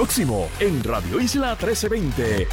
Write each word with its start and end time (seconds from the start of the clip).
Próximo 0.00 0.48
en 0.60 0.82
Radio 0.82 1.20
Isla 1.20 1.58
1320. 1.60 2.48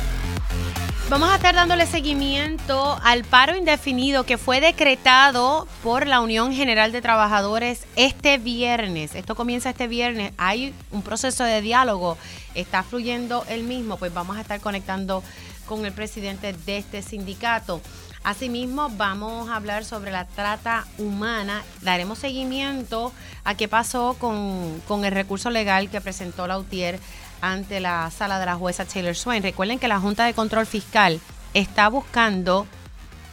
Vamos 1.10 1.30
a 1.30 1.36
estar 1.36 1.56
dándole 1.56 1.86
seguimiento 1.86 3.00
al 3.02 3.24
paro 3.24 3.56
indefinido 3.56 4.26
que 4.26 4.38
fue 4.38 4.60
decretado 4.60 5.66
por 5.82 6.08
la 6.08 6.20
Unión 6.20 6.52
General 6.52 6.92
de 6.92 7.02
Trabajadores 7.02 7.86
este 7.96 8.38
viernes. 8.38 9.16
Esto 9.16 9.34
comienza 9.34 9.70
este 9.70 9.88
viernes. 9.88 10.34
Hay 10.38 10.74
un 10.92 11.04
proceso 11.04 11.46
de 11.46 11.62
diálogo. 11.62 12.18
Está 12.54 12.84
fluyendo 12.84 13.46
el 13.48 13.64
mismo. 13.64 13.96
Pues 13.96 14.14
vamos 14.14 14.36
a 14.36 14.42
estar 14.42 14.60
conectando 14.60 15.24
con 15.68 15.86
el 15.86 15.94
presidente 15.94 16.52
de 16.52 16.78
este 16.80 17.02
sindicato. 17.02 17.80
Asimismo, 18.28 18.90
vamos 18.90 19.50
a 19.50 19.56
hablar 19.56 19.86
sobre 19.86 20.12
la 20.12 20.26
trata 20.26 20.86
humana. 20.98 21.64
Daremos 21.82 22.20
seguimiento 22.20 23.14
a 23.46 23.56
qué 23.56 23.70
pasó 23.70 24.18
con, 24.20 25.06
el 25.06 25.12
recurso 25.14 25.50
legal 25.50 25.90
que 25.90 26.02
presentó 26.02 26.46
la 26.46 26.58
UTIER 26.58 27.00
ante 27.42 27.80
la 27.80 28.10
sala 28.12 28.40
de 28.40 28.46
la 28.46 28.56
jueza 28.56 28.86
Taylor 28.86 29.16
Swain. 29.16 29.44
Recuerden 29.44 29.80
que 29.80 29.88
la 29.88 30.00
Junta 30.00 30.26
de 30.26 30.34
Control 30.34 30.66
Fiscal 30.66 31.20
está 31.54 31.88
buscando 31.90 32.68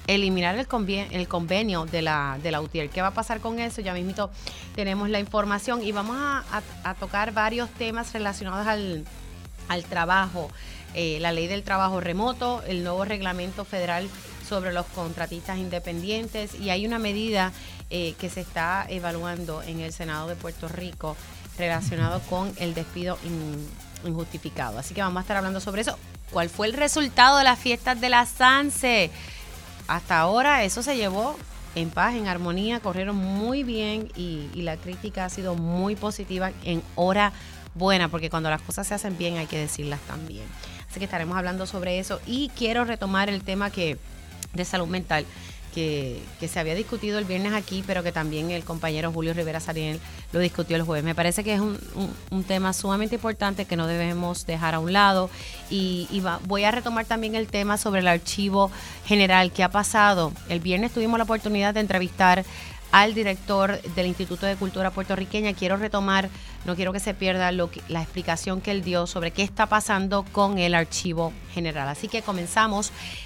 eliminar 0.07 0.55
el, 0.57 0.67
el 1.11 1.29
convenio 1.29 1.87
de 1.87 2.03
la, 2.03 2.39
de 2.43 2.51
la 2.51 2.61
UTIER. 2.61 2.91
¿Qué 2.91 3.01
va 3.01 3.09
a 3.09 3.15
pasar 3.15 3.41
con 3.41 3.59
eso? 3.59 3.81
Ya 3.81 3.95
mismo 3.95 4.31
tenemos 4.75 5.09
la 5.09 5.21
información 5.21 5.83
y 5.83 5.93
vamos 5.93 6.17
a, 6.19 6.95
tocar 7.01 7.33
varios 7.33 7.71
temas 7.71 8.13
relacionados 8.13 8.67
al, 8.67 9.05
trabajo. 9.89 10.51
Eh, 10.95 11.19
la 11.21 11.33
ley 11.33 11.49
del 11.49 11.65
trabajo 11.65 12.01
remoto, 12.01 12.63
el 12.69 12.85
nuevo 12.85 13.05
reglamento 13.05 13.65
federal 13.65 14.09
sobre 14.49 14.73
los 14.73 14.87
contratistas 14.87 15.59
independientes 15.59 16.55
y 16.55 16.71
hay 16.71 16.87
una 16.87 17.01
medida 17.01 17.53
eh, 17.91 18.15
que 18.21 18.31
se 18.31 18.43
está 18.43 18.87
evaluando 18.89 19.63
en 19.63 19.81
el 19.81 19.93
Senado 19.93 20.29
de 20.29 20.37
Puerto 20.37 20.69
Rico 20.69 21.17
relacionado 21.59 22.21
con 22.31 22.53
el 22.59 22.75
despido 22.75 23.19
injustificado. 24.09 24.79
Así 24.79 24.95
que 24.95 25.03
vamos 25.03 25.19
a 25.19 25.21
estar 25.23 25.37
hablando 25.37 25.61
sobre 25.61 25.83
eso. 25.83 25.99
¿Cuál 26.31 26.49
fue 26.49 26.67
el 26.67 26.73
resultado 26.73 27.39
de 27.39 27.45
las 27.45 27.59
fiestas 27.59 28.01
de 28.01 28.09
la 28.09 28.27
SANSE? 28.27 29.11
Hasta 29.87 30.19
ahora 30.19 30.65
eso 30.65 30.83
se 30.83 30.97
llevó 30.97 31.37
en 31.75 31.91
paz, 31.91 32.15
en 32.15 32.29
armonía, 32.29 32.81
corrieron 32.81 33.17
muy 33.17 33.63
bien 33.63 34.11
y, 34.17 34.49
y 34.55 34.63
la 34.63 34.77
crítica 34.77 35.25
ha 35.25 35.29
sido 35.29 35.55
muy 35.55 35.97
positiva 35.97 36.53
en 36.65 36.83
hora 36.95 37.33
buena, 37.75 38.09
porque 38.09 38.31
cuando 38.31 38.51
las 38.51 38.63
cosas 38.63 38.87
se 38.87 38.95
hacen 38.95 39.19
bien 39.19 39.37
hay 39.37 39.47
que 39.47 39.59
decirlas 39.59 40.01
también. 40.07 40.45
Así 40.89 41.01
que 41.01 41.05
estaremos 41.05 41.37
hablando 41.37 41.67
sobre 41.67 41.99
eso 41.99 42.21
y 42.27 42.51
quiero 42.57 42.85
retomar 42.85 43.29
el 43.29 43.43
tema 43.43 43.71
que 43.71 43.99
de 44.53 44.65
salud 44.65 44.87
mental 44.87 45.27
que, 45.75 46.23
se 46.47 46.61
había 46.61 46.75
discutido 46.75 47.19
el 47.19 47.25
viernes 47.25 47.53
aquí, 47.53 47.83
pero 47.87 48.03
que 48.03 48.13
también 48.13 48.51
el 48.51 48.65
compañero 48.65 49.11
Julio 49.13 49.35
Rivera 49.35 49.61
Sariel 49.61 50.01
lo 50.33 50.39
discutió 50.39 50.77
el 50.77 50.83
jueves. 50.83 51.05
Me 51.05 51.15
parece 51.15 51.43
que 51.43 51.55
es 51.55 51.61
un, 51.61 52.45
tema 52.45 52.73
sumamente 52.73 53.17
importante 53.17 53.65
que 53.65 53.77
no 53.77 53.87
debemos 53.87 54.47
dejar 54.47 54.75
a 54.75 54.79
un 54.79 54.93
lado. 54.93 55.31
Y, 55.71 56.23
voy 56.47 56.65
a 56.65 56.71
retomar 56.71 57.07
también 57.07 57.35
el 57.35 57.49
tema 57.49 57.77
sobre 57.79 58.01
el 58.01 58.09
archivo 58.09 58.71
general 59.05 59.53
que 59.53 59.63
ha 59.63 59.71
pasado. 59.71 60.33
El 60.49 60.61
viernes 60.61 60.93
tuvimos 60.93 61.19
la 61.19 61.25
oportunidad 61.25 61.75
de 61.75 61.81
entrevistar 61.81 62.45
al 62.93 63.13
director 63.13 63.83
del 63.83 64.07
Instituto 64.07 64.47
de 64.47 64.55
Cultura 64.55 64.93
Puertorriqueña. 64.93 65.53
Quiero 65.55 65.77
retomar, 65.77 66.29
no 66.65 66.77
quiero 66.77 66.93
que 66.93 67.01
se 67.01 67.13
pierda 67.13 67.51
la 67.51 68.03
explicación 68.03 68.61
que 68.61 68.71
él 68.71 68.85
dio 68.85 69.09
sobre 69.09 69.33
qué 69.33 69.43
está 69.43 69.67
pasando 69.67 70.25
con 70.31 70.59
el 70.59 70.75
archivo 70.75 71.33
general. 71.53 71.89
Así 71.89 72.07
que 72.07 72.23
comenzamos 72.23 72.93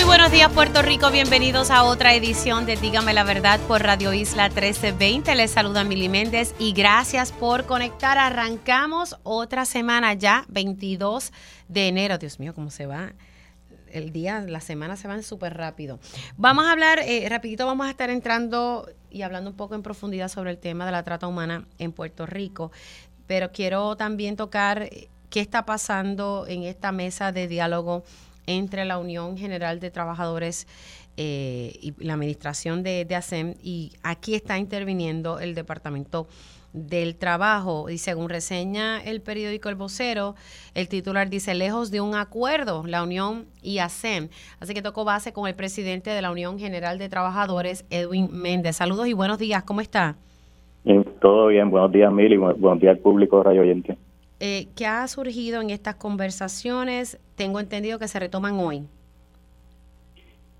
Muy 0.00 0.06
buenos 0.06 0.32
días 0.32 0.50
Puerto 0.50 0.80
Rico, 0.80 1.10
bienvenidos 1.10 1.70
a 1.70 1.84
otra 1.84 2.14
edición 2.14 2.64
de 2.64 2.76
Dígame 2.76 3.12
la 3.12 3.22
Verdad 3.22 3.60
por 3.68 3.82
Radio 3.82 4.14
Isla 4.14 4.44
1320. 4.48 5.34
Les 5.34 5.50
saluda 5.50 5.84
Mili 5.84 6.08
Méndez 6.08 6.54
y 6.58 6.72
gracias 6.72 7.32
por 7.32 7.66
conectar. 7.66 8.16
Arrancamos 8.16 9.18
otra 9.24 9.66
semana 9.66 10.14
ya, 10.14 10.46
22 10.48 11.32
de 11.68 11.88
enero. 11.88 12.16
Dios 12.16 12.40
mío, 12.40 12.54
cómo 12.54 12.70
se 12.70 12.86
va 12.86 13.12
el 13.92 14.10
día, 14.10 14.40
las 14.40 14.64
semanas 14.64 15.00
se 15.00 15.06
van 15.06 15.22
súper 15.22 15.54
rápido. 15.58 15.98
Vamos 16.38 16.64
a 16.64 16.72
hablar, 16.72 17.00
eh, 17.00 17.28
rapidito 17.28 17.66
vamos 17.66 17.86
a 17.86 17.90
estar 17.90 18.08
entrando 18.08 18.88
y 19.10 19.20
hablando 19.20 19.50
un 19.50 19.56
poco 19.56 19.74
en 19.74 19.82
profundidad 19.82 20.28
sobre 20.28 20.50
el 20.50 20.56
tema 20.56 20.86
de 20.86 20.92
la 20.92 21.02
trata 21.02 21.26
humana 21.26 21.66
en 21.76 21.92
Puerto 21.92 22.24
Rico, 22.24 22.72
pero 23.26 23.52
quiero 23.52 23.96
también 23.96 24.36
tocar 24.36 24.88
qué 25.28 25.40
está 25.40 25.66
pasando 25.66 26.46
en 26.48 26.62
esta 26.62 26.90
mesa 26.90 27.32
de 27.32 27.48
diálogo 27.48 28.02
entre 28.46 28.84
la 28.84 28.98
Unión 28.98 29.36
General 29.36 29.80
de 29.80 29.90
Trabajadores 29.90 30.66
eh, 31.16 31.78
y 31.80 31.94
la 32.04 32.14
Administración 32.14 32.82
de, 32.82 33.04
de 33.04 33.14
ASEM 33.14 33.54
y 33.62 33.92
aquí 34.02 34.34
está 34.34 34.58
interviniendo 34.58 35.40
el 35.40 35.54
Departamento 35.54 36.26
del 36.72 37.16
Trabajo 37.16 37.90
y 37.90 37.98
según 37.98 38.28
reseña 38.28 39.02
el 39.02 39.20
periódico 39.20 39.68
El 39.68 39.74
Vocero, 39.74 40.34
el 40.74 40.88
titular 40.88 41.28
dice, 41.28 41.54
lejos 41.54 41.90
de 41.90 42.00
un 42.00 42.14
acuerdo, 42.14 42.84
la 42.86 43.02
Unión 43.02 43.46
y 43.62 43.78
ASEM. 43.78 44.28
Así 44.60 44.74
que 44.74 44.82
tocó 44.82 45.04
base 45.04 45.32
con 45.32 45.48
el 45.48 45.54
presidente 45.54 46.10
de 46.10 46.22
la 46.22 46.30
Unión 46.30 46.58
General 46.58 46.98
de 46.98 47.08
Trabajadores, 47.08 47.84
Edwin 47.90 48.28
Méndez. 48.32 48.76
Saludos 48.76 49.08
y 49.08 49.12
buenos 49.12 49.38
días, 49.38 49.62
¿cómo 49.64 49.80
está? 49.80 50.16
todo 51.20 51.48
bien, 51.48 51.70
buenos 51.70 51.92
días 51.92 52.10
Mili, 52.10 52.38
buenos 52.38 52.80
días 52.80 52.96
al 52.96 53.02
público 53.02 53.38
de 53.38 53.42
Radio 53.44 53.60
Oyente. 53.60 53.98
Eh, 54.40 54.68
¿Qué 54.74 54.86
ha 54.86 55.06
surgido 55.06 55.60
en 55.60 55.68
estas 55.68 55.96
conversaciones? 55.96 57.20
Tengo 57.36 57.60
entendido 57.60 57.98
que 57.98 58.08
se 58.08 58.18
retoman 58.18 58.54
hoy. 58.54 58.86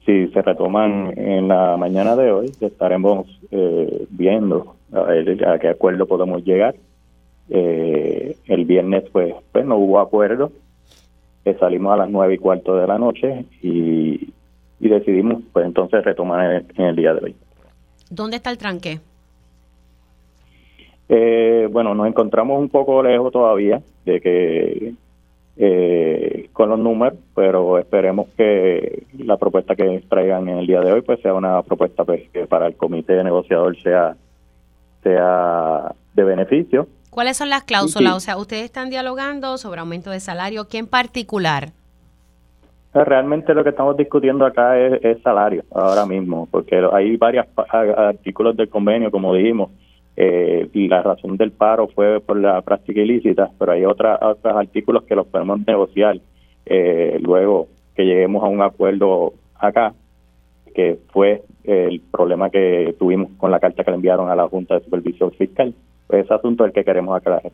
Sí, 0.04 0.28
se 0.28 0.42
retoman 0.42 1.12
en 1.16 1.48
la 1.48 1.76
mañana 1.78 2.14
de 2.14 2.30
hoy. 2.30 2.52
Estaremos 2.60 3.26
eh, 3.50 4.06
viendo 4.10 4.76
a, 4.92 5.58
qué 5.58 5.68
acuerdo 5.68 6.06
podemos 6.06 6.44
llegar. 6.44 6.74
Eh, 7.48 8.36
el 8.46 8.64
viernes, 8.64 9.04
pues, 9.12 9.34
pues 9.52 9.64
no 9.64 9.76
hubo 9.76 9.98
acuerdo. 9.98 10.52
Eh, 11.44 11.56
salimos 11.58 11.94
a 11.94 11.96
las 11.96 12.10
nueve 12.10 12.34
y 12.34 12.38
cuarto 12.38 12.76
de 12.76 12.86
la 12.86 12.98
noche 12.98 13.46
y, 13.62 14.32
decidimos, 14.78 15.42
pues, 15.52 15.64
entonces 15.64 16.04
retomar 16.04 16.64
en 16.76 16.84
el 16.84 16.96
día 16.96 17.14
de 17.14 17.24
hoy. 17.24 17.36
¿Dónde 18.10 18.36
está 18.36 18.50
el 18.50 18.58
tranque? 18.58 19.00
Eh, 21.12 21.68
bueno, 21.72 21.92
nos 21.92 22.06
encontramos 22.06 22.60
un 22.60 22.68
poco 22.68 23.02
lejos 23.02 23.32
todavía 23.32 23.82
de 24.04 24.20
que 24.20 24.94
eh, 25.56 26.48
con 26.52 26.68
los 26.68 26.78
números, 26.78 27.18
pero 27.34 27.80
esperemos 27.80 28.28
que 28.36 29.06
la 29.18 29.36
propuesta 29.36 29.74
que 29.74 30.04
traigan 30.08 30.48
en 30.48 30.58
el 30.58 30.68
día 30.68 30.80
de 30.80 30.92
hoy 30.92 31.02
pues 31.02 31.20
sea 31.20 31.34
una 31.34 31.62
propuesta 31.62 32.04
pues, 32.04 32.30
que 32.30 32.46
para 32.46 32.68
el 32.68 32.76
comité 32.76 33.14
de 33.14 33.24
negociador 33.24 33.76
sea 33.82 34.14
sea 35.02 35.92
de 36.14 36.22
beneficio. 36.22 36.86
¿Cuáles 37.10 37.36
son 37.36 37.50
las 37.50 37.64
cláusulas? 37.64 38.14
O 38.14 38.20
sea, 38.20 38.36
ustedes 38.36 38.62
están 38.62 38.88
dialogando 38.88 39.58
sobre 39.58 39.80
aumento 39.80 40.10
de 40.10 40.20
salario, 40.20 40.68
¿qué 40.68 40.78
en 40.78 40.86
particular? 40.86 41.70
Eh, 42.94 43.04
realmente 43.04 43.52
lo 43.52 43.64
que 43.64 43.70
estamos 43.70 43.96
discutiendo 43.96 44.46
acá 44.46 44.78
es, 44.78 45.04
es 45.04 45.20
salario 45.22 45.64
ahora 45.72 46.06
mismo, 46.06 46.46
porque 46.52 46.80
hay 46.92 47.16
varios 47.16 47.46
artículos 47.56 48.56
del 48.56 48.68
convenio, 48.68 49.10
como 49.10 49.34
dijimos, 49.34 49.70
eh, 50.22 50.68
y 50.74 50.86
la 50.86 51.00
razón 51.00 51.38
del 51.38 51.50
paro 51.50 51.88
fue 51.88 52.20
por 52.20 52.38
la 52.38 52.60
práctica 52.60 53.00
ilícita, 53.00 53.50
pero 53.58 53.72
hay 53.72 53.86
otra, 53.86 54.18
otros 54.20 54.54
artículos 54.54 55.04
que 55.04 55.14
los 55.14 55.26
podemos 55.26 55.66
negociar 55.66 56.20
eh, 56.66 57.18
luego 57.22 57.68
que 57.96 58.04
lleguemos 58.04 58.44
a 58.44 58.48
un 58.48 58.60
acuerdo 58.60 59.32
acá, 59.54 59.94
que 60.74 60.98
fue 61.10 61.42
el 61.64 62.00
problema 62.00 62.50
que 62.50 62.94
tuvimos 62.98 63.30
con 63.38 63.50
la 63.50 63.60
carta 63.60 63.82
que 63.82 63.90
le 63.92 63.94
enviaron 63.94 64.28
a 64.28 64.36
la 64.36 64.46
Junta 64.46 64.74
de 64.74 64.84
Supervisión 64.84 65.32
Fiscal. 65.32 65.72
Pues 66.06 66.26
ese 66.26 66.34
asunto 66.34 66.64
es 66.64 66.68
el 66.68 66.74
que 66.74 66.84
queremos 66.84 67.16
aclarar. 67.16 67.50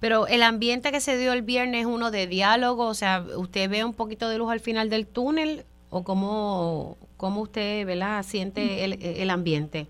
Pero 0.00 0.26
el 0.28 0.42
ambiente 0.42 0.90
que 0.92 1.00
se 1.00 1.18
dio 1.18 1.34
el 1.34 1.42
viernes 1.42 1.82
es 1.82 1.86
uno 1.86 2.10
de 2.10 2.26
diálogo, 2.26 2.86
o 2.86 2.94
sea, 2.94 3.22
¿usted 3.36 3.68
ve 3.68 3.84
un 3.84 3.92
poquito 3.92 4.30
de 4.30 4.38
luz 4.38 4.50
al 4.50 4.60
final 4.60 4.88
del 4.88 5.06
túnel 5.06 5.64
o 5.90 6.04
cómo, 6.04 6.96
cómo 7.18 7.42
usted 7.42 7.84
¿verdad? 7.84 8.22
siente 8.22 8.82
el, 8.84 8.96
el 9.02 9.28
ambiente? 9.28 9.86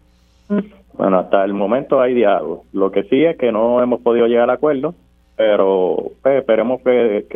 Bueno, 0.96 1.18
hasta 1.18 1.44
el 1.44 1.52
momento 1.52 2.00
hay 2.00 2.14
diálogo. 2.14 2.64
Lo 2.72 2.90
que 2.90 3.04
sí 3.04 3.24
es 3.24 3.36
que 3.36 3.52
no 3.52 3.82
hemos 3.82 4.00
podido 4.00 4.26
llegar 4.26 4.44
al 4.44 4.56
acuerdo, 4.56 4.94
pero 5.36 6.12
pues, 6.22 6.38
esperemos 6.38 6.80
que, 6.82 7.26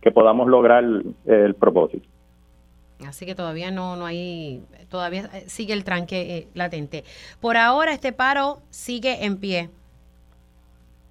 que, 0.00 0.10
podamos 0.12 0.48
lograr 0.48 0.84
el, 0.84 1.54
propósito. 1.56 2.06
Así 3.06 3.26
que 3.26 3.34
todavía 3.34 3.72
no, 3.72 3.96
no 3.96 4.06
hay, 4.06 4.62
todavía 4.88 5.24
sigue 5.46 5.74
el 5.74 5.84
tranque 5.84 6.38
eh, 6.38 6.48
latente. 6.54 7.02
Por 7.40 7.56
ahora 7.56 7.92
este 7.92 8.12
paro 8.12 8.58
sigue 8.70 9.24
en 9.24 9.38
pie. 9.38 9.68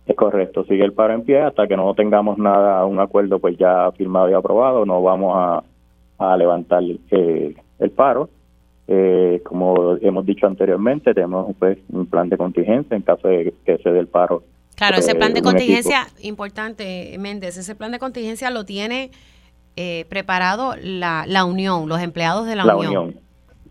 Es 0.07 0.15
correcto, 0.15 0.63
sigue 0.63 0.85
el 0.85 0.93
paro 0.93 1.13
en 1.13 1.23
pie 1.23 1.41
hasta 1.41 1.67
que 1.67 1.75
no 1.75 1.93
tengamos 1.93 2.37
nada, 2.37 2.85
un 2.85 2.99
acuerdo 2.99 3.39
pues 3.39 3.57
ya 3.57 3.91
firmado 3.91 4.29
y 4.29 4.33
aprobado, 4.33 4.85
no 4.85 5.03
vamos 5.03 5.33
a, 5.35 5.63
a 6.17 6.37
levantar 6.37 6.83
eh, 7.11 7.55
el 7.79 7.91
paro. 7.91 8.29
Eh, 8.87 9.41
como 9.43 9.97
hemos 10.01 10.25
dicho 10.25 10.45
anteriormente, 10.45 11.13
tenemos 11.13 11.55
pues 11.57 11.77
un 11.89 12.05
plan 12.05 12.29
de 12.29 12.37
contingencia 12.37 12.95
en 12.95 13.03
caso 13.03 13.27
de 13.27 13.53
que 13.65 13.77
se 13.77 13.89
dé 13.89 13.99
el 13.99 14.07
paro. 14.07 14.43
Claro, 14.75 14.97
ese 14.97 15.15
plan 15.15 15.33
de 15.33 15.41
contingencia, 15.41 16.07
importante, 16.21 17.15
Méndez, 17.17 17.57
ese 17.57 17.75
plan 17.75 17.91
de 17.91 17.99
contingencia 17.99 18.49
lo 18.51 18.65
tiene 18.65 19.09
eh, 19.77 20.05
preparado 20.09 20.75
la, 20.81 21.25
la 21.27 21.45
Unión, 21.45 21.87
los 21.87 22.01
empleados 22.01 22.45
de 22.45 22.55
la, 22.55 22.65
la 22.65 22.75
Unión. 22.75 23.15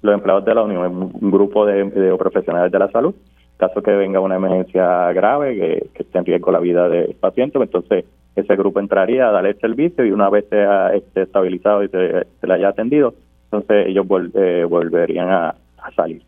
Los 0.00 0.14
empleados 0.14 0.44
de 0.44 0.54
la 0.54 0.62
Unión, 0.62 1.12
un 1.20 1.30
grupo 1.30 1.66
de, 1.66 1.84
de 1.84 2.16
profesionales 2.16 2.72
de 2.72 2.78
la 2.78 2.90
salud 2.90 3.14
caso 3.56 3.82
que 3.82 3.92
venga 3.92 4.20
una 4.20 4.36
emergencia 4.36 5.12
grave, 5.12 5.56
que, 5.94 6.02
esté 6.02 6.18
en 6.18 6.24
riesgo 6.24 6.52
la 6.52 6.58
vida 6.58 6.88
del 6.88 7.14
paciente, 7.14 7.58
entonces 7.58 8.04
ese 8.36 8.56
grupo 8.56 8.80
entraría 8.80 9.28
a 9.28 9.32
darle 9.32 9.50
el 9.50 9.60
servicio 9.60 10.04
y 10.04 10.10
una 10.10 10.28
vez 10.28 10.46
sea 10.50 10.92
esté 10.94 11.22
estabilizado 11.22 11.84
y 11.84 11.88
se, 11.88 12.26
le 12.42 12.54
haya 12.54 12.68
atendido, 12.68 13.14
entonces 13.56 13.86
ellos 13.88 14.06
eh, 14.34 14.64
volverían 14.68 15.28
a 15.30 15.54
salir. 15.94 16.22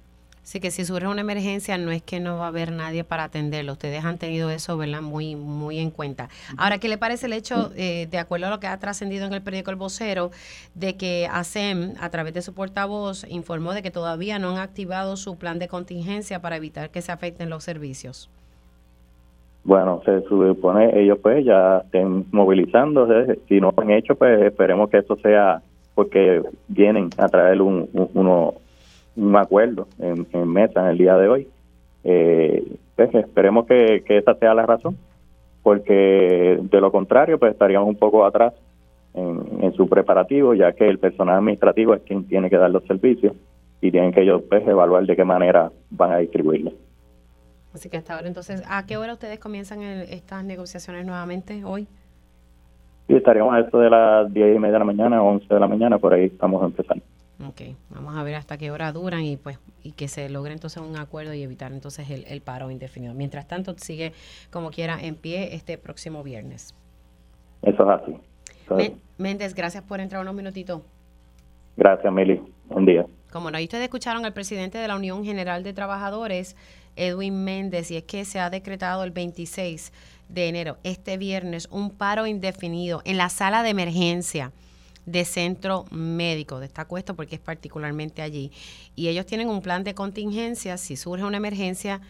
Así 0.47 0.61
que 0.61 0.71
si 0.71 0.85
surge 0.85 1.09
una 1.09 1.23
emergencia, 1.23 1.77
no 1.77 1.91
es 1.91 2.03
que 2.03 2.21
no 2.21 2.39
va 2.39 2.45
a 2.45 2.49
haber 2.49 2.71
nadie 2.71 3.03
para 3.03 3.25
atenderlo. 3.25 3.73
Ustedes 3.73 4.05
han 4.05 4.17
tenido 4.17 4.49
eso, 4.49 4.79
¿verdad? 4.79 5.03
Muy, 5.03 5.35
muy 5.35 5.81
en 5.81 5.91
cuenta. 5.91 6.29
Ahora, 6.57 6.79
¿qué 6.79 6.89
le 6.89 6.99
parece 6.99 7.27
el 7.27 7.33
hecho, 7.33 7.73
eh, 7.77 8.07
de 8.09 8.19
acuerdo 8.19 8.47
a 8.47 8.51
lo 8.51 8.61
que 8.61 8.69
ha 8.69 8.79
trascendido 8.79 9.27
en 9.27 9.33
el 9.33 9.43
periódico 9.43 9.73
El 9.73 9.77
Vocero, 9.77 10.31
de 10.77 10.97
que 10.97 11.29
ASEM, 11.29 11.95
a 12.01 12.11
través 12.11 12.33
de 12.33 12.43
su 12.43 12.55
portavoz, 12.55 13.27
informó 13.29 13.73
de 13.75 13.83
que 13.83 13.91
todavía 13.91 14.39
no 14.39 14.51
han 14.51 14.59
activado 14.59 15.17
su 15.17 15.37
plan 15.37 15.59
de 15.59 15.67
contingencia 15.67 16.41
para 16.41 16.59
evitar 16.59 16.91
que 16.91 17.03
se 17.03 17.11
afecten 17.11 17.51
los 17.51 17.65
servicios? 17.65 18.31
Bueno, 19.65 20.01
se 20.05 20.23
supone 20.29 20.97
ellos 20.97 21.19
pues 21.21 21.45
ya 21.45 21.79
estén 21.79 22.25
movilizándose. 22.31 23.41
Si 23.49 23.61
no 23.61 23.75
lo 23.77 23.83
han 23.83 23.91
hecho, 23.91 24.15
pues 24.15 24.41
esperemos 24.43 24.91
que 24.91 24.99
eso 24.99 25.17
sea 25.17 25.61
porque 25.97 26.43
vienen 26.69 27.09
a 27.17 27.27
traer 27.27 27.63
un, 27.63 27.89
uno 28.15 28.55
un 29.17 29.35
acuerdo 29.35 29.89
en, 29.99 30.27
mesa 30.49 30.83
en 30.83 30.87
el 30.91 30.99
día 30.99 31.17
de 31.17 31.29
hoy. 31.29 31.49
Eh, 32.05 32.63
pues, 32.95 33.13
esperemos 33.15 33.67
que, 33.67 34.05
esa 34.07 34.35
sea 34.35 34.55
la 34.55 34.67
razón, 34.67 34.97
porque 35.63 36.59
de 36.61 36.81
lo 36.81 36.93
contrario, 36.93 37.39
pues 37.39 37.53
estaríamos 37.53 37.89
un 37.89 37.97
poco 37.97 38.25
atrás 38.25 38.53
en, 39.15 39.73
su 39.73 39.89
preparativo, 39.89 40.55
ya 40.55 40.73
que 40.73 40.87
el 40.87 40.99
personal 40.99 41.37
administrativo 41.39 41.95
es 41.95 42.03
quien 42.03 42.29
tiene 42.29 42.51
que 42.51 42.59
dar 42.59 42.71
los 42.71 42.85
servicios 42.85 43.35
y 43.81 43.91
tienen 43.91 44.13
que 44.13 44.21
ellos 44.21 44.43
pues, 44.49 44.67
evaluar 44.69 45.07
de 45.07 45.17
qué 45.17 45.25
manera 45.25 45.73
van 45.91 46.13
a 46.13 46.19
distribuirlos. 46.19 46.75
Así 47.73 47.89
que 47.89 47.97
hasta 47.97 48.15
ahora, 48.15 48.29
entonces, 48.29 48.63
¿a 48.69 48.87
qué 48.87 48.99
hora 48.99 49.15
ustedes 49.15 49.39
comienzan 49.39 49.83
estas 49.83 50.45
negociaciones 50.45 51.05
nuevamente 51.07 51.65
hoy? 51.65 51.89
Sí, 53.07 53.15
estaríamos 53.15 53.55
a 53.55 53.61
eso 53.61 53.79
de 53.79 53.91
las 53.91 54.33
10 54.33 54.57
y 54.57 54.59
media 54.59 54.75
de 54.75 54.79
la 54.81 54.85
mañana, 54.85 55.23
11 55.23 55.53
de 55.53 55.61
la 55.61 55.69
mañana, 55.69 55.99
por 55.99 56.13
ahí 56.13 56.25
estamos 56.25 56.63
empezando. 56.65 57.05
Ok, 57.47 57.61
vamos 57.91 58.17
a 58.17 58.23
ver 58.23 58.35
hasta 58.35 58.57
qué 58.57 58.71
hora 58.71 58.91
duran 58.93 59.23
y 59.23 59.37
pues 59.37 59.59
y 59.83 59.93
que 59.93 60.09
se 60.09 60.29
logre 60.29 60.53
entonces 60.53 60.83
un 60.83 60.97
acuerdo 60.97 61.35
y 61.35 61.43
evitar 61.43 61.71
entonces 61.71 62.11
el, 62.11 62.41
paro 62.41 62.71
indefinido. 62.71 63.15
Mientras 63.15 63.47
tanto, 63.47 63.75
sigue 63.77 64.13
como 64.51 64.71
quiera 64.71 64.99
en 65.01 65.15
pie 65.15 65.55
este 65.55 65.79
próximo 65.79 66.23
viernes. 66.23 66.75
Eso 67.63 67.83
es 67.85 68.01
así. 68.01 68.97
Méndez, 69.19 69.55
gracias 69.55 69.85
por 69.85 70.01
entrar 70.01 70.23
unos 70.23 70.35
minutitos. 70.35 70.81
Gracias, 71.77 72.13
Mili. 72.13 72.43
Buen 72.69 72.87
día. 72.87 73.07
Como 73.33 73.51
no, 73.51 73.59
ahí 73.59 73.65
ustedes 73.65 73.85
escucharon 73.85 74.25
al 74.25 74.33
presidente 74.33 74.79
de 74.79 74.89
la 74.89 74.97
Unión 74.97 75.25
General 75.25 75.63
de 75.63 75.73
Trabajadores, 75.73 76.57
Edwin 76.97 77.45
Méndez, 77.45 77.91
y 77.91 77.97
es 77.99 78.05
que 78.05 78.25
se 78.25 78.41
ha 78.41 78.51
decretado 78.51 79.05
el 79.05 79.11
26 79.11 79.93
de 80.29 80.49
enero, 80.49 80.79
este 80.83 81.17
viernes, 81.17 81.69
un 81.71 81.91
paro 81.91 82.27
indefinido 82.27 83.03
en 83.05 83.17
la 83.17 83.29
sala 83.29 83.63
de 83.63 83.71
emergencia 83.71 84.53
de 85.07 85.25
centro 85.25 85.85
médico. 85.91 86.61
Destaco 86.61 86.99
esto 86.99 87.15
porque 87.15 87.37
es 87.37 87.41
particularmente 87.41 88.23
allí. 88.23 88.51
Y 88.95 89.09
ellos 89.09 89.25
tienen 89.25 89.49
un 89.49 89.63
plan 89.63 89.85
de 89.85 89.95
contingencia 89.95 90.77
si 90.77 90.97
surge 90.97 91.25
una 91.25 91.37
emergencia. 91.37 92.01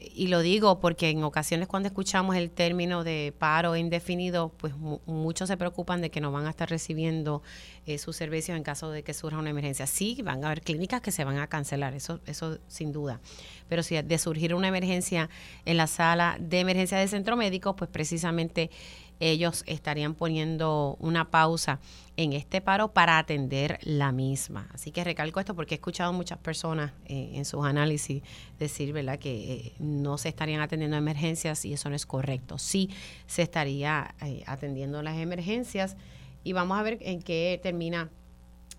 Y 0.00 0.28
lo 0.28 0.40
digo 0.40 0.80
porque 0.80 1.10
en 1.10 1.22
ocasiones 1.22 1.68
cuando 1.68 1.88
escuchamos 1.88 2.36
el 2.36 2.50
término 2.50 3.04
de 3.04 3.34
paro 3.38 3.76
indefinido, 3.76 4.52
pues 4.56 4.74
muchos 4.76 5.48
se 5.48 5.56
preocupan 5.56 6.00
de 6.00 6.10
que 6.10 6.20
no 6.20 6.32
van 6.32 6.46
a 6.46 6.50
estar 6.50 6.68
recibiendo 6.68 7.42
eh, 7.86 7.98
sus 7.98 8.16
servicios 8.16 8.56
en 8.56 8.62
caso 8.62 8.90
de 8.90 9.02
que 9.02 9.14
surja 9.14 9.38
una 9.38 9.50
emergencia. 9.50 9.86
Sí, 9.86 10.20
van 10.22 10.44
a 10.44 10.48
haber 10.48 10.62
clínicas 10.62 11.00
que 11.00 11.10
se 11.10 11.24
van 11.24 11.38
a 11.38 11.46
cancelar, 11.46 11.94
eso, 11.94 12.20
eso 12.26 12.58
sin 12.68 12.92
duda. 12.92 13.20
Pero 13.68 13.82
si 13.82 14.00
de 14.00 14.18
surgir 14.18 14.54
una 14.54 14.68
emergencia 14.68 15.28
en 15.64 15.76
la 15.76 15.86
sala 15.86 16.36
de 16.40 16.60
emergencia 16.60 16.98
de 16.98 17.08
centro 17.08 17.36
médico, 17.36 17.76
pues 17.76 17.90
precisamente 17.90 18.70
ellos 19.20 19.64
estarían 19.66 20.14
poniendo 20.14 20.96
una 21.00 21.30
pausa 21.30 21.80
en 22.16 22.32
este 22.32 22.60
paro 22.60 22.92
para 22.92 23.18
atender 23.18 23.78
la 23.82 24.12
misma. 24.12 24.68
Así 24.72 24.90
que 24.90 25.04
recalco 25.04 25.40
esto 25.40 25.54
porque 25.54 25.74
he 25.74 25.76
escuchado 25.76 26.12
muchas 26.12 26.38
personas 26.38 26.92
eh, 27.06 27.32
en 27.34 27.44
sus 27.44 27.64
análisis 27.64 28.22
decir, 28.58 28.92
¿verdad?, 28.92 29.18
que 29.18 29.52
eh, 29.52 29.72
no 29.78 30.18
se 30.18 30.28
estarían 30.28 30.60
atendiendo 30.60 30.96
emergencias 30.96 31.64
y 31.64 31.72
eso 31.72 31.88
no 31.88 31.96
es 31.96 32.06
correcto. 32.06 32.58
Sí 32.58 32.90
se 33.26 33.42
estaría 33.42 34.14
eh, 34.20 34.42
atendiendo 34.46 35.02
las 35.02 35.16
emergencias 35.18 35.96
y 36.44 36.52
vamos 36.52 36.78
a 36.78 36.82
ver 36.82 36.98
en 37.00 37.22
qué 37.22 37.60
termina 37.62 38.10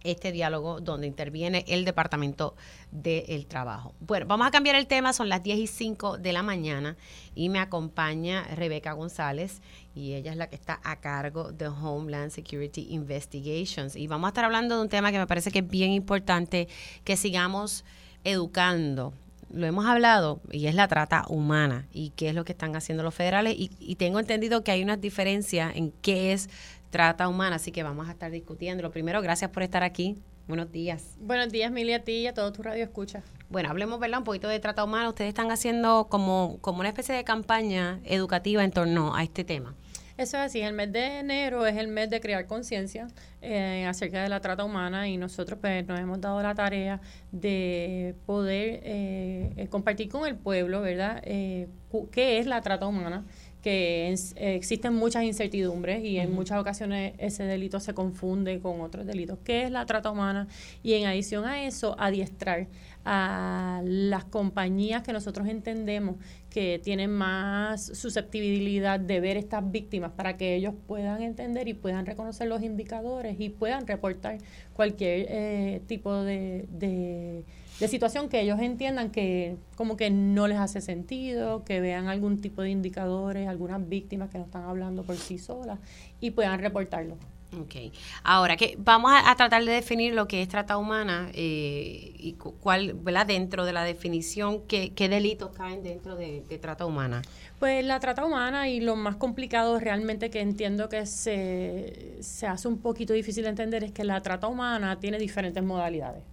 este 0.03 0.31
diálogo 0.31 0.79
donde 0.81 1.07
interviene 1.07 1.65
el 1.67 1.85
Departamento 1.85 2.55
del 2.91 3.45
Trabajo. 3.47 3.93
Bueno, 3.99 4.25
vamos 4.27 4.47
a 4.47 4.51
cambiar 4.51 4.75
el 4.75 4.87
tema, 4.87 5.13
son 5.13 5.29
las 5.29 5.43
10 5.43 5.59
y 5.59 5.67
5 5.67 6.17
de 6.17 6.33
la 6.33 6.43
mañana 6.43 6.97
y 7.35 7.49
me 7.49 7.59
acompaña 7.59 8.43
Rebeca 8.55 8.93
González 8.93 9.61
y 9.99 10.15
ella 10.15 10.31
es 10.31 10.37
la 10.37 10.47
que 10.47 10.55
está 10.55 10.79
a 10.83 10.95
cargo 11.01 11.51
de 11.51 11.67
Homeland 11.67 12.31
Security 12.31 12.87
Investigations. 12.91 13.97
Y 13.97 14.07
vamos 14.07 14.27
a 14.27 14.29
estar 14.29 14.45
hablando 14.45 14.77
de 14.77 14.81
un 14.81 14.89
tema 14.89 15.11
que 15.11 15.19
me 15.19 15.27
parece 15.27 15.51
que 15.51 15.59
es 15.59 15.67
bien 15.67 15.91
importante 15.91 16.69
que 17.03 17.17
sigamos 17.17 17.83
educando. 18.23 19.13
Lo 19.51 19.65
hemos 19.65 19.85
hablado 19.85 20.39
y 20.51 20.67
es 20.67 20.75
la 20.75 20.87
trata 20.87 21.25
humana 21.27 21.87
y 21.91 22.11
qué 22.11 22.29
es 22.29 22.35
lo 22.35 22.45
que 22.45 22.53
están 22.53 22.75
haciendo 22.75 23.03
los 23.03 23.13
federales 23.13 23.55
y, 23.57 23.71
y 23.79 23.95
tengo 23.95 24.19
entendido 24.19 24.63
que 24.63 24.71
hay 24.71 24.83
una 24.83 24.95
diferencia 24.95 25.71
en 25.73 25.91
qué 26.01 26.31
es 26.31 26.49
trata 26.91 27.27
humana, 27.27 27.57
así 27.57 27.71
que 27.71 27.83
vamos 27.83 28.07
a 28.07 28.11
estar 28.11 28.31
discutiendo. 28.31 28.83
Lo 28.83 28.91
primero, 28.91 29.21
gracias 29.21 29.51
por 29.51 29.63
estar 29.63 29.83
aquí. 29.83 30.17
Buenos 30.49 30.71
días. 30.71 31.15
Buenos 31.19 31.51
días, 31.51 31.71
Mili, 31.71 31.93
a 31.93 32.03
ti 32.03 32.13
y 32.13 32.27
a 32.27 32.33
todo 32.33 32.51
tu 32.51 32.63
radio 32.63 32.83
escucha. 32.83 33.21
Bueno, 33.49 33.69
hablemos, 33.69 33.99
¿verdad? 33.99 34.17
Un 34.17 34.23
poquito 34.23 34.47
de 34.47 34.59
trata 34.59 34.83
humana. 34.83 35.07
Ustedes 35.07 35.29
están 35.29 35.51
haciendo 35.51 36.07
como, 36.09 36.57
como 36.61 36.79
una 36.79 36.89
especie 36.89 37.13
de 37.13 37.23
campaña 37.23 37.99
educativa 38.03 38.63
en 38.63 38.71
torno 38.71 39.15
a 39.15 39.21
este 39.21 39.43
tema. 39.43 39.75
Eso 40.19 40.35
es 40.35 40.43
así, 40.43 40.59
el 40.59 40.73
mes 40.73 40.91
de 40.91 41.19
enero 41.19 41.65
es 41.65 41.77
el 41.77 41.87
mes 41.87 42.09
de 42.09 42.19
crear 42.19 42.45
conciencia 42.45 43.07
eh, 43.41 43.85
acerca 43.87 44.21
de 44.21 44.27
la 44.27 44.41
trata 44.41 44.65
humana 44.65 45.07
y 45.07 45.15
nosotros 45.15 45.57
pues 45.61 45.87
nos 45.87 45.97
hemos 45.97 46.19
dado 46.19 46.43
la 46.43 46.53
tarea 46.53 46.99
de 47.31 48.15
poder 48.25 48.81
eh, 48.83 49.67
compartir 49.69 50.09
con 50.09 50.27
el 50.27 50.35
pueblo, 50.35 50.81
¿verdad? 50.81 51.21
Eh, 51.23 51.69
¿Qué 52.11 52.37
es 52.37 52.47
la 52.47 52.59
trata 52.59 52.85
humana? 52.85 53.23
que 53.61 54.15
existen 54.37 54.93
muchas 54.93 55.23
incertidumbres 55.23 56.03
y 56.03 56.17
en 56.17 56.33
muchas 56.33 56.59
ocasiones 56.59 57.13
ese 57.17 57.43
delito 57.43 57.81
se 57.81 57.93
confunde 57.93 58.59
con 58.61 58.79
otros 58.79 59.05
delitos. 59.05 59.37
¿Qué 59.43 59.63
es 59.63 59.71
la 59.71 59.85
trata 59.85 60.11
humana? 60.11 60.47
Y 60.81 60.93
en 60.93 61.07
adición 61.07 61.43
a 61.43 61.65
eso, 61.65 61.95
adiestrar 61.99 62.67
a 63.05 63.81
las 63.85 64.25
compañías 64.25 65.03
que 65.03 65.13
nosotros 65.13 65.47
entendemos 65.47 66.17
que 66.49 66.79
tienen 66.83 67.11
más 67.11 67.85
susceptibilidad 67.97 68.99
de 68.99 69.19
ver 69.19 69.37
estas 69.37 69.71
víctimas 69.71 70.11
para 70.11 70.37
que 70.37 70.55
ellos 70.55 70.73
puedan 70.87 71.21
entender 71.21 71.67
y 71.67 71.73
puedan 71.73 72.05
reconocer 72.05 72.47
los 72.47 72.61
indicadores 72.61 73.39
y 73.39 73.49
puedan 73.49 73.87
reportar 73.87 74.37
cualquier 74.73 75.27
eh, 75.29 75.81
tipo 75.87 76.13
de 76.13 77.45
de 77.79 77.87
situación 77.87 78.27
que 78.27 78.41
ellos 78.41 78.59
entiendan 78.59 79.09
que 79.09 79.57
como 79.75 79.95
que 79.95 80.09
no 80.09 80.47
les 80.47 80.57
hace 80.57 80.81
sentido, 80.81 81.63
que 81.63 81.79
vean 81.79 82.07
algún 82.07 82.41
tipo 82.41 82.61
de 82.61 82.71
indicadores, 82.71 83.47
algunas 83.47 83.87
víctimas 83.87 84.29
que 84.29 84.37
no 84.37 84.45
están 84.45 84.63
hablando 84.63 85.03
por 85.03 85.15
sí 85.15 85.37
solas 85.37 85.79
y 86.19 86.31
puedan 86.31 86.59
reportarlo. 86.59 87.17
Ok. 87.57 87.75
Ahora, 88.23 88.57
que 88.57 88.75
vamos 88.77 89.11
a, 89.13 89.35
tratar 89.35 89.65
de 89.65 89.71
definir 89.71 90.13
lo 90.13 90.27
que 90.27 90.41
es 90.41 90.47
trata 90.47 90.77
humana 90.77 91.31
eh, 91.33 92.13
y 92.17 92.33
cuál, 92.33 92.93
¿verdad? 92.93 93.25
Dentro 93.25 93.65
de 93.65 93.73
la 93.73 93.83
definición, 93.83 94.61
¿qué, 94.67 94.93
qué 94.93 95.09
delitos 95.09 95.49
caen 95.55 95.81
dentro 95.81 96.15
de, 96.15 96.43
de, 96.47 96.59
trata 96.59 96.85
humana? 96.85 97.23
Pues 97.57 97.83
la 97.83 97.99
trata 97.99 98.23
humana 98.23 98.69
y 98.69 98.79
lo 98.81 98.95
más 98.95 99.15
complicado 99.15 99.79
realmente 99.79 100.29
que 100.29 100.41
entiendo 100.41 100.89
que 100.89 101.05
se, 101.07 102.17
se 102.21 102.45
hace 102.45 102.67
un 102.67 102.77
poquito 102.77 103.13
difícil 103.13 103.43
de 103.43 103.49
entender 103.49 103.83
es 103.83 103.91
que 103.91 104.03
la 104.03 104.21
trata 104.21 104.47
humana 104.47 104.99
tiene 104.99 105.17
diferentes 105.17 105.63
modalidades. 105.63 106.23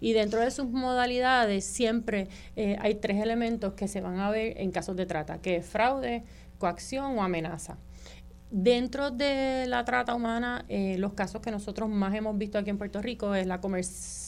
Y 0.00 0.12
dentro 0.12 0.40
de 0.40 0.50
sus 0.50 0.70
modalidades 0.70 1.64
siempre 1.64 2.28
eh, 2.56 2.76
hay 2.80 2.94
tres 2.94 3.20
elementos 3.20 3.74
que 3.74 3.88
se 3.88 4.00
van 4.00 4.20
a 4.20 4.30
ver 4.30 4.60
en 4.60 4.70
casos 4.70 4.96
de 4.96 5.06
trata, 5.06 5.38
que 5.38 5.56
es 5.56 5.66
fraude, 5.66 6.22
coacción 6.58 7.18
o 7.18 7.22
amenaza. 7.22 7.76
Dentro 8.50 9.10
de 9.10 9.66
la 9.66 9.84
trata 9.84 10.14
humana, 10.14 10.64
eh, 10.68 10.96
los 10.98 11.14
casos 11.14 11.40
que 11.40 11.50
nosotros 11.50 11.88
más 11.88 12.14
hemos 12.14 12.38
visto 12.38 12.58
aquí 12.58 12.70
en 12.70 12.78
Puerto 12.78 13.02
Rico 13.02 13.34
es 13.34 13.46
la 13.46 13.60
comercialización 13.60 14.23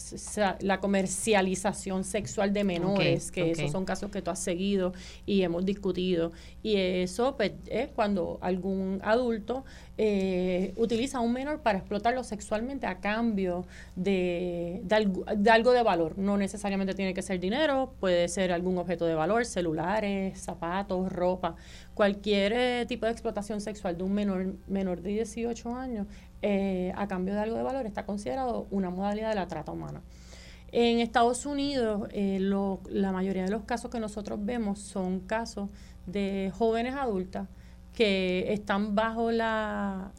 la 0.60 0.80
comercialización 0.80 2.04
sexual 2.04 2.52
de 2.52 2.64
menores, 2.64 3.30
que 3.30 3.50
esos 3.50 3.70
son 3.70 3.84
casos 3.84 4.10
que 4.10 4.22
tú 4.22 4.30
has 4.30 4.38
seguido 4.38 4.92
y 5.24 5.42
hemos 5.42 5.64
discutido. 5.64 6.32
Y 6.62 6.76
eso 6.76 7.36
pues, 7.36 7.52
es 7.66 7.88
cuando 7.88 8.38
algún 8.40 9.00
adulto 9.02 9.64
eh, 9.98 10.74
utiliza 10.76 11.18
a 11.18 11.20
un 11.22 11.32
menor 11.32 11.62
para 11.62 11.78
explotarlo 11.78 12.22
sexualmente 12.22 12.86
a 12.86 13.00
cambio 13.00 13.66
de, 13.94 14.82
de, 14.84 15.50
algo 15.50 15.72
de 15.72 15.82
valor. 15.82 16.18
No 16.18 16.36
necesariamente 16.36 16.94
tiene 16.94 17.14
que 17.14 17.22
ser 17.22 17.40
dinero, 17.40 17.94
puede 17.98 18.28
ser 18.28 18.52
algún 18.52 18.76
objeto 18.78 19.06
de 19.06 19.14
valor, 19.14 19.46
celulares, 19.46 20.38
zapatos, 20.38 21.10
ropa. 21.12 21.56
Cualquier 21.94 22.52
eh, 22.54 22.86
tipo 22.86 23.06
de 23.06 23.12
explotación 23.12 23.60
sexual 23.60 23.96
de 23.96 24.04
un 24.04 24.12
menor, 24.12 24.54
menor 24.66 25.00
de 25.00 25.10
18 25.10 25.74
años 25.74 26.06
eh, 26.42 26.92
a 26.96 27.08
cambio 27.08 27.34
de 27.34 27.40
algo 27.40 27.56
de 27.56 27.62
valor 27.62 27.86
está 27.86 28.04
considerado 28.06 28.66
una 28.70 28.90
modalidad 28.90 29.30
de 29.30 29.34
la 29.34 29.48
trata 29.48 29.72
humana. 29.72 30.02
En 30.72 30.98
Estados 30.98 31.46
Unidos, 31.46 32.08
eh, 32.12 32.38
la 32.40 33.12
mayoría 33.12 33.44
de 33.44 33.50
los 33.50 33.62
casos 33.62 33.90
que 33.90 34.00
nosotros 34.00 34.38
vemos 34.42 34.78
son 34.78 35.20
casos 35.20 35.70
de 36.06 36.52
jóvenes 36.54 36.94
adultas 36.94 37.48
que 37.92 38.52
están 38.52 38.94
bajo 38.94 39.30
la, 39.30 40.12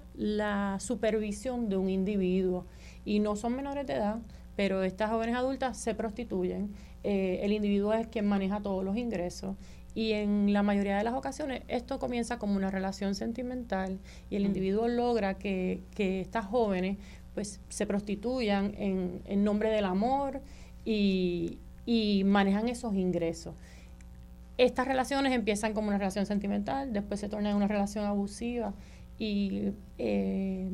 supervisión 0.79 1.69
de 1.69 1.77
un 1.77 1.89
individuo 1.89 2.65
y 3.05 3.19
no 3.19 3.35
son 3.35 3.55
menores 3.55 3.85
de 3.85 3.93
edad, 3.93 4.17
pero 4.55 4.81
estas 4.81 5.11
jóvenes 5.11 5.35
adultas 5.35 5.77
se 5.77 5.93
prostituyen. 5.93 6.73
Eh, 7.03 7.41
el 7.43 7.51
individuo 7.51 7.93
es 7.93 8.07
quien 8.07 8.25
maneja 8.25 8.59
todos 8.59 8.83
los 8.83 8.97
ingresos 8.97 9.55
y 9.97 10.13
en 10.13 10.53
la 10.53 10.61
mayoría 10.61 10.95
de 10.95 11.03
las 11.03 11.15
ocasiones 11.15 11.63
esto 11.67 11.97
comienza 11.97 12.37
como 12.37 12.55
una 12.55 12.69
relación 12.69 13.15
sentimental 13.15 13.97
y 14.29 14.35
el 14.35 14.43
mm. 14.43 14.45
individuo 14.45 14.87
logra 14.87 15.39
que, 15.39 15.81
estas 15.97 16.45
jóvenes 16.45 16.99
pues 17.33 17.59
se 17.69 17.87
prostituyan 17.87 18.75
en, 18.77 19.43
nombre 19.43 19.71
del 19.71 19.85
amor 19.85 20.41
y, 20.85 21.57
manejan 22.25 22.69
esos 22.69 22.93
ingresos. 22.93 23.55
Estas 24.59 24.87
relaciones 24.87 25.33
empiezan 25.33 25.73
como 25.73 25.87
una 25.87 25.97
relación 25.97 26.27
sentimental, 26.27 26.93
después 26.93 27.19
se 27.19 27.27
tornan 27.27 27.51
en 27.51 27.57
una 27.57 27.67
relación 27.67 28.05
abusiva 28.05 28.75
y 29.17 29.71
eh, 29.97 30.69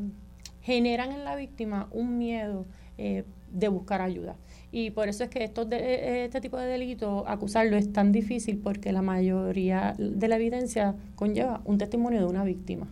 generan 0.63 1.13
en 1.13 1.23
la 1.23 1.37
víctima 1.37 1.87
un 1.91 2.17
miedo 2.17 2.65
eh, 2.97 3.23
de 3.53 3.67
buscar 3.69 4.01
ayuda. 4.01 4.35
Y 4.75 4.89
por 4.89 5.07
eso 5.07 5.23
es 5.23 5.29
que 5.29 5.43
estos 5.43 5.69
de, 5.69 6.25
este 6.25 6.41
tipo 6.41 6.57
de 6.57 6.65
delitos, 6.65 7.23
acusarlo 7.27 7.77
es 7.77 7.93
tan 7.93 8.11
difícil 8.11 8.57
porque 8.57 8.91
la 8.91 9.03
mayoría 9.03 9.93
de 9.99 10.27
la 10.27 10.37
evidencia 10.37 10.95
conlleva 11.15 11.61
un 11.65 11.77
testimonio 11.77 12.21
de 12.21 12.25
una 12.25 12.43
víctima. 12.43 12.87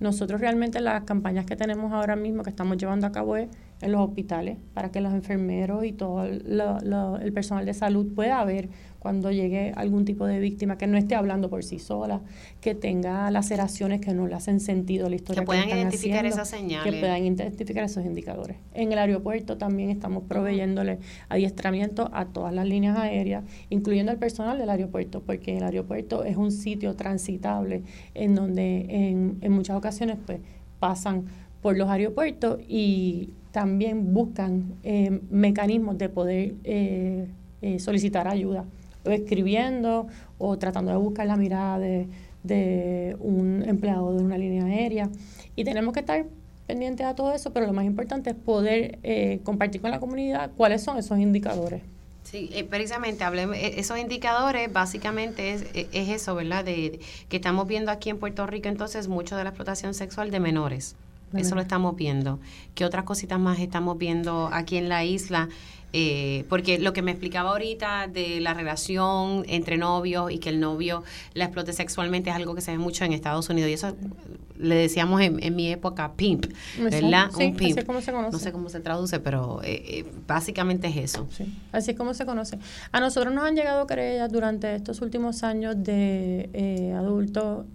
Nosotros 0.00 0.40
realmente 0.40 0.80
las 0.80 1.04
campañas 1.04 1.46
que 1.46 1.54
tenemos 1.54 1.92
ahora 1.92 2.16
mismo, 2.16 2.42
que 2.42 2.50
estamos 2.50 2.76
llevando 2.76 3.06
a 3.06 3.12
cabo 3.12 3.36
es 3.36 3.48
en 3.82 3.92
los 3.92 4.00
hospitales, 4.00 4.56
para 4.74 4.90
que 4.90 5.00
los 5.00 5.12
enfermeros 5.12 5.84
y 5.84 5.92
todo 5.92 6.24
el 6.24 7.32
personal 7.32 7.66
de 7.66 7.74
salud 7.74 8.14
pueda 8.14 8.42
ver 8.44 8.68
cuando 9.02 9.32
llegue 9.32 9.72
algún 9.74 10.04
tipo 10.04 10.26
de 10.26 10.38
víctima 10.38 10.78
que 10.78 10.86
no 10.86 10.96
esté 10.96 11.16
hablando 11.16 11.50
por 11.50 11.64
sí 11.64 11.80
sola, 11.80 12.20
que 12.60 12.76
tenga 12.76 13.28
laceraciones 13.32 14.00
que 14.00 14.14
no 14.14 14.28
le 14.28 14.36
hacen 14.36 14.60
sentido 14.60 15.06
a 15.06 15.10
la 15.10 15.16
historia 15.16 15.42
que 15.42 15.46
puedan 15.46 15.68
identificar 15.68 16.24
esas 16.24 16.48
señales. 16.48 16.88
Que 16.88 17.00
puedan 17.00 17.24
identificar 17.24 17.82
esos 17.82 18.04
indicadores. 18.04 18.58
En 18.74 18.92
el 18.92 18.98
aeropuerto 18.98 19.58
también 19.58 19.90
estamos 19.90 20.22
proveyéndole 20.28 21.00
adiestramiento 21.28 22.10
a 22.12 22.26
todas 22.26 22.54
las 22.54 22.64
líneas 22.64 22.96
aéreas, 22.96 23.42
incluyendo 23.70 24.12
al 24.12 24.18
personal 24.18 24.56
del 24.56 24.70
aeropuerto, 24.70 25.20
porque 25.20 25.56
el 25.56 25.64
aeropuerto 25.64 26.22
es 26.22 26.36
un 26.36 26.52
sitio 26.52 26.94
transitable 26.94 27.82
en 28.14 28.36
donde 28.36 28.86
en, 28.88 29.38
en 29.40 29.52
muchas 29.52 29.76
ocasiones 29.76 30.18
pues 30.24 30.38
pasan 30.78 31.24
por 31.60 31.76
los 31.76 31.88
aeropuertos 31.88 32.60
y 32.68 33.30
también 33.52 34.12
buscan 34.14 34.74
eh, 34.82 35.20
mecanismos 35.30 35.98
de 35.98 36.08
poder 36.08 36.54
eh, 36.64 37.28
eh, 37.60 37.78
solicitar 37.78 38.26
ayuda 38.26 38.64
o 39.04 39.10
escribiendo 39.10 40.08
o 40.38 40.58
tratando 40.58 40.90
de 40.90 40.96
buscar 40.96 41.26
la 41.26 41.36
mirada 41.36 41.78
de, 41.78 43.16
un 43.20 43.62
empleado 43.66 44.16
de 44.16 44.24
una 44.24 44.36
línea 44.36 44.64
aérea. 44.64 45.08
Y 45.54 45.64
tenemos 45.64 45.94
que 45.94 46.00
estar 46.00 46.26
pendientes 46.66 47.06
a 47.06 47.14
todo 47.14 47.32
eso, 47.32 47.52
pero 47.52 47.66
lo 47.66 47.72
más 47.72 47.84
importante 47.84 48.30
es 48.30 48.36
poder 48.36 48.98
eh, 49.02 49.40
compartir 49.44 49.80
con 49.80 49.90
la 49.90 50.00
comunidad 50.00 50.50
cuáles 50.56 50.82
son 50.82 50.98
esos 50.98 51.18
indicadores. 51.18 51.82
Sí, 52.24 52.50
eh, 52.52 52.64
precisamente, 52.64 53.24
hablemos, 53.24 53.56
eh, 53.56 53.74
esos 53.78 53.98
indicadores 53.98 54.72
básicamente 54.72 55.52
es, 55.52 55.66
es 55.74 56.08
eso, 56.08 56.34
¿verdad? 56.34 56.64
De, 56.64 57.00
que 57.28 57.36
estamos 57.36 57.66
viendo 57.66 57.90
aquí 57.90 58.10
en 58.10 58.18
Puerto 58.18 58.46
Rico 58.46 58.68
entonces 58.68 59.08
mucho 59.08 59.36
de 59.36 59.44
la 59.44 59.50
explotación 59.50 59.92
sexual 59.92 60.30
de 60.30 60.40
menores. 60.40 60.96
Eso 61.34 61.54
lo 61.54 61.60
estamos 61.60 61.96
viendo. 61.96 62.40
¿Qué 62.74 62.84
otras 62.84 63.04
cositas 63.04 63.38
más 63.38 63.58
estamos 63.58 63.98
viendo 63.98 64.50
aquí 64.52 64.76
en 64.76 64.88
la 64.88 65.04
isla? 65.04 65.48
Eh, 65.94 66.44
porque 66.48 66.78
lo 66.78 66.92
que 66.94 67.02
me 67.02 67.10
explicaba 67.10 67.50
ahorita 67.50 68.08
de 68.08 68.40
la 68.40 68.54
relación 68.54 69.44
entre 69.46 69.76
novios 69.76 70.30
y 70.32 70.38
que 70.38 70.48
el 70.48 70.58
novio 70.58 71.02
la 71.34 71.44
explote 71.44 71.74
sexualmente 71.74 72.30
es 72.30 72.36
algo 72.36 72.54
que 72.54 72.62
se 72.62 72.70
ve 72.70 72.78
mucho 72.78 73.04
en 73.04 73.12
Estados 73.12 73.50
Unidos 73.50 73.70
y 73.70 73.74
eso 73.74 73.94
le 74.58 74.76
decíamos 74.76 75.20
en, 75.20 75.56
mi 75.56 75.70
época 75.70 76.12
pimp, 76.12 76.46
¿verdad? 76.78 77.30
Un 77.34 77.56
pimp. 77.56 77.72
Así 77.72 77.80
es 77.80 77.84
como 77.84 78.00
se 78.00 78.12
conoce. 78.12 78.32
No 78.32 78.38
sé 78.38 78.52
cómo 78.52 78.68
se 78.68 78.80
traduce, 78.80 79.20
pero 79.20 79.60
eh, 79.64 79.82
eh, 79.86 80.12
básicamente 80.26 80.86
es 80.86 80.96
eso. 80.96 81.26
Sí, 81.30 81.52
así 81.72 81.90
es 81.90 81.96
como 81.96 82.14
se 82.14 82.24
conoce. 82.24 82.58
A 82.90 83.00
nosotros 83.00 83.34
nos 83.34 83.44
han 83.44 83.56
llegado 83.56 83.86
querellas 83.86 84.30
durante 84.32 84.74
estos 84.74 85.02
últimos 85.02 85.42
años 85.42 85.74
de 85.78 86.94
adultos 86.96 87.66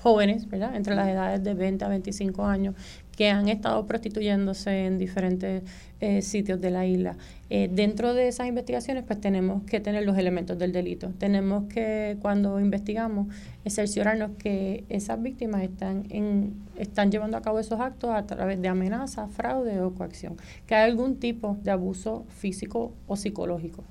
jóvenes, 0.00 0.48
¿verdad? 0.48 0.74
Entre 0.74 0.94
las 0.94 1.08
edades 1.08 1.44
de 1.44 1.54
20 1.54 1.84
a 1.84 1.88
25 1.88 2.44
años 2.44 2.74
que 3.16 3.28
han 3.28 3.50
estado 3.50 3.86
prostituyéndose 3.86 4.86
en 4.86 4.96
diferentes 4.96 5.62
eh, 6.00 6.22
sitios 6.22 6.58
de 6.58 6.70
la 6.70 6.86
isla. 6.86 7.18
Eh, 7.50 7.68
dentro 7.70 8.14
de 8.14 8.28
esas 8.28 8.46
investigaciones, 8.46 9.04
pues 9.04 9.20
tenemos 9.20 9.62
que 9.64 9.78
tener 9.78 10.06
los 10.06 10.16
elementos 10.16 10.56
del 10.58 10.72
delito. 10.72 11.10
Tenemos 11.18 11.64
que, 11.64 12.16
cuando 12.22 12.58
investigamos, 12.58 13.26
cerciorarnos 13.66 14.30
que 14.38 14.84
esas 14.88 15.20
víctimas 15.20 15.62
están, 15.62 16.06
en, 16.08 16.54
están 16.78 17.10
llevando 17.10 17.36
a 17.36 17.42
cabo 17.42 17.58
esos 17.58 17.78
actos 17.78 18.10
a 18.10 18.24
través 18.24 18.62
de 18.62 18.68
amenaza, 18.68 19.28
fraude 19.28 19.82
o 19.82 19.92
coacción, 19.92 20.38
que 20.66 20.74
hay 20.74 20.90
algún 20.90 21.16
tipo 21.16 21.58
de 21.62 21.72
abuso 21.72 22.24
físico 22.28 22.94
o 23.06 23.16
psicológico. 23.16 23.84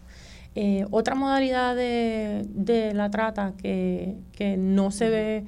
Eh, 0.56 0.86
otra 0.89 1.13
modalidad 1.13 1.75
de, 1.75 2.48
de 2.50 2.96
la 2.96 3.12
trata 3.12 3.54
que, 3.62 4.16
que 4.32 4.58
no 4.58 4.89
se 4.89 5.10
ve 5.10 5.46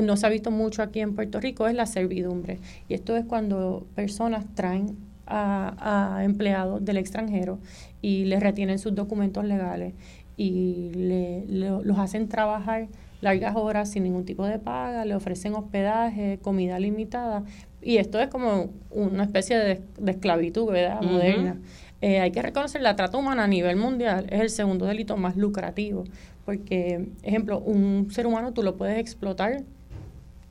no 0.00 0.16
se 0.16 0.26
ha 0.26 0.30
visto 0.30 0.50
mucho 0.50 0.82
aquí 0.82 1.00
en 1.00 1.14
Puerto 1.14 1.40
Rico 1.40 1.66
es 1.66 1.74
la 1.74 1.86
servidumbre. 1.86 2.58
Y 2.88 2.94
esto 2.94 3.16
es 3.16 3.24
cuando 3.24 3.86
personas 3.94 4.46
traen 4.54 4.96
a, 5.26 6.20
empleados 6.22 6.84
del 6.84 6.96
extranjero 6.96 7.58
y 8.00 8.24
les 8.24 8.40
retienen 8.40 8.78
sus 8.78 8.94
documentos 8.94 9.44
legales 9.44 9.94
y 10.36 10.90
le, 10.94 11.44
los 11.46 11.98
hacen 11.98 12.28
trabajar 12.28 12.88
largas 13.20 13.54
horas 13.54 13.90
sin 13.90 14.02
ningún 14.02 14.24
tipo 14.24 14.44
de 14.46 14.58
paga, 14.58 15.04
le 15.04 15.14
ofrecen 15.14 15.54
hospedaje, 15.54 16.38
comida 16.42 16.78
limitada. 16.78 17.44
Y 17.80 17.96
esto 17.96 18.20
es 18.20 18.28
como 18.28 18.70
una 18.90 19.24
especie 19.24 19.58
de, 19.58 19.80
esclavitud, 20.06 20.70
¿verdad? 20.70 21.00
Moderna. 21.02 21.60
Eh, 22.00 22.18
hay 22.18 22.32
que 22.32 22.42
reconocer 22.42 22.82
la 22.82 22.96
trata 22.96 23.16
humana 23.16 23.44
a 23.44 23.46
nivel 23.46 23.76
mundial 23.76 24.26
es 24.28 24.40
el 24.40 24.50
segundo 24.50 24.86
delito 24.86 25.16
más 25.16 25.36
lucrativo, 25.36 26.02
porque, 26.44 27.06
ejemplo, 27.22 27.60
un 27.60 28.08
ser 28.10 28.26
humano 28.26 28.52
tú 28.52 28.64
lo 28.64 28.76
puedes 28.76 28.98
explotar 28.98 29.62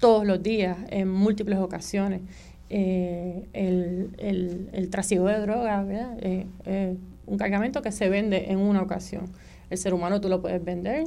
todos 0.01 0.25
los 0.25 0.43
días, 0.43 0.77
en 0.89 1.07
múltiples 1.07 1.59
ocasiones. 1.59 2.21
Eh, 2.69 3.47
el, 3.53 4.09
el, 4.17 4.69
el, 4.73 4.89
trasiego 4.89 5.27
de 5.27 5.39
drogas, 5.39 5.87
¿verdad? 5.87 6.17
Eh, 6.21 6.97
un 7.25 7.37
cargamento 7.37 7.81
que 7.81 7.91
se 7.93 8.09
vende 8.09 8.51
en 8.51 8.59
una 8.59 8.81
ocasión. 8.81 9.31
El 9.69 9.77
ser 9.77 9.93
humano 9.93 10.19
tú 10.19 10.27
lo 10.27 10.41
puedes 10.41 10.63
vender. 10.63 11.05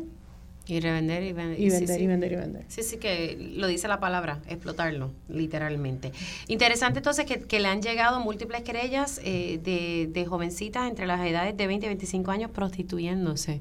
Y 0.66 0.80
revender 0.80 1.22
y 1.22 1.32
vender. 1.34 1.60
Y 1.60 1.68
vender 1.68 2.00
y 2.00 2.06
vender 2.06 2.32
y 2.32 2.36
vender. 2.36 2.64
Sí, 2.68 2.82
sí, 2.82 2.96
que 2.96 3.52
lo 3.56 3.66
dice 3.66 3.86
la 3.86 4.00
palabra, 4.00 4.40
explotarlo, 4.48 5.10
literalmente. 5.28 6.12
Interesante 6.48 7.00
entonces 7.00 7.26
que, 7.26 7.40
que 7.40 7.60
le 7.60 7.68
han 7.68 7.82
llegado 7.82 8.20
múltiples 8.20 8.62
querellas 8.62 9.20
eh, 9.24 9.60
de, 9.62 10.08
de 10.10 10.24
jovencitas 10.24 10.88
entre 10.88 11.06
las 11.06 11.20
edades 11.26 11.54
de 11.54 11.66
20 11.66 11.84
y 11.84 11.88
25 11.90 12.30
años 12.30 12.50
prostituyéndose 12.50 13.60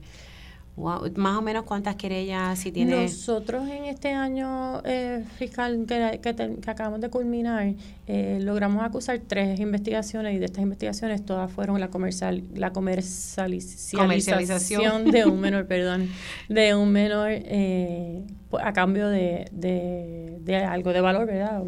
más 0.76 1.38
o 1.38 1.42
menos 1.42 1.64
cuántas 1.64 1.96
querellas 1.96 2.58
si 2.58 2.72
tiene. 2.72 3.04
Nosotros 3.04 3.70
en 3.70 3.86
este 3.86 4.14
año 4.14 4.82
eh, 4.86 5.24
fiscal 5.38 5.86
que, 5.88 6.20
que, 6.22 6.60
acabamos 6.66 7.00
de 7.00 7.10
culminar, 7.10 7.74
eh, 8.08 8.40
logramos 8.42 8.84
acusar 8.84 9.20
tres 9.20 9.60
investigaciones 9.60 10.36
y 10.36 10.40
de 10.40 10.46
estas 10.46 10.64
investigaciones 10.64 11.24
todas 11.24 11.52
fueron 11.52 11.80
la 11.80 11.90
comercial, 11.90 12.44
la 12.56 12.74
comercialización, 12.74 15.12
de 15.12 15.26
un 15.26 15.40
menor, 15.40 15.68
perdón, 15.68 16.10
de 16.50 16.74
un 16.74 16.92
menor 16.92 17.30
eh, 17.32 18.24
a 18.62 18.74
cambio 18.74 19.10
de, 19.10 19.48
de, 19.52 20.56
algo 20.56 20.94
de 20.94 21.02
valor, 21.02 21.28
¿verdad? 21.28 21.64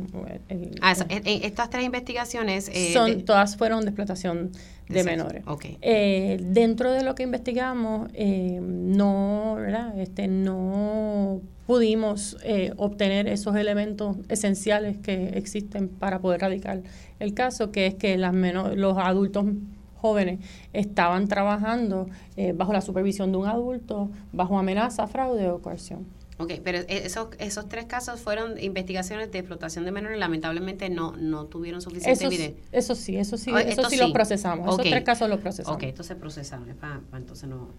Ah, 0.82 0.94
estas 1.10 1.70
tres 1.70 1.86
investigaciones 1.86 2.72
son 2.94 3.24
todas 3.24 3.58
fueron 3.58 3.82
de 3.82 3.88
explotación 3.88 4.52
de 4.90 5.04
menores. 5.04 5.44
Eh, 5.82 6.38
dentro 6.42 6.92
de 6.92 7.04
lo 7.04 7.16
que 7.16 7.24
investigamos, 7.24 8.10
eh, 8.14 8.60
no, 8.62 9.56
¿verdad? 9.58 9.98
Este, 10.00 10.28
no 10.28 11.42
pudimos 11.66 12.38
eh, 12.44 12.74
obtener 12.78 13.28
esos 13.28 13.56
elementos 13.56 14.18
esenciales 14.30 14.98
que 14.98 15.30
existen 15.30 15.90
para 15.90 16.20
poder 16.20 16.42
radicar 16.42 16.84
el 17.20 17.34
caso, 17.34 17.72
que 17.72 17.88
es 17.88 17.96
que 17.96 18.18
las 18.18 18.34
los 18.36 18.98
adultos 18.98 19.46
jóvenes 20.06 20.40
estaban 20.74 21.28
trabajando 21.28 22.08
eh, 22.38 22.54
bajo 22.54 22.72
la 22.74 22.82
supervisión 22.82 23.32
de 23.32 23.40
un 23.40 23.48
adulto, 23.48 24.12
bajo 24.32 24.60
amenaza, 24.60 25.08
fraude 25.08 25.50
o 25.50 25.62
coerción. 25.62 26.06
Ok, 26.38 26.54
pero 26.64 26.80
e, 26.80 27.06
esos, 27.06 27.30
esos 27.40 27.70
tres 27.70 27.86
casos 27.86 28.20
fueron 28.20 28.60
investigaciones 28.62 29.32
de 29.32 29.40
explotación 29.40 29.86
de 29.86 29.92
menores, 29.92 30.20
lamentablemente 30.20 30.90
no, 30.90 31.16
no 31.16 31.46
tuvieron 31.46 31.82
suficiente 31.82 32.26
evidencia. 32.26 32.62
Eso 32.72 32.96
sí, 32.96 33.18
eso 33.18 33.38
sí, 33.38 33.52
eso 33.56 33.90
sí, 33.90 33.98
los 33.98 34.12
procesamos. 34.12 34.68
Esos 34.68 34.82
tres 34.82 35.04
casos 35.04 35.30
los 35.30 35.40
procesamos. 35.40 35.78
Ok, 35.78 35.84
entonces 35.84 36.18
procesaron, 36.18 36.76
entonces 37.14 37.50
no 37.50 37.70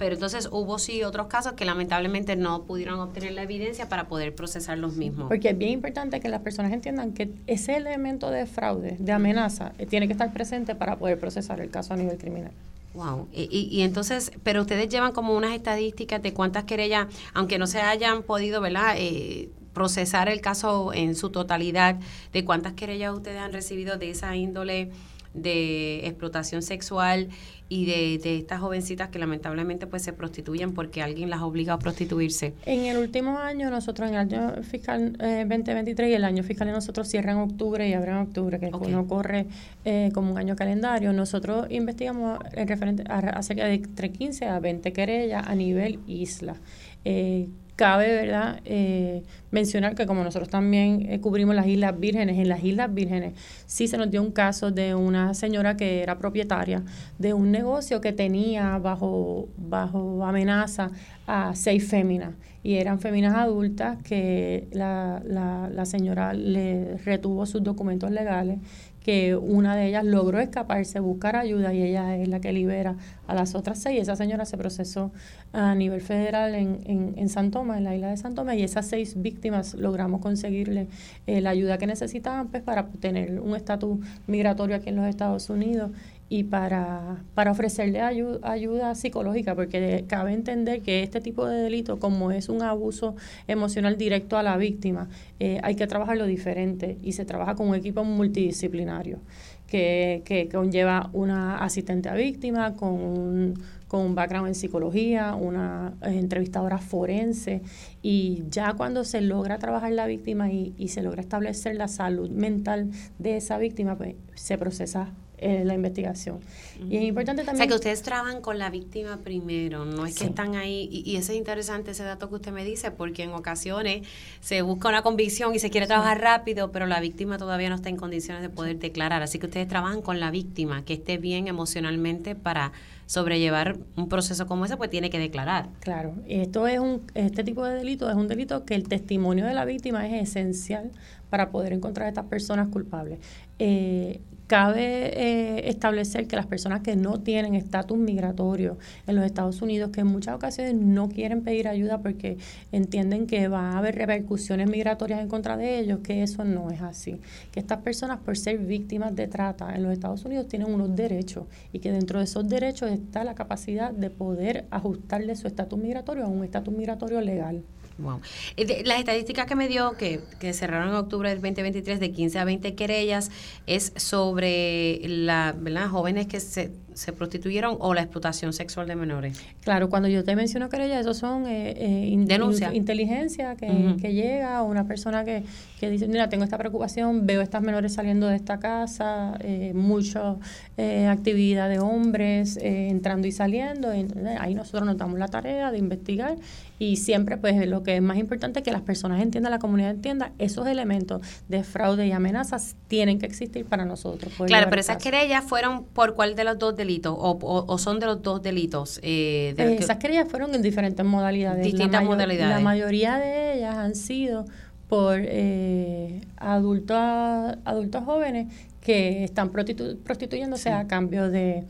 pero 0.00 0.14
entonces 0.14 0.48
hubo 0.50 0.78
sí 0.78 1.02
otros 1.02 1.26
casos 1.26 1.52
que 1.52 1.66
lamentablemente 1.66 2.34
no 2.34 2.62
pudieron 2.62 2.98
obtener 3.00 3.32
la 3.32 3.42
evidencia 3.42 3.90
para 3.90 4.08
poder 4.08 4.34
procesar 4.34 4.78
los 4.78 4.96
mismos. 4.96 5.28
Porque 5.28 5.50
es 5.50 5.58
bien 5.58 5.72
importante 5.72 6.20
que 6.20 6.30
las 6.30 6.40
personas 6.40 6.72
entiendan 6.72 7.12
que 7.12 7.30
ese 7.46 7.76
elemento 7.76 8.30
de 8.30 8.46
fraude, 8.46 8.96
de 8.98 9.12
amenaza, 9.12 9.72
eh, 9.76 9.84
tiene 9.84 10.06
que 10.06 10.14
estar 10.14 10.32
presente 10.32 10.74
para 10.74 10.96
poder 10.96 11.18
procesar 11.18 11.60
el 11.60 11.68
caso 11.68 11.92
a 11.92 11.98
nivel 11.98 12.16
criminal. 12.16 12.52
Wow. 12.94 13.28
Y, 13.32 13.68
y, 13.70 13.82
entonces, 13.82 14.32
pero 14.42 14.62
ustedes 14.62 14.88
llevan 14.88 15.12
como 15.12 15.36
unas 15.36 15.54
estadísticas 15.54 16.20
de 16.22 16.34
cuántas 16.34 16.64
querellas, 16.64 17.06
aunque 17.34 17.58
no 17.58 17.66
se 17.66 17.80
hayan 17.80 18.24
podido, 18.24 18.60
¿verdad? 18.60 18.94
Eh, 18.96 19.50
procesar 19.72 20.28
el 20.28 20.40
caso 20.40 20.92
en 20.92 21.14
su 21.14 21.30
totalidad, 21.30 22.00
de 22.32 22.44
cuántas 22.44 22.72
querellas 22.72 23.14
ustedes 23.14 23.38
han 23.38 23.52
recibido 23.52 23.96
de 23.96 24.10
esa 24.10 24.34
índole 24.34 24.90
de 25.34 26.06
explotación 26.06 26.62
sexual 26.62 27.28
y 27.68 27.86
de, 27.86 28.18
de, 28.18 28.38
estas 28.38 28.60
jovencitas 28.60 29.10
que 29.10 29.20
lamentablemente 29.20 29.86
pues 29.86 30.02
se 30.02 30.12
prostituyen 30.12 30.74
porque 30.74 31.02
alguien 31.02 31.30
las 31.30 31.40
obliga 31.40 31.74
a 31.74 31.78
prostituirse. 31.78 32.52
En 32.66 32.86
el 32.86 32.98
último 32.98 33.38
año, 33.38 33.70
nosotros 33.70 34.08
en 34.08 34.14
el 34.16 34.20
año 34.20 34.62
fiscal 34.64 35.12
2023 35.12 36.08
eh, 36.08 36.10
y 36.10 36.14
el 36.14 36.24
año 36.24 36.42
fiscal 36.42 36.66
de 36.66 36.72
nosotros 36.72 37.06
cierra 37.06 37.30
en 37.30 37.38
octubre 37.38 37.88
y 37.88 37.92
abre 37.92 38.10
en 38.10 38.16
octubre, 38.16 38.58
que 38.58 38.70
no 38.70 39.06
corre 39.06 39.46
eh, 39.84 40.10
como 40.12 40.32
un 40.32 40.38
año 40.38 40.56
calendario, 40.56 41.12
nosotros 41.12 41.66
investigamos 41.70 42.40
en 42.52 42.66
referente 42.66 43.04
a, 43.08 43.18
acerca 43.18 43.66
de 43.66 43.74
entre 43.74 44.10
15 44.10 44.46
a 44.46 44.58
20 44.58 44.92
querellas 44.92 45.46
a 45.46 45.54
nivel 45.54 46.00
isla. 46.08 46.56
Eh, 47.04 47.48
cabe 47.80 48.12
verdad 48.12 48.60
eh, 48.66 49.22
mencionar 49.50 49.94
que 49.94 50.04
como 50.04 50.22
nosotros 50.22 50.50
también 50.50 51.06
eh, 51.08 51.18
cubrimos 51.18 51.54
las 51.54 51.66
Islas 51.66 51.98
Vírgenes, 51.98 52.36
en 52.36 52.46
las 52.46 52.62
Islas 52.62 52.92
Vírgenes 52.92 53.32
sí 53.64 53.88
se 53.88 53.96
nos 53.96 54.10
dio 54.10 54.20
un 54.20 54.32
caso 54.32 54.70
de 54.70 54.94
una 54.94 55.32
señora 55.32 55.78
que 55.78 56.02
era 56.02 56.18
propietaria 56.18 56.82
de 57.18 57.32
un 57.32 57.50
negocio 57.50 58.02
que 58.02 58.12
tenía 58.12 58.76
bajo, 58.76 59.48
bajo 59.56 60.26
amenaza 60.26 60.90
a 61.26 61.54
seis 61.54 61.88
féminas 61.88 62.34
y 62.62 62.74
eran 62.74 63.00
féminas 63.00 63.34
adultas 63.34 63.96
que 64.02 64.68
la, 64.72 65.22
la, 65.24 65.70
la 65.72 65.86
señora 65.86 66.34
le 66.34 66.98
retuvo 66.98 67.46
sus 67.46 67.62
documentos 67.62 68.10
legales 68.10 68.58
que 69.02 69.34
una 69.34 69.74
de 69.76 69.88
ellas 69.88 70.04
logró 70.04 70.38
escaparse, 70.40 71.00
buscar 71.00 71.36
ayuda 71.36 71.72
y 71.72 71.82
ella 71.82 72.16
es 72.16 72.28
la 72.28 72.40
que 72.40 72.52
libera 72.52 72.96
a 73.26 73.34
las 73.34 73.54
otras 73.54 73.78
seis. 73.78 74.00
Esa 74.02 74.16
señora 74.16 74.44
se 74.44 74.58
procesó 74.58 75.10
a 75.52 75.74
nivel 75.74 76.00
federal 76.00 76.54
en, 76.54 76.80
en, 76.84 77.14
en 77.16 77.28
San 77.28 77.50
Tomás, 77.50 77.78
en 77.78 77.84
la 77.84 77.94
isla 77.94 78.10
de 78.10 78.16
San 78.16 78.34
Tomás, 78.34 78.56
y 78.56 78.62
esas 78.62 78.86
seis 78.86 79.20
víctimas 79.20 79.74
logramos 79.74 80.20
conseguirle 80.20 80.86
eh, 81.26 81.40
la 81.40 81.50
ayuda 81.50 81.78
que 81.78 81.86
necesitaban 81.86 82.48
pues, 82.48 82.62
para 82.62 82.88
tener 82.88 83.40
un 83.40 83.56
estatus 83.56 83.98
migratorio 84.26 84.76
aquí 84.76 84.90
en 84.90 84.96
los 84.96 85.06
Estados 85.06 85.48
Unidos 85.48 85.90
y 86.32 86.44
para, 86.44 87.24
para 87.34 87.50
ofrecerle 87.50 88.00
ayuda, 88.00 88.38
ayuda 88.48 88.94
psicológica, 88.94 89.56
porque 89.56 90.04
cabe 90.06 90.32
entender 90.32 90.80
que 90.80 91.02
este 91.02 91.20
tipo 91.20 91.44
de 91.44 91.60
delito, 91.60 91.98
como 91.98 92.30
es 92.30 92.48
un 92.48 92.62
abuso 92.62 93.16
emocional 93.48 93.98
directo 93.98 94.38
a 94.38 94.44
la 94.44 94.56
víctima, 94.56 95.08
eh, 95.40 95.58
hay 95.64 95.74
que 95.74 95.88
trabajarlo 95.88 96.26
diferente 96.26 96.96
y 97.02 97.12
se 97.12 97.24
trabaja 97.24 97.56
con 97.56 97.68
un 97.68 97.74
equipo 97.74 98.04
multidisciplinario 98.04 99.18
que, 99.66 100.22
que 100.24 100.48
conlleva 100.48 101.10
una 101.12 101.58
asistente 101.58 102.08
a 102.08 102.14
víctima 102.14 102.74
con 102.74 102.92
un, 102.92 103.54
con 103.88 104.02
un 104.02 104.14
background 104.14 104.46
en 104.46 104.54
psicología, 104.54 105.34
una 105.34 105.94
entrevistadora 106.02 106.78
forense 106.78 107.60
y 108.02 108.44
ya 108.50 108.74
cuando 108.74 109.02
se 109.02 109.20
logra 109.20 109.58
trabajar 109.58 109.90
la 109.90 110.06
víctima 110.06 110.52
y, 110.52 110.74
y 110.78 110.88
se 110.88 111.02
logra 111.02 111.22
establecer 111.22 111.74
la 111.74 111.88
salud 111.88 112.30
mental 112.30 112.92
de 113.18 113.36
esa 113.36 113.58
víctima, 113.58 113.96
pues 113.96 114.14
se 114.36 114.56
procesa 114.58 115.12
eh, 115.42 115.64
la 115.64 115.72
investigación. 115.72 116.40
Y 116.88 116.98
es 116.98 117.02
importante 117.02 117.44
también... 117.44 117.56
O 117.56 117.64
sea, 117.64 117.66
que 117.66 117.74
ustedes 117.74 118.02
trabajan 118.02 118.42
con 118.42 118.58
la 118.58 118.68
víctima 118.68 119.18
primero, 119.24 119.86
no 119.86 120.04
es 120.04 120.14
que 120.18 120.26
están 120.26 120.54
ahí, 120.54 120.88
y, 120.92 121.10
y, 121.10 121.16
ese 121.16 121.32
es 121.32 121.38
interesante 121.38 121.92
ese 121.92 122.04
dato 122.04 122.28
que 122.28 122.34
usted 122.34 122.52
me 122.52 122.62
dice, 122.62 122.90
porque 122.90 123.22
en 123.22 123.30
ocasiones 123.30 124.06
se 124.40 124.60
busca 124.60 124.90
una 124.90 125.02
convicción 125.02 125.54
y 125.54 125.58
se 125.58 125.70
quiere 125.70 125.86
trabajar 125.86 126.20
rápido, 126.20 126.72
pero 126.72 126.86
la 126.86 127.00
víctima 127.00 127.38
todavía 127.38 127.70
no 127.70 127.76
está 127.76 127.88
en 127.88 127.96
condiciones 127.96 128.42
de 128.42 128.50
poder 128.50 128.78
declarar. 128.78 129.22
Así 129.22 129.38
que 129.38 129.46
ustedes 129.46 129.66
trabajan 129.66 130.02
con 130.02 130.20
la 130.20 130.30
víctima, 130.30 130.84
que 130.84 130.92
esté 130.92 131.16
bien 131.16 131.48
emocionalmente 131.48 132.34
para 132.34 132.72
sobrellevar 133.06 133.76
un 133.96 134.08
proceso 134.08 134.46
como 134.46 134.66
ese, 134.66 134.76
pues 134.76 134.88
tiene 134.88 135.10
que 135.10 135.18
declarar. 135.18 135.68
Claro, 135.80 136.14
esto 136.28 136.68
es 136.68 136.78
un, 136.78 137.02
este 137.14 137.42
tipo 137.42 137.64
de 137.64 137.74
delito 137.74 138.08
es 138.08 138.14
un 138.14 138.28
delito 138.28 138.64
que 138.64 138.74
el 138.74 138.88
testimonio 138.88 139.46
de 139.46 139.54
la 139.54 139.64
víctima 139.64 140.06
es 140.06 140.28
esencial 140.28 140.92
para 141.28 141.50
poder 141.50 141.72
encontrar 141.72 142.06
a 142.06 142.08
estas 142.10 142.26
personas 142.26 142.68
culpables. 142.68 143.18
Eh, 143.58 144.20
cabe 144.50 145.12
eh, 145.14 145.68
establecer 145.68 146.26
que 146.26 146.34
las 146.34 146.46
personas 146.46 146.80
que 146.80 146.96
no 146.96 147.20
tienen 147.20 147.54
estatus 147.54 147.96
migratorio 147.96 148.78
en 149.06 149.14
los 149.14 149.24
Estados 149.24 149.62
Unidos, 149.62 149.92
que 149.92 150.00
en 150.00 150.08
muchas 150.08 150.34
ocasiones 150.34 150.74
no 150.74 151.08
quieren 151.08 151.42
pedir 151.42 151.68
ayuda 151.68 151.98
porque 151.98 152.36
entienden 152.72 153.28
que 153.28 153.46
va 153.46 153.70
a 153.70 153.78
haber 153.78 153.94
repercusiones 153.94 154.68
migratorias 154.68 155.20
en 155.20 155.28
contra 155.28 155.56
de 155.56 155.78
ellos, 155.78 156.00
que 156.00 156.24
eso 156.24 156.42
no 156.42 156.68
es 156.72 156.82
así. 156.82 157.20
Que 157.52 157.60
estas 157.60 157.78
personas, 157.82 158.18
por 158.18 158.36
ser 158.36 158.58
víctimas 158.58 159.14
de 159.14 159.28
trata 159.28 159.72
en 159.72 159.84
los 159.84 159.92
Estados 159.92 160.24
Unidos, 160.24 160.48
tienen 160.48 160.74
unos 160.74 160.96
derechos 160.96 161.44
y 161.72 161.78
que 161.78 161.92
dentro 161.92 162.18
de 162.18 162.24
esos 162.24 162.48
derechos 162.48 162.90
está 162.90 163.22
la 163.22 163.36
capacidad 163.36 163.92
de 163.92 164.10
poder 164.10 164.64
ajustarle 164.72 165.36
su 165.36 165.46
estatus 165.46 165.78
migratorio 165.78 166.24
a 166.24 166.28
un 166.28 166.42
estatus 166.42 166.74
migratorio 166.74 167.20
legal. 167.20 167.62
Wow. 168.00 168.20
Eh, 168.56 168.82
las 168.84 168.98
estadísticas 168.98 169.46
que 169.46 169.54
me 169.54 169.68
dio, 169.68 169.92
que, 169.92 170.20
que, 170.38 170.52
cerraron 170.52 170.88
en 170.88 170.94
octubre 170.94 171.28
del 171.28 171.40
2023, 171.40 172.00
de 172.00 172.12
15 172.12 172.38
a 172.38 172.44
20 172.44 172.74
querellas, 172.74 173.30
es 173.66 173.92
sobre 173.96 175.00
la, 175.04 175.54
¿verdad? 175.56 175.88
jóvenes 175.88 176.26
que 176.26 176.40
se, 176.40 176.72
se 176.94 177.12
prostituyeron 177.12 177.76
o 177.80 177.94
la 177.94 178.02
explotación 178.02 178.52
sexual 178.52 178.86
de 178.86 178.96
menores. 178.96 179.40
Claro, 179.62 179.88
cuando 179.88 180.08
yo 180.08 180.24
te 180.24 180.34
menciono 180.36 180.68
querellas, 180.68 181.00
esos 181.00 181.18
son 181.18 181.46
eh, 181.46 181.74
eh 181.76 182.16
Denuncia. 182.18 182.72
inteligencia 182.74 183.56
que, 183.56 183.96
que 184.00 184.12
llega, 184.12 184.62
una 184.62 184.86
persona 184.86 185.24
que, 185.24 185.44
que 185.80 185.90
dice, 185.90 186.06
mira, 186.08 186.28
tengo 186.28 186.44
esta 186.44 186.58
preocupación, 186.58 187.26
veo 187.26 187.40
estas 187.40 187.62
menores 187.62 187.94
saliendo 187.94 188.26
de 188.26 188.36
esta 188.36 188.58
casa, 188.58 189.36
eh, 189.40 189.72
mucha 189.74 190.36
eh, 190.76 191.06
actividad 191.06 191.68
de 191.68 191.78
hombres 191.78 192.58
eh, 192.58 192.88
entrando 192.88 193.26
y 193.26 193.32
saliendo, 193.32 193.94
y, 193.94 194.06
ahí 194.38 194.54
nosotros 194.54 194.84
nos 194.84 194.96
damos 194.96 195.18
la 195.18 195.28
tarea 195.28 195.70
de 195.70 195.78
investigar 195.78 196.36
y 196.80 196.96
siempre 196.96 197.36
pues 197.36 197.68
lo 197.68 197.82
que 197.82 197.96
es 197.96 198.02
más 198.02 198.16
importante 198.16 198.60
es 198.60 198.64
que 198.64 198.72
las 198.72 198.80
personas 198.80 199.20
entiendan, 199.20 199.52
la 199.52 199.58
comunidad 199.58 199.90
entienda, 199.90 200.32
esos 200.38 200.66
elementos 200.66 201.20
de 201.46 201.62
fraude 201.62 202.06
y 202.06 202.12
amenazas 202.12 202.74
tienen 202.88 203.18
que 203.18 203.26
existir 203.26 203.66
para 203.66 203.84
nosotros. 203.84 204.32
Claro, 204.46 204.68
pero 204.70 204.80
esas 204.80 204.96
querellas 204.96 205.44
fueron 205.44 205.84
por 205.84 206.14
cuál 206.14 206.34
de 206.34 206.44
los 206.44 206.58
dos 206.58 206.74
delitos 206.74 207.14
o, 207.14 207.38
o, 207.68 207.78
son 207.78 208.00
de 208.00 208.06
los 208.06 208.22
dos 208.22 208.42
delitos. 208.42 208.98
Eh, 209.02 209.52
de 209.58 209.76
esas 209.76 209.98
querellas 209.98 210.26
fueron 210.30 210.54
en 210.54 210.62
diferentes 210.62 211.04
modalidades. 211.04 211.66
Distintas 211.66 212.02
modalidades. 212.02 212.48
La 212.56 212.60
mayoría 212.60 213.18
de 213.18 213.58
ellas 213.58 213.76
han 213.76 213.94
sido 213.94 214.46
por 214.88 215.18
eh, 215.20 216.22
adultos, 216.38 216.96
adultos 216.96 218.04
jóvenes 218.04 218.50
que 218.80 219.22
están 219.22 219.50
prostituyéndose 219.50 220.70
a 220.70 220.86
cambio 220.88 221.28
de 221.28 221.64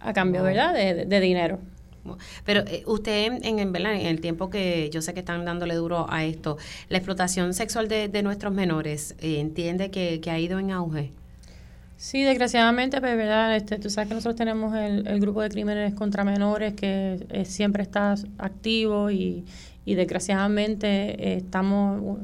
a 0.00 0.14
cambio, 0.14 0.42
¿verdad? 0.42 0.72
de 0.72 1.20
dinero. 1.20 1.58
Pero 2.44 2.60
eh, 2.60 2.82
usted, 2.86 3.26
en, 3.26 3.58
en, 3.58 3.76
en 3.76 4.06
el 4.06 4.20
tiempo 4.20 4.48
que 4.48 4.88
yo 4.90 5.02
sé 5.02 5.12
que 5.12 5.20
están 5.20 5.44
dándole 5.44 5.74
duro 5.74 6.06
a 6.08 6.24
esto, 6.24 6.56
la 6.88 6.98
explotación 6.98 7.52
sexual 7.54 7.88
de, 7.88 8.22
nuestros 8.22 8.52
menores, 8.52 9.14
eh, 9.20 9.40
¿entiende 9.40 9.90
que, 9.90 10.20
ha 10.30 10.38
ido 10.38 10.58
en 10.58 10.70
auge? 10.70 11.12
Sí, 11.96 12.22
desgraciadamente, 12.22 13.00
pero 13.00 13.14
pues, 13.14 13.26
verdad, 13.26 13.56
este, 13.56 13.78
tú 13.78 13.90
sabes 13.90 14.08
que 14.08 14.14
nosotros 14.14 14.36
tenemos 14.36 14.74
el, 14.76 15.20
grupo 15.20 15.42
de 15.42 15.48
crímenes 15.48 15.94
contra 15.94 16.24
menores 16.24 16.74
que 16.74 17.26
eh, 17.30 17.44
siempre 17.44 17.82
está 17.82 18.14
activo 18.38 19.10
y, 19.10 19.44
y 19.84 19.94
desgraciadamente 19.94 21.36
estamos 21.36 22.18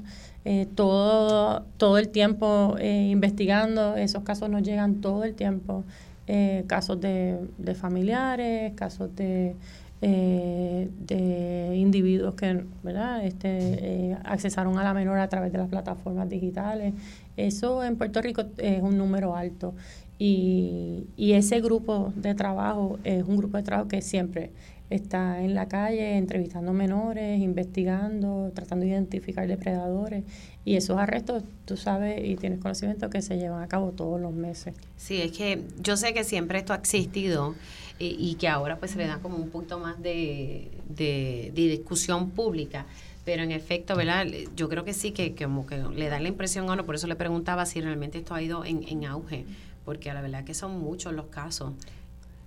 todo, 0.74 1.64
todo 1.78 1.96
el 1.96 2.10
tiempo 2.10 2.76
investigando, 2.78 3.96
esos 3.96 4.22
casos 4.24 4.50
nos 4.50 4.62
llegan 4.62 5.00
todo 5.00 5.24
el 5.24 5.34
tiempo. 5.34 5.84
Eh, 6.26 6.64
casos 6.66 7.00
de, 7.02 7.38
de, 7.58 7.74
familiares, 7.74 8.72
casos 8.74 9.14
de, 9.14 9.56
eh, 10.00 10.88
de 11.06 11.76
individuos 11.76 12.34
que 12.34 12.64
¿verdad? 12.82 13.22
Este, 13.26 13.48
eh, 13.50 14.16
accesaron 14.24 14.78
a 14.78 14.84
la 14.84 14.94
menor 14.94 15.18
a 15.18 15.28
través 15.28 15.52
de 15.52 15.58
las 15.58 15.68
plataformas 15.68 16.30
digitales. 16.30 16.94
Eso 17.36 17.84
en 17.84 17.96
Puerto 17.96 18.22
Rico 18.22 18.44
es 18.56 18.80
un 18.80 18.96
número 18.96 19.36
alto 19.36 19.74
y, 20.18 21.08
y 21.16 21.32
ese 21.32 21.60
grupo 21.60 22.12
de 22.16 22.34
trabajo 22.34 22.98
es 23.04 23.22
un 23.24 23.36
grupo 23.36 23.58
de 23.58 23.62
trabajo 23.64 23.88
que 23.88 24.00
siempre 24.00 24.50
está 24.90 25.42
en 25.42 25.54
la 25.54 25.68
calle 25.68 26.16
entrevistando 26.16 26.72
menores, 26.72 27.40
investigando, 27.40 28.50
tratando 28.54 28.84
de 28.84 28.92
identificar 28.92 29.46
depredadores. 29.46 30.24
Y 30.64 30.76
esos 30.76 30.98
arrestos, 30.98 31.42
tú 31.66 31.76
sabes 31.76 32.24
y 32.24 32.36
tienes 32.36 32.58
conocimiento 32.58 33.10
que 33.10 33.20
se 33.20 33.36
llevan 33.36 33.62
a 33.62 33.68
cabo 33.68 33.90
todos 33.92 34.20
los 34.20 34.32
meses. 34.32 34.74
Sí, 34.96 35.20
es 35.20 35.32
que 35.32 35.62
yo 35.80 35.96
sé 35.96 36.14
que 36.14 36.24
siempre 36.24 36.58
esto 36.58 36.72
ha 36.72 36.76
existido 36.76 37.54
eh, 38.00 38.16
y 38.18 38.34
que 38.36 38.48
ahora 38.48 38.78
pues 38.78 38.92
se 38.92 38.98
le 38.98 39.06
da 39.06 39.18
como 39.18 39.36
un 39.36 39.50
punto 39.50 39.78
más 39.78 40.02
de, 40.02 40.70
de, 40.88 41.52
discusión 41.54 42.30
pública. 42.30 42.86
Pero 43.26 43.42
en 43.42 43.52
efecto, 43.52 43.96
¿verdad? 43.96 44.26
Yo 44.56 44.68
creo 44.68 44.84
que 44.84 44.94
sí, 44.94 45.12
que, 45.12 45.34
como 45.34 45.66
que 45.66 45.78
le 45.78 46.08
da 46.08 46.18
la 46.18 46.28
impresión 46.28 46.68
a 46.68 46.74
uno, 46.74 46.84
por 46.84 46.94
eso 46.94 47.06
le 47.06 47.16
preguntaba 47.16 47.64
si 47.66 47.80
realmente 47.80 48.18
esto 48.18 48.34
ha 48.34 48.42
ido 48.42 48.64
en, 48.64 48.86
en 48.86 49.06
auge, 49.06 49.44
porque 49.84 50.12
la 50.12 50.20
verdad 50.20 50.44
que 50.44 50.54
son 50.54 50.78
muchos 50.78 51.12
los 51.12 51.26
casos. 51.26 51.72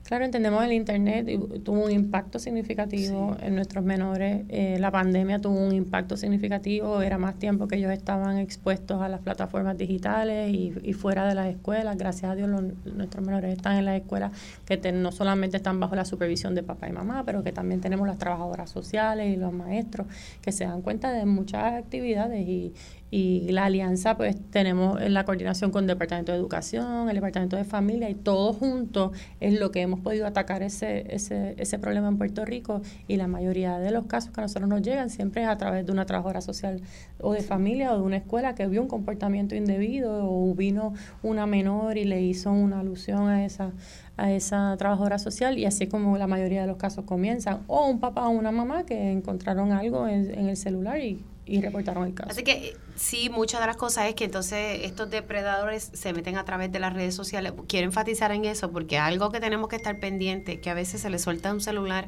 Claro, 0.08 0.24
entendemos 0.24 0.64
el 0.64 0.72
Internet 0.72 1.28
tuvo 1.66 1.84
un 1.84 1.92
impacto 1.92 2.40
significativo 2.40 3.36
en 3.42 3.56
nuestros 3.56 3.84
menores. 3.84 4.46
Eh, 4.48 4.78
la 4.80 4.90
pandemia 4.90 5.40
tuvo 5.40 5.60
un 5.60 5.74
impacto 5.74 6.16
significativo. 6.16 7.02
Era 7.02 7.18
más 7.18 7.36
tiempo 7.36 7.68
que 7.68 7.76
ellos 7.76 7.92
estaban 7.92 8.38
expuestos 8.38 9.02
a 9.02 9.10
las 9.10 9.20
plataformas 9.20 9.78
digitales 9.78 10.50
y, 10.54 10.94
fuera 10.94 11.28
de 11.28 11.36
las 11.36 11.48
escuelas. 11.48 11.98
Gracias 11.98 12.32
a 12.32 12.36
Dios 12.36 12.50
nuestros 12.86 13.26
menores 13.26 13.52
están 13.52 13.76
en 13.76 13.84
las 13.84 14.00
escuelas 14.00 14.32
que 14.66 14.78
no 14.94 15.12
solamente 15.12 15.58
están 15.58 15.78
bajo 15.82 15.94
la 15.94 16.06
supervisión 16.06 16.56
de 16.56 16.64
papá 16.64 16.88
y 16.88 16.94
mamá, 16.94 17.24
pero 17.26 17.44
que 17.44 17.52
también 17.52 17.82
tenemos 17.82 18.08
las 18.08 18.18
trabajadoras 18.18 18.70
sociales 18.70 19.36
y 19.36 19.36
los 19.36 19.52
maestros 19.52 20.08
que 20.42 20.54
se 20.54 20.64
dan 20.64 20.82
cuenta 20.84 21.12
de 21.12 21.26
muchas 21.26 21.74
actividades 21.74 22.48
y, 22.48 22.74
y 23.10 23.50
la 23.52 23.66
alianza 23.66 24.18
pues 24.18 24.36
tenemos 24.52 25.02
la 25.02 25.24
coordinación 25.24 25.72
con 25.72 25.86
el 25.86 25.88
Departamento 25.88 26.34
de 26.34 26.38
Educación, 26.38 27.10
el 27.10 27.16
Departamento 27.16 27.56
de 27.56 27.64
Familia 27.64 28.10
y 28.10 28.16
todos 28.16 28.58
juntos 28.58 29.12
es 29.40 29.58
lo 29.60 29.72
que 29.72 29.82
hemos 29.82 30.02
podido 30.02 30.28
atacar 30.28 30.62
ese, 30.62 31.06
ese, 31.16 31.56
ese 31.58 31.80
problema 31.80 32.10
en 32.10 32.18
Puerto 32.18 32.44
Rico. 32.44 32.82
Y 33.08 33.16
la 33.16 33.28
mayoría 33.28 33.80
de 33.80 33.92
los 33.92 34.06
casos 34.08 34.32
que 34.32 34.42
a 34.42 34.44
nosotros 34.44 34.70
nos 34.70 34.82
llegan 34.82 35.10
siempre 35.10 35.44
es 35.44 35.48
a 35.48 35.58
través 35.58 35.86
de 35.86 35.92
una 35.92 36.06
trabajadora 36.06 36.42
social 36.42 36.82
o 37.22 37.34
de 37.34 37.42
familia 37.42 37.94
o 37.94 37.98
de 37.98 38.04
una 38.04 38.18
escuela 38.18 38.56
que 38.56 38.68
vio 38.68 38.82
un 38.82 38.90
comportamiento 38.90 39.56
indebido 39.56 40.30
o 40.30 40.54
vino 40.54 40.94
una 41.24 41.46
menor 41.46 41.98
y 41.98 42.04
le 42.04 42.22
hizo 42.22 42.52
una 42.52 42.82
alusión 42.82 43.30
a 43.30 43.46
esa 43.46 43.72
a 44.18 44.32
esa 44.32 44.76
trabajadora 44.78 45.20
social. 45.20 45.58
Y 45.58 45.66
así 45.66 45.86
es 45.86 45.90
como 45.90 46.18
la 46.18 46.28
mayoría 46.28 46.62
de 46.62 46.68
los 46.68 46.78
casos 46.78 47.06
comienzan. 47.06 47.62
O 47.68 47.86
un 47.86 48.00
papá 48.00 48.28
o 48.28 48.32
una 48.32 48.52
mamá 48.52 48.84
que 48.84 49.12
encontraron 49.12 49.72
algo 49.72 50.08
en, 50.08 50.34
en 50.34 50.50
el 50.50 50.58
celular 50.58 51.00
y 51.00 51.24
y 51.48 51.62
reportaron 51.62 52.06
el 52.06 52.14
caso. 52.14 52.30
Así 52.30 52.44
que 52.44 52.76
sí, 52.96 53.30
muchas 53.30 53.62
de 53.62 53.68
las 53.68 53.78
cosas 53.78 54.08
es 54.08 54.16
que 54.16 54.26
entonces 54.26 54.82
estos 54.84 55.10
depredadores 55.10 55.90
se 55.94 56.14
meten 56.14 56.38
a 56.38 56.46
través 56.46 56.72
de 56.72 56.80
las 56.80 56.94
redes 56.94 57.16
sociales. 57.16 57.54
Quiero 57.68 57.86
enfatizar 57.86 58.32
en 58.32 58.46
eso 58.46 58.72
porque 58.72 58.98
algo 58.98 59.32
que 59.32 59.40
tenemos 59.40 59.70
que 59.70 59.78
estar 59.78 60.00
pendiente, 60.00 60.60
que 60.60 60.70
a 60.70 60.74
veces 60.74 61.02
se 61.02 61.10
le 61.10 61.20
suelta 61.20 61.52
un 61.52 61.62
celular 61.62 62.08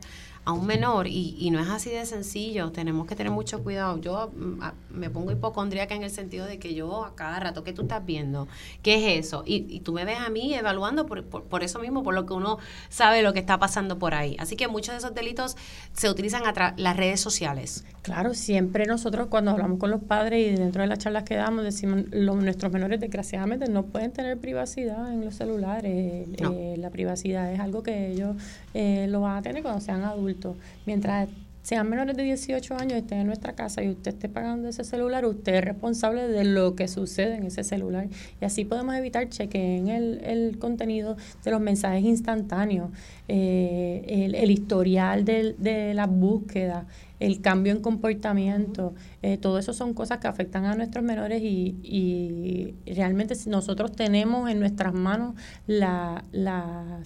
a 0.50 0.52
un 0.52 0.66
menor 0.66 1.08
y, 1.08 1.36
y, 1.40 1.52
no 1.52 1.60
es 1.60 1.70
así 1.70 1.92
de 1.92 2.04
sencillo, 2.08 2.72
tenemos 2.72 3.06
que 3.06 3.16
tener 3.16 3.32
mucho 3.32 3.64
cuidado. 3.64 4.02
Yo 4.02 4.32
mm, 4.36 4.64
me 4.90 5.10
pongo 5.12 5.32
hipocondríaca 5.32 5.94
en 5.94 6.02
el 6.02 6.10
sentido 6.10 6.48
de 6.48 6.58
que 6.58 6.74
yo 6.74 7.06
a 7.06 7.16
cada 7.16 7.40
rato 7.40 7.64
que 7.64 7.72
tú 7.72 7.84
estás 7.84 8.04
viendo, 8.04 8.48
¿qué 8.82 8.96
es 8.96 9.26
eso? 9.26 9.44
Y, 9.46 9.68
y 9.70 9.82
tú 9.82 9.94
me 9.94 10.06
ves 10.06 10.18
a 10.18 10.30
mí 10.30 10.56
evaluando 10.56 11.06
por, 11.06 11.24
por, 11.24 11.64
eso 11.64 11.80
mismo, 11.80 12.02
por 12.02 12.16
lo 12.16 12.26
que 12.26 12.34
uno 12.34 12.58
sabe 12.90 13.22
lo 13.22 13.32
que 13.32 13.40
está 13.40 13.60
pasando 13.60 14.00
por 14.00 14.16
ahí. 14.16 14.36
Así 14.40 14.56
que 14.56 14.68
muchos 14.68 14.94
de 14.94 14.98
esos 14.98 15.14
delitos 15.14 15.56
se 15.94 16.10
utilizan 16.10 16.42
a 16.48 16.74
las 16.78 16.98
redes 16.98 17.22
sociales. 17.22 17.86
Claro, 18.02 18.34
siempre 18.34 18.88
nosotros 18.88 19.28
cuando 19.28 19.52
hablamos 19.52 19.78
con 19.78 19.92
los 19.92 20.02
padres 20.02 20.48
y 20.48 20.56
dentro 20.56 20.82
de 20.82 20.88
las 20.88 20.98
charlas 20.98 21.26
que 21.26 21.36
damos, 21.36 21.64
decimos, 21.64 22.06
los, 22.10 22.38
nuestros 22.38 22.72
menores 22.72 23.00
desgraciadamente 23.00 23.70
no 23.70 23.84
pueden 23.84 24.12
tener 24.12 24.38
privacidad 24.40 25.14
en 25.14 25.24
los 25.24 25.36
celulares. 25.36 26.28
Eh, 26.38 26.76
la 26.78 26.90
privacidad 26.90 27.54
es 27.54 27.60
algo 27.60 27.84
que 27.84 28.08
ellos 28.12 28.36
eh, 28.74 29.06
lo 29.10 29.22
van 29.22 29.38
a 29.38 29.42
tener 29.44 29.62
cuando 29.62 29.82
sean 29.82 30.04
adultos 30.04 30.39
Mientras 30.86 31.30
sean 31.70 31.88
menores 31.88 32.18
de 32.18 32.24
18 32.24 32.78
años, 32.78 32.94
estén 32.94 33.20
en 33.20 33.28
nuestra 33.28 33.54
casa 33.54 33.84
y 33.84 33.90
usted 33.90 34.16
esté 34.16 34.28
pagando 34.28 34.68
ese 34.70 34.84
celular, 34.84 35.24
usted 35.24 35.54
es 35.54 35.64
responsable 35.64 36.28
de 36.28 36.44
lo 36.44 36.74
que 36.74 36.88
sucede 36.88 37.36
en 37.36 37.44
ese 37.44 37.64
celular. 37.64 38.08
Y 38.42 38.46
así 38.46 38.66
podemos 38.66 38.96
evitar 38.96 39.30
chequeen 39.30 39.88
el, 39.88 40.20
el 40.24 40.58
contenido 40.58 41.16
de 41.44 41.52
los 41.52 41.62
mensajes 41.62 42.04
instantáneos, 42.04 42.90
eh, 43.28 44.32
el, 44.34 44.50
historial 44.50 45.26
de, 45.26 45.54
de 45.60 45.94
las 45.94 46.10
búsquedas, 46.10 46.88
el 47.20 47.40
cambio 47.40 47.72
en 47.72 47.82
comportamiento, 47.82 48.96
eh, 49.22 49.38
todo 49.38 49.60
eso 49.60 49.72
son 49.72 49.94
cosas 49.94 50.18
que 50.18 50.28
afectan 50.28 50.66
a 50.66 50.74
nuestros 50.74 51.04
menores 51.04 51.44
y, 51.44 51.76
y 51.84 52.74
realmente 52.92 53.36
nosotros 53.46 53.92
tenemos 53.92 54.50
en 54.50 54.60
nuestras 54.60 54.96
manos 54.96 55.36
la, 55.68 56.24
la, 56.32 57.04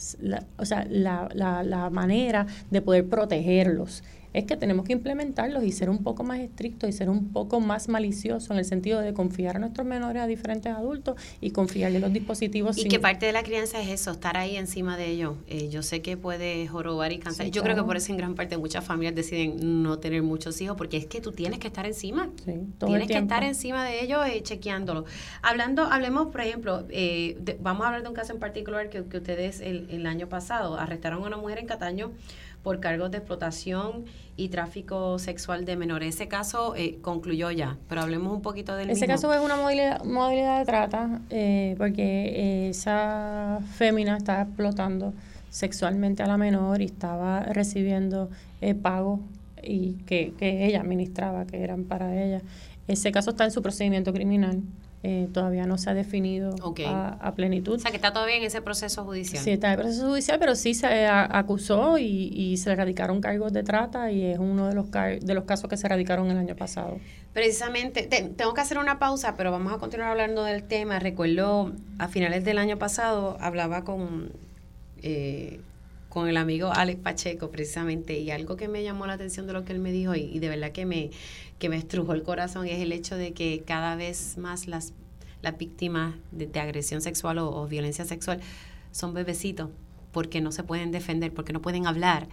o 0.56 0.64
sea, 0.64 0.88
la, 0.90 1.28
la 1.34 1.90
manera 1.90 2.46
de 2.72 2.82
poder 2.82 3.10
protegerlos 3.10 4.04
es 4.34 4.46
que 4.46 4.58
tenemos 4.58 4.86
que 4.86 4.94
implementarlos 4.94 5.64
y 5.64 5.72
ser 5.72 5.90
un 5.90 6.04
poco 6.04 6.24
más 6.24 6.40
estrictos 6.40 6.90
y 6.90 6.94
ser 6.94 7.10
un 7.10 7.32
poco 7.32 7.60
más 7.60 7.88
maliciosos 7.88 8.50
en 8.50 8.58
el 8.58 8.66
sentido 8.66 9.00
de 9.00 9.14
confiar 9.14 9.58
a 9.58 9.60
nuestros 9.60 9.86
menores 9.86 10.22
a 10.22 10.28
diferentes 10.28 10.74
adultos 10.74 11.16
y 11.40 11.52
confiarle 11.52 12.00
los 12.00 12.12
dispositivos. 12.12 12.78
Y 12.78 12.88
que 12.88 13.00
parte 13.00 13.26
de 13.26 13.32
la 13.32 13.44
crianza 13.44 13.82
es 13.82 13.90
eso, 13.90 14.12
estar 14.12 14.38
ahí 14.38 14.58
encima 14.58 14.98
de 14.98 15.08
ellos. 15.08 15.36
Eh, 15.48 15.70
yo 15.70 15.84
sé 15.84 16.02
que 16.02 16.18
puede 16.18 16.68
jorobar 16.68 17.12
y 17.12 17.20
cansar. 17.20 17.48
yo 17.48 17.62
creo 17.62 17.76
que 17.76 17.84
por 17.84 17.98
eso 17.98 18.12
en 18.12 18.18
gran 18.18 18.36
parte 18.36 18.58
muchas 18.58 18.84
familias 18.84 19.16
deciden 19.16 19.84
no 19.84 20.00
tener 20.00 20.24
muchos 20.24 20.60
hijos 20.62 20.76
porque 20.78 20.98
es 20.98 21.06
que 21.06 21.22
tú 21.22 21.32
tienes 21.32 21.60
que 21.60 21.68
estar 21.68 21.86
encima. 21.86 22.30
tienes 22.80 23.08
que 23.08 23.18
estar 23.18 23.44
encima 23.44 23.86
de 23.86 24.04
ellos 24.04 24.22
y 24.36 24.42
chequeándolo. 24.42 25.06
Hablando, 25.42 25.84
hablemos, 25.84 26.28
por 26.28 26.42
ejemplo, 26.42 26.86
eh, 26.90 27.38
vamos 27.62 27.84
a 27.84 27.88
hablar 27.88 28.04
de 28.04 28.10
un 28.10 28.16
caso 28.16 28.34
en 28.34 28.40
particular 28.40 28.90
que, 28.90 29.04
que 29.06 29.18
ustedes 29.18 29.62
el, 29.62 29.90
el 29.92 30.06
año 30.08 30.28
pasado 30.28 30.78
arrestaron 30.78 31.24
a 31.24 31.28
una 31.28 31.38
mujer 31.38 31.60
en 31.60 31.68
Cataño 31.68 32.12
por 32.64 32.80
cargos 32.80 33.12
de 33.12 33.18
explotación 33.18 34.06
y 34.36 34.50
tráfico 34.50 35.20
sexual 35.20 35.66
de 35.66 35.76
menores. 35.76 36.16
Ese 36.16 36.28
caso 36.28 36.76
eh, 36.76 36.98
concluyó 37.02 37.52
ya, 37.52 37.78
pero 37.88 38.02
hablemos 38.02 38.34
un 38.34 38.42
poquito 38.42 38.76
del 38.76 38.90
Ese 38.90 39.06
caso 39.06 39.32
es 39.34 39.42
una 39.42 39.56
modalidad, 39.56 40.02
de 40.02 40.66
trata 40.66 41.22
porque 41.30 41.76
porque 41.78 42.70
esa 42.70 43.60
fémina 43.76 44.18
estaba 44.18 44.44
explotando 44.44 45.14
sexualmente 45.50 46.24
a 46.24 46.28
la 46.28 46.38
menor 46.38 46.82
y 46.82 46.86
estaba 46.86 47.42
recibiendo 47.42 48.30
eh, 48.62 48.74
pagos 48.74 49.20
y 49.62 49.94
que, 50.06 50.34
que 50.38 50.66
ella 50.66 50.82
administraba, 50.82 51.46
que 51.46 51.62
eran 51.62 51.84
para 51.84 52.20
ella. 52.20 52.42
Ese 52.88 53.12
caso 53.12 53.32
está 53.32 53.44
en 53.44 53.52
su 53.52 53.62
procedimiento 53.62 54.14
criminal. 54.14 54.62
Eh, 55.06 55.28
todavía 55.34 55.66
no 55.66 55.78
se 55.78 55.90
ha 55.90 55.94
definido 55.94 56.56
a, 56.88 57.34
plenitud. 57.36 57.76
O 57.76 57.80
sea, 57.80 57.92
que 57.92 57.98
está 57.98 58.14
todavía 58.14 58.38
en 58.38 58.44
ese 58.44 58.62
proceso 58.62 59.04
judicial. 59.04 59.44
Sí, 59.44 59.52
está 59.52 59.68
en 59.68 59.74
el 59.74 59.80
proceso 59.80 60.08
judicial, 60.08 60.40
pero 60.40 60.56
sí 60.56 60.74
se 60.74 61.06
acusó 61.08 61.98
y, 61.98 62.56
se 62.56 62.70
le 62.70 62.78
radicaron 62.78 63.20
cargos 63.20 63.52
de 63.52 63.64
trata 63.64 64.12
y 64.12 64.24
es 64.24 64.40
uno 64.40 64.70
de 64.70 64.76
los, 64.76 64.90
de 64.90 65.34
los 65.34 65.44
casos 65.44 65.70
que 65.70 65.76
se 65.76 65.90
radicaron 65.90 66.32
el 66.32 66.38
año 66.38 66.56
pasado. 66.56 67.00
Precisamente, 67.34 68.04
tengo 68.04 68.54
que 68.54 68.62
hacer 68.62 68.78
una 68.78 68.98
pausa, 68.98 69.36
pero 69.36 69.52
vamos 69.52 69.74
a 69.74 69.78
continuar 69.78 70.12
hablando 70.12 70.46
del 70.46 70.64
tema. 70.64 71.00
Recuerdo, 71.00 71.74
a 72.00 72.08
finales 72.08 72.46
del 72.46 72.58
año 72.58 72.80
pasado, 72.80 73.36
hablaba 73.42 73.84
con... 73.84 74.32
Eh, 75.02 75.60
con 76.14 76.30
el 76.30 76.38
amigo 76.38 76.72
Alex 76.72 77.00
Pacheco 77.00 77.50
precisamente 77.50 78.20
y 78.20 78.30
algo 78.30 78.56
que 78.56 78.68
me 78.68 78.84
llamó 78.84 79.08
la 79.08 79.14
atención 79.14 79.48
de 79.48 79.54
lo 79.54 79.66
que 79.66 79.74
él 79.74 79.80
me 79.80 79.92
dijo 79.92 80.14
y, 80.14 80.38
de 80.38 80.48
verdad 80.48 80.72
que 80.72 80.86
me, 80.86 81.10
que 81.58 81.70
me 81.70 81.76
estrujó 81.76 82.14
el 82.14 82.22
corazón 82.22 82.68
es 82.68 82.80
el 82.82 82.92
hecho 82.92 83.16
de 83.16 83.34
que 83.34 83.64
cada 83.66 83.96
vez 83.96 84.38
más 84.38 84.68
las, 84.68 84.94
las 85.42 85.58
víctimas 85.58 86.14
de, 86.32 86.48
agresión 86.60 87.02
sexual 87.02 87.40
o, 87.40 87.68
violencia 87.68 88.06
sexual 88.06 88.42
son 88.92 89.16
bebecitos 89.16 89.72
porque 90.12 90.40
no 90.40 90.52
se 90.52 90.62
pueden 90.62 90.92
defender, 90.92 91.34
porque 91.34 91.52
no 91.52 91.64
pueden 91.64 91.88
hablar. 91.88 92.28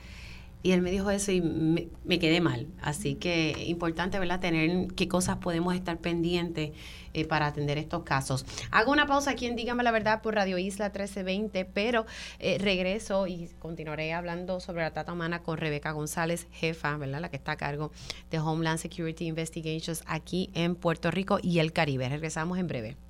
Y 0.62 0.72
él 0.72 0.82
me 0.82 0.90
dijo 0.90 1.10
eso 1.10 1.32
y 1.32 1.40
me, 1.40 2.18
quedé 2.18 2.40
mal. 2.40 2.66
Así 2.82 3.14
que 3.14 3.64
importante, 3.66 4.18
¿verdad? 4.18 4.40
Tener 4.40 4.88
qué 4.94 5.08
cosas 5.08 5.36
podemos 5.36 5.74
estar 5.74 5.98
pendientes 5.98 6.72
eh, 7.14 7.24
para 7.24 7.46
atender 7.46 7.78
estos 7.78 8.02
casos. 8.02 8.44
Hago 8.70 8.92
una 8.92 9.06
pausa 9.06 9.30
aquí 9.30 9.46
en 9.46 9.56
Dígame 9.56 9.82
la 9.82 9.90
Verdad 9.90 10.20
por 10.20 10.34
Radio 10.34 10.58
Isla 10.58 10.86
1320, 10.86 11.64
pero 11.64 12.04
eh, 12.38 12.58
regreso 12.58 13.26
y 13.26 13.48
continuaré 13.58 14.12
hablando 14.12 14.60
sobre 14.60 14.82
la 14.82 14.92
trata 14.92 15.12
humana 15.12 15.42
con 15.42 15.56
Rebeca 15.56 15.92
González, 15.92 16.46
jefa, 16.52 16.96
¿verdad? 16.98 17.20
La 17.20 17.30
que 17.30 17.36
está 17.36 17.52
a 17.52 17.56
cargo 17.56 17.90
de 18.30 18.38
Homeland 18.38 18.78
Security 18.78 19.26
Investigations 19.26 20.02
aquí 20.06 20.50
en 20.54 20.74
Puerto 20.74 21.10
Rico 21.10 21.38
y 21.42 21.58
el 21.60 21.72
Caribe. 21.72 22.08
Regresamos 22.08 22.58
en 22.58 22.66
breve. 22.66 23.09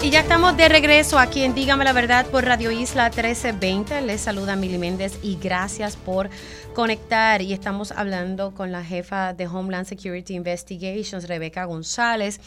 Y 0.00 0.10
ya 0.10 0.20
estamos 0.20 0.56
de 0.56 0.68
regreso 0.68 1.18
aquí 1.18 1.42
en 1.42 1.54
Dígame 1.54 1.84
la 1.84 1.92
Verdad 1.92 2.24
por 2.26 2.44
Radio 2.44 2.70
Isla 2.70 3.06
1320. 3.10 4.00
Les 4.02 4.20
saluda 4.20 4.54
Mili 4.54 4.78
Méndez 4.78 5.18
y 5.22 5.36
gracias 5.36 5.96
por 5.96 6.30
conectar. 6.72 7.42
Y 7.42 7.52
estamos 7.52 7.90
hablando 7.90 8.54
con 8.54 8.70
la 8.70 8.84
jefa 8.84 9.34
de 9.34 9.48
Homeland 9.48 9.86
Security 9.86 10.34
Investigations, 10.34 11.26
Rebeca 11.26 11.64
González 11.64 12.40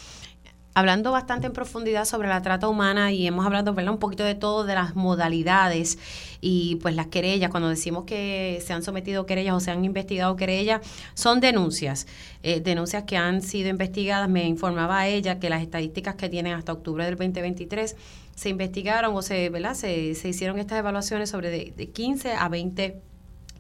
hablando 0.74 1.12
bastante 1.12 1.48
en 1.48 1.54
profundidad 1.54 2.06
sobre 2.06 2.30
la 2.30 2.42
trata 2.42 2.68
humana 2.68 3.12
y 3.12 3.28
hemos 3.28 3.46
hablado 3.46 3.72
un 3.72 3.98
poquito 3.98 4.24
de 4.24 4.36
todo, 4.36 4.64
de 4.64 4.76
las 4.76 4.96
modalidades 4.96 5.98
y 6.40 6.76
pues 6.78 6.96
las 6.96 7.08
querellas, 7.08 7.50
cuando 7.52 7.70
decimos 7.70 8.06
que 8.06 8.62
se 8.66 8.74
han 8.74 8.84
sometido 8.84 9.26
querellas 9.26 9.56
o 9.56 9.60
se 9.60 9.72
han 9.72 9.84
investigado 9.84 10.36
querellas, 10.36 10.82
son 11.14 11.40
denuncias, 11.42 12.08
eh, 12.44 12.62
denuncias 12.62 13.04
que 13.04 13.18
han 13.18 13.42
sido 13.42 13.70
investigadas. 13.70 14.30
Me 14.30 14.48
informaba 14.48 15.08
ella 15.08 15.40
que 15.40 15.50
las 15.50 15.62
estadísticas 15.62 16.16
que 16.16 16.30
tienen 16.30 16.54
hasta 16.54 16.72
octubre 16.72 17.06
del 17.06 17.16
2023 17.16 17.96
se 18.36 18.50
investigaron 18.50 19.16
o 19.16 19.22
se, 19.22 19.50
¿verdad? 19.50 19.74
se, 19.74 20.16
se 20.16 20.30
hicieron 20.30 20.58
estas 20.58 20.80
evaluaciones 20.80 21.30
sobre 21.30 21.50
de, 21.50 21.74
de 21.76 21.90
15 21.90 22.34
a 22.34 22.48
20 22.48 23.02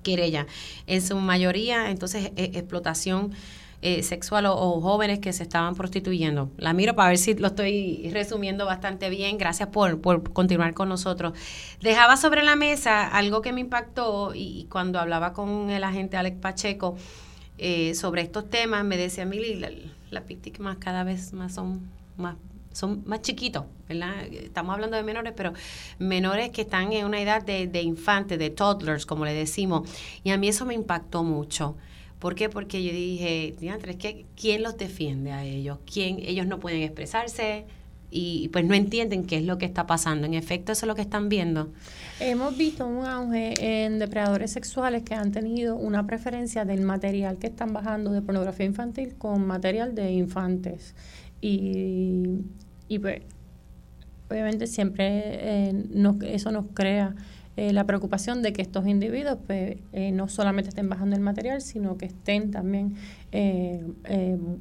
querellas. 0.01 0.47
En 0.87 1.01
su 1.01 1.15
mayoría, 1.17 1.89
entonces, 1.91 2.31
e, 2.35 2.51
explotación 2.55 3.31
eh, 3.83 4.03
sexual 4.03 4.45
o, 4.45 4.79
jóvenes 4.79 5.19
que 5.19 5.33
se 5.33 5.41
estaban 5.41 5.73
prostituyendo. 5.73 6.51
La 6.57 6.71
miro 6.73 6.95
para 6.95 7.09
ver 7.09 7.17
si 7.17 7.33
lo 7.33 7.47
estoy 7.47 8.09
resumiendo 8.13 8.65
bastante 8.65 9.09
bien. 9.09 9.39
Gracias 9.39 9.69
por, 9.69 10.01
por 10.01 10.31
continuar 10.33 10.75
con 10.75 10.87
nosotros. 10.87 11.33
Dejaba 11.81 12.15
sobre 12.15 12.43
la 12.43 12.55
mesa 12.55 13.07
algo 13.07 13.41
que 13.41 13.51
me 13.51 13.61
impactó 13.61 14.33
y, 14.35 14.67
cuando 14.69 14.99
hablaba 14.99 15.33
con 15.33 15.71
el 15.71 15.83
agente 15.83 16.15
Alex 16.15 16.37
Pacheco 16.37 16.95
eh, 17.57 17.95
sobre 17.95 18.21
estos 18.21 18.49
temas, 18.51 18.85
me 18.85 18.97
decía, 18.97 19.25
Mili, 19.25 19.59
las 20.11 20.27
víctimas 20.27 20.77
cada 20.77 21.03
vez 21.03 21.33
más 21.33 21.55
son 21.55 21.81
más 22.17 22.35
son 22.73 23.03
más 23.05 23.21
chiquitos, 23.21 23.65
¿verdad? 23.89 24.23
Estamos 24.31 24.73
hablando 24.73 24.95
de 24.95 25.03
menores, 25.03 25.33
pero 25.35 25.53
menores 25.99 26.51
que 26.51 26.61
están 26.61 26.93
en 26.93 27.05
una 27.05 27.19
edad 27.19 27.43
de, 27.43 27.67
de 27.67 27.81
infantes, 27.81 28.39
de 28.39 28.49
toddlers, 28.49 29.05
como 29.05 29.25
le 29.25 29.33
decimos. 29.33 29.89
Y 30.23 30.31
a 30.31 30.37
mí 30.37 30.47
eso 30.47 30.65
me 30.65 30.73
impactó 30.73 31.23
mucho. 31.23 31.75
¿Por 32.21 32.35
qué? 32.35 32.49
Porque 32.49 32.83
yo 32.83 32.91
dije, 32.91 33.55
que 33.97 34.25
¿quién 34.39 34.61
los 34.61 34.77
defiende 34.77 35.31
a 35.31 35.43
ellos? 35.43 35.79
¿Quién? 35.91 36.17
Ellos 36.19 36.45
no 36.45 36.59
pueden 36.59 36.83
expresarse 36.83 37.65
y 38.11 38.49
pues 38.49 38.63
no 38.63 38.75
entienden 38.75 39.25
qué 39.25 39.37
es 39.37 39.43
lo 39.43 39.57
que 39.57 39.65
está 39.65 39.87
pasando. 39.87 40.27
En 40.27 40.35
efecto, 40.35 40.71
eso 40.71 40.85
es 40.85 40.87
lo 40.87 40.93
que 40.93 41.01
están 41.01 41.29
viendo. 41.29 41.71
Hemos 42.19 42.55
visto 42.55 42.85
un 42.85 43.07
auge 43.07 43.85
en 43.85 43.97
depredadores 43.97 44.51
sexuales 44.51 45.01
que 45.01 45.15
han 45.15 45.31
tenido 45.31 45.75
una 45.75 46.05
preferencia 46.05 46.63
del 46.63 46.81
material 46.81 47.39
que 47.39 47.47
están 47.47 47.73
bajando 47.73 48.11
de 48.11 48.21
pornografía 48.21 48.67
infantil 48.67 49.15
con 49.17 49.47
material 49.47 49.95
de 49.95 50.11
infantes. 50.11 50.93
Y, 51.41 52.41
y 52.87 52.99
pues, 52.99 53.23
obviamente 54.29 54.67
siempre 54.67 55.21
eh, 55.23 55.85
eso 56.25 56.51
nos 56.51 56.65
crea 56.75 57.15
eh, 57.57 57.73
la 57.73 57.85
preocupación 57.85 58.41
de 58.41 58.53
que 58.53 58.61
estos 58.61 58.87
individuos 58.87 59.37
pues, 59.45 59.77
eh, 59.91 60.11
no 60.11 60.29
solamente 60.29 60.69
estén 60.69 60.87
bajando 60.87 61.15
el 61.17 61.21
material, 61.21 61.61
sino 61.61 61.97
que 61.97 62.05
estén 62.05 62.49
también 62.49 62.95
eh, 63.33 63.83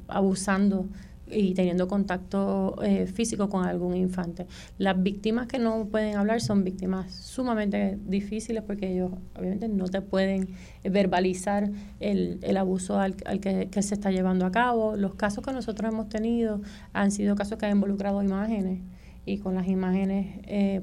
abusando 0.07 0.87
y 1.33 1.53
teniendo 1.53 1.87
contacto 1.87 2.75
físico 3.13 3.47
con 3.47 3.63
algún 3.63 3.95
infante. 3.95 4.47
Las 4.77 5.01
víctimas 5.01 5.47
que 5.47 5.59
no 5.59 5.85
pueden 5.85 6.17
hablar 6.17 6.41
son 6.41 6.65
víctimas 6.65 7.09
sumamente 7.09 7.97
difíciles 8.05 8.61
porque 8.63 8.91
ellos 8.91 9.11
obviamente 9.39 9.69
no 9.69 9.87
te 9.87 10.01
pueden 10.01 10.49
verbalizar 10.83 11.69
el, 12.01 12.37
el 12.41 12.57
abuso 12.57 12.99
al, 12.99 13.15
que, 13.15 13.69
que, 13.71 13.81
se 13.81 13.93
está 13.93 14.11
llevando 14.11 14.45
a 14.45 14.51
cabo. 14.51 14.97
Los 14.97 15.15
casos 15.15 15.41
que 15.41 15.53
nosotros 15.53 15.93
hemos 15.93 16.09
tenido 16.09 16.59
han 16.91 17.11
sido 17.11 17.33
casos 17.37 17.57
que 17.57 17.65
han 17.65 17.77
involucrado 17.77 18.21
imágenes 18.21 18.81
y 19.25 19.37
con 19.37 19.55
las 19.55 19.69
imágenes 19.69 20.35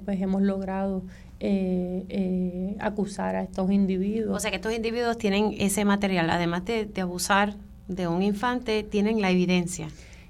pues 0.07 0.18
hemos 0.23 0.40
logrado 0.40 1.03
eh, 1.40 2.05
eh, 2.09 2.77
acusar 2.81 3.37
a 3.37 3.42
estos 3.42 3.70
individuos. 3.70 4.37
O 4.37 4.40
sea 4.40 4.51
que 4.51 4.57
estos 4.57 4.74
individuos 4.74 5.18
tienen 5.18 5.55
ese 5.59 5.85
material, 5.85 6.31
además 6.31 6.64
de, 6.64 6.85
de 6.85 7.01
abusar 7.01 7.55
de 7.87 8.09
un 8.09 8.22
infante, 8.22 8.83
tienen 8.83 9.20
la 9.20 9.31
evidencia 9.31 9.88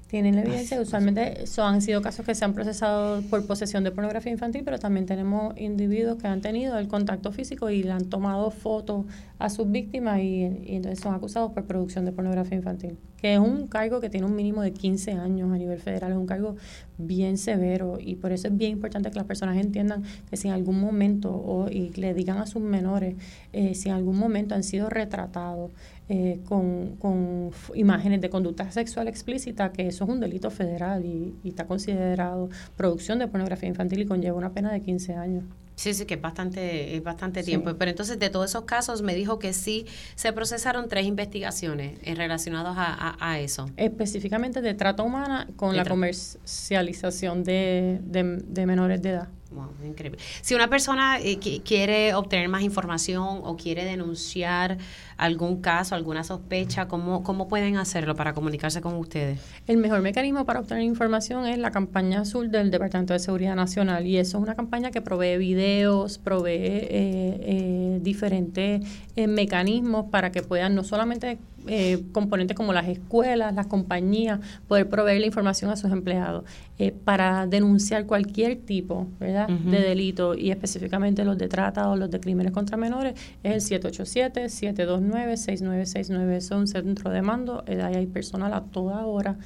tienen 0.08 0.34
la 0.34 0.42
evidencia. 0.42 0.80
Usualmente 0.80 1.46
son, 1.46 1.74
han 1.74 1.82
sido 1.82 2.02
casos 2.02 2.24
que 2.24 2.34
se 2.34 2.44
han 2.44 2.54
procesado 2.54 3.22
por 3.22 3.46
posesión 3.46 3.84
de 3.84 3.90
pornografía 3.90 4.32
infantil, 4.32 4.62
pero 4.64 4.78
también 4.78 5.06
tenemos 5.06 5.54
individuos 5.58 6.16
que 6.18 6.26
han 6.26 6.40
tenido 6.40 6.78
el 6.78 6.88
contacto 6.88 7.30
físico 7.30 7.70
y 7.70 7.82
le 7.82 7.92
han 7.92 8.06
tomado 8.06 8.50
fotos 8.50 9.04
a 9.38 9.50
sus 9.50 9.70
víctimas 9.70 10.20
y, 10.20 10.42
entonces 10.42 10.98
son 11.00 11.14
acusados 11.14 11.52
por 11.52 11.64
producción 11.64 12.04
de 12.04 12.12
pornografía 12.12 12.56
infantil, 12.56 12.96
que 13.18 13.34
es 13.34 13.38
un 13.38 13.68
cargo 13.68 14.00
que 14.00 14.08
tiene 14.08 14.26
un 14.26 14.34
mínimo 14.34 14.62
de 14.62 14.72
15 14.72 15.12
años 15.12 15.52
a 15.52 15.58
nivel 15.58 15.78
federal, 15.78 16.12
es 16.12 16.18
un 16.18 16.26
cargo 16.26 16.56
bien 16.96 17.36
severo 17.36 17.98
y 18.00 18.16
por 18.16 18.32
eso 18.32 18.48
es 18.48 18.56
bien 18.56 18.72
importante 18.72 19.10
que 19.10 19.16
las 19.16 19.26
personas 19.26 19.56
entiendan 19.58 20.02
que 20.28 20.36
si 20.36 20.48
en 20.48 20.54
algún 20.54 20.80
momento 20.80 21.30
o, 21.30 21.68
y 21.70 21.90
le 21.90 22.14
digan 22.14 22.38
a 22.38 22.46
sus 22.46 22.62
menores 22.62 23.14
eh, 23.52 23.74
si 23.74 23.90
en 23.90 23.94
algún 23.94 24.18
momento 24.18 24.56
han 24.56 24.64
sido 24.64 24.90
retratados 24.90 25.70
eh, 26.10 26.40
con, 26.46 26.96
con, 26.96 27.50
imágenes 27.74 28.22
de 28.22 28.30
conducta 28.30 28.70
sexual 28.70 29.08
explícita, 29.08 29.72
que 29.72 29.86
eso 29.86 30.04
es 30.04 30.10
un 30.10 30.20
delito 30.20 30.50
federal 30.50 31.04
y, 31.04 31.34
está 31.44 31.66
considerado 31.66 32.48
producción 32.76 33.18
de 33.18 33.28
pornografía 33.28 33.68
infantil 33.68 34.00
y 34.00 34.06
conlleva 34.06 34.36
una 34.36 34.52
pena 34.52 34.72
de 34.72 34.80
15 34.80 35.14
años. 35.14 35.44
Sí, 35.74 35.94
sí, 35.94 36.06
que 36.06 36.14
es 36.14 36.20
bastante, 36.20 36.96
es 36.96 37.04
bastante 37.04 37.42
tiempo. 37.42 37.74
Pero 37.78 37.90
entonces, 37.90 38.18
de 38.18 38.30
todos 38.30 38.50
esos 38.50 38.64
casos, 38.64 39.02
me 39.02 39.14
dijo 39.14 39.38
que 39.38 39.52
sí 39.52 39.86
se 40.16 40.32
procesaron 40.32 40.88
tres 40.88 41.06
investigaciones 41.06 42.00
relacionadas 42.16 42.74
a, 42.76 43.16
a, 43.20 43.38
eso. 43.38 43.70
Específicamente 43.76 44.60
de 44.60 44.74
trata 44.74 45.02
humana 45.02 45.46
con 45.56 45.76
la 45.76 45.84
comercialización 45.84 47.44
de, 47.44 48.00
de 48.02 48.66
menores 48.66 49.02
de 49.02 49.10
edad. 49.10 49.28
Wow, 49.50 49.70
increíble. 49.82 50.18
Si 50.42 50.54
una 50.54 50.68
persona 50.68 51.18
eh, 51.20 51.38
quiere 51.64 52.12
obtener 52.12 52.50
más 52.50 52.62
información 52.62 53.40
o 53.42 53.56
quiere 53.56 53.86
denunciar 53.86 54.76
algún 55.16 55.62
caso, 55.62 55.94
alguna 55.94 56.22
sospecha, 56.22 56.86
¿cómo, 56.86 57.22
¿cómo 57.22 57.48
pueden 57.48 57.78
hacerlo 57.78 58.14
para 58.14 58.34
comunicarse 58.34 58.82
con 58.82 58.94
ustedes? 58.96 59.40
El 59.66 59.78
mejor 59.78 60.02
mecanismo 60.02 60.44
para 60.44 60.60
obtener 60.60 60.82
información 60.82 61.46
es 61.46 61.56
la 61.56 61.70
campaña 61.70 62.20
azul 62.20 62.50
del 62.50 62.70
Departamento 62.70 63.14
de 63.14 63.20
Seguridad 63.20 63.56
Nacional 63.56 64.06
y 64.06 64.18
eso 64.18 64.36
es 64.36 64.42
una 64.42 64.54
campaña 64.54 64.90
que 64.90 65.00
provee 65.00 65.38
videos, 65.38 66.18
provee 66.18 66.52
eh, 66.52 66.90
eh, 66.90 67.98
diferentes 68.02 68.86
mecanismos 69.16 70.10
para 70.10 70.30
que 70.30 70.42
puedan 70.42 70.74
no 70.74 70.84
solamente 70.84 71.38
eh, 71.68 72.02
componentes 72.12 72.56
como 72.56 72.72
las 72.72 72.88
escuelas, 72.88 73.54
las 73.54 73.66
compañías, 73.66 74.40
poder 74.66 74.88
proveer 74.88 75.20
la 75.20 75.26
información 75.26 75.70
a 75.70 75.76
sus 75.76 75.92
empleados 75.92 76.44
eh, 76.78 76.92
para 76.92 77.46
denunciar 77.46 78.06
cualquier 78.06 78.56
tipo 78.56 79.06
¿verdad? 79.20 79.48
de 79.48 79.80
delito 79.80 80.34
y 80.34 80.50
específicamente 80.50 81.24
los 81.24 81.36
de 81.36 81.48
trata 81.48 81.88
o 81.88 81.96
los 81.96 82.08
de 82.10 82.20
crímenes 82.20 82.52
contra 82.52 82.76
menores 82.76 83.14
es 83.42 83.70
el 83.70 83.82
787-729-6969. 83.82 86.32
Es 86.32 86.50
un 86.50 86.66
centro 86.66 87.10
de 87.10 87.22
mando, 87.22 87.64
eh, 87.66 87.82
ahí 87.82 87.96
hay 87.96 88.06
personal 88.06 88.54
a 88.54 88.62
toda 88.62 89.04
hora 89.06 89.36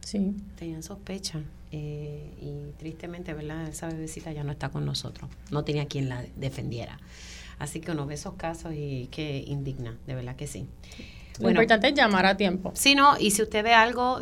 Sí. 0.00 0.34
Tenían 0.56 0.82
sospecha. 0.82 1.40
Eh, 1.70 2.32
y 2.40 2.72
tristemente, 2.78 3.34
¿verdad? 3.34 3.68
Esa 3.68 3.88
bebecita 3.88 4.32
ya 4.32 4.44
no 4.44 4.52
está 4.52 4.70
con 4.70 4.84
nosotros. 4.84 5.30
No 5.50 5.64
tenía 5.64 5.86
quien 5.86 6.08
la 6.08 6.24
defendiera. 6.36 6.98
Así 7.58 7.80
que 7.80 7.90
uno 7.90 8.06
ve 8.06 8.14
esos 8.14 8.34
casos 8.34 8.72
y 8.74 9.08
que 9.10 9.44
indigna, 9.46 9.96
de 10.06 10.14
verdad 10.14 10.36
que 10.36 10.46
sí. 10.46 10.66
Lo 11.40 11.50
importante 11.50 11.88
es 11.88 11.94
llamar 11.94 12.26
a 12.26 12.36
tiempo. 12.36 12.72
Sí, 12.74 12.94
no, 12.94 13.16
y 13.18 13.30
si 13.30 13.42
usted 13.42 13.62
ve 13.62 13.72
algo, 13.72 14.20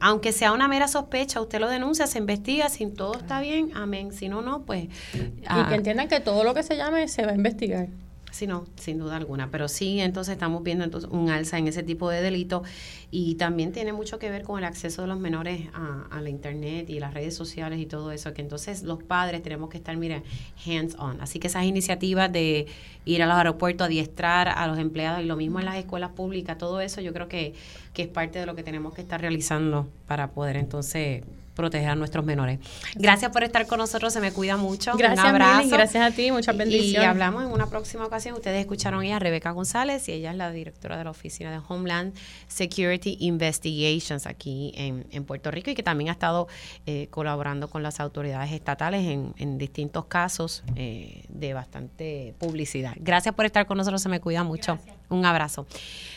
aunque 0.00 0.32
sea 0.32 0.52
una 0.52 0.66
mera 0.66 0.88
sospecha, 0.88 1.40
usted 1.40 1.60
lo 1.60 1.68
denuncia, 1.68 2.06
se 2.06 2.18
investiga, 2.18 2.68
si 2.68 2.86
todo 2.86 3.18
está 3.18 3.40
bien, 3.40 3.70
amén. 3.74 4.12
Si 4.12 4.28
no, 4.28 4.42
no, 4.42 4.62
pues... 4.62 4.84
y 4.84 5.18
que 5.18 5.46
ah, 5.46 5.70
entiendan 5.72 6.08
que 6.08 6.20
todo 6.20 6.42
lo 6.42 6.54
que 6.54 6.62
se 6.62 6.76
llame 6.76 7.06
se 7.08 7.24
va 7.24 7.32
a 7.32 7.34
investigar. 7.34 7.88
Sí, 8.36 8.46
no, 8.46 8.66
sin 8.78 8.98
duda 8.98 9.16
alguna. 9.16 9.50
Pero 9.50 9.66
sí, 9.66 9.98
entonces 9.98 10.34
estamos 10.34 10.62
viendo 10.62 10.84
entonces 10.84 11.08
un 11.10 11.30
alza 11.30 11.56
en 11.56 11.68
ese 11.68 11.82
tipo 11.82 12.10
de 12.10 12.20
delito 12.20 12.64
y 13.10 13.36
también 13.36 13.72
tiene 13.72 13.94
mucho 13.94 14.18
que 14.18 14.28
ver 14.28 14.42
con 14.42 14.58
el 14.58 14.66
acceso 14.66 15.00
de 15.00 15.08
los 15.08 15.18
menores 15.18 15.70
a, 15.72 16.20
la 16.20 16.28
internet 16.28 16.90
y 16.90 17.00
las 17.00 17.14
redes 17.14 17.34
sociales 17.34 17.80
y 17.80 17.86
todo 17.86 18.12
eso, 18.12 18.34
que 18.34 18.42
entonces 18.42 18.82
los 18.82 19.02
padres 19.02 19.42
tenemos 19.42 19.70
que 19.70 19.78
estar, 19.78 19.96
mira, 19.96 20.22
hands 20.66 20.96
on. 20.98 21.18
Así 21.22 21.38
que 21.38 21.46
esas 21.46 21.64
iniciativas 21.64 22.30
de 22.30 22.66
ir 23.06 23.22
a 23.22 23.26
los 23.26 23.36
aeropuertos, 23.36 23.86
adiestrar 23.86 24.50
a 24.50 24.66
los 24.66 24.78
empleados 24.78 25.22
y 25.22 25.24
lo 25.24 25.36
mismo 25.36 25.58
en 25.58 25.64
las 25.64 25.76
escuelas 25.76 26.10
públicas, 26.10 26.58
todo 26.58 26.82
eso 26.82 27.00
yo 27.00 27.14
creo 27.14 27.28
que, 27.28 27.54
que 27.94 28.02
es 28.02 28.08
parte 28.08 28.38
de 28.38 28.44
lo 28.44 28.54
que 28.54 28.62
tenemos 28.62 28.92
que 28.92 29.00
estar 29.00 29.18
realizando 29.18 29.88
para 30.06 30.32
poder 30.32 30.58
entonces 30.58 31.22
proteger 31.56 31.88
a 31.88 31.94
nuestros 31.96 32.24
menores. 32.24 32.60
Gracias 32.94 33.32
por 33.32 33.42
estar 33.42 33.66
con 33.66 33.78
nosotros, 33.78 34.12
se 34.12 34.20
me 34.20 34.30
cuida 34.30 34.56
mucho. 34.56 34.92
Gracias, 34.96 35.18
Un 35.18 35.30
abrazo. 35.30 35.68
gracias 35.70 36.12
a 36.12 36.14
ti, 36.14 36.30
muchas 36.30 36.56
bendiciones. 36.56 37.02
Y 37.02 37.04
hablamos 37.04 37.42
en 37.42 37.50
una 37.50 37.68
próxima 37.68 38.06
ocasión. 38.06 38.34
Ustedes 38.34 38.60
escucharon 38.60 39.04
a 39.10 39.18
Rebeca 39.18 39.50
González 39.50 40.08
y 40.08 40.12
ella 40.12 40.30
es 40.30 40.36
la 40.36 40.52
directora 40.52 40.96
de 40.96 41.04
la 41.04 41.10
Oficina 41.10 41.50
de 41.50 41.60
Homeland 41.66 42.14
Security 42.46 43.16
Investigations 43.20 44.26
aquí 44.26 44.72
en, 44.76 45.24
Puerto 45.24 45.50
Rico 45.50 45.70
y 45.70 45.74
que 45.74 45.82
también 45.82 46.10
ha 46.10 46.12
estado 46.12 46.46
eh, 46.84 47.08
colaborando 47.10 47.68
con 47.68 47.82
las 47.82 47.98
autoridades 47.98 48.52
estatales 48.52 49.06
en, 49.36 49.58
distintos 49.58 50.04
casos 50.04 50.62
eh, 50.76 51.24
de 51.28 51.54
bastante 51.54 52.34
publicidad. 52.38 52.92
Gracias 52.96 53.34
por 53.34 53.46
estar 53.46 53.66
con 53.66 53.78
nosotros, 53.78 54.02
se 54.02 54.08
me 54.08 54.20
cuida 54.20 54.44
mucho. 54.44 54.78
Un 55.08 55.24
abrazo. 55.24 55.66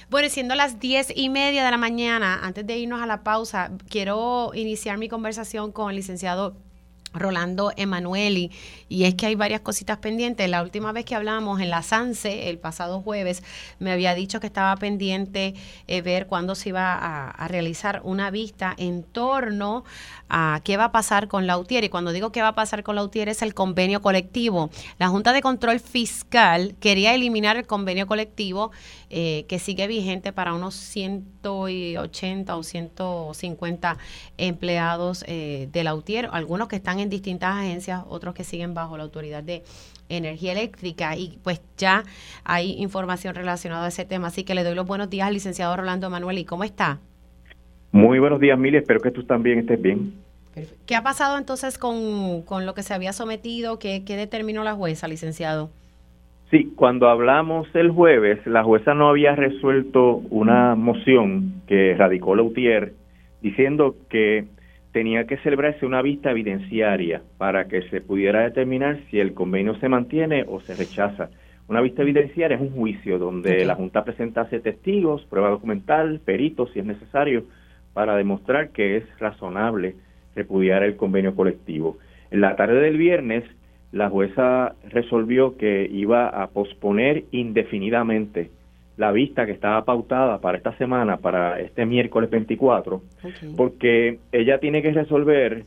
Bueno, 0.09 0.27
siendo 0.29 0.55
las 0.55 0.79
diez 0.79 1.13
y 1.15 1.29
media 1.29 1.63
de 1.63 1.69
la 1.69 1.77
mañana, 1.77 2.39
antes 2.41 2.65
de 2.65 2.77
irnos 2.79 2.99
a 2.99 3.05
la 3.05 3.23
pausa, 3.23 3.69
quiero 3.89 4.49
iniciar 4.55 4.97
mi 4.97 5.07
conversación 5.07 5.71
con 5.71 5.91
el 5.91 5.97
licenciado 5.97 6.55
Rolando 7.13 7.71
Emanueli, 7.75 8.51
y 8.87 9.05
es 9.05 9.15
que 9.15 9.27
hay 9.27 9.35
varias 9.35 9.61
cositas 9.61 9.97
pendientes. 9.97 10.49
La 10.49 10.61
última 10.61 10.91
vez 10.91 11.05
que 11.05 11.15
hablamos 11.15 11.59
en 11.61 11.69
la 11.69 11.83
SANSE, 11.83 12.49
el 12.49 12.57
pasado 12.57 13.01
jueves, 13.01 13.43
me 13.79 13.91
había 13.91 14.13
dicho 14.15 14.39
que 14.39 14.47
estaba 14.47 14.75
pendiente 14.77 15.53
eh, 15.87 16.01
ver 16.01 16.27
cuándo 16.27 16.55
se 16.55 16.69
iba 16.69 16.95
a, 16.95 17.47
realizar 17.47 18.01
una 18.03 18.29
vista 18.29 18.75
en 18.77 19.03
torno 19.03 19.83
a 20.29 20.61
qué 20.63 20.77
va 20.77 20.85
a 20.85 20.91
pasar 20.91 21.27
con 21.27 21.47
la 21.47 21.57
UTIER. 21.57 21.83
Y 21.83 21.89
cuando 21.89 22.11
digo 22.11 22.31
qué 22.31 22.41
va 22.41 22.49
a 22.49 22.55
pasar 22.55 22.83
con 22.83 22.95
la 22.95 23.03
UTIER 23.03 23.29
es 23.29 23.41
el 23.41 23.53
convenio 23.53 24.01
colectivo. 24.01 24.69
La 24.99 25.07
Junta 25.07 25.33
de 25.33 25.41
Control 25.41 25.79
Fiscal 25.79 26.75
quería 26.79 27.15
eliminar 27.15 27.57
el 27.57 27.65
convenio 27.65 28.05
colectivo 28.05 28.71
eh, 29.09 29.45
que 29.47 29.57
sigue 29.57 29.87
vigente 29.87 30.31
para 30.31 30.53
unos 30.53 30.75
180 30.75 32.55
o 32.55 32.63
150 32.63 33.97
empleados 34.37 35.23
eh, 35.27 35.67
de 35.71 35.83
la 35.83 35.95
UTIER, 35.95 36.29
algunos 36.31 36.67
que 36.67 36.75
están 36.75 36.98
en 36.99 37.09
distintas 37.09 37.55
agencias, 37.55 38.03
otros 38.07 38.33
que 38.33 38.43
siguen 38.43 38.73
bajo 38.73 38.97
la 38.97 39.03
autoridad 39.03 39.43
de 39.43 39.63
energía 40.09 40.51
eléctrica 40.51 41.15
y 41.15 41.37
pues 41.43 41.61
ya 41.77 42.03
hay 42.43 42.73
información 42.81 43.35
relacionada 43.35 43.85
a 43.85 43.89
ese 43.89 44.05
tema. 44.05 44.27
Así 44.27 44.43
que 44.43 44.55
le 44.55 44.63
doy 44.63 44.75
los 44.75 44.87
buenos 44.87 45.09
días 45.09 45.27
al 45.27 45.33
licenciado 45.33 45.75
Rolando 45.75 46.09
Manuel. 46.09 46.37
¿Y 46.39 46.45
cómo 46.45 46.63
está? 46.63 46.99
Muy 47.91 48.19
buenos 48.19 48.39
días, 48.39 48.57
Mili. 48.57 48.77
Espero 48.77 48.99
que 48.99 49.11
tú 49.11 49.23
también 49.23 49.59
estés 49.59 49.81
bien. 49.81 50.13
¿Qué 50.85 50.95
ha 50.95 51.03
pasado 51.03 51.37
entonces 51.37 51.77
con, 51.77 52.65
lo 52.65 52.73
que 52.73 52.83
se 52.83 52.93
había 52.93 53.13
sometido? 53.13 53.79
¿Qué, 53.79 54.03
¿Qué, 54.05 54.15
determinó 54.15 54.63
la 54.63 54.73
jueza, 54.73 55.07
licenciado? 55.07 55.69
Sí, 56.51 56.73
cuando 56.75 57.07
hablamos 57.09 57.67
el 57.75 57.91
jueves, 57.91 58.45
la 58.47 58.63
jueza 58.63 58.93
no 58.95 59.09
había 59.09 59.35
resuelto 59.35 60.21
una 60.31 60.75
moción 60.75 61.61
que 61.67 61.95
radicó 61.95 62.35
Lautier 62.35 62.93
diciendo 63.41 63.95
que 64.09 64.47
tenía 64.91 65.25
que 65.25 65.37
celebrarse 65.37 65.85
una 65.85 66.01
vista 66.01 66.31
evidenciaria 66.31 67.21
para 67.37 67.67
que 67.67 67.83
se 67.89 68.01
pudiera 68.01 68.41
determinar 68.41 68.99
si 69.09 69.19
el 69.19 69.33
convenio 69.33 69.75
se 69.75 69.89
mantiene 69.89 70.45
o 70.47 70.59
se 70.61 70.75
rechaza. 70.75 71.29
Una 71.67 71.81
vista 71.81 72.01
evidenciaria 72.01 72.55
es 72.55 72.61
un 72.61 72.71
juicio 72.71 73.19
donde 73.19 73.63
la 73.65 73.75
Junta 73.75 74.03
presentase 74.03 74.59
testigos, 74.59 75.23
prueba 75.25 75.49
documental, 75.49 76.19
peritos 76.25 76.71
si 76.73 76.79
es 76.79 76.85
necesario, 76.85 77.43
para 77.93 78.15
demostrar 78.15 78.69
que 78.69 78.97
es 78.97 79.19
razonable 79.19 79.95
repudiar 80.35 80.83
el 80.83 80.95
convenio 80.95 81.35
colectivo. 81.35 81.97
En 82.31 82.41
la 82.41 82.55
tarde 82.55 82.81
del 82.81 82.97
viernes, 82.97 83.43
la 83.91 84.09
jueza 84.09 84.75
resolvió 84.89 85.57
que 85.57 85.87
iba 85.91 86.27
a 86.27 86.47
posponer 86.47 87.25
indefinidamente 87.31 88.49
la 88.99 89.13
vista 89.13 89.45
que 89.45 89.53
estaba 89.53 89.85
pautada 89.85 90.41
para 90.41 90.57
esta 90.57 90.75
semana, 90.77 91.17
para 91.17 91.57
este 91.61 91.85
miércoles 91.85 92.29
24, 92.29 93.01
porque 93.55 94.19
ella 94.33 94.59
tiene 94.59 94.81
que 94.81 94.91
resolver 94.91 95.63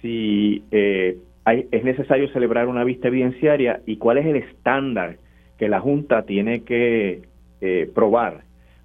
si 0.00 0.62
eh, 0.70 1.18
hay, 1.44 1.66
es 1.72 1.82
necesario 1.82 2.28
celebrar 2.28 2.68
una 2.68 2.84
vista 2.84 3.08
evidenciaria 3.08 3.80
y 3.86 3.96
cuál 3.96 4.18
es 4.18 4.26
el 4.26 4.36
estándar 4.36 5.16
que 5.58 5.68
la 5.68 5.80
Junta 5.80 6.22
tiene 6.22 6.62
que 6.62 7.22
eh, 7.60 7.90
probar 7.92 8.42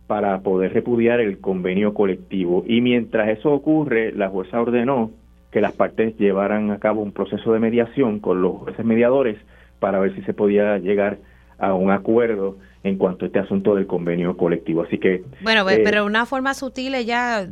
para 0.08 0.39
poder 0.39 0.73
repudiar 0.73 1.19
el 1.19 1.38
convenio 1.38 1.93
colectivo. 1.93 2.63
Y 2.65 2.82
mientras 2.82 3.29
eso 3.29 3.51
ocurre, 3.51 4.12
la 4.13 4.29
jueza 4.29 4.60
ordenó 4.60 5.12
que 5.51 5.62
las 5.62 5.73
partes 5.73 6.17
llevaran 6.17 6.71
a 6.71 6.79
cabo 6.79 7.03
un 7.03 7.12
proceso 7.12 7.53
de 7.53 7.60
mediación 7.60 8.19
con 8.19 8.41
los 8.41 8.53
jueces 8.53 8.84
mediadores 8.84 9.38
para 9.79 9.99
ver 9.99 10.15
si 10.15 10.23
se 10.23 10.34
podía 10.34 10.79
llegar 10.79 11.19
a 11.60 11.74
un 11.74 11.91
acuerdo 11.91 12.58
en 12.84 12.98
cuanto 12.98 13.26
a 13.26 13.28
este 13.28 13.39
asunto 13.39 13.76
del 13.76 13.88
convenio 13.88 14.36
colectivo. 14.38 14.84
Así 14.84 14.98
que... 14.98 15.24
Bueno, 15.41 15.69
eh, 15.69 15.82
pero 15.84 16.06
una 16.06 16.26
forma 16.26 16.54
sutil 16.54 16.95
ya 17.06 17.48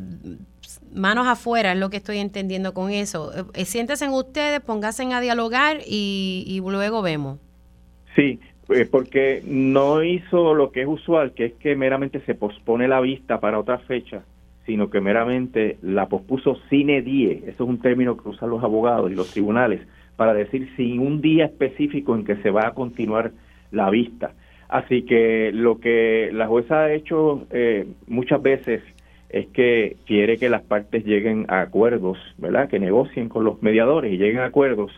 manos 0.94 1.28
afuera 1.28 1.74
es 1.74 1.78
lo 1.78 1.90
que 1.90 1.98
estoy 1.98 2.18
entendiendo 2.18 2.74
con 2.74 2.92
eso. 2.92 3.32
Eh, 3.54 3.66
siéntense 3.66 4.06
en 4.06 4.12
ustedes, 4.12 4.60
pónganse 4.62 5.04
a 5.14 5.22
dialogar 5.22 5.78
y, 5.86 6.44
y 6.48 6.60
luego 6.60 7.02
vemos. 7.02 7.40
Sí, 8.16 8.40
eh, 8.70 8.88
porque 8.90 9.44
no 9.46 10.04
hizo 10.04 10.54
lo 10.54 10.72
que 10.72 10.82
es 10.82 10.88
usual, 10.88 11.34
que 11.34 11.46
es 11.46 11.54
que 11.54 11.76
meramente 11.76 12.20
se 12.22 12.36
pospone 12.36 12.88
la 12.88 13.00
vista 13.00 13.40
para 13.40 13.60
otra 13.60 13.80
fecha, 13.80 14.24
sino 14.66 14.90
que 14.90 15.00
meramente 15.00 15.78
la 15.82 16.08
pospuso 16.08 16.58
sine 16.70 17.02
die. 17.02 17.44
Eso 17.48 17.64
es 17.64 17.70
un 17.70 17.80
término 17.80 18.18
que 18.18 18.28
usan 18.28 18.50
los 18.50 18.64
abogados 18.64 19.12
y 19.12 19.16
los 19.16 19.32
tribunales 19.32 19.82
para 20.18 20.34
decir 20.34 20.70
sin 20.76 21.00
un 21.00 21.22
día 21.22 21.46
específico 21.46 22.16
en 22.16 22.26
que 22.26 22.38
se 22.38 22.50
va 22.50 22.68
a 22.68 22.74
continuar 22.74 23.32
la 23.72 23.90
vista. 23.90 24.32
Así 24.70 25.04
que 25.04 25.52
lo 25.54 25.80
que 25.80 26.30
la 26.34 26.48
jueza 26.48 26.84
ha 26.84 26.94
hecho 26.94 27.48
eh, 27.52 27.88
muchas 28.08 28.42
veces 28.42 28.82
es 29.30 29.48
que 29.48 29.98
quiere 30.06 30.38
que 30.38 30.50
las 30.50 30.62
partes 30.62 31.06
lleguen 31.06 31.46
a 31.50 31.62
acuerdos, 31.62 32.18
¿verdad? 32.38 32.70
Que 32.70 32.80
negocien 32.80 33.30
con 33.30 33.44
los 33.44 33.62
mediadores 33.62 34.14
y 34.14 34.18
lleguen 34.18 34.40
a 34.40 34.46
acuerdos 34.46 34.92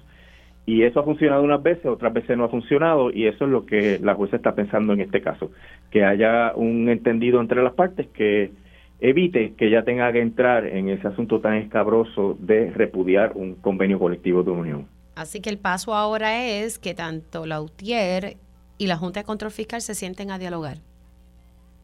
y 0.69 0.83
eso 0.83 0.99
ha 0.99 1.03
funcionado 1.03 1.41
unas 1.41 1.63
veces, 1.63 1.87
otras 1.87 2.13
veces 2.13 2.37
no 2.37 2.43
ha 2.43 2.49
funcionado, 2.49 3.09
y 3.11 3.25
eso 3.25 3.45
es 3.45 3.49
lo 3.49 3.65
que 3.65 3.97
la 4.03 4.13
jueza 4.13 4.35
está 4.35 4.53
pensando 4.53 4.93
en 4.93 5.01
este 5.01 5.19
caso, 5.19 5.49
que 5.89 6.05
haya 6.05 6.53
un 6.55 6.89
entendido 6.89 7.41
entre 7.41 7.63
las 7.63 7.73
partes 7.73 8.05
que 8.09 8.51
evite 8.99 9.53
que 9.57 9.65
ella 9.65 9.83
tenga 9.83 10.11
que 10.11 10.21
entrar 10.21 10.67
en 10.67 10.89
ese 10.89 11.07
asunto 11.07 11.39
tan 11.39 11.55
escabroso 11.55 12.37
de 12.39 12.69
repudiar 12.69 13.31
un 13.33 13.55
convenio 13.55 13.97
colectivo 13.97 14.43
de 14.43 14.51
unión. 14.51 14.87
Así 15.15 15.41
que 15.41 15.49
el 15.49 15.57
paso 15.57 15.95
ahora 15.95 16.45
es 16.45 16.77
que 16.77 16.93
tanto 16.93 17.47
la 17.47 17.61
UTIER 17.61 18.37
y 18.79 18.87
la 18.87 18.97
Junta 18.97 19.19
de 19.19 19.25
Control 19.25 19.51
Fiscal 19.51 19.81
se 19.81 19.93
sienten 19.93 20.31
a 20.31 20.39
dialogar. 20.39 20.77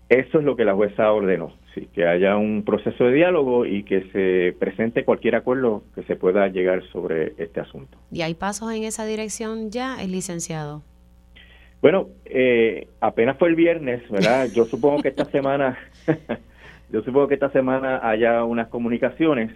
Eso 0.10 0.40
es 0.40 0.44
lo 0.44 0.56
que 0.56 0.66
la 0.66 0.74
jueza 0.74 1.12
ordenó 1.12 1.54
que 1.94 2.08
haya 2.08 2.38
un 2.38 2.64
proceso 2.64 3.06
de 3.06 3.14
diálogo 3.14 3.66
y 3.66 3.84
que 3.84 4.04
se 4.12 4.56
presente 4.58 5.04
cualquier 5.04 5.36
acuerdo 5.36 5.84
que 5.94 6.04
se 6.04 6.16
pueda 6.16 6.48
llegar 6.48 6.84
sobre 6.92 7.34
este 7.38 7.60
asunto. 7.60 7.98
¿Y 8.12 8.22
hay 8.22 8.34
pasos 8.34 8.72
en 8.74 8.84
esa 8.84 9.06
dirección 9.06 9.72
ya, 9.72 10.02
el 10.02 10.12
licenciado? 10.12 10.84
Bueno, 11.82 12.08
eh, 12.26 12.88
apenas 13.02 13.38
fue 13.38 13.50
el 13.50 13.56
viernes, 13.56 14.10
¿verdad? 14.10 14.48
Yo 14.54 14.66
supongo 14.66 15.02
que 15.02 15.10
esta 15.10 15.26
semana, 15.26 15.78
yo 16.92 17.02
supongo 17.04 17.28
que 17.28 17.36
esta 17.36 17.52
semana 17.52 18.00
haya 18.08 18.44
unas 18.44 18.70
comunicaciones, 18.70 19.52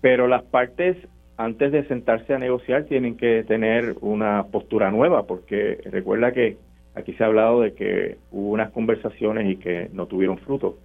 pero 0.00 0.28
las 0.28 0.44
partes 0.44 0.96
antes 1.36 1.72
de 1.72 1.86
sentarse 1.86 2.34
a 2.34 2.38
negociar 2.38 2.84
tienen 2.84 3.16
que 3.16 3.44
tener 3.44 3.96
una 4.00 4.44
postura 4.44 4.90
nueva, 4.90 5.26
porque 5.26 5.78
recuerda 5.84 6.32
que 6.32 6.56
aquí 6.98 7.12
se 7.14 7.24
ha 7.24 7.26
hablado 7.26 7.62
de 7.62 7.74
que 7.74 8.18
hubo 8.30 8.50
unas 8.50 8.70
conversaciones 8.72 9.50
y 9.50 9.56
que 9.56 9.88
no 9.92 10.06
tuvieron 10.06 10.38
fruto. 10.38 10.78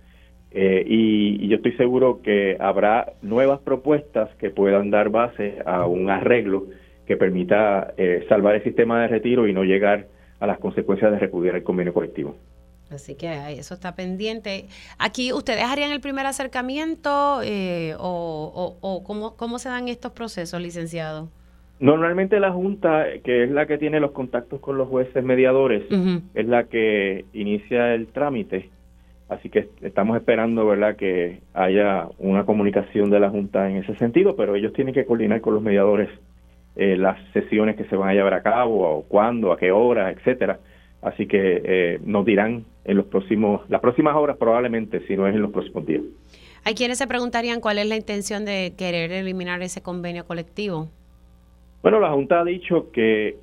Eh, 0.52 0.84
y, 0.88 1.47
yo 1.47 1.58
estoy 1.58 1.73
seguro 1.73 2.21
que 2.21 2.58
habrá 2.60 3.13
nuevas 3.21 3.60
propuestas 3.62 4.30
que 4.36 4.52
puedan 4.52 4.91
dar 4.91 5.10
base 5.10 5.58
a 5.65 5.88
un 5.88 6.10
arreglo 6.10 6.67
que 7.08 7.17
permita 7.17 7.94
eh, 7.98 8.25
salvar 8.29 8.56
el 8.56 8.63
sistema 8.63 9.02
de 9.02 9.08
retiro 9.08 9.48
y 9.48 9.54
no 9.54 9.63
llegar 9.63 10.08
a 10.40 10.48
las 10.48 10.60
consecuencias 10.60 11.12
de 11.12 11.19
repudiar 11.19 11.56
el 11.56 11.63
convenio 11.63 11.94
colectivo. 11.94 12.35
Así 12.92 13.15
que 13.15 13.54
eso 13.54 13.73
está 13.73 13.96
pendiente. 13.96 14.67
Aquí, 15.00 15.33
¿ustedes 15.33 15.63
harían 15.63 15.92
el 15.92 16.02
primer 16.02 16.27
acercamiento 16.27 17.42
eh, 17.44 17.96
o, 17.98 19.02
cómo, 19.06 19.35
cómo 19.35 19.58
se 19.58 19.69
dan 19.69 19.88
estos 19.88 20.12
procesos, 20.12 20.62
licenciado? 20.62 21.29
Normalmente 21.80 22.40
la 22.40 22.52
Junta, 22.52 23.06
que 23.24 23.44
es 23.44 23.52
la 23.52 23.65
que 23.65 23.78
tiene 23.78 24.00
los 24.00 24.12
contactos 24.12 24.60
con 24.62 24.78
los 24.78 24.88
jueces 24.88 25.24
mediadores, 25.24 25.84
es 26.34 26.48
la 26.48 26.65
que 26.65 27.26
inicia 27.34 27.94
el 27.94 28.08
trámite. 28.08 28.69
Así 29.30 29.50
que 29.50 29.69
estamos 29.82 30.15
esperando, 30.15 30.65
¿verdad?, 30.65 30.96
que 30.96 31.40
haya 31.54 32.08
una 32.19 32.46
comunicación 32.46 33.10
de 33.10 33.19
la 33.19 33.30
Junta 33.30 33.69
en 33.69 33.78
ese 33.78 33.96
sentido, 33.96 34.36
pero 34.36 34.56
ellos 34.56 34.74
tienen 34.74 34.94
que 34.94 35.06
coordinar 35.06 35.42
con 35.42 35.56
los 35.56 35.63
mediadores 35.63 36.10
eh, 36.76 36.98
las 36.98 37.17
sesiones 37.34 37.76
que 37.76 37.86
se 37.86 37.96
van 37.96 38.10
a 38.10 38.13
llevar 38.13 38.34
a 38.34 38.42
cabo, 38.42 38.90
o 38.90 39.04
cuándo, 39.04 39.52
a 39.52 39.58
qué 39.58 39.71
hora, 39.71 40.12
etcétera. 40.12 40.60
Así 41.02 41.28
que 41.28 41.62
eh, 41.63 42.00
nos 42.06 42.26
dirán 42.26 42.65
en 42.86 42.98
los 42.98 43.06
próximos, 43.08 43.62
las 43.69 43.82
próximas 43.82 44.15
horas 44.15 44.38
probablemente, 44.38 45.06
si 45.08 45.15
no 45.15 45.28
es 45.28 45.36
en 45.36 45.42
los 45.42 45.52
próximos 45.52 45.86
días. 45.86 46.02
Hay 46.63 46.76
quienes 46.76 46.98
se 46.98 47.08
preguntarían 47.08 47.60
cuál 47.60 47.78
es 47.78 47.88
la 47.88 47.98
intención 47.98 48.46
de 48.46 48.74
querer 48.78 49.12
eliminar 49.12 49.62
ese 49.62 49.82
convenio 49.82 50.26
colectivo. 50.26 50.88
Bueno, 51.84 52.00
la 52.00 52.12
Junta 52.12 52.40
ha 52.40 52.46
dicho 52.46 52.92
que 52.92 53.36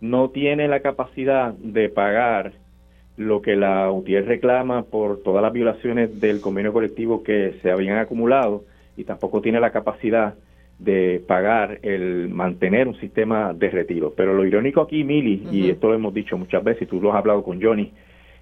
no 0.00 0.30
tiene 0.30 0.68
la 0.68 0.80
capacidad 0.80 1.52
de 1.52 1.90
pagar 1.90 2.52
lo 3.18 3.42
que 3.42 3.56
la 3.56 3.92
UTIER 3.92 4.24
reclama 4.24 4.84
por 4.84 5.22
todas 5.22 5.42
las 5.42 5.52
violaciones 5.52 6.18
del 6.18 6.40
convenio 6.40 6.72
colectivo 6.72 7.22
que 7.22 7.56
se 7.60 7.70
habían 7.70 7.98
acumulado 7.98 8.64
y 8.96 9.04
tampoco 9.04 9.42
tiene 9.42 9.60
la 9.60 9.70
capacidad 9.70 10.34
de 10.78 11.22
pagar 11.28 11.78
el 11.82 12.30
mantener 12.30 12.88
un 12.88 12.98
sistema 13.00 13.52
de 13.52 13.68
retiro. 13.68 14.14
Pero 14.16 14.32
lo 14.32 14.46
irónico 14.46 14.80
aquí, 14.80 15.04
Mili, 15.04 15.46
y 15.52 15.68
esto 15.68 15.88
lo 15.88 15.94
hemos 15.94 16.14
dicho 16.14 16.38
muchas 16.38 16.64
veces, 16.64 16.84
y 16.84 16.86
tú 16.86 17.02
lo 17.02 17.12
has 17.12 17.18
hablado 17.18 17.44
con 17.44 17.62
Johnny, 17.62 17.92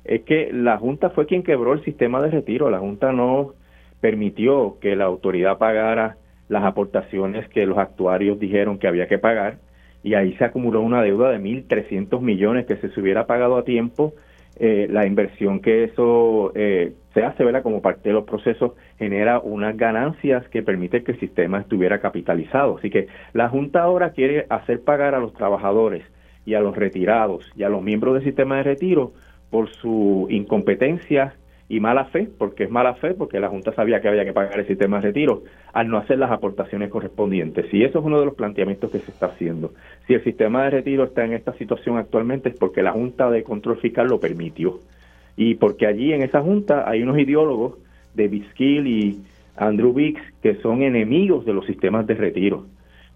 es 0.04 0.22
que 0.22 0.52
la 0.52 0.78
Junta 0.78 1.10
fue 1.10 1.26
quien 1.26 1.42
quebró 1.42 1.72
el 1.72 1.84
sistema 1.84 2.22
de 2.22 2.30
retiro. 2.30 2.70
La 2.70 2.78
Junta 2.78 3.12
no 3.12 3.54
permitió 4.00 4.78
que 4.80 4.94
la 4.94 5.06
autoridad 5.06 5.58
pagara 5.58 6.16
las 6.52 6.64
aportaciones 6.64 7.48
que 7.48 7.64
los 7.64 7.78
actuarios 7.78 8.38
dijeron 8.38 8.78
que 8.78 8.86
había 8.86 9.08
que 9.08 9.18
pagar 9.18 9.56
y 10.02 10.14
ahí 10.14 10.34
se 10.34 10.44
acumuló 10.44 10.82
una 10.82 11.02
deuda 11.02 11.30
de 11.30 11.38
1.300 11.38 12.20
millones 12.20 12.66
que 12.66 12.76
se 12.76 13.00
hubiera 13.00 13.26
pagado 13.26 13.56
a 13.56 13.64
tiempo 13.64 14.12
eh, 14.60 14.86
la 14.90 15.06
inversión 15.06 15.60
que 15.60 15.84
eso 15.84 16.52
eh, 16.54 16.92
se 17.14 17.24
hace 17.24 17.42
¿verdad? 17.42 17.62
como 17.62 17.80
parte 17.80 18.10
de 18.10 18.12
los 18.12 18.24
procesos 18.24 18.72
genera 18.98 19.40
unas 19.40 19.74
ganancias 19.78 20.46
que 20.50 20.62
permite 20.62 21.02
que 21.02 21.12
el 21.12 21.20
sistema 21.20 21.58
estuviera 21.58 22.00
capitalizado. 22.00 22.76
Así 22.76 22.90
que 22.90 23.06
la 23.32 23.48
Junta 23.48 23.82
ahora 23.82 24.10
quiere 24.10 24.44
hacer 24.50 24.82
pagar 24.82 25.14
a 25.14 25.20
los 25.20 25.32
trabajadores 25.32 26.04
y 26.44 26.52
a 26.52 26.60
los 26.60 26.76
retirados 26.76 27.50
y 27.56 27.62
a 27.62 27.70
los 27.70 27.82
miembros 27.82 28.14
del 28.14 28.24
sistema 28.24 28.58
de 28.58 28.64
retiro 28.64 29.12
por 29.48 29.70
su 29.70 30.26
incompetencia 30.28 31.34
y 31.72 31.80
mala 31.80 32.04
fe, 32.04 32.28
porque 32.36 32.64
es 32.64 32.70
mala 32.70 32.96
fe, 32.96 33.14
porque 33.14 33.40
la 33.40 33.48
Junta 33.48 33.72
sabía 33.72 34.02
que 34.02 34.08
había 34.08 34.26
que 34.26 34.34
pagar 34.34 34.60
el 34.60 34.66
sistema 34.66 34.98
de 34.98 35.04
retiro, 35.04 35.44
al 35.72 35.88
no 35.88 35.96
hacer 35.96 36.18
las 36.18 36.30
aportaciones 36.30 36.90
correspondientes. 36.90 37.72
Y 37.72 37.82
eso 37.82 38.00
es 38.00 38.04
uno 38.04 38.20
de 38.20 38.26
los 38.26 38.34
planteamientos 38.34 38.90
que 38.90 38.98
se 38.98 39.10
está 39.10 39.28
haciendo. 39.28 39.72
Si 40.06 40.12
el 40.12 40.22
sistema 40.22 40.64
de 40.64 40.70
retiro 40.70 41.04
está 41.04 41.24
en 41.24 41.32
esta 41.32 41.54
situación 41.54 41.96
actualmente 41.96 42.50
es 42.50 42.58
porque 42.58 42.82
la 42.82 42.92
Junta 42.92 43.30
de 43.30 43.42
Control 43.42 43.78
Fiscal 43.78 44.06
lo 44.08 44.20
permitió. 44.20 44.80
Y 45.34 45.54
porque 45.54 45.86
allí 45.86 46.12
en 46.12 46.20
esa 46.20 46.42
Junta 46.42 46.86
hay 46.86 47.02
unos 47.02 47.18
ideólogos, 47.18 47.78
de 48.12 48.28
Biskill 48.28 48.86
y 48.86 49.22
Andrew 49.56 49.94
Bix, 49.94 50.20
que 50.42 50.56
son 50.56 50.82
enemigos 50.82 51.46
de 51.46 51.54
los 51.54 51.64
sistemas 51.64 52.06
de 52.06 52.12
retiro. 52.12 52.66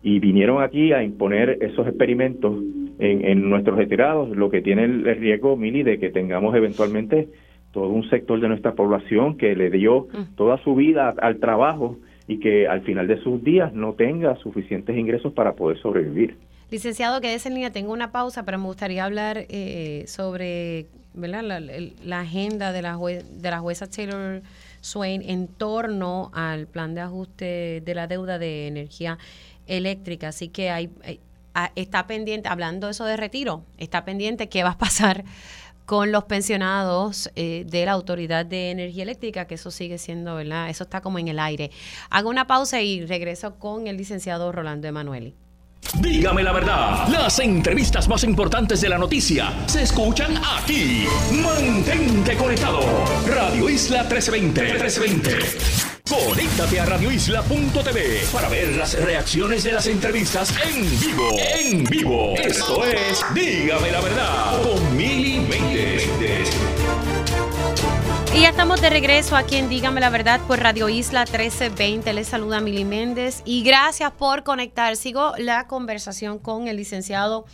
Y 0.02 0.18
vinieron 0.18 0.62
aquí 0.62 0.94
a 0.94 1.02
imponer 1.02 1.58
esos 1.60 1.86
experimentos 1.86 2.56
en, 2.98 3.22
en 3.22 3.50
nuestros 3.50 3.76
retirados, 3.76 4.34
lo 4.34 4.48
que 4.48 4.62
tiene 4.62 4.84
el 4.84 5.04
riesgo, 5.16 5.58
Mili, 5.58 5.82
de 5.82 5.98
que 5.98 6.08
tengamos 6.08 6.56
eventualmente 6.56 7.28
todo 7.76 7.88
un 7.88 8.08
sector 8.08 8.40
de 8.40 8.48
nuestra 8.48 8.72
población 8.72 9.36
que 9.36 9.54
le 9.54 9.68
dio 9.68 10.08
mm. 10.10 10.34
toda 10.34 10.56
su 10.64 10.74
vida 10.74 11.14
al 11.20 11.40
trabajo 11.40 11.98
y 12.26 12.40
que 12.40 12.66
al 12.66 12.80
final 12.80 13.06
de 13.06 13.22
sus 13.22 13.44
días 13.44 13.74
no 13.74 13.92
tenga 13.92 14.34
suficientes 14.36 14.96
ingresos 14.96 15.34
para 15.34 15.52
poder 15.52 15.78
sobrevivir. 15.82 16.38
Licenciado, 16.70 17.20
quédese 17.20 17.48
en 17.48 17.54
línea, 17.54 17.70
tengo 17.70 17.92
una 17.92 18.12
pausa, 18.12 18.46
pero 18.46 18.56
me 18.56 18.64
gustaría 18.64 19.04
hablar 19.04 19.44
eh, 19.50 20.04
sobre 20.06 20.86
¿verdad? 21.12 21.42
La, 22.02 22.20
agenda 22.20 22.72
de 22.72 22.80
la, 22.80 22.96
de 22.96 23.50
la 23.50 23.58
jueza 23.58 23.90
Taylor 23.90 24.40
Swain 24.80 25.20
en 25.20 25.46
torno 25.46 26.30
al 26.32 26.66
plan 26.68 26.94
de 26.94 27.02
ajuste 27.02 27.82
de 27.84 27.94
la 27.94 28.06
deuda 28.06 28.38
de 28.38 28.68
energía 28.68 29.18
eléctrica. 29.66 30.28
Así 30.28 30.48
que 30.48 30.70
hay, 30.70 30.90
está 31.74 32.06
pendiente, 32.06 32.48
hablando 32.48 32.88
eso 32.88 33.04
de 33.04 33.18
retiro, 33.18 33.64
está 33.76 34.06
pendiente 34.06 34.48
qué 34.48 34.62
va 34.62 34.70
a 34.70 34.78
pasar 34.78 35.24
con 35.86 36.12
los 36.12 36.24
pensionados 36.24 37.30
eh, 37.36 37.64
de 37.66 37.86
la 37.86 37.92
Autoridad 37.92 38.44
de 38.44 38.72
Energía 38.72 39.04
Eléctrica, 39.04 39.46
que 39.46 39.54
eso 39.54 39.70
sigue 39.70 39.98
siendo, 39.98 40.34
¿verdad? 40.34 40.68
Eso 40.68 40.84
está 40.84 41.00
como 41.00 41.18
en 41.18 41.28
el 41.28 41.38
aire. 41.38 41.70
Hago 42.10 42.28
una 42.28 42.46
pausa 42.46 42.82
y 42.82 43.06
regreso 43.06 43.54
con 43.58 43.86
el 43.86 43.96
licenciado 43.96 44.52
Rolando 44.52 44.88
Emanueli. 44.88 45.34
Dígame 46.00 46.42
la 46.42 46.52
verdad, 46.52 47.06
las 47.08 47.38
entrevistas 47.38 48.08
más 48.08 48.24
importantes 48.24 48.80
de 48.80 48.88
la 48.88 48.98
noticia 48.98 49.52
se 49.66 49.82
escuchan 49.82 50.36
aquí. 50.58 51.06
Mantente 51.30 52.36
conectado. 52.36 52.80
Radio 53.28 53.68
Isla 53.70 54.02
1320. 54.02 54.62
1320. 54.62 55.96
Conéctate 56.08 56.78
a 56.78 56.86
radioisla.tv 56.86 58.26
para 58.32 58.48
ver 58.48 58.76
las 58.76 58.94
reacciones 59.02 59.64
de 59.64 59.72
las 59.72 59.86
entrevistas 59.88 60.54
en 60.64 61.00
vivo. 61.00 61.36
En 61.38 61.84
vivo. 61.84 62.34
Esto 62.36 62.84
es 62.84 63.24
Dígame 63.34 63.90
la 63.90 64.00
verdad 64.00 64.62
con 64.62 64.96
Mili 64.96 65.35
Y 68.36 68.42
ya 68.42 68.50
estamos 68.50 68.82
de 68.82 68.90
regreso 68.90 69.34
aquí 69.34 69.56
en 69.56 69.70
Dígame 69.70 69.98
la 69.98 70.10
verdad 70.10 70.42
por 70.46 70.60
Radio 70.60 70.90
Isla 70.90 71.20
1320. 71.20 72.12
Les 72.12 72.28
saluda 72.28 72.60
Mili 72.60 72.84
Méndez 72.84 73.40
y 73.46 73.62
gracias 73.62 74.12
por 74.12 74.42
conectar. 74.42 74.94
Sigo 74.96 75.32
la 75.38 75.66
conversación 75.66 76.38
con 76.38 76.68
el 76.68 76.76
licenciado 76.76 77.46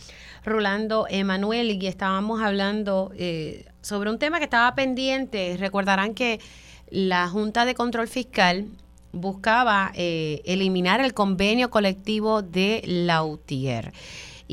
Rolando 0.43 1.07
Emanuel 1.09 1.81
y 1.81 1.87
estábamos 1.87 2.41
hablando 2.41 3.13
eh, 3.15 3.65
sobre 3.81 4.09
un 4.09 4.19
tema 4.19 4.39
que 4.39 4.43
estaba 4.43 4.75
pendiente. 4.75 5.55
Recordarán 5.57 6.13
que 6.13 6.41
la 6.89 7.29
Junta 7.29 7.63
de 7.63 7.75
Control 7.75 8.09
Fiscal 8.09 8.65
buscaba 9.13 9.93
eh, 9.95 10.41
eliminar 10.43 10.99
el 10.99 11.13
convenio 11.13 11.69
colectivo 11.69 12.41
de 12.41 12.83
la 12.85 13.23
UTIER. 13.23 13.93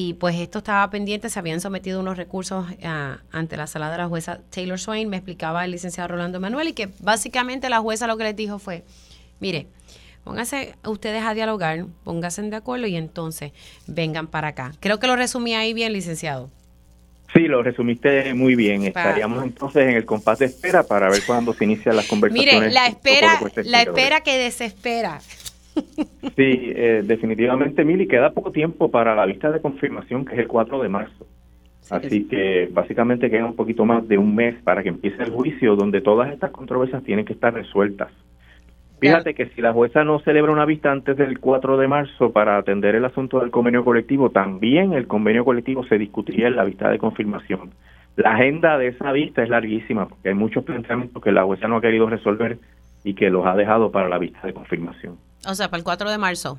Y 0.03 0.15
pues 0.15 0.35
esto 0.37 0.61
estaba 0.61 0.89
pendiente, 0.89 1.29
se 1.29 1.39
habían 1.39 1.61
sometido 1.61 2.01
unos 2.01 2.17
recursos 2.17 2.65
ah, 2.85 3.19
ante 3.33 3.59
la 3.59 3.67
sala 3.67 3.91
de 3.91 3.99
la 3.99 4.09
jueza 4.09 4.41
Taylor 4.49 4.81
Swain, 4.81 5.11
me 5.11 5.19
explicaba 5.19 5.63
el 5.63 5.73
licenciado 5.73 6.09
Rolando 6.09 6.41
Manuel, 6.41 6.69
y 6.69 6.73
que 6.73 6.89
básicamente 7.01 7.69
la 7.69 7.81
jueza 7.81 8.07
lo 8.07 8.17
que 8.17 8.25
les 8.25 8.35
dijo 8.35 8.59
fue, 8.59 8.83
mire, 9.41 9.67
pónganse 10.25 10.75
ustedes 10.87 11.23
a 11.23 11.35
dialogar, 11.35 11.85
pónganse 12.03 12.41
de 12.41 12.57
acuerdo 12.57 12.87
y 12.87 12.97
entonces 12.97 13.53
vengan 13.87 14.27
para 14.27 14.49
acá. 14.49 14.73
Creo 14.81 14.99
que 15.01 15.07
lo 15.07 15.17
resumí 15.17 15.55
ahí 15.55 15.75
bien, 15.75 15.93
licenciado. 15.93 16.49
Sí, 17.35 17.41
lo 17.41 17.63
resumiste 17.63 18.33
muy 18.33 18.55
bien. 18.55 18.85
Estaríamos 18.85 19.45
entonces 19.45 19.87
en 19.87 19.97
el 19.97 20.07
compás 20.07 20.39
de 20.39 20.47
espera 20.47 20.83
para 20.83 21.11
ver 21.11 21.21
cuándo 21.27 21.53
se 21.53 21.65
inician 21.65 21.95
las 21.95 22.07
conversaciones. 22.07 22.55
Mire, 22.55 22.73
la 22.73 22.87
espera, 22.87 23.39
la 23.65 23.83
espera 23.83 24.23
que 24.23 24.39
desespera. 24.39 25.21
Sí, 26.37 26.73
eh, 26.75 27.03
definitivamente, 27.05 27.85
Mili, 27.85 28.07
queda 28.07 28.31
poco 28.31 28.53
tiempo 28.53 28.91
para 28.91 29.15
la 29.15 29.27
vista 29.27 29.51
de 29.51 29.61
confirmación, 29.61 30.25
que 30.25 30.35
es 30.35 30.41
el 30.41 30.49
4 30.49 30.83
de 30.83 30.89
marzo. 30.89 31.27
Así 31.91 32.29
que 32.29 32.69
básicamente 32.71 33.31
queda 33.31 33.47
un 33.47 33.57
poquito 33.57 33.85
más 33.85 34.07
de 34.07 34.17
un 34.17 34.35
mes 34.35 34.55
para 34.63 34.83
que 34.83 34.91
empiece 34.91 35.23
el 35.23 35.31
juicio, 35.31 35.75
donde 35.75 36.01
todas 36.01 36.33
estas 36.33 36.51
controversias 36.51 37.03
tienen 37.03 37.25
que 37.25 37.33
estar 37.33 37.53
resueltas. 37.53 38.11
Fíjate 39.01 39.35
que 39.35 39.47
si 39.47 39.63
la 39.63 39.73
jueza 39.73 40.05
no 40.05 40.21
celebra 40.21 40.53
una 40.53 40.67
vista 40.67 40.93
antes 40.93 41.17
del 41.17 41.41
4 41.41 41.79
de 41.79 41.89
marzo 41.89 42.33
para 42.33 42.59
atender 42.59 42.95
el 42.95 43.05
asunto 43.07 43.41
del 43.41 43.51
convenio 43.51 43.83
colectivo, 43.83 44.31
también 44.31 44.93
el 44.93 45.07
convenio 45.07 45.45
colectivo 45.45 45.85
se 45.85 45.97
discutiría 45.97 46.49
en 46.49 46.57
la 46.57 46.65
vista 46.65 46.91
de 46.91 46.99
confirmación. 46.99 47.71
La 48.17 48.35
agenda 48.35 48.77
de 48.77 48.89
esa 48.89 49.11
vista 49.13 49.43
es 49.43 49.49
larguísima 49.49 50.07
porque 50.07 50.29
hay 50.29 50.35
muchos 50.35 50.65
planteamientos 50.65 51.23
que 51.23 51.33
la 51.33 51.45
jueza 51.45 51.67
no 51.67 51.77
ha 51.77 51.81
querido 51.81 52.11
resolver 52.11 52.59
y 53.05 53.15
que 53.15 53.31
los 53.31 53.47
ha 53.47 53.55
dejado 53.55 53.91
para 53.91 54.09
la 54.09 54.19
vista 54.19 54.47
de 54.47 54.53
confirmación. 54.53 55.17
O 55.47 55.55
sea, 55.55 55.69
para 55.69 55.79
el 55.79 55.85
4 55.85 56.11
de 56.11 56.19
marzo. 56.19 56.59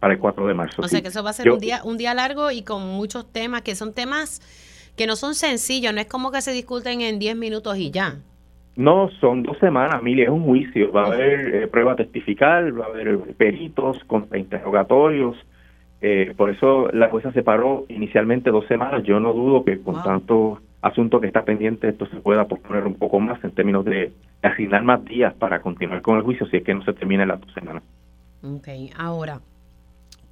Para 0.00 0.14
el 0.14 0.20
4 0.20 0.46
de 0.46 0.54
marzo. 0.54 0.82
O 0.82 0.88
sea, 0.88 1.02
que 1.02 1.08
eso 1.08 1.22
va 1.22 1.30
a 1.30 1.32
ser 1.32 1.50
un 1.50 1.58
día 1.58 1.80
un 1.84 1.96
día 1.96 2.14
largo 2.14 2.50
y 2.50 2.62
con 2.62 2.86
muchos 2.86 3.30
temas 3.32 3.62
que 3.62 3.74
son 3.74 3.92
temas 3.92 4.40
que 4.96 5.06
no 5.06 5.16
son 5.16 5.34
sencillos, 5.34 5.92
no 5.92 6.00
es 6.00 6.06
como 6.06 6.30
que 6.30 6.40
se 6.40 6.52
discuten 6.52 7.00
en 7.00 7.18
10 7.18 7.36
minutos 7.36 7.76
y 7.78 7.90
ya. 7.90 8.16
No, 8.76 9.08
son 9.20 9.44
dos 9.44 9.56
semanas, 9.58 10.02
Mili, 10.02 10.22
es 10.22 10.28
un 10.28 10.44
juicio. 10.44 10.90
Va 10.90 11.04
a 11.04 11.06
haber 11.06 11.54
eh, 11.54 11.66
prueba 11.68 11.94
testifical, 11.94 12.78
va 12.78 12.86
a 12.86 12.88
haber 12.88 13.18
peritos, 13.36 14.02
con 14.06 14.26
interrogatorios. 14.34 15.36
Eh, 16.00 16.34
por 16.36 16.50
eso 16.50 16.88
la 16.92 17.08
jueza 17.08 17.32
se 17.32 17.42
paró 17.42 17.84
inicialmente 17.88 18.50
dos 18.50 18.66
semanas. 18.66 19.04
Yo 19.04 19.20
no 19.20 19.32
dudo 19.32 19.64
que 19.64 19.80
con 19.80 20.02
tanto 20.02 20.60
asunto 20.84 21.20
que 21.20 21.26
está 21.26 21.44
pendiente 21.44 21.88
esto 21.88 22.06
se 22.06 22.16
pueda 22.16 22.46
posponer 22.46 22.86
un 22.86 22.94
poco 22.94 23.18
más 23.18 23.42
en 23.42 23.52
términos 23.52 23.84
de 23.84 24.12
asignar 24.42 24.82
más 24.82 25.04
días 25.04 25.32
para 25.34 25.60
continuar 25.60 26.02
con 26.02 26.18
el 26.18 26.22
juicio 26.22 26.46
si 26.46 26.58
es 26.58 26.64
que 26.64 26.74
no 26.74 26.84
se 26.84 26.92
termina 26.92 27.22
en 27.22 27.30
las 27.30 27.40
dos. 27.40 27.50
Ok, 28.42 28.68
ahora, 28.96 29.40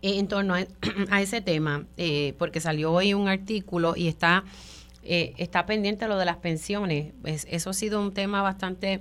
en 0.02 0.28
torno 0.28 0.54
a, 1.10 1.20
ese 1.22 1.40
tema, 1.40 1.84
eh, 1.96 2.34
porque 2.38 2.60
salió 2.60 2.92
hoy 2.92 3.14
un 3.14 3.28
artículo 3.28 3.94
y 3.96 4.08
está 4.08 4.44
eh, 5.04 5.34
está 5.38 5.66
pendiente 5.66 6.06
lo 6.06 6.16
de 6.16 6.24
las 6.24 6.36
pensiones. 6.36 7.12
eso 7.24 7.70
ha 7.70 7.72
sido 7.72 8.00
un 8.00 8.12
tema 8.12 8.42
bastante 8.42 9.00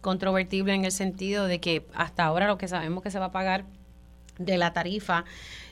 controvertible 0.00 0.74
en 0.74 0.84
el 0.84 0.92
sentido 0.92 1.46
de 1.46 1.58
que 1.58 1.86
hasta 1.94 2.24
ahora 2.24 2.46
lo 2.48 2.58
que 2.58 2.68
sabemos 2.68 3.02
que 3.02 3.10
se 3.10 3.18
va 3.18 3.26
a 3.26 3.32
pagar 3.32 3.64
de 4.38 4.58
la 4.58 4.72
tarifa 4.72 5.24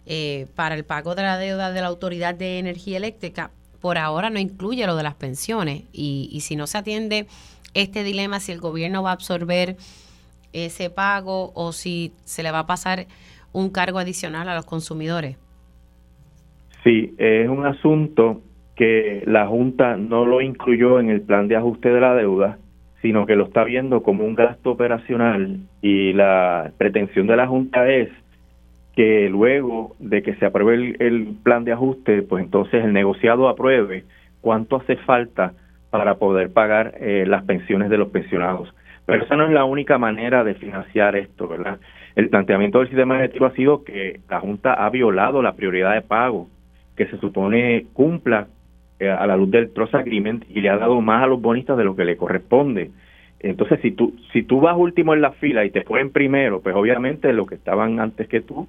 eh, 0.06 0.46
para 0.54 0.74
el 0.74 0.84
pago 0.84 1.14
de 1.14 1.22
la 1.22 1.36
deuda 1.36 1.72
de 1.72 1.80
la 1.80 1.88
Autoridad 1.88 2.34
de 2.34 2.58
Energía 2.58 2.96
Eléctrica, 2.96 3.50
por 3.80 3.98
ahora 3.98 4.30
no 4.30 4.38
incluye 4.38 4.86
lo 4.86 4.96
de 4.96 5.02
las 5.02 5.14
pensiones. 5.14 5.84
Y, 5.92 6.28
y 6.32 6.40
si 6.40 6.56
no 6.56 6.66
se 6.66 6.78
atiende 6.78 7.26
este 7.74 8.04
dilema, 8.04 8.40
si 8.40 8.52
el 8.52 8.60
gobierno 8.60 9.02
va 9.02 9.10
a 9.10 9.14
absorber 9.14 9.76
ese 10.52 10.90
pago 10.90 11.52
o 11.54 11.72
si 11.72 12.12
se 12.24 12.42
le 12.42 12.50
va 12.50 12.60
a 12.60 12.66
pasar 12.66 13.06
un 13.52 13.70
cargo 13.70 13.98
adicional 13.98 14.48
a 14.48 14.54
los 14.54 14.66
consumidores. 14.66 15.36
Sí, 16.84 17.14
es 17.18 17.48
un 17.48 17.66
asunto 17.66 18.42
que 18.76 19.22
la 19.26 19.46
Junta 19.46 19.96
no 19.96 20.24
lo 20.24 20.40
incluyó 20.40 21.00
en 21.00 21.10
el 21.10 21.22
plan 21.22 21.48
de 21.48 21.56
ajuste 21.56 21.88
de 21.88 22.00
la 22.00 22.14
deuda, 22.14 22.58
sino 23.02 23.26
que 23.26 23.34
lo 23.34 23.46
está 23.46 23.64
viendo 23.64 24.02
como 24.02 24.24
un 24.24 24.34
gasto 24.34 24.70
operacional 24.70 25.60
y 25.80 26.12
la 26.12 26.72
pretensión 26.76 27.26
de 27.26 27.36
la 27.36 27.46
Junta 27.46 27.88
es 27.88 28.10
que 28.96 29.28
luego 29.28 29.94
de 29.98 30.22
que 30.22 30.34
se 30.36 30.46
apruebe 30.46 30.96
el, 30.98 31.36
plan 31.42 31.64
de 31.64 31.72
ajuste, 31.72 32.22
pues 32.22 32.42
entonces 32.42 32.82
el 32.82 32.94
negociado 32.94 33.48
apruebe 33.48 34.04
cuánto 34.40 34.76
hace 34.76 34.96
falta 34.96 35.52
para 35.90 36.14
poder 36.14 36.50
pagar 36.52 36.94
eh, 36.98 37.24
las 37.26 37.44
pensiones 37.44 37.90
de 37.90 37.98
los 37.98 38.08
pensionados. 38.08 38.74
Pero 39.04 39.22
esa 39.22 39.36
no 39.36 39.44
es 39.44 39.52
la 39.52 39.64
única 39.64 39.98
manera 39.98 40.42
de 40.44 40.54
financiar 40.54 41.14
esto, 41.14 41.46
¿verdad? 41.46 41.78
El 42.16 42.30
planteamiento 42.30 42.78
del 42.78 42.88
sistema 42.88 43.16
energético 43.16 43.44
ha 43.44 43.52
sido 43.52 43.84
que 43.84 44.20
la 44.30 44.40
Junta 44.40 44.72
ha 44.72 44.88
violado 44.88 45.42
la 45.42 45.52
prioridad 45.52 45.94
de 45.94 46.00
pago 46.00 46.48
que 46.96 47.06
se 47.06 47.18
supone 47.18 47.86
cumpla 47.92 48.48
eh, 48.98 49.10
a 49.10 49.26
la 49.26 49.36
luz 49.36 49.50
del 49.50 49.74
Trust 49.74 49.94
Agreement 49.94 50.44
y 50.48 50.62
le 50.62 50.70
ha 50.70 50.78
dado 50.78 51.02
más 51.02 51.22
a 51.22 51.26
los 51.26 51.40
bonistas 51.40 51.76
de 51.76 51.84
lo 51.84 51.94
que 51.94 52.06
le 52.06 52.16
corresponde. 52.16 52.90
Entonces, 53.40 53.78
si 53.82 53.90
tú, 53.90 54.14
si 54.32 54.42
tú 54.42 54.60
vas 54.60 54.74
último 54.74 55.12
en 55.12 55.20
la 55.20 55.32
fila 55.32 55.66
y 55.66 55.70
te 55.70 55.82
ponen 55.82 56.10
primero, 56.10 56.62
pues 56.62 56.74
obviamente 56.74 57.30
los 57.34 57.46
que 57.46 57.56
estaban 57.56 58.00
antes 58.00 58.26
que 58.26 58.40
tú, 58.40 58.66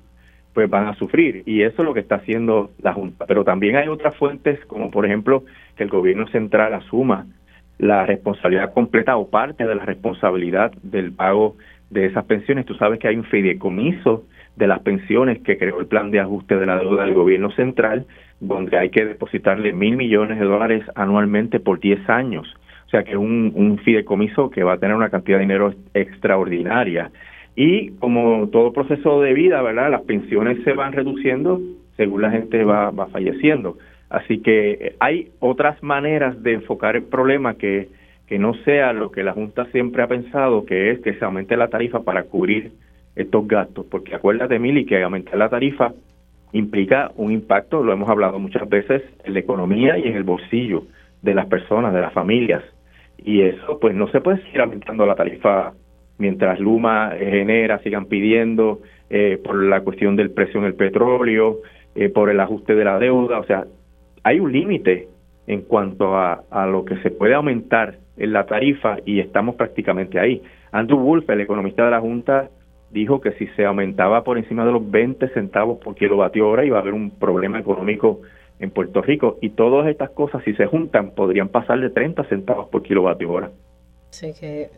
pues 0.58 0.72
van 0.72 0.88
a 0.88 0.96
sufrir. 0.96 1.44
Y 1.46 1.62
eso 1.62 1.84
es 1.84 1.86
lo 1.86 1.94
que 1.94 2.00
está 2.00 2.16
haciendo 2.16 2.72
la 2.82 2.92
Junta. 2.92 3.28
Pero 3.28 3.44
también 3.44 3.76
hay 3.76 3.90
otras 3.90 4.16
fuentes, 4.16 4.60
como 4.66 4.90
por 4.90 5.06
ejemplo 5.06 5.44
que 5.76 5.84
el 5.84 5.90
gobierno 5.92 6.28
central 6.30 6.74
asuma 6.74 7.28
la 7.78 8.08
responsabilidad 8.08 8.74
completa 8.74 9.18
o 9.18 9.30
parte 9.30 9.68
de 9.68 9.76
la 9.76 9.86
responsabilidad 9.86 10.72
del 10.82 11.12
pago 11.12 11.58
de 11.92 12.08
esas 12.08 12.26
pensiones. 12.26 12.66
Tú 12.66 12.74
sabes 12.74 12.98
que 12.98 13.08
hay 13.08 13.18
un 13.18 13.26
fideicomiso 13.26 14.24
de 14.56 14.66
las 14.66 14.80
pensiones 14.80 15.44
que 15.44 15.60
creó 15.60 15.80
el 15.80 15.86
plan 15.86 16.10
de 16.10 16.22
ajuste 16.22 16.58
de 16.58 16.66
la 16.66 16.80
deuda 16.80 17.06
del 17.06 17.14
gobierno 17.14 17.52
central, 17.52 18.08
donde 18.40 18.80
hay 18.80 18.90
que 18.90 19.06
depositarle 19.06 19.74
mil 19.74 19.96
millones 19.96 20.40
de 20.40 20.46
dólares 20.46 20.84
anualmente 20.96 21.60
por 21.60 21.80
10 21.80 22.10
años. 22.10 22.52
O 22.88 22.90
sea 22.90 23.04
que 23.04 23.12
es 23.12 23.18
un, 23.18 23.52
un 23.54 23.78
fideicomiso 23.78 24.50
que 24.50 24.64
va 24.64 24.74
a 24.74 24.78
tener 24.80 24.96
una 24.96 25.12
cantidad 25.12 25.38
de 25.38 25.44
dinero 25.44 25.76
extraordinaria. 25.94 27.12
Y 27.58 27.90
como 27.98 28.48
todo 28.50 28.72
proceso 28.72 29.20
de 29.20 29.34
vida, 29.34 29.64
¿verdad? 29.64 29.90
Las 29.90 30.04
pensiones 30.04 30.64
se 30.64 30.74
van 30.74 30.94
reduciendo 30.94 31.60
según 31.96 32.22
la 32.22 32.30
gente 32.30 32.64
va, 32.64 32.92
va 32.92 33.08
falleciendo. 33.08 33.80
Así 34.12 34.44
que 34.44 34.94
hay 35.00 35.30
otras 35.40 35.82
maneras 35.82 36.42
de 36.44 36.54
enfocar 36.54 36.96
el 36.96 37.04
problema 37.04 37.56
que, 37.56 37.90
que 38.28 38.38
no 38.38 38.54
sea 38.64 38.94
lo 38.94 39.12
que 39.12 39.24
la 39.24 39.34
Junta 39.34 39.66
siempre 39.72 40.04
ha 40.04 40.08
pensado, 40.08 40.66
que 40.66 40.92
es 40.92 41.00
que 41.00 41.16
se 41.16 41.26
aumente 41.26 41.58
la 41.58 41.70
tarifa 41.70 42.04
para 42.04 42.26
cubrir 42.26 42.74
estos 43.16 43.48
gastos, 43.48 43.88
porque 43.90 44.14
acuérdate, 44.14 44.60
Mili, 44.60 44.86
que 44.86 45.02
aumentar 45.02 45.36
la 45.38 45.50
tarifa 45.50 45.94
implica 46.54 47.12
un 47.16 47.32
impacto, 47.32 47.84
lo 47.84 47.92
hemos 47.92 48.08
hablado 48.08 48.38
muchas 48.38 48.70
veces, 48.70 49.02
en 49.24 49.34
la 49.34 49.40
economía 49.40 49.98
y 49.98 50.04
en 50.08 50.16
el 50.16 50.24
bolsillo 50.24 50.84
de 51.24 51.34
las 51.34 51.48
personas, 51.48 51.92
de 51.92 52.02
las 52.02 52.14
familias. 52.14 52.64
Y 53.18 53.42
eso, 53.42 53.80
pues 53.80 53.96
no 53.96 54.08
se 54.10 54.22
puede 54.22 54.44
seguir 54.44 54.62
aumentando 54.62 55.08
la 55.08 55.16
tarifa 55.16 55.74
mientras 56.18 56.60
Luma 56.60 57.12
genera, 57.18 57.80
sigan 57.80 58.06
pidiendo 58.06 58.82
eh, 59.10 59.40
por 59.44 59.64
la 59.64 59.82
cuestión 59.82 60.16
del 60.16 60.32
precio 60.32 60.60
en 60.60 60.66
el 60.66 60.76
petróleo, 60.76 61.60
eh, 61.96 62.10
por 62.10 62.30
el 62.30 62.40
ajuste 62.40 62.76
de 62.76 62.84
la 62.84 63.00
deuda. 63.00 63.40
O 63.40 63.46
sea, 63.46 63.66
hay 64.24 64.40
un 64.40 64.52
límite 64.52 65.08
en 65.48 65.62
cuanto 65.62 66.16
a, 66.16 66.44
a 66.50 66.66
lo 66.66 66.84
que 66.84 66.98
se 66.98 67.12
puede 67.12 67.34
aumentar 67.34 68.00
en 68.18 68.34
la 68.34 68.46
tarifa 68.46 68.98
y 69.06 69.20
estamos 69.20 69.56
prácticamente 69.56 70.20
ahí. 70.20 70.42
Andrew 70.72 71.00
Wolf, 71.00 71.30
el 71.30 71.42
economista 71.42 71.86
de 71.86 71.92
la 71.92 72.02
Junta, 72.02 72.50
dijo 72.92 73.22
que 73.22 73.32
si 73.34 73.48
se 73.48 73.66
aumentaba 73.66 74.24
por 74.24 74.38
encima 74.38 74.66
de 74.66 74.72
los 74.72 74.90
20 74.90 75.30
centavos 75.30 75.80
por 75.80 75.96
kilovatio 75.96 76.48
hora 76.48 76.66
iba 76.66 76.78
a 76.78 76.82
haber 76.82 76.94
un 76.94 77.12
problema 77.12 77.60
económico 77.60 78.22
en 78.60 78.72
Puerto 78.72 79.02
Rico 79.02 79.38
y 79.42 79.52
todas 79.52 79.88
estas 79.88 80.10
cosas 80.12 80.44
si 80.44 80.54
se 80.54 80.66
juntan 80.66 81.12
podrían 81.12 81.50
pasar 81.50 81.80
de 81.80 81.90
30 81.90 82.24
centavos 82.26 82.70
por 82.70 82.84
kilovatio 82.84 83.32
hora. 83.32 83.52
Sí, 84.10 84.32
que 84.40 84.70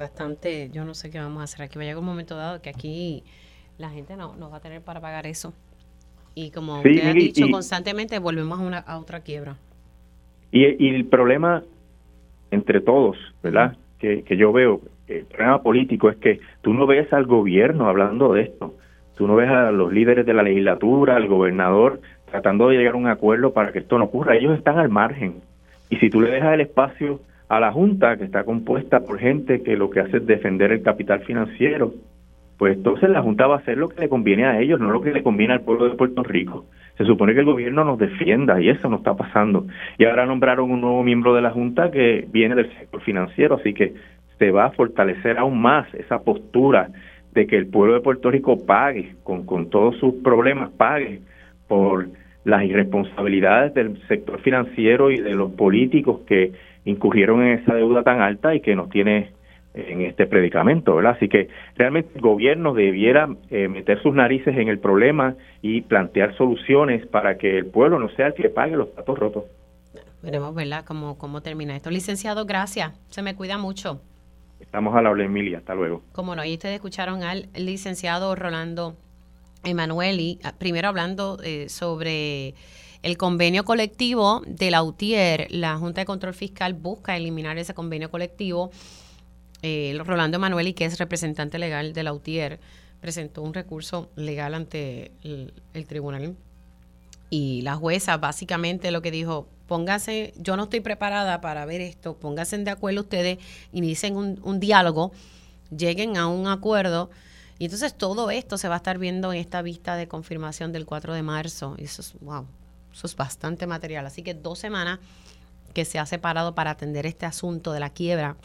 bastante, 0.00 0.70
yo 0.72 0.84
no 0.84 0.94
sé 0.94 1.10
qué 1.10 1.18
vamos 1.18 1.40
a 1.40 1.44
hacer 1.44 1.62
aquí. 1.62 1.78
Va 1.78 1.82
a 1.82 1.86
llegar 1.86 1.98
un 1.98 2.06
momento 2.06 2.36
dado 2.36 2.60
que 2.60 2.70
aquí 2.70 3.22
la 3.78 3.90
gente 3.90 4.16
no, 4.16 4.34
no 4.34 4.50
va 4.50 4.56
a 4.56 4.60
tener 4.60 4.82
para 4.82 5.00
pagar 5.00 5.26
eso. 5.26 5.54
Y 6.34 6.50
como 6.50 6.78
usted 6.78 7.06
ha 7.06 7.12
dicho 7.12 7.48
constantemente, 7.50 8.18
volvemos 8.18 8.58
a, 8.58 8.62
una, 8.62 8.78
a 8.78 8.98
otra 8.98 9.20
quiebra. 9.20 9.56
Y, 10.50 10.64
y 10.84 10.94
el 10.94 11.04
problema 11.06 11.62
entre 12.50 12.80
todos, 12.80 13.16
¿verdad? 13.42 13.76
que, 14.00 14.22
que 14.24 14.36
yo 14.36 14.52
veo, 14.52 14.80
el 15.06 15.24
problema 15.26 15.62
político 15.62 16.10
es 16.10 16.16
que 16.16 16.40
tú 16.62 16.74
no 16.74 16.86
ves 16.86 17.12
al 17.12 17.26
gobierno 17.26 17.88
hablando 17.88 18.32
de 18.32 18.42
esto, 18.42 18.74
tú 19.16 19.28
no 19.28 19.36
ves 19.36 19.50
a 19.50 19.70
los 19.70 19.92
líderes 19.92 20.26
de 20.26 20.34
la 20.34 20.42
legislatura, 20.42 21.16
al 21.16 21.28
gobernador 21.28 22.00
tratando 22.30 22.68
de 22.68 22.78
llegar 22.78 22.94
a 22.94 22.96
un 22.96 23.08
acuerdo 23.08 23.52
para 23.52 23.72
que 23.72 23.80
esto 23.80 23.98
no 23.98 24.04
ocurra, 24.04 24.36
ellos 24.36 24.56
están 24.56 24.78
al 24.78 24.88
margen. 24.88 25.34
Y 25.90 25.96
si 25.96 26.08
tú 26.10 26.20
le 26.20 26.30
dejas 26.30 26.54
el 26.54 26.60
espacio 26.62 27.20
a 27.50 27.58
la 27.58 27.72
Junta, 27.72 28.16
que 28.16 28.24
está 28.24 28.44
compuesta 28.44 29.00
por 29.00 29.18
gente 29.18 29.60
que 29.64 29.76
lo 29.76 29.90
que 29.90 29.98
hace 29.98 30.18
es 30.18 30.26
defender 30.26 30.70
el 30.70 30.82
capital 30.82 31.22
financiero, 31.24 31.92
pues 32.56 32.76
entonces 32.76 33.10
la 33.10 33.22
Junta 33.22 33.48
va 33.48 33.56
a 33.56 33.58
hacer 33.58 33.76
lo 33.76 33.88
que 33.88 34.00
le 34.00 34.08
conviene 34.08 34.46
a 34.46 34.60
ellos, 34.60 34.78
no 34.78 34.92
lo 34.92 35.00
que 35.00 35.12
le 35.12 35.24
conviene 35.24 35.54
al 35.54 35.62
pueblo 35.62 35.88
de 35.88 35.96
Puerto 35.96 36.22
Rico. 36.22 36.66
Se 36.96 37.04
supone 37.04 37.34
que 37.34 37.40
el 37.40 37.46
gobierno 37.46 37.84
nos 37.84 37.98
defienda 37.98 38.60
y 38.60 38.68
eso 38.68 38.88
no 38.88 38.98
está 38.98 39.16
pasando. 39.16 39.66
Y 39.98 40.04
ahora 40.04 40.26
nombraron 40.26 40.70
un 40.70 40.80
nuevo 40.80 41.02
miembro 41.02 41.34
de 41.34 41.42
la 41.42 41.50
Junta 41.50 41.90
que 41.90 42.24
viene 42.30 42.54
del 42.54 42.72
sector 42.78 43.02
financiero, 43.02 43.56
así 43.56 43.74
que 43.74 43.94
se 44.38 44.52
va 44.52 44.66
a 44.66 44.70
fortalecer 44.70 45.36
aún 45.36 45.60
más 45.60 45.92
esa 45.94 46.20
postura 46.20 46.90
de 47.34 47.48
que 47.48 47.56
el 47.56 47.66
pueblo 47.66 47.94
de 47.94 48.00
Puerto 48.00 48.30
Rico 48.30 48.64
pague, 48.64 49.16
con, 49.24 49.44
con 49.44 49.70
todos 49.70 49.96
sus 49.96 50.14
problemas, 50.22 50.70
pague 50.70 51.18
por 51.66 52.06
las 52.44 52.64
irresponsabilidades 52.64 53.74
del 53.74 54.00
sector 54.06 54.40
financiero 54.40 55.10
y 55.10 55.18
de 55.18 55.34
los 55.34 55.50
políticos 55.52 56.20
que 56.28 56.52
incurrieron 56.84 57.42
en 57.42 57.58
esa 57.58 57.74
deuda 57.74 58.02
tan 58.02 58.20
alta 58.20 58.54
y 58.54 58.60
que 58.60 58.74
nos 58.74 58.88
tiene 58.90 59.32
en 59.74 60.00
este 60.02 60.26
predicamento, 60.26 60.96
¿verdad? 60.96 61.12
Así 61.16 61.28
que 61.28 61.48
realmente 61.76 62.10
el 62.16 62.20
gobierno 62.20 62.74
debiera 62.74 63.28
eh, 63.50 63.68
meter 63.68 64.02
sus 64.02 64.14
narices 64.14 64.56
en 64.56 64.68
el 64.68 64.80
problema 64.80 65.36
y 65.62 65.82
plantear 65.82 66.36
soluciones 66.36 67.06
para 67.06 67.38
que 67.38 67.58
el 67.58 67.66
pueblo 67.66 67.98
no 67.98 68.08
sea 68.10 68.28
el 68.28 68.34
que 68.34 68.48
pague 68.48 68.76
los 68.76 68.88
platos 68.88 69.18
rotos. 69.18 69.44
Veremos, 70.22 70.54
¿verdad?, 70.54 70.84
cómo, 70.84 71.16
cómo 71.16 71.40
termina 71.40 71.76
esto. 71.76 71.90
Licenciado, 71.90 72.44
gracias. 72.46 72.92
Se 73.08 73.22
me 73.22 73.34
cuida 73.34 73.58
mucho. 73.58 74.00
Estamos 74.58 74.94
a 74.94 75.02
la 75.02 75.10
hora, 75.10 75.24
Emilia. 75.24 75.58
Hasta 75.58 75.74
luego. 75.74 76.02
Como 76.12 76.36
no, 76.36 76.44
y 76.44 76.52
ustedes 76.54 76.74
escucharon 76.74 77.22
al 77.22 77.48
licenciado 77.54 78.34
Rolando 78.34 78.96
Emanueli, 79.64 80.38
ah, 80.44 80.52
primero 80.58 80.88
hablando 80.88 81.38
eh, 81.42 81.68
sobre 81.68 82.54
el 83.02 83.16
convenio 83.16 83.64
colectivo 83.64 84.42
de 84.46 84.70
la 84.70 84.82
UTIER. 84.82 85.48
La 85.50 85.76
Junta 85.76 86.02
de 86.02 86.04
Control 86.06 86.34
Fiscal 86.34 86.74
busca 86.74 87.16
eliminar 87.16 87.58
ese 87.58 87.74
convenio 87.74 88.10
colectivo. 88.10 88.70
Eh, 89.62 89.98
Rolando 90.04 90.36
Emanueli, 90.36 90.72
que 90.72 90.84
es 90.84 90.98
representante 90.98 91.58
legal 91.58 91.92
de 91.92 92.02
la 92.02 92.12
UTIER, 92.12 92.60
presentó 93.00 93.42
un 93.42 93.54
recurso 93.54 94.10
legal 94.16 94.54
ante 94.54 95.12
el 95.22 95.86
tribunal. 95.86 96.36
Y 97.30 97.62
la 97.62 97.76
jueza 97.76 98.16
básicamente 98.16 98.90
lo 98.90 99.02
que 99.02 99.12
dijo, 99.12 99.48
póngase, 99.70 100.34
yo 100.36 100.56
no 100.56 100.64
estoy 100.64 100.80
preparada 100.80 101.40
para 101.40 101.64
ver 101.64 101.80
esto, 101.80 102.16
pónganse 102.16 102.58
de 102.58 102.72
acuerdo 102.72 103.02
ustedes, 103.02 103.38
inicien 103.72 104.16
un, 104.16 104.58
diálogo, 104.58 105.12
lleguen 105.74 106.16
a 106.16 106.26
un 106.26 106.48
acuerdo. 106.48 107.08
Y 107.60 107.66
entonces 107.66 107.96
todo 107.96 108.32
esto 108.32 108.58
se 108.58 108.66
va 108.66 108.74
a 108.74 108.78
estar 108.78 108.98
viendo 108.98 109.32
en 109.32 109.38
esta 109.38 109.62
vista 109.62 109.94
de 109.94 110.08
confirmación 110.08 110.72
del 110.72 110.86
4 110.86 111.14
de 111.14 111.22
marzo. 111.22 111.76
Eso 111.78 112.02
es, 112.02 112.14
wow, 112.20 112.46
eso 112.92 113.06
es 113.06 113.16
bastante 113.16 113.66
material. 113.66 114.06
Así 114.06 114.22
que 114.22 114.34
dos 114.34 114.58
semanas 114.58 114.98
que 115.72 115.84
se 115.84 115.98
ha 115.98 116.06
separado 116.06 116.54
para 116.54 116.72
atender 116.72 117.06
este 117.06 117.26
asunto 117.26 117.72
de 117.72 117.80
la 117.80 117.90
quiebra 117.90 118.36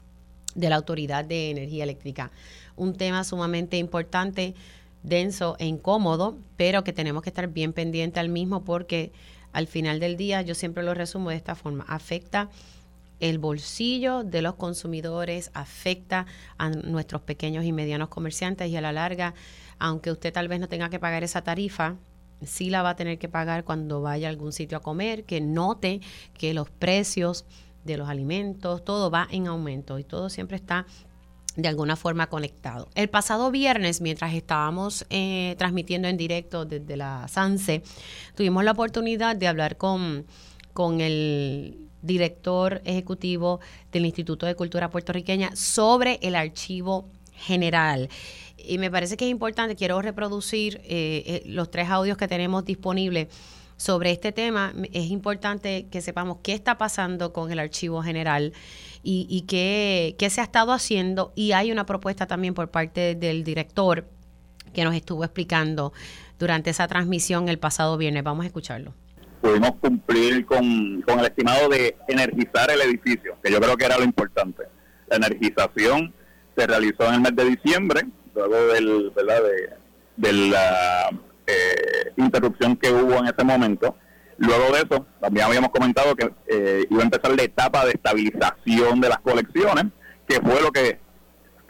de 0.54 0.70
la 0.70 0.78
Autoridad 0.78 1.26
de 1.26 1.52
Energía 1.52 1.84
Eléctrica. 1.84 2.32
Un 2.76 2.94
tema 2.96 3.24
sumamente 3.24 3.78
importante, 3.78 4.56
denso 5.04 5.56
e 5.60 5.66
incómodo, 5.66 6.38
pero 6.58 6.84
que 6.84 6.94
tenemos 6.94 7.24
que 7.24 7.30
estar 7.30 7.48
bien 7.48 7.74
pendiente 7.74 8.20
al 8.20 8.30
mismo 8.30 8.64
porque 8.64 9.12
al 9.54 9.68
final 9.68 10.00
del 10.00 10.18
día, 10.18 10.42
yo 10.42 10.56
siempre 10.56 10.84
lo 10.84 10.94
resumo 10.94 11.30
de 11.30 11.38
esta 11.38 11.56
forma, 11.56 11.86
afecta 11.88 12.50
el 13.22 13.40
bolsillo 13.40 14.24
de 14.24 14.42
los 14.42 14.56
consumidores, 14.56 15.50
afecta 15.54 16.26
a 16.58 16.70
nuestros 16.70 17.22
pequeños 17.22 17.64
y 17.64 17.72
medianos 17.72 18.10
comerciantes 18.10 18.70
y 18.70 18.76
a 18.76 18.82
la 18.82 18.92
larga, 18.92 19.34
aunque 19.80 20.12
usted 20.12 20.34
tal 20.34 20.50
vez 20.50 20.60
no 20.60 20.68
tenga 20.68 20.90
que 20.90 21.00
pagar 21.00 21.24
esa 21.24 21.42
tarifa, 21.42 21.96
sí 22.44 22.70
la 22.70 22.82
va 22.82 22.92
a 22.92 22.96
tener 22.96 23.18
que 23.18 23.30
pagar 23.30 23.64
cuando 23.64 24.02
vaya 24.02 24.28
a 24.28 24.32
algún 24.32 24.52
sitio 24.52 24.78
a 24.78 24.82
comer, 24.82 25.24
que 25.26 25.42
note 25.42 26.02
que 26.38 26.54
los 26.54 26.70
precios 26.70 27.46
de 27.84 27.98
los 27.98 28.10
alimentos, 28.10 28.84
todo 28.84 29.12
va 29.12 29.28
en 29.32 29.48
aumento 29.48 30.00
y 30.00 30.04
todo 30.04 30.30
siempre 30.30 30.58
está 30.58 30.86
de 31.56 31.68
alguna 31.68 31.96
forma 31.96 32.28
conectado. 32.28 32.90
El 32.96 33.10
pasado 33.10 33.50
viernes, 33.52 34.02
mientras 34.02 34.34
estábamos 34.34 35.06
eh, 35.10 35.56
transmitiendo 35.58 36.08
en 36.08 36.18
directo 36.18 36.66
desde 36.66 36.98
la 36.98 37.28
SANSE, 37.28 37.82
tuvimos 38.36 38.64
la 38.64 38.72
oportunidad 38.72 39.36
de 39.36 39.48
hablar 39.48 39.78
con, 39.78 40.26
con 40.74 41.00
el 41.00 41.88
director 42.02 42.82
ejecutivo 42.86 43.60
del 43.92 44.06
Instituto 44.06 44.46
de 44.46 44.56
Cultura 44.56 44.90
Puertorriqueña 44.90 45.56
sobre 45.56 46.20
el 46.22 46.36
archivo 46.36 47.10
general. 47.34 48.10
Y 48.68 48.78
me 48.78 48.92
parece 48.92 49.18
que 49.18 49.26
es 49.26 49.32
importante, 49.32 49.76
quiero 49.76 50.02
reproducir 50.02 50.82
eh, 50.84 51.24
eh, 51.26 51.44
los 51.46 51.70
tres 51.72 51.90
audios 51.90 52.18
que 52.18 52.28
tenemos 52.28 52.66
disponibles 52.66 53.28
sobre 53.78 54.12
este 54.12 54.32
tema. 54.32 54.74
Es 54.92 55.10
importante 55.10 55.88
que 55.92 56.02
sepamos 56.02 56.38
qué 56.44 56.54
está 56.54 56.78
pasando 56.78 57.34
con 57.34 57.52
el 57.52 57.60
archivo 57.60 58.02
general 58.02 58.54
y, 59.04 59.46
qué, 59.48 60.16
se 60.30 60.42
ha 60.42 60.44
estado 60.44 60.72
haciendo. 60.72 61.32
Y 61.36 61.52
hay 61.52 61.72
una 61.72 61.86
propuesta 61.86 62.26
también 62.26 62.54
por 62.54 62.70
parte 62.70 63.16
del 63.16 63.44
director 63.44 64.08
que 64.74 64.84
nos 64.84 64.96
estuvo 64.96 65.24
explicando 65.24 65.94
durante 66.40 66.72
esa 66.72 66.88
transmisión 66.88 67.48
el 67.50 67.60
pasado 67.60 67.98
viernes. 67.98 68.24
Vamos 68.24 68.44
a 68.44 68.48
escucharlo. 68.48 68.94
Pudimos 69.42 69.76
cumplir 69.76 70.46
con, 70.46 71.04
con 71.04 71.20
el 71.20 71.26
estimado 71.26 71.70
de 71.70 71.96
energizar 72.08 72.72
el 72.72 72.82
edificio, 72.82 73.38
que 73.44 73.52
yo 73.52 73.60
creo 73.60 73.78
que 73.78 73.86
era 73.86 73.98
lo 73.98 74.04
importante. 74.04 74.64
La 75.08 75.18
energización 75.18 76.14
se 76.58 76.66
realizó 76.66 77.08
en 77.08 77.16
el 77.16 77.22
mes 77.22 77.36
de 77.36 77.46
diciembre, 77.46 78.02
luego 78.36 78.74
del, 78.74 79.12
de, 80.18 80.34
la 80.34 81.10
eh, 81.48 82.12
interrupción 82.18 82.76
que 82.76 82.92
hubo 82.92 83.16
en 83.16 83.28
ese 83.28 83.44
momento. 83.44 83.96
Luego 84.38 84.76
de 84.76 84.82
eso, 84.82 85.06
también 85.22 85.46
habíamos 85.46 85.70
comentado 85.70 86.16
que 86.16 86.30
eh, 86.48 86.86
iba 86.90 87.02
a 87.02 87.06
empezar 87.06 87.34
la 87.36 87.44
etapa 87.44 87.86
de 87.86 87.92
estabilización 87.92 89.00
de 89.00 89.10
las 89.10 89.20
colecciones, 89.20 89.86
que 90.28 90.42
fue 90.42 90.62
lo 90.62 90.72
que 90.72 91.00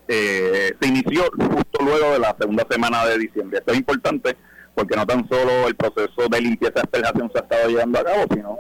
eh, 0.07 0.75
se 0.79 0.87
inició 0.87 1.23
justo 1.37 1.83
luego 1.83 2.11
de 2.11 2.19
la 2.19 2.35
segunda 2.39 2.65
semana 2.69 3.05
de 3.05 3.19
diciembre. 3.19 3.59
Esto 3.59 3.71
es 3.71 3.77
importante 3.77 4.35
porque 4.73 4.95
no 4.95 5.05
tan 5.05 5.27
solo 5.29 5.67
el 5.67 5.75
proceso 5.75 6.27
de 6.29 6.41
limpieza 6.41 6.73
y 6.77 6.79
asperjación 6.79 7.31
se 7.31 7.39
ha 7.39 7.41
estado 7.41 7.69
llevando 7.69 7.99
a 7.99 8.03
cabo, 8.03 8.25
sino 8.33 8.59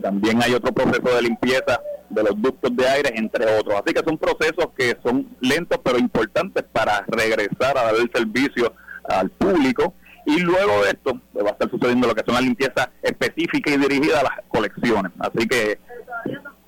también 0.00 0.42
hay 0.42 0.54
otro 0.54 0.72
proceso 0.72 1.14
de 1.14 1.22
limpieza 1.22 1.80
de 2.12 2.22
los 2.22 2.40
ductos 2.40 2.74
de 2.76 2.88
aire, 2.88 3.12
entre 3.16 3.44
otros. 3.58 3.74
Así 3.74 3.94
que 3.94 4.02
son 4.04 4.18
procesos 4.18 4.68
que 4.76 4.96
son 5.02 5.28
lentos 5.40 5.80
pero 5.82 5.98
importantes 5.98 6.64
para 6.72 7.04
regresar 7.08 7.76
a 7.76 7.84
dar 7.84 7.94
el 7.94 8.10
servicio 8.12 8.72
al 9.04 9.30
público 9.30 9.94
y 10.24 10.40
luego 10.40 10.84
de 10.84 10.90
esto 10.90 11.20
pues, 11.32 11.44
va 11.44 11.50
a 11.50 11.52
estar 11.52 11.70
sucediendo 11.70 12.06
lo 12.06 12.14
que 12.14 12.22
son 12.24 12.34
las 12.34 12.44
limpiezas 12.44 12.88
específicas 13.02 13.74
y 13.74 13.78
dirigidas 13.78 14.20
a 14.20 14.22
las 14.24 14.40
colecciones. 14.48 15.12
Así 15.18 15.48
que... 15.48 15.78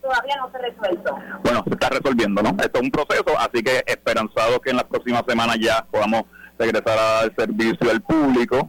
Todavía 0.03 0.37
no 0.37 0.51
se 0.51 0.59
resuelto. 0.59 1.17
Bueno, 1.43 1.65
se 1.67 1.71
está 1.71 1.89
resolviendo, 1.89 2.43
¿no? 2.43 2.51
Esto 2.51 2.79
es 2.79 2.83
un 2.83 2.91
proceso, 2.91 3.39
así 3.39 3.63
que 3.63 3.83
esperanzado 3.87 4.61
que 4.61 4.71
en 4.71 4.77
las 4.77 4.85
próximas 4.85 5.23
semanas 5.27 5.57
ya 5.59 5.87
podamos 5.91 6.25
regresar 6.59 6.99
al 6.99 7.35
servicio 7.35 7.91
al 7.91 8.03
público 8.03 8.69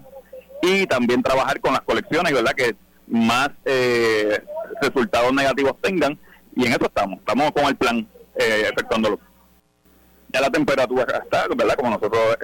y 0.61 0.85
también 0.87 1.21
trabajar 1.21 1.59
con 1.59 1.73
las 1.73 1.81
colecciones, 1.81 2.31
¿verdad? 2.31 2.53
Que 2.53 2.75
más 3.07 3.49
eh, 3.65 4.41
resultados 4.81 5.33
negativos 5.33 5.73
tengan 5.81 6.17
y 6.55 6.65
en 6.65 6.73
eso 6.73 6.85
estamos, 6.85 7.19
estamos 7.19 7.51
con 7.51 7.65
el 7.65 7.75
plan 7.75 8.07
eh, 8.35 8.69
efectuándolo. 8.71 9.19
Ya 10.29 10.41
la 10.41 10.49
temperatura 10.49 11.05
está, 11.23 11.47
¿verdad? 11.47 11.75
Como 11.75 11.91
nosotros 11.91 12.37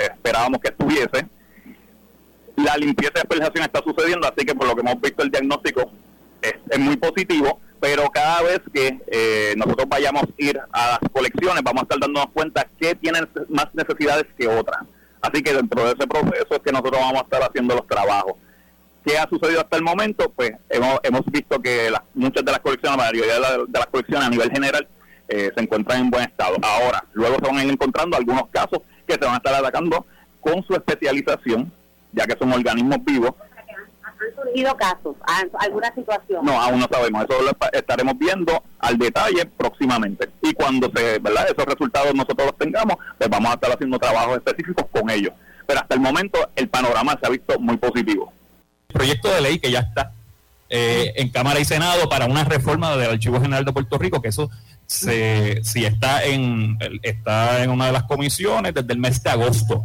esperábamos 0.00 0.60
que 0.60 0.68
estuviese, 0.68 1.26
la 2.56 2.76
limpieza 2.76 3.12
de 3.14 3.20
asperjación 3.20 3.64
está 3.64 3.82
sucediendo, 3.82 4.26
así 4.26 4.44
que 4.46 4.54
por 4.54 4.66
lo 4.66 4.74
que 4.74 4.80
hemos 4.80 5.00
visto 5.00 5.22
el 5.22 5.30
diagnóstico 5.30 5.90
es, 6.40 6.78
muy 6.78 6.96
positivo, 6.96 7.60
pero 7.80 8.08
cada 8.10 8.42
vez 8.42 8.60
que 8.72 8.98
eh, 9.06 9.54
nosotros 9.56 9.88
vayamos 9.88 10.22
a 10.22 10.28
ir 10.38 10.60
a 10.72 10.98
las 11.00 11.10
colecciones 11.12 11.62
vamos 11.62 11.82
a 11.82 11.84
estar 11.84 11.98
dándonos 11.98 12.30
cuenta 12.32 12.66
que 12.78 12.94
tienen 12.94 13.28
más 13.48 13.66
necesidades 13.74 14.26
que 14.36 14.48
otras. 14.48 14.78
Así 15.20 15.42
que 15.42 15.52
dentro 15.52 15.84
de 15.84 15.92
ese 15.92 16.06
proceso 16.06 16.54
es 16.54 16.60
que 16.60 16.72
nosotros 16.72 17.00
vamos 17.00 17.20
a 17.20 17.24
estar 17.24 17.42
haciendo 17.42 17.74
los 17.74 17.86
trabajos. 17.86 18.34
¿Qué 19.06 19.16
ha 19.16 19.28
sucedido 19.28 19.60
hasta 19.60 19.76
el 19.76 19.84
momento? 19.84 20.32
Pues 20.34 20.50
hemos, 20.68 20.98
hemos 21.04 21.24
visto 21.26 21.62
que 21.62 21.92
muchas 22.14 22.44
de 22.44 22.50
las 22.50 22.60
colecciones, 22.60 22.98
la 22.98 23.04
mayoría 23.04 23.34
de, 23.34 23.66
las 23.72 23.86
colecciones 23.86 24.26
a 24.26 24.30
nivel 24.30 24.50
general 24.50 24.88
eh, 25.28 25.52
se 25.54 25.62
encuentran 25.62 26.00
en 26.00 26.10
buen 26.10 26.24
estado. 26.24 26.56
Ahora, 26.60 27.04
luego 27.12 27.36
se 27.36 27.46
van 27.46 27.58
a 27.58 27.64
ir 27.64 27.70
encontrando 27.70 28.16
algunos 28.16 28.48
casos 28.48 28.80
que 29.06 29.14
se 29.14 29.20
van 29.20 29.34
a 29.34 29.36
estar 29.36 29.54
atacando 29.54 30.04
con 30.40 30.60
su 30.64 30.74
especialización 30.74 31.72
ya 32.16 32.26
que 32.26 32.36
son 32.36 32.52
organismos 32.52 32.98
vivos. 33.04 33.32
¿Han 34.02 34.34
surgido 34.34 34.76
casos? 34.76 35.14
¿Alguna 35.60 35.94
situación? 35.94 36.44
No, 36.44 36.60
aún 36.60 36.80
no 36.80 36.88
sabemos. 36.90 37.26
Eso 37.28 37.42
lo 37.42 37.52
estaremos 37.72 38.18
viendo 38.18 38.60
al 38.80 38.98
detalle 38.98 39.46
próximamente. 39.46 40.30
Y 40.42 40.52
cuando 40.54 40.90
se, 40.92 41.20
¿verdad? 41.20 41.46
esos 41.48 41.64
resultados 41.64 42.12
nosotros 42.14 42.46
los 42.46 42.58
tengamos, 42.58 42.96
pues 43.18 43.30
vamos 43.30 43.52
a 43.52 43.54
estar 43.54 43.70
haciendo 43.70 43.98
trabajos 43.98 44.38
específicos 44.38 44.86
con 44.90 45.10
ellos. 45.10 45.32
Pero 45.64 45.80
hasta 45.80 45.94
el 45.94 46.00
momento 46.00 46.38
el 46.56 46.68
panorama 46.68 47.16
se 47.20 47.26
ha 47.26 47.30
visto 47.30 47.58
muy 47.60 47.76
positivo. 47.76 48.32
Proyecto 48.96 49.28
de 49.28 49.40
ley 49.40 49.58
que 49.58 49.70
ya 49.70 49.80
está 49.80 50.12
eh, 50.68 51.12
en 51.16 51.28
Cámara 51.28 51.60
y 51.60 51.64
Senado 51.64 52.08
para 52.08 52.26
una 52.26 52.44
reforma 52.44 52.96
del 52.96 53.10
Archivo 53.10 53.40
General 53.40 53.64
de 53.64 53.72
Puerto 53.72 53.98
Rico, 53.98 54.20
que 54.20 54.28
eso 54.28 54.50
se, 54.86 55.62
si 55.64 55.84
está 55.84 56.24
en, 56.24 56.78
está 57.02 57.62
en 57.62 57.70
una 57.70 57.86
de 57.86 57.92
las 57.92 58.04
comisiones 58.04 58.74
desde 58.74 58.92
el 58.92 58.98
mes 58.98 59.22
de 59.22 59.30
agosto 59.30 59.84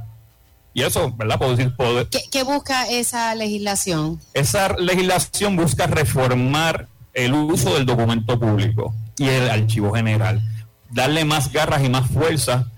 y 0.73 0.83
eso, 0.83 1.11
¿verdad? 1.11 1.37
Puedo 1.37 1.55
decir, 1.55 1.75
poder. 1.75 2.07
¿Qué, 2.07 2.43
busca 2.43 2.89
esa 2.89 3.35
legislación? 3.35 4.19
Esa 4.33 4.75
legislación 4.77 5.55
busca 5.55 5.87
reformar 5.87 6.87
el 7.13 7.33
uso 7.33 7.73
del 7.73 7.85
documento 7.85 8.39
público 8.39 8.93
y 9.17 9.27
el 9.27 9.49
archivo 9.49 9.93
general, 9.93 10.41
darle 10.89 11.25
más 11.25 11.51
garras 11.51 11.83
y 11.83 11.89
más 11.89 12.09
fuerza 12.09 12.71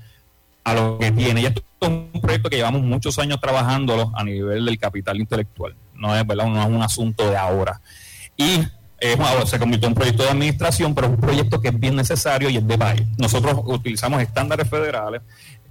a 0.63 0.73
lo 0.73 0.97
que 0.97 1.11
tiene. 1.11 1.41
Y 1.41 1.45
esto 1.45 1.61
es 1.81 1.87
un 1.87 2.21
proyecto 2.21 2.49
que 2.49 2.55
llevamos 2.55 2.81
muchos 2.81 3.19
años 3.19 3.39
trabajándolo 3.39 4.11
a 4.15 4.23
nivel 4.23 4.65
del 4.65 4.79
capital 4.79 5.17
intelectual. 5.19 5.75
No 6.03 6.15
es, 6.15 6.27
¿verdad? 6.27 6.47
no 6.47 6.61
es 6.61 6.67
un 6.67 6.81
asunto 6.81 7.29
de 7.29 7.37
ahora. 7.37 7.79
Y 8.35 8.61
se 9.45 9.59
convirtió 9.59 9.87
en 9.87 9.91
un 9.91 9.95
proyecto 9.95 10.23
de 10.23 10.29
administración, 10.29 10.95
pero 10.95 11.07
es 11.07 11.13
un 11.13 11.19
proyecto 11.19 11.61
que 11.61 11.69
es 11.69 11.79
bien 11.79 11.95
necesario 11.95 12.49
y 12.49 12.57
es 12.57 12.67
de 12.67 12.77
país. 12.77 13.03
Nosotros 13.17 13.59
utilizamos 13.65 14.21
estándares 14.21 14.69
federales 14.69 15.21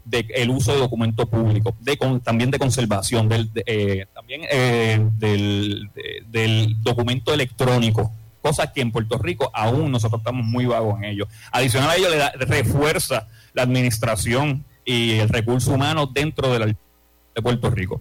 de 0.04 0.26
el 0.34 0.50
uso 0.50 0.72
de 0.72 0.80
documento 0.80 1.26
público, 1.26 1.74
de 1.80 1.96
también 2.22 2.50
de 2.50 2.58
conservación, 2.58 3.28
del, 3.28 3.50
eh, 3.66 4.06
también 4.14 4.42
eh, 4.50 4.98
del, 5.18 5.90
del, 6.28 6.82
documento 6.82 7.32
electrónico, 7.32 8.10
cosa 8.40 8.72
que 8.72 8.80
en 8.80 8.90
Puerto 8.90 9.18
Rico 9.18 9.50
aún 9.54 9.92
nosotros 9.92 10.20
estamos 10.20 10.44
muy 10.44 10.66
vagos 10.66 10.98
en 10.98 11.04
ello. 11.04 11.28
Adicional 11.52 11.90
a 11.90 11.96
ello, 11.96 12.08
le 12.10 12.30
refuerza 12.46 13.28
la 13.54 13.62
administración 13.62 14.64
y 14.84 15.12
el 15.12 15.28
recurso 15.28 15.72
humano 15.72 16.06
dentro 16.06 16.52
de, 16.52 16.58
la, 16.58 16.66
de 16.66 17.42
Puerto 17.42 17.70
Rico. 17.70 18.00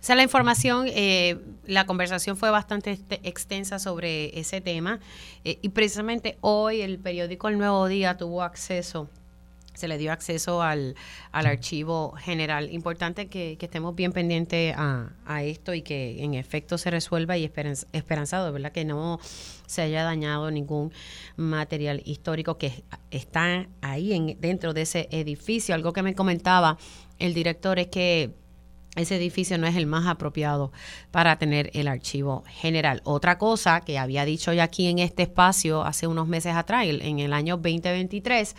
Esa 0.00 0.14
la 0.14 0.22
información, 0.22 0.86
eh, 0.88 1.38
la 1.66 1.84
conversación 1.86 2.36
fue 2.36 2.50
bastante 2.50 2.92
este, 2.92 3.20
extensa 3.28 3.78
sobre 3.78 4.38
ese 4.38 4.60
tema 4.60 5.00
y 5.44 5.68
precisamente 5.70 6.38
hoy 6.40 6.82
el 6.82 6.98
periódico 6.98 7.48
El 7.48 7.58
Nuevo 7.58 7.88
Día 7.88 8.16
tuvo 8.16 8.42
acceso 8.42 9.08
se 9.78 9.86
le 9.86 9.96
dio 9.96 10.12
acceso 10.12 10.60
al, 10.60 10.96
archivo 11.32 12.12
general. 12.18 12.68
Importante 12.72 13.28
que, 13.28 13.56
estemos 13.60 13.94
bien 13.94 14.12
pendientes 14.12 14.74
a, 14.76 15.42
esto 15.44 15.72
y 15.72 15.82
que 15.82 16.24
en 16.24 16.34
efecto 16.34 16.78
se 16.78 16.90
resuelva 16.90 17.38
y 17.38 17.44
esperanzado, 17.92 18.52
¿verdad? 18.52 18.72
Que 18.72 18.84
no 18.84 19.20
se 19.66 19.82
haya 19.82 20.02
dañado 20.02 20.50
ningún 20.50 20.92
material 21.36 22.02
histórico 22.04 22.58
que 22.58 22.82
está 23.10 23.68
ahí 23.80 24.14
en, 24.14 24.36
dentro 24.40 24.74
de 24.74 24.82
ese 24.82 25.08
edificio. 25.12 25.74
Algo 25.74 25.92
que 25.92 26.02
me 26.02 26.14
comentaba 26.14 26.76
el 27.20 27.34
director 27.34 27.78
es 27.78 27.86
que 27.86 28.34
ese 29.00 29.16
edificio 29.16 29.58
no 29.58 29.66
es 29.66 29.76
el 29.76 29.86
más 29.86 30.06
apropiado 30.06 30.72
para 31.10 31.38
tener 31.38 31.70
el 31.74 31.88
archivo 31.88 32.44
general. 32.46 33.00
Otra 33.04 33.38
cosa 33.38 33.80
que 33.80 33.98
había 33.98 34.24
dicho 34.24 34.52
ya 34.52 34.64
aquí 34.64 34.86
en 34.86 34.98
este 34.98 35.22
espacio 35.24 35.82
hace 35.82 36.06
unos 36.06 36.28
meses 36.28 36.54
atrás, 36.54 36.86
en 36.86 37.18
el 37.18 37.32
año 37.32 37.56
2023, 37.56 38.56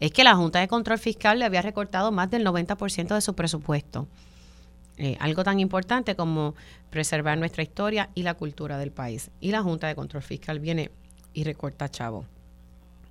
es 0.00 0.12
que 0.12 0.24
la 0.24 0.36
Junta 0.36 0.60
de 0.60 0.68
Control 0.68 0.98
Fiscal 0.98 1.38
le 1.38 1.44
había 1.44 1.62
recortado 1.62 2.12
más 2.12 2.30
del 2.30 2.46
90% 2.46 3.14
de 3.14 3.20
su 3.20 3.34
presupuesto. 3.34 4.06
Eh, 4.96 5.16
algo 5.20 5.44
tan 5.44 5.60
importante 5.60 6.16
como 6.16 6.54
preservar 6.90 7.38
nuestra 7.38 7.62
historia 7.62 8.10
y 8.14 8.22
la 8.24 8.34
cultura 8.34 8.78
del 8.78 8.90
país. 8.90 9.30
Y 9.40 9.52
la 9.52 9.62
Junta 9.62 9.86
de 9.86 9.94
Control 9.94 10.22
Fiscal 10.22 10.58
viene 10.58 10.90
y 11.32 11.44
recorta 11.44 11.88
chavo. 11.88 12.24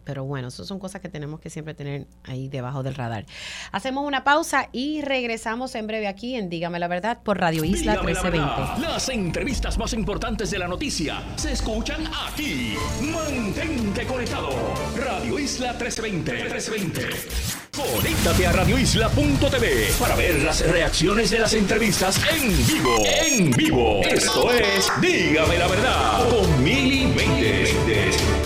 Pero 0.08 0.24
bueno, 0.24 0.47
eso 0.47 0.64
son 0.64 0.80
cosas 0.80 1.01
que 1.01 1.10
tenemos 1.10 1.41
que 1.41 1.49
siempre 1.49 1.74
tener 1.74 2.08
ahí 2.24 2.47
debajo 2.47 2.82
del 2.82 2.95
radar. 2.95 3.26
Hacemos 3.74 4.08
una 4.08 4.24
pausa 4.24 4.70
y 4.72 5.01
regresamos 5.01 5.76
en 5.76 5.86
breve 5.86 6.08
aquí 6.08 6.36
en 6.36 6.49
Dígame 6.49 6.80
la 6.80 6.88
Verdad 6.88 7.20
por 7.22 7.38
Radio 7.38 7.66
Isla 7.66 8.01
1320. 8.01 8.88
Las 8.88 9.10
entrevistas 9.10 9.78
más 9.78 9.91
importantes 9.91 10.49
de 10.49 10.60
la 10.60 10.70
noticia 10.70 11.22
se 11.36 11.51
escuchan 11.51 12.08
aquí. 12.26 12.76
Mantente 13.01 14.05
conectado. 14.05 14.49
Radio 14.95 15.38
Isla 15.38 15.74
1320. 15.74 16.32
1320. 16.32 17.58
Conéctate 17.76 18.47
a 18.47 18.53
radioisla.tv 18.53 19.91
para 19.99 20.16
ver 20.16 20.41
las 20.41 20.66
reacciones 20.66 21.32
de 21.32 21.39
las 21.39 21.53
entrevistas 21.53 22.20
en 22.34 22.47
vivo. 22.66 22.95
En 23.05 23.51
vivo. 23.51 24.01
Esto 24.03 24.53
es 24.53 24.89
Dígame 25.01 25.58
la 25.58 25.68
Verdad 25.68 26.30
con 26.30 26.64
Mili 26.64 27.14
20. 27.14 28.36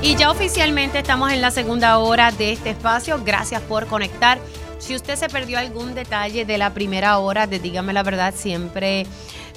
Y 0.00 0.14
ya 0.14 0.30
oficialmente 0.30 1.00
estamos 1.00 1.32
en 1.32 1.40
la 1.40 1.50
segunda 1.50 1.98
hora 1.98 2.30
de 2.30 2.52
este 2.52 2.70
espacio. 2.70 3.20
Gracias 3.24 3.60
por 3.62 3.88
conectar. 3.88 4.38
Si 4.78 4.94
usted 4.94 5.16
se 5.16 5.28
perdió 5.28 5.58
algún 5.58 5.94
detalle 5.94 6.44
de 6.44 6.56
la 6.56 6.72
primera 6.72 7.18
hora 7.18 7.48
de 7.48 7.58
Dígame 7.58 7.92
la 7.92 8.04
Verdad, 8.04 8.32
siempre 8.36 9.06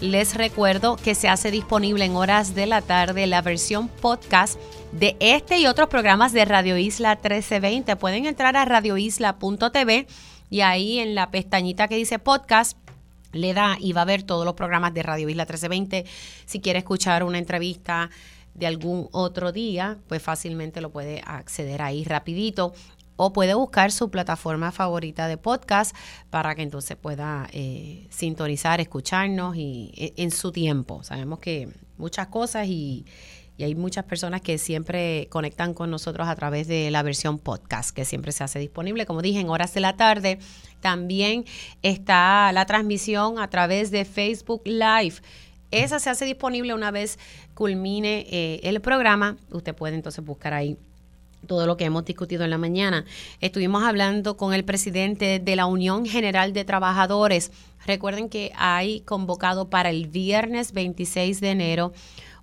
les 0.01 0.33
recuerdo 0.33 0.95
que 0.95 1.13
se 1.13 1.29
hace 1.29 1.51
disponible 1.51 2.05
en 2.05 2.15
horas 2.15 2.55
de 2.55 2.65
la 2.65 2.81
tarde 2.81 3.27
la 3.27 3.43
versión 3.43 3.87
podcast 3.87 4.59
de 4.91 5.15
este 5.19 5.59
y 5.59 5.67
otros 5.67 5.89
programas 5.89 6.33
de 6.33 6.43
Radio 6.43 6.75
Isla 6.75 7.11
1320. 7.15 7.95
Pueden 7.97 8.25
entrar 8.25 8.57
a 8.57 8.65
radioisla.tv 8.65 10.07
y 10.49 10.61
ahí 10.61 10.97
en 10.97 11.13
la 11.13 11.29
pestañita 11.29 11.87
que 11.87 11.97
dice 11.97 12.17
podcast 12.17 12.75
le 13.31 13.53
da 13.53 13.77
y 13.79 13.93
va 13.93 14.01
a 14.01 14.05
ver 14.05 14.23
todos 14.23 14.43
los 14.43 14.55
programas 14.55 14.93
de 14.95 15.03
Radio 15.03 15.29
Isla 15.29 15.43
1320. 15.43 16.05
Si 16.45 16.61
quiere 16.61 16.79
escuchar 16.79 17.23
una 17.23 17.37
entrevista 17.37 18.09
de 18.53 18.67
algún 18.67 19.07
otro 19.11 19.51
día, 19.51 19.99
pues 20.07 20.21
fácilmente 20.21 20.81
lo 20.81 20.91
puede 20.91 21.21
acceder 21.25 21.81
ahí 21.81 22.03
rapidito 22.03 22.73
o 23.15 23.33
puede 23.33 23.53
buscar 23.53 23.91
su 23.91 24.09
plataforma 24.09 24.71
favorita 24.71 25.27
de 25.27 25.37
podcast 25.37 25.95
para 26.29 26.55
que 26.55 26.63
entonces 26.63 26.97
pueda 26.97 27.47
eh, 27.53 28.07
sintonizar, 28.09 28.81
escucharnos 28.81 29.55
y 29.55 29.91
e, 29.95 30.13
en 30.23 30.31
su 30.31 30.51
tiempo. 30.51 31.03
Sabemos 31.03 31.39
que 31.39 31.69
muchas 31.97 32.27
cosas 32.27 32.67
y, 32.67 33.05
y 33.57 33.63
hay 33.63 33.75
muchas 33.75 34.05
personas 34.05 34.41
que 34.41 34.57
siempre 34.57 35.27
conectan 35.29 35.75
con 35.75 35.91
nosotros 35.91 36.27
a 36.27 36.35
través 36.35 36.67
de 36.67 36.89
la 36.89 37.03
versión 37.03 37.37
podcast 37.37 37.95
que 37.95 38.05
siempre 38.05 38.31
se 38.31 38.43
hace 38.43 38.57
disponible, 38.57 39.05
como 39.05 39.21
dije, 39.21 39.39
en 39.39 39.49
horas 39.49 39.71
de 39.75 39.81
la 39.81 39.95
tarde. 39.95 40.39
También 40.79 41.45
está 41.83 42.51
la 42.53 42.65
transmisión 42.65 43.37
a 43.37 43.49
través 43.51 43.91
de 43.91 44.03
Facebook 44.03 44.63
Live. 44.65 45.15
Esa 45.69 45.99
se 45.99 46.09
hace 46.09 46.25
disponible 46.25 46.73
una 46.73 46.89
vez 46.91 47.19
culmine 47.61 48.25
eh, 48.31 48.59
el 48.63 48.81
programa. 48.81 49.37
Usted 49.51 49.75
puede 49.75 49.93
entonces 49.93 50.25
buscar 50.25 50.51
ahí 50.51 50.79
todo 51.45 51.67
lo 51.67 51.77
que 51.77 51.85
hemos 51.85 52.03
discutido 52.05 52.43
en 52.43 52.49
la 52.49 52.57
mañana. 52.57 53.05
Estuvimos 53.39 53.83
hablando 53.83 54.35
con 54.35 54.55
el 54.55 54.63
presidente 54.63 55.37
de 55.37 55.55
la 55.55 55.67
Unión 55.67 56.07
General 56.07 56.53
de 56.53 56.65
Trabajadores. 56.65 57.51
Recuerden 57.85 58.29
que 58.29 58.51
hay 58.55 59.01
convocado 59.01 59.69
para 59.69 59.91
el 59.91 60.07
viernes 60.07 60.71
26 60.71 61.39
de 61.39 61.51
enero 61.51 61.93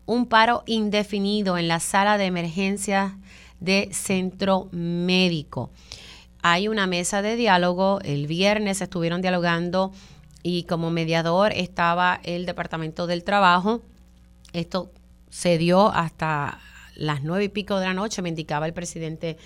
un 0.07 0.27
paro 0.27 0.63
indefinido 0.67 1.59
en 1.59 1.67
la 1.67 1.81
sala 1.81 2.17
de 2.17 2.27
emergencia 2.27 3.19
de 3.59 3.89
centro 3.91 4.69
médico. 4.71 5.71
Hay 6.43 6.69
una 6.69 6.87
mesa 6.87 7.23
de 7.23 7.35
diálogo. 7.35 7.99
El 8.05 8.29
viernes 8.29 8.81
estuvieron 8.81 9.21
dialogando 9.21 9.91
y 10.45 10.63
como 10.63 10.93
mediador 10.93 11.51
estaba 11.55 12.21
el 12.23 12.47
Departamento 12.47 13.09
del 13.09 13.25
Trabajo. 13.25 13.83
Esto 14.53 14.93
se 15.31 15.59
dio 15.59 15.89
hasta 15.89 16.59
las 16.95 17.23
nueve 17.23 17.45
y 17.45 17.49
pico 17.49 17.79
de 17.79 17.87
la 17.87 17.95
noche, 17.95 18.23
me 18.23 18.29
indicaba 18.29 18.67
el 18.67 18.73
presidente 18.73 19.39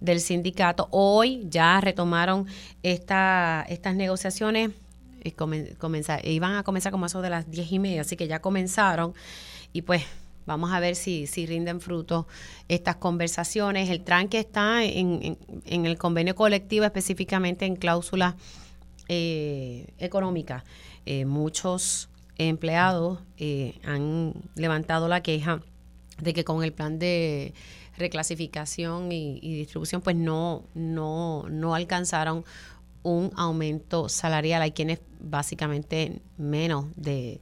del 0.00 0.20
sindicato. 0.20 0.88
Hoy 0.92 1.46
ya 1.48 1.80
retomaron 1.80 2.46
esta, 2.82 3.66
estas 3.68 3.94
negociaciones 3.96 4.70
y 5.22 5.32
comenzar, 5.32 6.26
iban 6.26 6.54
a 6.54 6.62
comenzar 6.62 6.92
como 6.92 7.06
eso 7.06 7.20
de 7.20 7.30
las 7.30 7.50
diez 7.50 7.70
y 7.72 7.78
media, 7.78 8.02
así 8.02 8.16
que 8.16 8.26
ya 8.26 8.40
comenzaron 8.40 9.12
y 9.72 9.82
pues 9.82 10.02
vamos 10.46 10.72
a 10.72 10.80
ver 10.80 10.96
si, 10.96 11.26
si 11.26 11.46
rinden 11.46 11.80
fruto 11.80 12.26
estas 12.68 12.96
conversaciones. 12.96 13.90
El 13.90 14.02
tranque 14.02 14.38
está 14.38 14.84
en, 14.84 15.36
en, 15.66 15.86
el 15.86 15.98
convenio 15.98 16.34
colectivo, 16.34 16.84
específicamente 16.84 17.66
en 17.66 17.76
cláusulas 17.76 18.34
eh, 19.08 19.92
económicas. 19.98 20.64
Eh, 21.06 21.24
muchos 21.24 22.08
empleados 22.48 23.18
eh, 23.38 23.78
han 23.84 24.34
levantado 24.54 25.08
la 25.08 25.22
queja 25.22 25.62
de 26.20 26.34
que 26.34 26.44
con 26.44 26.62
el 26.62 26.72
plan 26.72 26.98
de 26.98 27.54
reclasificación 27.96 29.12
y, 29.12 29.38
distribución, 29.40 30.00
pues 30.00 30.16
no, 30.16 30.64
no, 30.74 31.46
no 31.48 31.74
alcanzaron 31.74 32.44
un 33.02 33.30
aumento 33.36 34.08
salarial. 34.08 34.62
Hay 34.62 34.72
quienes 34.72 35.00
básicamente 35.20 36.20
menos 36.36 36.86
de, 36.96 37.40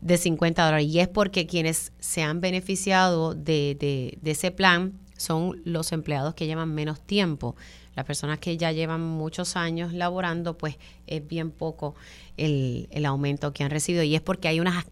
de 0.00 0.18
50 0.18 0.64
dólares. 0.64 0.86
Y 0.86 1.00
es 1.00 1.08
porque 1.08 1.46
quienes 1.46 1.92
se 2.00 2.22
han 2.22 2.40
beneficiado 2.40 3.34
de, 3.34 3.76
de, 3.78 4.18
de, 4.20 4.30
ese 4.30 4.50
plan 4.50 4.92
son 5.16 5.60
los 5.64 5.92
empleados 5.92 6.34
que 6.34 6.46
llevan 6.46 6.74
menos 6.74 7.00
tiempo. 7.00 7.56
Las 7.94 8.04
personas 8.04 8.38
que 8.38 8.56
ya 8.56 8.72
llevan 8.72 9.00
muchos 9.00 9.56
años 9.56 9.92
laborando, 9.92 10.58
pues 10.58 10.76
es 11.06 11.26
bien 11.26 11.50
poco 11.50 11.94
el, 12.36 12.88
el 12.90 13.06
aumento 13.06 13.52
que 13.52 13.64
han 13.64 13.70
recibido. 13.70 14.02
Y 14.02 14.14
es 14.14 14.20
porque 14.20 14.48
hay 14.48 14.60
unas 14.60 14.84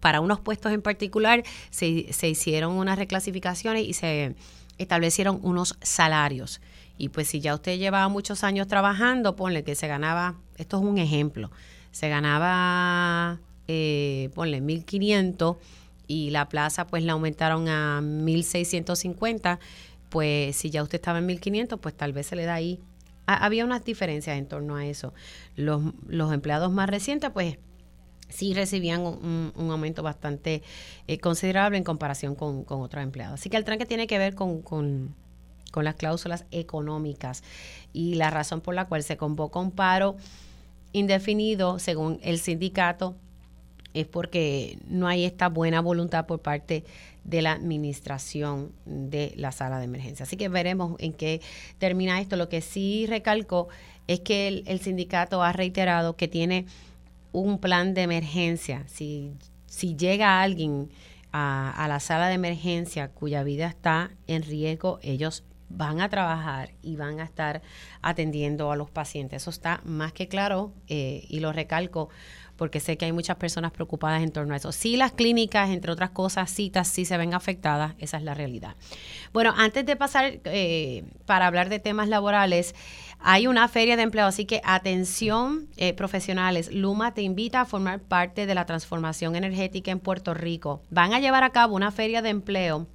para 0.00 0.20
unos 0.20 0.40
puestos 0.40 0.72
en 0.72 0.82
particular 0.82 1.42
se, 1.70 2.12
se 2.12 2.28
hicieron 2.28 2.72
unas 2.72 2.98
reclasificaciones 2.98 3.86
y 3.86 3.92
se 3.92 4.34
establecieron 4.78 5.38
unos 5.42 5.76
salarios. 5.82 6.60
Y 6.98 7.10
pues 7.10 7.28
si 7.28 7.40
ya 7.40 7.54
usted 7.54 7.78
llevaba 7.78 8.08
muchos 8.08 8.44
años 8.44 8.66
trabajando, 8.66 9.36
ponle 9.36 9.62
que 9.62 9.74
se 9.74 9.86
ganaba, 9.86 10.36
esto 10.56 10.78
es 10.78 10.82
un 10.82 10.98
ejemplo, 10.98 11.50
se 11.92 12.08
ganaba, 12.08 13.40
eh, 13.68 14.30
ponle 14.34 14.60
1.500 14.60 15.56
y 16.10 16.30
la 16.30 16.48
plaza 16.48 16.88
pues 16.88 17.04
la 17.04 17.12
aumentaron 17.12 17.68
a 17.68 18.00
1.650, 18.02 19.60
pues 20.08 20.56
si 20.56 20.68
ya 20.68 20.82
usted 20.82 20.96
estaba 20.96 21.20
en 21.20 21.28
1.500, 21.28 21.78
pues 21.78 21.96
tal 21.96 22.12
vez 22.12 22.26
se 22.26 22.34
le 22.34 22.46
da 22.46 22.54
ahí. 22.54 22.80
había 23.26 23.64
unas 23.64 23.84
diferencias 23.84 24.36
en 24.36 24.48
torno 24.48 24.74
a 24.74 24.84
eso. 24.84 25.14
Los, 25.54 25.80
los 26.08 26.32
empleados 26.32 26.72
más 26.72 26.90
recientes 26.90 27.30
pues 27.30 27.58
sí 28.28 28.54
recibían 28.54 29.02
un, 29.02 29.70
aumento 29.70 30.02
bastante 30.02 30.64
eh, 31.06 31.18
considerable 31.18 31.78
en 31.78 31.84
comparación 31.84 32.34
con, 32.34 32.64
otros 32.66 33.04
empleados. 33.04 33.38
Así 33.38 33.48
que 33.48 33.56
el 33.56 33.64
tranque 33.64 33.86
tiene 33.86 34.08
que 34.08 34.18
ver 34.18 34.34
con, 34.34 34.62
con, 34.62 35.14
las 35.76 35.94
cláusulas 35.94 36.44
económicas 36.50 37.44
y 37.92 38.16
la 38.16 38.30
razón 38.30 38.60
por 38.60 38.74
la 38.74 38.86
cual 38.86 39.04
se 39.04 39.16
convoca 39.16 39.60
un 39.60 39.70
paro 39.70 40.16
indefinido, 40.92 41.78
según 41.78 42.18
el 42.24 42.40
sindicato, 42.40 43.14
es 43.94 44.06
porque 44.06 44.78
no 44.86 45.08
hay 45.08 45.24
esta 45.24 45.48
buena 45.48 45.80
voluntad 45.80 46.26
por 46.26 46.40
parte 46.40 46.84
de 47.24 47.42
la 47.42 47.52
administración 47.52 48.72
de 48.84 49.32
la 49.36 49.52
sala 49.52 49.78
de 49.78 49.84
emergencia. 49.84 50.24
Así 50.24 50.36
que 50.36 50.48
veremos 50.48 50.96
en 50.98 51.12
qué 51.12 51.40
termina 51.78 52.20
esto. 52.20 52.36
Lo 52.36 52.48
que 52.48 52.60
sí 52.60 53.06
recalco 53.06 53.68
es 54.06 54.20
que 54.20 54.62
el 54.66 54.80
sindicato 54.80 55.42
ha 55.42 55.52
reiterado 55.52 56.16
que 56.16 56.28
tiene 56.28 56.66
un 57.32 57.58
plan 57.58 57.94
de 57.94 58.02
emergencia. 58.02 58.84
Si, 58.88 59.32
si 59.66 59.96
llega 59.96 60.42
alguien 60.42 60.90
a, 61.32 61.70
a, 61.70 61.88
la 61.88 62.00
sala 62.00 62.28
de 62.28 62.34
emergencia 62.34 63.08
cuya 63.08 63.42
vida 63.42 63.66
está 63.68 64.10
en 64.26 64.42
riesgo, 64.42 64.98
ellos 65.02 65.44
van 65.70 66.00
a 66.00 66.08
trabajar 66.08 66.72
y 66.82 66.96
van 66.96 67.20
a 67.20 67.24
estar 67.24 67.62
atendiendo 68.02 68.70
a 68.72 68.76
los 68.76 68.90
pacientes. 68.90 69.42
Eso 69.42 69.50
está 69.50 69.80
más 69.84 70.12
que 70.12 70.28
claro 70.28 70.72
eh, 70.88 71.24
y 71.28 71.40
lo 71.40 71.52
recalco 71.52 72.10
porque 72.60 72.78
sé 72.78 72.98
que 72.98 73.06
hay 73.06 73.12
muchas 73.12 73.38
personas 73.38 73.72
preocupadas 73.72 74.22
en 74.22 74.32
torno 74.32 74.52
a 74.52 74.58
eso. 74.58 74.70
Sí, 74.70 74.98
las 74.98 75.12
clínicas, 75.12 75.70
entre 75.70 75.92
otras 75.92 76.10
cosas, 76.10 76.50
citas, 76.50 76.88
sí 76.88 77.06
se 77.06 77.16
ven 77.16 77.32
afectadas, 77.32 77.94
esa 77.98 78.18
es 78.18 78.22
la 78.22 78.34
realidad. 78.34 78.76
Bueno, 79.32 79.54
antes 79.56 79.86
de 79.86 79.96
pasar 79.96 80.40
eh, 80.44 81.04
para 81.24 81.46
hablar 81.46 81.70
de 81.70 81.78
temas 81.78 82.10
laborales, 82.10 82.74
hay 83.18 83.46
una 83.46 83.66
feria 83.66 83.96
de 83.96 84.02
empleo, 84.02 84.26
así 84.26 84.44
que 84.44 84.60
atención 84.62 85.68
eh, 85.78 85.94
profesionales. 85.94 86.70
Luma 86.70 87.14
te 87.14 87.22
invita 87.22 87.62
a 87.62 87.64
formar 87.64 88.00
parte 88.00 88.44
de 88.44 88.54
la 88.54 88.66
transformación 88.66 89.36
energética 89.36 89.90
en 89.90 89.98
Puerto 89.98 90.34
Rico. 90.34 90.82
Van 90.90 91.14
a 91.14 91.18
llevar 91.18 91.44
a 91.44 91.52
cabo 91.52 91.76
una 91.76 91.90
feria 91.90 92.20
de 92.20 92.28
empleo 92.28 92.86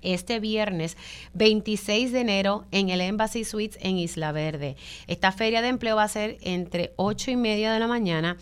este 0.00 0.40
viernes 0.40 0.96
26 1.34 2.12
de 2.12 2.20
enero 2.20 2.64
en 2.70 2.88
el 2.88 3.02
Embassy 3.02 3.44
Suites 3.44 3.78
en 3.82 3.98
Isla 3.98 4.32
Verde. 4.32 4.76
Esta 5.06 5.32
feria 5.32 5.60
de 5.60 5.68
empleo 5.68 5.96
va 5.96 6.04
a 6.04 6.08
ser 6.08 6.38
entre 6.40 6.94
8 6.96 7.32
y 7.32 7.36
media 7.36 7.74
de 7.74 7.78
la 7.78 7.86
mañana 7.86 8.38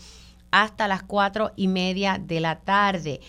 hasta 0.51 0.87
las 0.87 1.03
4 1.03 1.53
y 1.55 1.67
media 1.67 2.19
de 2.19 2.39
la 2.39 2.59
tarde. 2.59 3.21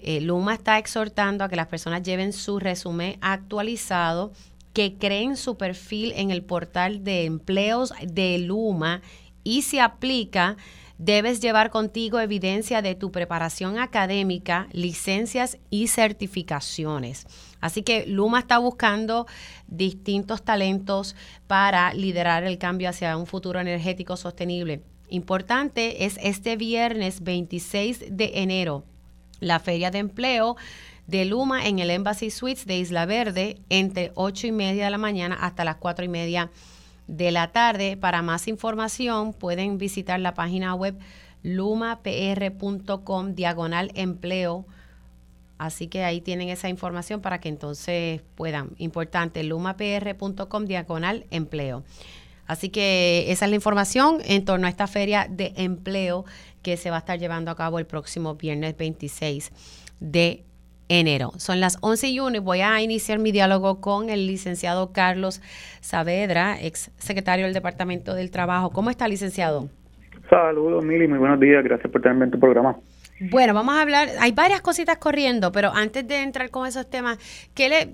Eh, 0.00 0.20
Luma 0.20 0.54
está 0.54 0.78
exhortando 0.78 1.44
a 1.44 1.48
que 1.48 1.56
las 1.56 1.68
personas 1.68 2.02
lleven 2.02 2.32
su 2.32 2.58
resumen 2.58 3.18
actualizado 3.20 4.32
que 4.72 4.94
creen 4.98 5.36
su 5.36 5.56
perfil 5.56 6.12
en 6.16 6.30
el 6.30 6.42
portal 6.42 7.04
de 7.04 7.24
empleos 7.24 7.92
de 8.02 8.38
Luma 8.38 9.02
y 9.44 9.62
si 9.62 9.78
aplica, 9.78 10.56
debes 10.98 11.40
llevar 11.40 11.70
contigo 11.70 12.20
evidencia 12.20 12.80
de 12.80 12.94
tu 12.94 13.10
preparación 13.10 13.78
académica, 13.78 14.68
licencias 14.72 15.58
y 15.68 15.88
certificaciones. 15.88 17.26
Así 17.60 17.82
que 17.82 18.06
Luma 18.06 18.40
está 18.40 18.58
buscando 18.58 19.26
distintos 19.66 20.42
talentos 20.42 21.16
para 21.46 21.92
liderar 21.92 22.44
el 22.44 22.58
cambio 22.58 22.88
hacia 22.88 23.16
un 23.16 23.26
futuro 23.26 23.60
energético 23.60 24.16
sostenible. 24.16 24.82
Importante 25.12 26.06
es 26.06 26.18
este 26.22 26.56
viernes 26.56 27.22
26 27.22 28.16
de 28.16 28.30
enero, 28.36 28.82
la 29.40 29.60
feria 29.60 29.90
de 29.90 29.98
empleo 29.98 30.56
de 31.06 31.26
Luma 31.26 31.66
en 31.66 31.80
el 31.80 31.90
Embassy 31.90 32.30
Suites 32.30 32.64
de 32.64 32.78
Isla 32.78 33.04
Verde 33.04 33.58
entre 33.68 34.12
8 34.14 34.46
y 34.46 34.52
media 34.52 34.86
de 34.86 34.90
la 34.90 34.96
mañana 34.96 35.36
hasta 35.38 35.66
las 35.66 35.76
4 35.76 36.06
y 36.06 36.08
media 36.08 36.50
de 37.08 37.30
la 37.30 37.52
tarde. 37.52 37.98
Para 37.98 38.22
más 38.22 38.48
información 38.48 39.34
pueden 39.34 39.76
visitar 39.76 40.18
la 40.18 40.32
página 40.32 40.74
web 40.74 40.98
lumapr.com 41.42 43.34
diagonal 43.34 43.90
empleo 43.94 44.64
Así 45.62 45.86
que 45.86 46.02
ahí 46.02 46.20
tienen 46.20 46.48
esa 46.48 46.68
información 46.68 47.20
para 47.20 47.38
que 47.38 47.48
entonces 47.48 48.20
puedan. 48.34 48.70
Importante, 48.78 49.44
lumapr.com 49.44 50.64
diagonal 50.64 51.24
empleo. 51.30 51.84
Así 52.52 52.68
que 52.68 53.24
esa 53.28 53.46
es 53.46 53.50
la 53.50 53.56
información 53.56 54.18
en 54.24 54.44
torno 54.44 54.66
a 54.66 54.70
esta 54.70 54.86
feria 54.86 55.26
de 55.28 55.52
empleo 55.56 56.24
que 56.62 56.76
se 56.76 56.90
va 56.90 56.96
a 56.96 56.98
estar 57.00 57.18
llevando 57.18 57.50
a 57.50 57.56
cabo 57.56 57.78
el 57.78 57.86
próximo 57.86 58.34
viernes 58.36 58.76
26 58.76 59.50
de 60.00 60.44
enero. 60.88 61.32
Son 61.38 61.60
las 61.60 61.78
11 61.80 62.08
y 62.08 62.20
1 62.20 62.36
y 62.36 62.40
voy 62.40 62.60
a 62.60 62.80
iniciar 62.82 63.18
mi 63.18 63.32
diálogo 63.32 63.80
con 63.80 64.10
el 64.10 64.26
licenciado 64.26 64.92
Carlos 64.92 65.40
Saavedra, 65.80 66.60
ex 66.60 66.90
secretario 66.98 67.46
del 67.46 67.54
Departamento 67.54 68.14
del 68.14 68.30
Trabajo. 68.30 68.70
¿Cómo 68.70 68.90
está, 68.90 69.08
licenciado? 69.08 69.68
Saludos, 70.28 70.84
Mili, 70.84 71.08
muy 71.08 71.18
buenos 71.18 71.40
días. 71.40 71.64
Gracias 71.64 71.90
por 71.90 72.02
tenerme 72.02 72.26
en 72.26 72.30
tu 72.30 72.38
programa. 72.38 72.76
Bueno, 73.30 73.54
vamos 73.54 73.76
a 73.76 73.82
hablar, 73.82 74.08
hay 74.18 74.32
varias 74.32 74.62
cositas 74.62 74.98
corriendo, 74.98 75.52
pero 75.52 75.70
antes 75.72 76.06
de 76.08 76.22
entrar 76.22 76.50
con 76.50 76.66
esos 76.66 76.88
temas, 76.90 77.18
¿qué 77.54 77.68
le, 77.68 77.92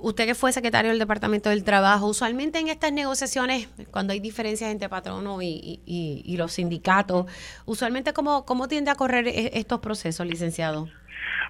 usted 0.00 0.26
que 0.26 0.34
fue 0.34 0.52
secretario 0.52 0.90
del 0.90 0.98
Departamento 0.98 1.50
del 1.50 1.64
Trabajo, 1.64 2.06
usualmente 2.06 2.58
en 2.58 2.68
estas 2.68 2.92
negociaciones, 2.92 3.68
cuando 3.90 4.12
hay 4.12 4.20
diferencias 4.20 4.70
entre 4.70 4.88
patrono 4.88 5.42
y, 5.42 5.80
y, 5.84 6.36
los 6.36 6.52
sindicatos, 6.52 7.26
usualmente 7.66 8.12
cómo, 8.12 8.44
cómo 8.44 8.68
tiende 8.68 8.90
a 8.90 8.94
correr 8.94 9.26
e, 9.28 9.50
estos 9.54 9.80
procesos, 9.80 10.26
licenciado? 10.26 10.88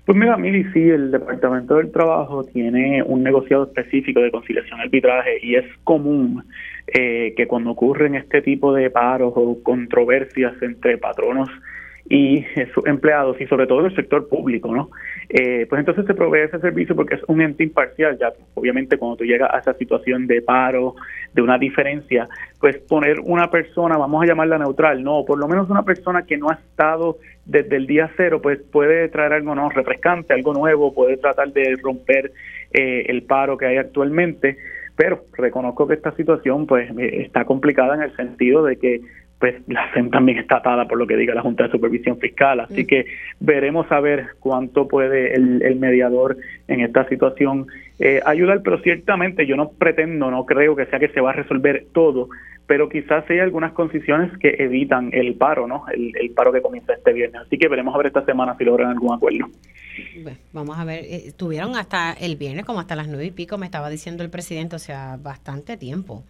Pues 0.07 0.16
mira, 0.16 0.36
Mili, 0.38 0.64
sí, 0.72 0.80
el 0.80 1.11
Departamento 1.11 1.76
del 1.76 1.92
Trabajo 1.92 2.44
tiene 2.44 3.03
un 3.03 3.22
negociado 3.22 3.64
específico 3.64 4.20
de 4.20 4.30
conciliación 4.30 4.80
arbitraje 4.80 5.38
y 5.42 5.57
es 5.57 5.66
común 5.84 6.44
eh, 6.86 7.34
que 7.36 7.46
cuando 7.46 7.72
ocurren 7.72 8.14
este 8.14 8.40
tipo 8.40 8.72
de 8.72 8.88
paros 8.88 9.34
o 9.36 9.62
controversias 9.62 10.55
entre 10.62 10.96
patronos 10.96 11.51
y 12.09 12.44
sus 12.74 12.86
empleados 12.86 13.40
y 13.40 13.46
sobre 13.46 13.66
todo 13.66 13.86
el 13.86 13.94
sector 13.94 14.28
público, 14.28 14.74
¿no? 14.74 14.90
Eh, 15.28 15.66
pues 15.68 15.80
entonces 15.80 16.06
se 16.06 16.14
provee 16.14 16.40
ese 16.40 16.59
servicio 16.59 16.96
porque 16.96 17.16
es 17.16 17.22
un 17.28 17.40
ente 17.42 17.62
imparcial, 17.62 18.18
ya 18.18 18.32
obviamente 18.54 18.96
cuando 18.96 19.18
tú 19.18 19.24
llegas 19.24 19.50
a 19.52 19.59
esa 19.59 19.74
situación 19.74 20.26
de 20.26 20.40
paro, 20.40 20.94
de 21.34 21.42
una 21.42 21.59
diferencia, 21.59 22.28
pues 22.61 22.78
poner 22.78 23.20
una 23.20 23.50
persona, 23.50 23.98
vamos 23.98 24.22
a 24.22 24.26
llamarla 24.26 24.59
neutral, 24.59 25.02
no, 25.04 25.24
por 25.26 25.38
lo 25.38 25.48
menos 25.48 25.68
una 25.68 25.82
persona 25.82 26.22
que 26.22 26.38
no 26.38 26.48
ha 26.48 26.54
estado 26.54 27.18
desde 27.44 27.76
el 27.76 27.86
día 27.86 28.11
cero, 28.16 28.40
pues 28.42 28.59
puede 28.72 29.09
traer 29.09 29.34
algo 29.34 29.54
no 29.54 29.68
refrescante, 29.68 30.32
algo 30.32 30.54
nuevo, 30.54 30.94
puede 30.94 31.16
tratar 31.16 31.52
de 31.52 31.76
romper 31.82 32.32
eh, 32.72 33.04
el 33.09 33.22
paro 33.22 33.56
que 33.56 33.66
hay 33.66 33.76
actualmente, 33.76 34.56
pero 34.96 35.24
reconozco 35.36 35.86
que 35.86 35.94
esta 35.94 36.12
situación 36.12 36.66
pues 36.66 36.90
eh, 36.98 37.22
está 37.22 37.44
complicada 37.44 37.94
en 37.94 38.02
el 38.02 38.16
sentido 38.16 38.64
de 38.64 38.76
que 38.76 39.00
pues 39.39 39.55
la 39.68 39.93
CEN 39.93 40.11
también 40.11 40.39
está 40.39 40.57
atada 40.57 40.86
por 40.86 40.99
lo 40.99 41.07
que 41.07 41.16
diga 41.16 41.34
la 41.34 41.43
Junta 41.43 41.64
de 41.64 41.70
Supervisión 41.70 42.18
Fiscal. 42.18 42.61
Así 42.61 42.86
que 42.86 43.07
veremos 43.39 43.91
a 43.93 44.01
ver 44.01 44.26
cuánto 44.41 44.89
puede 44.89 45.34
el, 45.34 45.76
mediador 45.76 46.36
en 46.66 46.80
esta 46.80 47.09
situación 47.09 47.66
eh, 48.01 48.20
ayudar, 48.26 48.62
pero 48.64 48.80
ciertamente 48.80 49.47
yo 49.47 49.57
no 49.57 49.70
pretendo, 49.70 50.30
no 50.30 50.45
creo 50.45 50.74
que 50.74 50.86
sea 50.86 50.99
que 50.99 51.09
se 51.09 51.20
va 51.20 51.30
a 51.30 51.34
resolver 51.34 51.86
todo, 51.93 52.28
pero 52.66 52.89
quizás 52.89 53.24
hay 53.30 53.39
algunas 53.39 53.72
condiciones 53.72 54.36
que 54.39 54.57
evitan 54.59 55.11
el 55.12 55.34
paro, 55.34 55.68
¿no? 55.68 55.84
El, 55.89 56.30
paro 56.32 56.53
que 56.53 56.61
comienza 56.61 56.93
este 56.95 57.12
viernes. 57.12 57.43
Así 57.47 57.59
que 57.59 57.68
veremos 57.68 57.95
a 57.95 57.99
ver 57.99 58.09
esta 58.09 58.24
semana 58.24 58.57
si 58.59 58.64
logran 58.64 58.91
algún 58.91 59.14
acuerdo. 59.14 59.49
vamos 60.53 60.78
a 60.78 60.84
ver, 60.84 61.05
eh, 61.05 61.32
tuvieron 61.36 61.76
hasta 61.76 62.12
el 62.12 62.36
viernes 62.36 62.64
como 62.64 62.80
hasta 62.80 62.97
las 62.97 63.07
nueve 63.07 63.26
y 63.26 63.30
pico, 63.30 63.57
me 63.57 63.66
estaba 63.66 63.89
diciendo 63.89 64.24
el 64.24 64.30
presidente, 64.30 64.74
o 64.74 64.80
sea, 64.80 65.16
bastante 65.16 65.76
tiempo. 65.76 66.24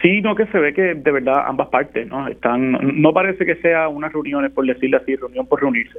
Sí, 0.00 0.20
no, 0.22 0.34
que 0.34 0.46
se 0.46 0.58
ve 0.58 0.72
que 0.72 0.94
de 0.94 1.10
verdad 1.10 1.44
ambas 1.46 1.68
partes, 1.68 2.06
¿no? 2.06 2.26
Están, 2.26 2.72
no 3.00 3.12
parece 3.12 3.44
que 3.44 3.56
sea 3.56 3.88
unas 3.88 4.12
reuniones, 4.12 4.50
por 4.52 4.66
decirlo 4.66 4.96
así, 4.96 5.14
reunión 5.14 5.46
por 5.46 5.60
reunirse. 5.60 5.98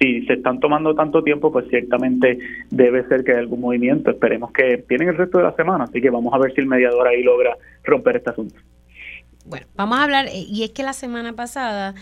Si 0.00 0.24
se 0.26 0.34
están 0.34 0.60
tomando 0.60 0.94
tanto 0.94 1.22
tiempo, 1.22 1.52
pues 1.52 1.66
ciertamente 1.68 2.38
debe 2.70 3.06
ser 3.08 3.24
que 3.24 3.32
hay 3.32 3.38
algún 3.38 3.60
movimiento. 3.60 4.10
Esperemos 4.10 4.52
que 4.52 4.78
tienen 4.88 5.08
el 5.08 5.16
resto 5.16 5.38
de 5.38 5.44
la 5.44 5.56
semana, 5.56 5.84
así 5.84 6.00
que 6.00 6.10
vamos 6.10 6.32
a 6.32 6.38
ver 6.38 6.54
si 6.54 6.60
el 6.60 6.66
mediador 6.66 7.06
ahí 7.06 7.22
logra 7.22 7.56
romper 7.82 8.16
este 8.16 8.30
asunto. 8.30 8.56
Bueno, 9.46 9.66
vamos 9.74 9.98
a 9.98 10.04
hablar, 10.04 10.26
eh, 10.26 10.44
y 10.48 10.64
es 10.64 10.70
que 10.70 10.82
la 10.82 10.94
semana 10.94 11.34
pasada 11.34 11.94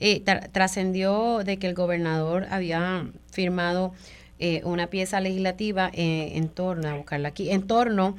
eh, 0.00 0.22
trascendió 0.52 1.38
de 1.44 1.58
que 1.58 1.66
el 1.66 1.74
gobernador 1.74 2.44
había 2.50 3.06
firmado 3.30 3.92
eh, 4.38 4.60
una 4.64 4.88
pieza 4.88 5.20
legislativa 5.20 5.90
en 5.92 6.48
torno, 6.48 6.88
a 6.88 6.94
buscarla 6.94 7.28
aquí, 7.28 7.50
en 7.50 7.66
torno 7.66 8.16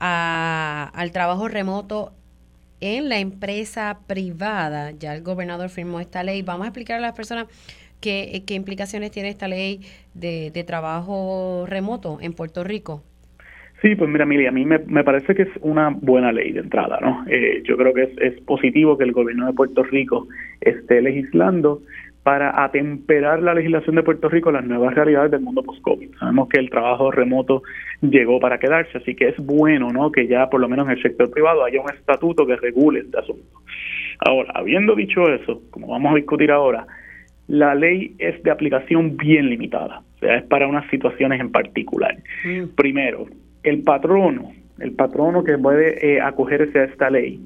a, 0.00 0.90
al 0.94 1.10
trabajo 1.12 1.48
remoto 1.48 2.12
en 2.80 3.08
la 3.08 3.18
empresa 3.18 3.98
privada. 4.06 4.92
Ya 4.92 5.14
el 5.14 5.22
gobernador 5.22 5.70
firmó 5.70 6.00
esta 6.00 6.22
ley. 6.22 6.42
Vamos 6.42 6.64
a 6.64 6.68
explicar 6.68 6.98
a 6.98 7.00
las 7.00 7.12
personas 7.14 7.46
qué, 8.00 8.42
implicaciones 8.48 9.10
tiene 9.10 9.28
esta 9.28 9.48
ley 9.48 9.80
de, 10.14 10.64
trabajo 10.66 11.64
remoto 11.66 12.18
en 12.20 12.32
Puerto 12.32 12.64
Rico. 12.64 13.02
Sí, 13.82 13.94
pues 13.94 14.08
mira, 14.08 14.24
Mili, 14.24 14.46
a 14.46 14.52
mí 14.52 14.64
me, 14.64 14.78
me, 14.78 15.04
parece 15.04 15.34
que 15.34 15.42
es 15.42 15.50
una 15.60 15.90
buena 15.90 16.32
ley 16.32 16.50
de 16.52 16.60
entrada, 16.60 16.98
¿no? 17.02 17.24
Eh, 17.28 17.62
yo 17.62 17.76
creo 17.76 17.92
que 17.92 18.10
es 18.22 18.40
positivo 18.42 18.96
que 18.96 19.04
el 19.04 19.12
gobierno 19.12 19.46
de 19.46 19.52
Puerto 19.52 19.82
Rico 19.82 20.26
esté 20.62 21.02
legislando 21.02 21.82
para 22.26 22.64
atemperar 22.64 23.40
la 23.40 23.54
legislación 23.54 23.94
de 23.94 24.02
Puerto 24.02 24.28
Rico 24.28 24.48
a 24.48 24.54
las 24.54 24.64
nuevas 24.64 24.92
realidades 24.96 25.30
del 25.30 25.42
mundo 25.42 25.62
post-COVID. 25.62 26.16
Sabemos 26.18 26.48
que 26.48 26.58
el 26.58 26.70
trabajo 26.70 27.12
remoto 27.12 27.62
llegó 28.00 28.40
para 28.40 28.58
quedarse, 28.58 28.98
así 28.98 29.14
que 29.14 29.28
es 29.28 29.36
bueno 29.38 29.92
¿no? 29.92 30.10
que 30.10 30.26
ya 30.26 30.50
por 30.50 30.60
lo 30.60 30.68
menos 30.68 30.86
en 30.86 30.94
el 30.94 31.02
sector 31.02 31.30
privado 31.30 31.64
haya 31.64 31.80
un 31.80 31.88
estatuto 31.88 32.44
que 32.44 32.56
regule 32.56 32.98
este 32.98 33.16
asunto. 33.16 33.60
Ahora, 34.18 34.50
habiendo 34.56 34.96
dicho 34.96 35.32
eso, 35.32 35.62
como 35.70 35.86
vamos 35.86 36.14
a 36.14 36.16
discutir 36.16 36.50
ahora, 36.50 36.88
la 37.46 37.76
ley 37.76 38.16
es 38.18 38.42
de 38.42 38.50
aplicación 38.50 39.16
bien 39.16 39.48
limitada, 39.48 40.02
o 40.16 40.18
sea, 40.18 40.38
es 40.38 40.42
para 40.46 40.66
unas 40.66 40.90
situaciones 40.90 41.40
en 41.40 41.52
particular. 41.52 42.16
Mm. 42.44 42.74
Primero, 42.74 43.26
el 43.62 43.84
patrono, 43.84 44.50
el 44.80 44.96
patrono 44.96 45.44
que 45.44 45.56
puede 45.58 46.14
eh, 46.14 46.20
acogerse 46.20 46.76
a 46.76 46.84
esta 46.86 47.08
ley 47.08 47.40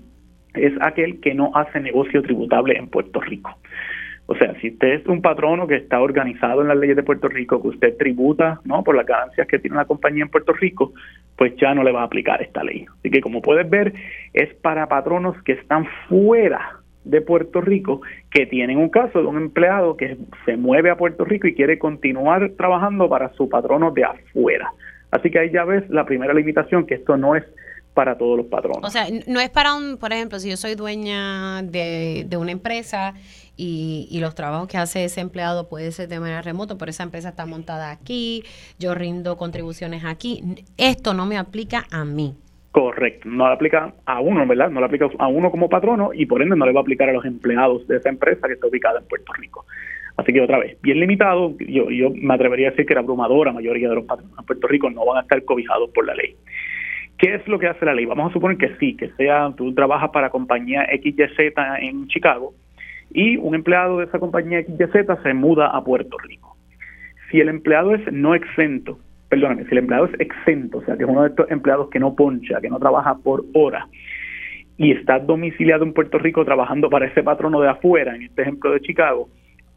es 0.55 0.73
aquel 0.81 1.21
que 1.21 1.35
no 1.35 1.53
hace 1.55 1.81
negocio 1.81 2.23
tributable 2.23 2.79
en 2.79 2.89
Puerto 2.89 3.21
Rico. 3.21 3.55
O 4.33 4.37
sea, 4.37 4.55
si 4.61 4.69
usted 4.69 4.93
es 4.93 5.07
un 5.09 5.23
patrono 5.23 5.67
que 5.67 5.75
está 5.75 6.01
organizado 6.01 6.63
en 6.63 6.69
las 6.69 6.77
leyes 6.77 6.95
de 6.95 7.03
Puerto 7.03 7.27
Rico, 7.27 7.61
que 7.61 7.67
usted 7.67 7.97
tributa 7.97 8.61
¿no? 8.63 8.85
por 8.85 8.95
las 8.95 9.05
ganancias 9.05 9.49
que 9.49 9.59
tiene 9.59 9.75
una 9.75 9.87
compañía 9.87 10.23
en 10.23 10.31
Puerto 10.31 10.53
Rico, 10.53 10.93
pues 11.35 11.57
ya 11.57 11.75
no 11.75 11.83
le 11.83 11.91
va 11.91 12.03
a 12.03 12.05
aplicar 12.05 12.41
esta 12.41 12.63
ley. 12.63 12.87
Así 13.01 13.11
que 13.11 13.21
como 13.23 13.43
puedes 13.43 13.69
ver, 13.69 13.93
es 14.33 14.55
para 14.63 14.87
patronos 14.87 15.35
que 15.43 15.55
están 15.55 15.85
fuera 16.09 16.79
de 17.03 17.21
Puerto 17.23 17.61
Rico 17.61 18.03
que 18.31 18.47
tienen 18.47 18.79
un 18.79 18.89
caso 18.89 19.21
de 19.21 19.27
un 19.27 19.37
empleado 19.37 19.97
que 19.97 20.17
se 20.45 20.57
mueve 20.57 20.91
a 20.91 20.97
Puerto 20.97 21.25
Rico 21.25 21.49
y 21.49 21.55
quiere 21.57 21.81
continuar 21.81 22.53
trabajando 22.57 23.09
para 23.09 23.33
su 23.33 23.49
patrono 23.49 23.91
de 23.91 24.05
afuera. 24.05 24.73
Así 25.11 25.33
que 25.33 25.41
ahí 25.41 25.51
ya 25.51 25.65
ves 25.65 25.91
la 25.91 26.05
primera 26.05 26.33
limitación, 26.33 26.87
que 26.87 26.95
esto 26.95 27.17
no 27.17 27.35
es 27.35 27.43
para 27.95 28.17
todos 28.17 28.37
los 28.37 28.47
patronos. 28.47 28.85
O 28.85 28.91
sea, 28.91 29.07
no 29.27 29.41
es 29.41 29.51
para 29.51 29.75
un, 29.75 29.99
por 29.99 30.13
ejemplo, 30.13 30.39
si 30.39 30.49
yo 30.49 30.57
soy 30.57 30.77
dueña 30.77 31.63
de, 31.63 32.25
de 32.29 32.37
una 32.37 32.53
empresa 32.53 33.15
y, 33.63 34.21
los 34.21 34.35
trabajos 34.35 34.69
que 34.69 34.79
hace 34.79 35.05
ese 35.05 35.21
empleado 35.21 35.69
puede 35.69 35.93
ser 35.93 36.09
de 36.09 36.19
manera 36.19 36.41
remota, 36.41 36.77
pero 36.79 36.91
esa 36.91 37.03
empresa 37.03 37.31
está 37.31 37.47
montada 37.47 37.91
aquí, 37.91 38.43
yo 38.79 38.95
rindo 38.95 39.37
contribuciones 39.37 40.05
aquí. 40.05 40.43
Esto 40.79 41.15
no 41.15 41.27
me 41.27 41.37
aplica 41.37 41.85
a 41.91 42.05
mí. 42.05 42.35
Correcto, 42.73 43.29
no 43.29 43.49
le 43.49 43.55
aplica 43.55 43.93
a 44.07 44.21
uno, 44.21 44.47
¿verdad? 44.47 44.71
No 44.71 44.81
le 44.81 44.87
aplica 44.87 45.09
a 45.19 45.27
uno 45.27 45.51
como 45.51 45.69
patrono 45.69 46.11
y 46.15 46.25
por 46.27 46.41
ende 46.41 46.57
no 46.57 46.65
le 46.65 46.73
va 46.73 46.81
a 46.81 46.83
aplicar 46.83 47.09
a 47.09 47.13
los 47.13 47.25
empleados 47.25 47.87
de 47.89 47.97
esa 47.97 48.09
empresa 48.09 48.47
que 48.47 48.55
está 48.55 48.67
ubicada 48.67 49.01
en 49.01 49.07
Puerto 49.07 49.33
Rico. 49.35 49.67
Así 50.17 50.33
que 50.33 50.41
otra 50.41 50.59
vez, 50.59 50.81
bien 50.81 51.01
limitado, 51.01 51.57
yo, 51.59 51.91
yo 51.91 52.11
me 52.15 52.35
atrevería 52.35 52.69
a 52.69 52.71
decir 52.71 52.87
que 52.87 52.95
la 52.95 53.01
abrumadora 53.01 53.53
mayoría 53.53 53.89
de 53.89 53.95
los 53.97 54.05
patronos 54.05 54.39
en 54.39 54.45
Puerto 54.45 54.69
Rico 54.69 54.89
no 54.91 55.05
van 55.05 55.19
a 55.19 55.21
estar 55.23 55.45
cobijados 55.45 55.91
por 55.91 56.07
la 56.07 56.15
ley. 56.15 56.37
¿Qué 57.19 57.35
es 57.35 57.47
lo 57.49 57.59
que 57.59 57.67
hace 57.67 57.85
la 57.85 57.95
ley? 57.95 58.07
Vamos 58.07 58.31
a 58.31 58.33
suponer 58.33 58.57
que 58.57 58.77
sí, 58.77 58.97
que 58.97 59.11
sea, 59.11 59.53
tú 59.57 59.75
trabajas 59.75 60.11
para 60.11 60.31
compañía 60.31 60.87
XYZ 60.87 61.53
en 61.81 62.07
Chicago 62.09 62.55
y 63.11 63.37
un 63.37 63.55
empleado 63.55 63.99
de 63.99 64.07
esa 64.07 64.19
compañía 64.19 64.63
XYZ 64.63 65.23
se 65.23 65.35
muda 65.35 65.69
a 65.69 65.83
Puerto 65.83 66.17
Rico. 66.19 66.57
Si 67.31 67.41
el 67.41 67.49
empleado 67.49 67.95
es 67.95 68.13
no 68.13 68.35
exento, 68.35 68.99
perdóname, 69.29 69.65
si 69.65 69.73
el 69.73 69.79
empleado 69.79 70.07
es 70.07 70.21
exento, 70.21 70.79
o 70.79 70.85
sea, 70.85 70.97
que 70.97 71.05
es 71.05 71.09
uno 71.09 71.23
de 71.23 71.29
estos 71.29 71.51
empleados 71.51 71.89
que 71.91 72.01
no 72.01 72.15
poncha, 72.15 72.61
que 72.61 72.69
no 72.69 72.79
trabaja 72.79 73.17
por 73.17 73.45
hora, 73.55 73.87
y 74.77 74.93
está 74.93 75.19
domiciliado 75.19 75.85
en 75.85 75.93
Puerto 75.93 76.19
Rico 76.19 76.45
trabajando 76.45 76.89
para 76.89 77.07
ese 77.07 77.23
patrono 77.23 77.61
de 77.61 77.69
afuera, 77.69 78.17
en 78.17 78.23
este 78.23 78.43
ejemplo 78.43 78.73
de 78.73 78.81
Chicago, 78.81 79.29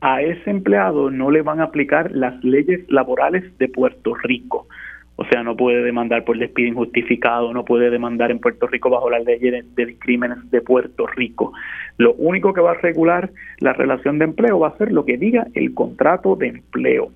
a 0.02 0.22
ese 0.22 0.50
empleado 0.50 1.10
no 1.10 1.32
le 1.32 1.42
van 1.42 1.60
a 1.60 1.66
aplicar 1.66 2.12
las 2.12 2.44
leyes 2.44 2.82
laborales 2.90 3.58
de 3.58 3.70
Puerto 3.70 4.16
Rico. 4.16 4.68
O 5.16 5.26
sea, 5.26 5.44
no 5.44 5.56
puede 5.56 5.84
demandar 5.84 6.24
por 6.24 6.38
despido 6.38 6.70
injustificado, 6.70 7.54
no 7.54 7.64
puede 7.64 7.90
demandar 7.90 8.32
en 8.32 8.40
Puerto 8.40 8.66
Rico 8.68 8.90
bajo 8.90 9.10
la 9.10 9.20
ley 9.20 9.40
de, 9.40 9.64
de 9.76 9.96
crímenes 9.98 10.50
de 10.50 10.62
Puerto 10.62 11.06
Rico. 11.08 11.54
Lo 11.98 12.14
único 12.14 12.54
que 12.54 12.62
va 12.62 12.72
a 12.72 12.76
regular 12.76 13.30
la 13.60 13.74
relación 13.74 14.18
de 14.18 14.26
empleo 14.26 14.60
va 14.60 14.70
a 14.70 14.78
ser 14.78 14.92
lo 14.92 15.06
que 15.06 15.18
diga 15.18 15.48
el 15.54 15.74
contrato 15.74 16.36
de 16.36 16.48
empleo. 16.48 17.12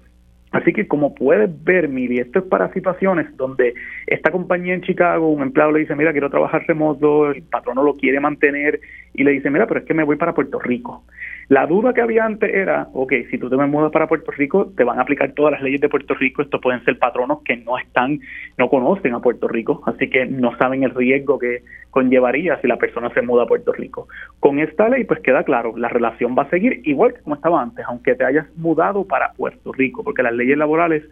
Así 0.51 0.71
que 0.71 0.87
como 0.87 1.13
puedes 1.13 1.49
ver, 1.63 1.89
Miri, 1.89 2.19
esto 2.19 2.39
es 2.39 2.45
para 2.45 2.71
situaciones 2.71 3.35
donde 3.35 3.73
esta 4.05 4.31
compañía 4.31 4.73
en 4.73 4.81
Chicago, 4.81 5.29
un 5.29 5.41
empleado 5.41 5.71
le 5.71 5.79
dice, 5.79 5.95
mira, 5.95 6.13
quiero 6.13 6.29
trabajar 6.29 6.65
remoto, 6.65 7.31
el 7.31 7.43
patrono 7.43 7.83
lo 7.83 7.95
quiere 7.95 8.19
mantener 8.19 8.79
y 9.13 9.23
le 9.23 9.31
dice, 9.31 9.49
mira, 9.49 9.67
pero 9.67 9.81
es 9.81 9.85
que 9.85 9.93
me 9.93 10.03
voy 10.03 10.15
para 10.15 10.33
Puerto 10.33 10.59
Rico. 10.59 11.03
La 11.49 11.65
duda 11.65 11.93
que 11.93 12.01
había 12.01 12.25
antes 12.25 12.53
era, 12.53 12.89
ok, 12.91 13.13
si 13.31 13.37
tú 13.37 13.49
te 13.49 13.55
mudas 13.55 13.91
para 13.93 14.07
Puerto 14.07 14.31
Rico, 14.31 14.73
te 14.75 14.83
van 14.83 14.99
a 14.99 15.03
aplicar 15.03 15.31
todas 15.31 15.53
las 15.53 15.61
leyes 15.61 15.79
de 15.79 15.87
Puerto 15.87 16.13
Rico. 16.13 16.41
Estos 16.41 16.59
pueden 16.59 16.83
ser 16.83 16.99
patronos 16.99 17.41
que 17.43 17.55
no 17.55 17.77
están, 17.77 18.19
no 18.57 18.67
conocen 18.69 19.13
a 19.13 19.21
Puerto 19.21 19.47
Rico, 19.47 19.81
así 19.85 20.09
que 20.09 20.25
no 20.25 20.57
saben 20.57 20.83
el 20.83 20.93
riesgo 20.93 21.39
que 21.39 21.63
conllevaría 21.89 22.59
si 22.59 22.67
la 22.67 22.75
persona 22.75 23.09
se 23.13 23.21
muda 23.21 23.43
a 23.43 23.47
Puerto 23.47 23.71
Rico. 23.71 24.09
Con 24.41 24.59
esta 24.59 24.89
ley, 24.89 25.05
pues 25.05 25.21
queda 25.21 25.43
claro, 25.43 25.73
la 25.77 25.87
relación 25.87 26.35
va 26.37 26.43
a 26.43 26.49
seguir 26.49 26.81
igual 26.83 27.13
que 27.13 27.21
como 27.21 27.35
estaba 27.35 27.61
antes, 27.61 27.85
aunque 27.87 28.15
te 28.15 28.25
hayas 28.25 28.45
mudado 28.57 29.05
para 29.05 29.31
Puerto 29.31 29.71
Rico, 29.71 30.03
porque 30.03 30.23
las 30.23 30.33
leyes 30.33 30.57
laborales 30.57 31.03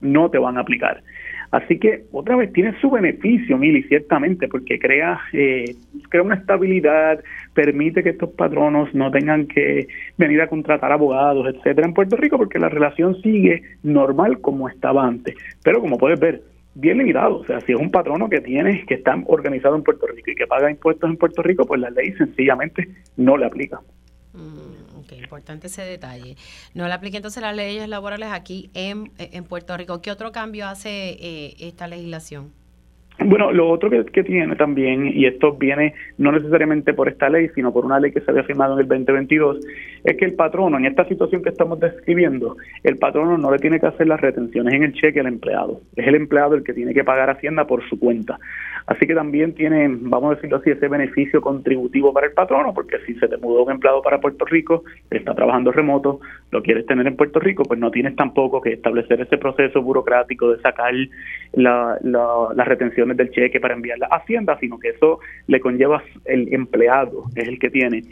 no 0.00 0.28
te 0.28 0.38
van 0.38 0.58
a 0.58 0.62
aplicar. 0.62 1.02
Así 1.54 1.78
que 1.78 2.06
otra 2.10 2.34
vez 2.34 2.52
tiene 2.52 2.74
su 2.80 2.90
beneficio, 2.90 3.56
Mili, 3.56 3.84
ciertamente, 3.84 4.48
porque 4.48 4.76
crea, 4.76 5.20
eh, 5.32 5.76
crea 6.08 6.24
una 6.24 6.34
estabilidad, 6.34 7.22
permite 7.54 8.02
que 8.02 8.10
estos 8.10 8.30
patronos 8.30 8.92
no 8.92 9.12
tengan 9.12 9.46
que 9.46 9.86
venir 10.18 10.40
a 10.40 10.48
contratar 10.48 10.90
abogados, 10.90 11.46
etcétera, 11.54 11.86
en 11.86 11.94
Puerto 11.94 12.16
Rico, 12.16 12.38
porque 12.38 12.58
la 12.58 12.70
relación 12.70 13.22
sigue 13.22 13.62
normal 13.84 14.40
como 14.40 14.68
estaba 14.68 15.06
antes. 15.06 15.36
Pero 15.62 15.80
como 15.80 15.96
puedes 15.96 16.18
ver, 16.18 16.42
bien 16.74 16.98
limitado. 16.98 17.36
O 17.36 17.44
sea, 17.44 17.60
si 17.60 17.70
es 17.70 17.78
un 17.78 17.92
patrono 17.92 18.28
que 18.28 18.40
tiene, 18.40 18.84
que 18.84 18.94
está 18.94 19.16
organizado 19.26 19.76
en 19.76 19.84
Puerto 19.84 20.08
Rico 20.08 20.32
y 20.32 20.34
que 20.34 20.48
paga 20.48 20.68
impuestos 20.68 21.08
en 21.08 21.16
Puerto 21.16 21.40
Rico, 21.40 21.66
pues 21.66 21.80
la 21.80 21.90
ley 21.90 22.14
sencillamente 22.14 22.88
no 23.16 23.36
le 23.36 23.46
aplica. 23.46 23.78
Mm 24.34 24.84
importante 25.24 25.66
ese 25.66 25.82
detalle. 25.82 26.36
No 26.74 26.86
le 26.86 26.92
aplique 26.92 27.16
entonces 27.16 27.42
las 27.42 27.56
leyes 27.56 27.88
laborales 27.88 28.28
aquí 28.32 28.70
en, 28.74 29.10
en 29.18 29.44
Puerto 29.44 29.76
Rico. 29.76 30.00
¿Qué 30.00 30.10
otro 30.10 30.32
cambio 30.32 30.66
hace 30.66 31.16
eh, 31.20 31.54
esta 31.58 31.86
legislación? 31.86 32.52
Bueno, 33.20 33.52
lo 33.52 33.70
otro 33.70 33.90
que, 33.90 34.24
tiene 34.24 34.56
también, 34.56 35.06
y 35.06 35.26
esto 35.26 35.52
viene 35.52 35.94
no 36.18 36.32
necesariamente 36.32 36.92
por 36.92 37.08
esta 37.08 37.28
ley, 37.28 37.48
sino 37.54 37.72
por 37.72 37.84
una 37.84 38.00
ley 38.00 38.10
que 38.10 38.20
se 38.20 38.28
había 38.28 38.42
firmado 38.42 38.74
en 38.74 38.80
el 38.80 38.88
2022, 38.88 39.64
es 40.02 40.16
que 40.16 40.24
el 40.24 40.34
patrono, 40.34 40.78
en 40.78 40.86
esta 40.86 41.06
situación 41.06 41.42
que 41.42 41.50
estamos 41.50 41.78
describiendo, 41.78 42.56
el 42.82 42.96
patrono 42.96 43.38
no 43.38 43.52
le 43.52 43.58
tiene 43.58 43.78
que 43.78 43.86
hacer 43.86 44.08
las 44.08 44.20
retenciones 44.20 44.74
en 44.74 44.82
el 44.82 44.92
cheque 44.94 45.20
al 45.20 45.26
empleado. 45.26 45.80
Es 45.94 46.08
el 46.08 46.16
empleado 46.16 46.56
el 46.56 46.64
que 46.64 46.74
tiene 46.74 46.92
que 46.92 47.04
pagar 47.04 47.30
Hacienda 47.30 47.68
por 47.68 47.88
su 47.88 48.00
cuenta. 48.00 48.38
Así 48.86 49.06
que 49.06 49.14
también 49.14 49.54
tiene, 49.54 49.88
vamos 49.88 50.32
a 50.32 50.34
decirlo 50.34 50.58
así, 50.58 50.70
ese 50.70 50.88
beneficio 50.88 51.40
contributivo 51.40 52.12
para 52.12 52.26
el 52.26 52.32
patrono, 52.32 52.74
porque 52.74 52.98
si 53.06 53.14
se 53.14 53.28
te 53.28 53.38
mudó 53.38 53.64
un 53.64 53.72
empleado 53.72 54.02
para 54.02 54.20
Puerto 54.20 54.44
Rico, 54.44 54.84
está 55.10 55.34
trabajando 55.34 55.72
remoto, 55.72 56.20
lo 56.50 56.62
quieres 56.62 56.84
tener 56.84 57.06
en 57.06 57.16
Puerto 57.16 57.40
Rico, 57.40 57.62
pues 57.64 57.80
no 57.80 57.90
tienes 57.90 58.14
tampoco 58.14 58.60
que 58.60 58.74
establecer 58.74 59.22
ese 59.22 59.38
proceso 59.38 59.80
burocrático 59.80 60.52
de 60.52 60.60
sacar 60.60 60.92
la, 61.52 61.98
las 62.02 62.68
retenciones 62.68 63.16
del 63.16 63.30
cheque 63.30 63.58
para 63.58 63.74
enviarla 63.74 64.06
a 64.10 64.16
Hacienda, 64.16 64.58
sino 64.60 64.78
que 64.78 64.90
eso 64.90 65.18
le 65.46 65.60
conlleva 65.60 66.02
el 66.26 66.52
empleado, 66.52 67.24
es 67.36 67.48
el 67.48 67.58
que 67.58 67.70
tiene 67.70 68.02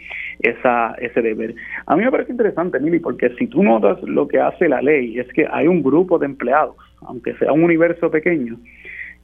esa, 0.41 0.95
ese 0.95 1.21
deber. 1.21 1.55
A 1.87 1.97
mí 1.97 2.05
me 2.05 2.11
parece 2.11 2.33
interesante, 2.33 2.81
Mili, 2.81 2.99
porque 2.99 3.29
si 3.39 3.47
tú 3.47 3.63
notas 3.63 4.03
lo 4.05 4.27
que 4.27 4.41
hace 4.41 4.69
la 4.69 4.81
ley, 4.81 5.19
es 5.19 5.29
que 5.35 5.47
hay 5.51 5.67
un 5.67 5.83
grupo 5.83 6.19
de 6.19 6.27
empleados, 6.27 6.77
aunque 7.03 7.35
sea 7.35 7.53
un 7.53 7.65
universo 7.65 8.11
pequeño, 8.11 8.57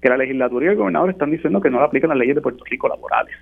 que 0.00 0.08
la 0.08 0.16
legislatura 0.16 0.66
y 0.66 0.68
el 0.68 0.76
gobernador 0.76 1.10
están 1.10 1.30
diciendo 1.30 1.60
que 1.60 1.70
no 1.70 1.78
le 1.78 1.84
aplican 1.84 2.10
las 2.10 2.18
leyes 2.18 2.36
de 2.36 2.42
Puerto 2.42 2.64
Rico 2.64 2.88
laborales. 2.88 3.34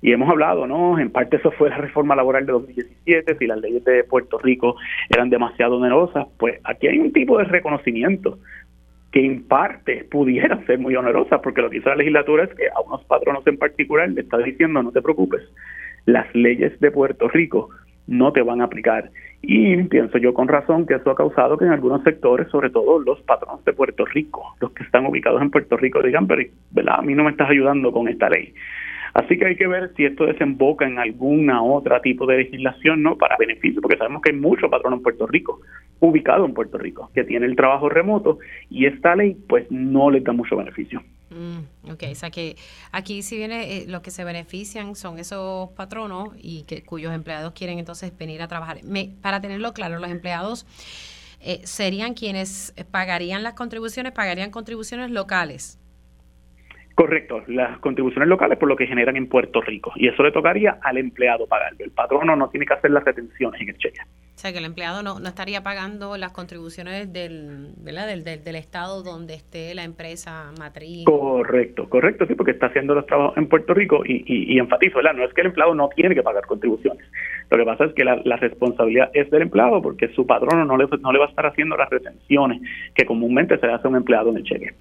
Y 0.00 0.12
hemos 0.12 0.28
hablado, 0.28 0.66
¿no? 0.66 0.98
En 0.98 1.10
parte 1.10 1.36
eso 1.36 1.52
fue 1.52 1.70
la 1.70 1.78
reforma 1.78 2.16
laboral 2.16 2.44
de 2.44 2.52
2017, 2.52 3.36
si 3.38 3.46
las 3.46 3.60
leyes 3.60 3.84
de 3.84 4.02
Puerto 4.02 4.38
Rico 4.38 4.74
eran 5.08 5.30
demasiado 5.30 5.76
onerosas, 5.76 6.26
pues 6.38 6.58
aquí 6.64 6.88
hay 6.88 6.98
un 6.98 7.12
tipo 7.12 7.38
de 7.38 7.44
reconocimiento 7.44 8.38
que 9.12 9.24
en 9.24 9.44
parte 9.44 10.04
pudiera 10.10 10.64
ser 10.66 10.80
muy 10.80 10.96
onerosa, 10.96 11.40
porque 11.40 11.62
lo 11.62 11.70
que 11.70 11.76
hizo 11.76 11.90
la 11.90 11.96
legislatura 11.96 12.44
es 12.44 12.54
que 12.54 12.68
a 12.68 12.80
unos 12.80 13.04
patronos 13.04 13.46
en 13.46 13.58
particular 13.58 14.08
le 14.08 14.22
está 14.22 14.38
diciendo, 14.38 14.82
no 14.82 14.90
te 14.90 15.02
preocupes, 15.02 15.42
las 16.06 16.34
leyes 16.34 16.78
de 16.80 16.90
Puerto 16.90 17.28
Rico 17.28 17.68
no 18.06 18.32
te 18.32 18.42
van 18.42 18.60
a 18.60 18.64
aplicar. 18.64 19.10
Y 19.42 19.82
pienso 19.84 20.18
yo 20.18 20.32
con 20.34 20.48
razón 20.48 20.86
que 20.86 20.94
eso 20.94 21.10
ha 21.10 21.16
causado 21.16 21.58
que 21.58 21.64
en 21.64 21.72
algunos 21.72 22.02
sectores, 22.04 22.48
sobre 22.48 22.70
todo 22.70 23.00
los 23.00 23.20
patronos 23.22 23.64
de 23.64 23.72
Puerto 23.72 24.04
Rico, 24.04 24.54
los 24.60 24.72
que 24.72 24.84
están 24.84 25.06
ubicados 25.06 25.42
en 25.42 25.50
Puerto 25.50 25.76
Rico, 25.76 26.00
digan, 26.00 26.26
pero 26.26 26.42
¿verdad? 26.70 26.96
a 26.98 27.02
mí 27.02 27.14
no 27.14 27.24
me 27.24 27.32
estás 27.32 27.50
ayudando 27.50 27.92
con 27.92 28.08
esta 28.08 28.30
ley. 28.30 28.54
Así 29.14 29.36
que 29.36 29.46
hay 29.46 29.56
que 29.56 29.66
ver 29.66 29.92
si 29.94 30.06
esto 30.06 30.24
desemboca 30.24 30.86
en 30.86 30.98
alguna 30.98 31.62
otra 31.62 32.00
tipo 32.00 32.24
de 32.24 32.38
legislación, 32.38 33.02
¿no? 33.02 33.18
Para 33.18 33.36
beneficio, 33.36 33.82
porque 33.82 33.98
sabemos 33.98 34.22
que 34.22 34.30
hay 34.30 34.36
muchos 34.38 34.70
patronos 34.70 35.00
en 35.00 35.02
Puerto 35.02 35.26
Rico, 35.26 35.60
ubicados 36.00 36.48
en 36.48 36.54
Puerto 36.54 36.78
Rico, 36.78 37.10
que 37.14 37.24
tienen 37.24 37.50
el 37.50 37.56
trabajo 37.56 37.88
remoto 37.88 38.38
y 38.70 38.86
esta 38.86 39.14
ley 39.14 39.36
pues 39.48 39.70
no 39.70 40.10
les 40.10 40.24
da 40.24 40.32
mucho 40.32 40.56
beneficio. 40.56 41.02
Mm, 41.32 41.92
ok, 41.92 42.04
o 42.10 42.14
sea 42.14 42.30
que 42.30 42.56
aquí 42.90 43.22
si 43.22 43.36
viene 43.36 43.78
eh, 43.78 43.84
lo 43.88 44.02
que 44.02 44.10
se 44.10 44.24
benefician 44.24 44.94
son 44.94 45.18
esos 45.18 45.70
patronos 45.70 46.30
y 46.36 46.64
que 46.64 46.84
cuyos 46.84 47.14
empleados 47.14 47.52
quieren 47.54 47.78
entonces 47.78 48.16
venir 48.16 48.42
a 48.42 48.48
trabajar. 48.48 48.82
Me, 48.84 49.10
para 49.22 49.40
tenerlo 49.40 49.72
claro, 49.72 49.98
los 49.98 50.10
empleados 50.10 50.66
eh, 51.40 51.60
serían 51.64 52.14
quienes 52.14 52.74
pagarían 52.90 53.42
las 53.42 53.54
contribuciones, 53.54 54.12
pagarían 54.12 54.50
contribuciones 54.50 55.10
locales. 55.10 55.78
Correcto, 56.94 57.42
las 57.46 57.78
contribuciones 57.78 58.28
locales 58.28 58.58
por 58.58 58.68
lo 58.68 58.76
que 58.76 58.86
generan 58.86 59.16
en 59.16 59.26
Puerto 59.26 59.62
Rico 59.62 59.92
y 59.96 60.08
eso 60.08 60.22
le 60.22 60.30
tocaría 60.30 60.78
al 60.82 60.98
empleado 60.98 61.46
pagarlo. 61.46 61.78
El 61.84 61.90
patrono 61.90 62.36
no 62.36 62.50
tiene 62.50 62.66
que 62.66 62.74
hacer 62.74 62.90
las 62.90 63.04
retenciones 63.04 63.60
en 63.62 63.70
el 63.70 63.78
cheque. 63.78 64.00
O 64.42 64.44
sea 64.44 64.52
que 64.52 64.58
el 64.58 64.64
empleado 64.64 65.04
no, 65.04 65.20
no 65.20 65.28
estaría 65.28 65.62
pagando 65.62 66.16
las 66.16 66.32
contribuciones 66.32 67.12
del, 67.12 67.74
¿verdad? 67.76 68.08
Del, 68.08 68.24
del, 68.24 68.56
estado 68.56 69.04
donde 69.04 69.34
esté 69.34 69.72
la 69.72 69.84
empresa 69.84 70.50
matriz. 70.58 71.04
Correcto, 71.04 71.88
correcto, 71.88 72.26
sí, 72.26 72.34
porque 72.34 72.50
está 72.50 72.66
haciendo 72.66 72.92
los 72.92 73.06
trabajos 73.06 73.36
en 73.36 73.46
Puerto 73.46 73.72
Rico 73.72 74.02
y, 74.04 74.24
y, 74.26 74.58
enfatizo, 74.58 74.96
¿verdad? 74.96 75.14
No 75.14 75.22
es 75.22 75.32
que 75.32 75.42
el 75.42 75.46
empleado 75.46 75.76
no 75.76 75.88
tiene 75.90 76.16
que 76.16 76.24
pagar 76.24 76.44
contribuciones. 76.44 77.06
Lo 77.52 77.56
que 77.56 77.64
pasa 77.64 77.84
es 77.84 77.94
que 77.94 78.02
la, 78.02 78.20
la 78.24 78.36
responsabilidad 78.36 79.12
es 79.14 79.30
del 79.30 79.42
empleado 79.42 79.80
porque 79.80 80.08
su 80.08 80.26
patrono 80.26 80.64
no 80.64 80.76
le, 80.76 80.88
no 81.00 81.12
le 81.12 81.20
va 81.20 81.26
a 81.26 81.28
estar 81.28 81.46
haciendo 81.46 81.76
las 81.76 81.88
retenciones 81.88 82.60
que 82.96 83.06
comúnmente 83.06 83.56
se 83.60 83.66
le 83.68 83.74
hace 83.74 83.86
a 83.86 83.90
un 83.90 83.96
empleado 83.96 84.30
en 84.30 84.38
el 84.38 84.42
cheque. 84.42 84.74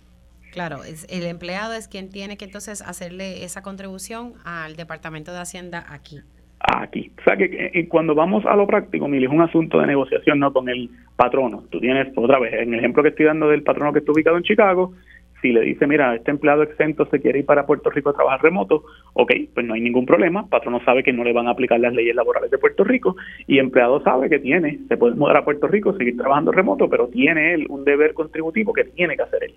Claro, 0.53 0.83
es, 0.83 1.05
el 1.07 1.27
empleado 1.27 1.73
es 1.73 1.87
quien 1.87 2.09
tiene 2.09 2.35
que 2.35 2.45
entonces 2.45 2.81
hacerle 2.81 3.43
esa 3.43 3.61
contribución 3.61 4.33
al 4.43 4.75
Departamento 4.75 5.31
de 5.31 5.39
Hacienda 5.39 5.85
aquí. 5.87 6.19
Aquí. 6.61 7.10
O 7.21 7.23
sea 7.23 7.37
que 7.37 7.69
eh, 7.73 7.87
cuando 7.87 8.15
vamos 8.15 8.45
a 8.47 8.55
lo 8.55 8.65
práctico, 8.65 9.07
Mili, 9.07 9.25
es 9.25 9.31
un 9.31 9.41
asunto 9.41 9.79
de 9.79 9.87
negociación 9.87 10.39
no 10.39 10.51
con 10.51 10.67
el 10.69 10.89
patrono. 11.15 11.63
Tú 11.69 11.79
tienes, 11.79 12.11
otra 12.15 12.39
vez, 12.39 12.53
en 12.53 12.73
el 12.73 12.79
ejemplo 12.79 13.03
que 13.03 13.09
estoy 13.09 13.27
dando 13.27 13.47
del 13.47 13.61
patrono 13.61 13.93
que 13.93 13.99
está 13.99 14.11
ubicado 14.11 14.37
en 14.37 14.43
Chicago, 14.43 14.93
si 15.41 15.51
le 15.51 15.61
dice, 15.61 15.87
mira, 15.87 16.15
este 16.15 16.31
empleado 16.31 16.63
exento 16.63 17.05
se 17.07 17.19
quiere 17.19 17.39
ir 17.39 17.45
para 17.45 17.65
Puerto 17.65 17.89
Rico 17.89 18.09
a 18.09 18.13
trabajar 18.13 18.41
remoto, 18.41 18.83
ok, 19.13 19.31
pues 19.53 19.65
no 19.65 19.73
hay 19.73 19.81
ningún 19.81 20.05
problema, 20.05 20.47
patrono 20.47 20.83
sabe 20.85 21.03
que 21.03 21.13
no 21.13 21.23
le 21.23 21.33
van 21.33 21.47
a 21.47 21.51
aplicar 21.51 21.79
las 21.79 21.93
leyes 21.93 22.15
laborales 22.15 22.51
de 22.51 22.57
Puerto 22.57 22.83
Rico 22.83 23.15
y 23.47 23.59
empleado 23.59 24.01
sabe 24.03 24.29
que 24.29 24.39
tiene, 24.39 24.79
se 24.87 24.97
puede 24.97 25.15
mudar 25.15 25.37
a 25.37 25.45
Puerto 25.45 25.67
Rico, 25.67 25.97
seguir 25.97 26.15
trabajando 26.17 26.51
remoto, 26.51 26.89
pero 26.89 27.07
tiene 27.07 27.55
él 27.55 27.65
un 27.69 27.83
deber 27.83 28.13
contributivo 28.13 28.71
que 28.73 28.85
tiene 28.85 29.15
que 29.15 29.23
hacer 29.23 29.43
él. 29.43 29.55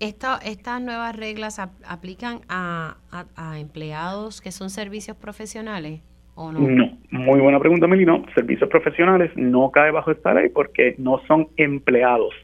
¿Estas 0.00 0.80
nuevas 0.80 1.14
reglas 1.14 1.58
aplican 1.58 2.40
a, 2.48 2.96
empleados 3.58 4.40
que 4.40 4.50
son 4.50 4.70
servicios 4.70 5.16
profesionales 5.16 6.00
o 6.34 6.52
no? 6.52 6.60
No, 6.60 6.98
muy 7.10 7.40
buena 7.40 7.58
pregunta, 7.58 7.86
Melino. 7.86 8.24
Servicios 8.34 8.68
profesionales 8.68 9.30
no 9.36 9.70
cae 9.70 9.90
bajo 9.90 10.10
esta 10.10 10.34
ley 10.34 10.48
porque 10.48 10.94
no 10.98 11.20
son 11.26 11.48
empleados 11.56 12.34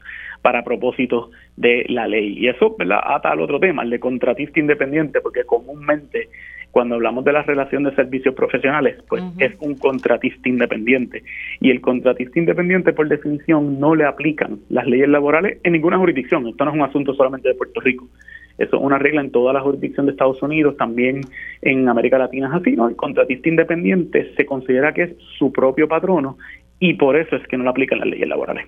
para 0.41 0.63
propósitos 0.63 1.29
de 1.55 1.85
la 1.89 2.07
ley. 2.07 2.37
Y 2.37 2.47
eso 2.47 2.75
¿verdad? 2.77 2.99
ata 3.03 3.31
al 3.31 3.41
otro 3.41 3.59
tema, 3.59 3.83
el 3.83 3.89
de 3.89 3.99
contratista 3.99 4.59
independiente, 4.59 5.19
porque 5.21 5.43
comúnmente 5.43 6.29
cuando 6.71 6.95
hablamos 6.95 7.25
de 7.25 7.33
la 7.33 7.41
relación 7.41 7.83
de 7.83 7.95
servicios 7.95 8.35
profesionales, 8.35 8.97
pues 9.09 9.23
es 9.39 9.55
un 9.61 9.75
contratista 9.77 10.47
independiente. 10.47 11.23
Y 11.59 11.71
el 11.71 11.81
contratista 11.81 12.37
independiente, 12.37 12.93
por 12.93 13.07
definición, 13.07 13.79
no 13.79 13.95
le 13.95 14.05
aplican 14.05 14.59
las 14.69 14.85
leyes 14.85 15.09
laborales 15.09 15.59
en 15.63 15.73
ninguna 15.73 15.97
jurisdicción. 15.97 16.47
Esto 16.47 16.65
no 16.65 16.71
es 16.71 16.77
un 16.77 16.83
asunto 16.83 17.13
solamente 17.15 17.49
de 17.49 17.55
Puerto 17.55 17.79
Rico. 17.79 18.07
Eso 18.57 18.77
es 18.77 18.81
una 18.81 18.97
regla 18.97 19.21
en 19.21 19.31
toda 19.31 19.53
la 19.53 19.61
jurisdicción 19.61 20.05
de 20.05 20.13
Estados 20.13 20.41
Unidos, 20.41 20.77
también 20.77 21.21
en 21.61 21.87
América 21.89 22.17
Latina 22.17 22.47
es 22.47 22.61
así, 22.61 22.75
¿no? 22.75 22.87
El 22.87 22.95
contratista 22.95 23.49
independiente 23.49 24.33
se 24.35 24.45
considera 24.45 24.93
que 24.93 25.03
es 25.03 25.11
su 25.37 25.51
propio 25.51 25.87
patrono 25.87 26.37
y 26.79 26.95
por 26.95 27.15
eso 27.17 27.35
es 27.35 27.47
que 27.47 27.57
no 27.57 27.63
le 27.63 27.69
aplican 27.69 27.99
las 27.99 28.07
leyes 28.07 28.27
laborales. 28.27 28.67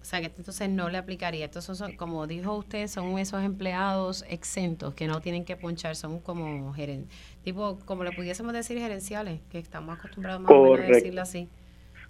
O 0.00 0.08
sea, 0.08 0.20
que 0.20 0.26
entonces 0.26 0.68
no 0.70 0.88
le 0.88 0.98
aplicaría. 0.98 1.46
Entonces, 1.46 1.76
son, 1.76 1.96
como 1.96 2.28
dijo 2.28 2.54
usted, 2.54 2.86
son 2.86 3.18
esos 3.18 3.42
empleados 3.42 4.24
exentos 4.30 4.94
que 4.94 5.08
no 5.08 5.20
tienen 5.20 5.44
que 5.44 5.56
ponchar, 5.56 5.96
son 5.96 6.20
como 6.20 6.72
gerentes, 6.74 7.10
tipo, 7.42 7.80
como 7.84 8.04
le 8.04 8.12
pudiésemos 8.12 8.52
decir, 8.52 8.78
gerenciales, 8.78 9.40
que 9.50 9.58
estamos 9.58 9.98
acostumbrados 9.98 10.42
más 10.42 10.52
a 10.52 10.86
decirlo 10.86 11.22
así. 11.22 11.48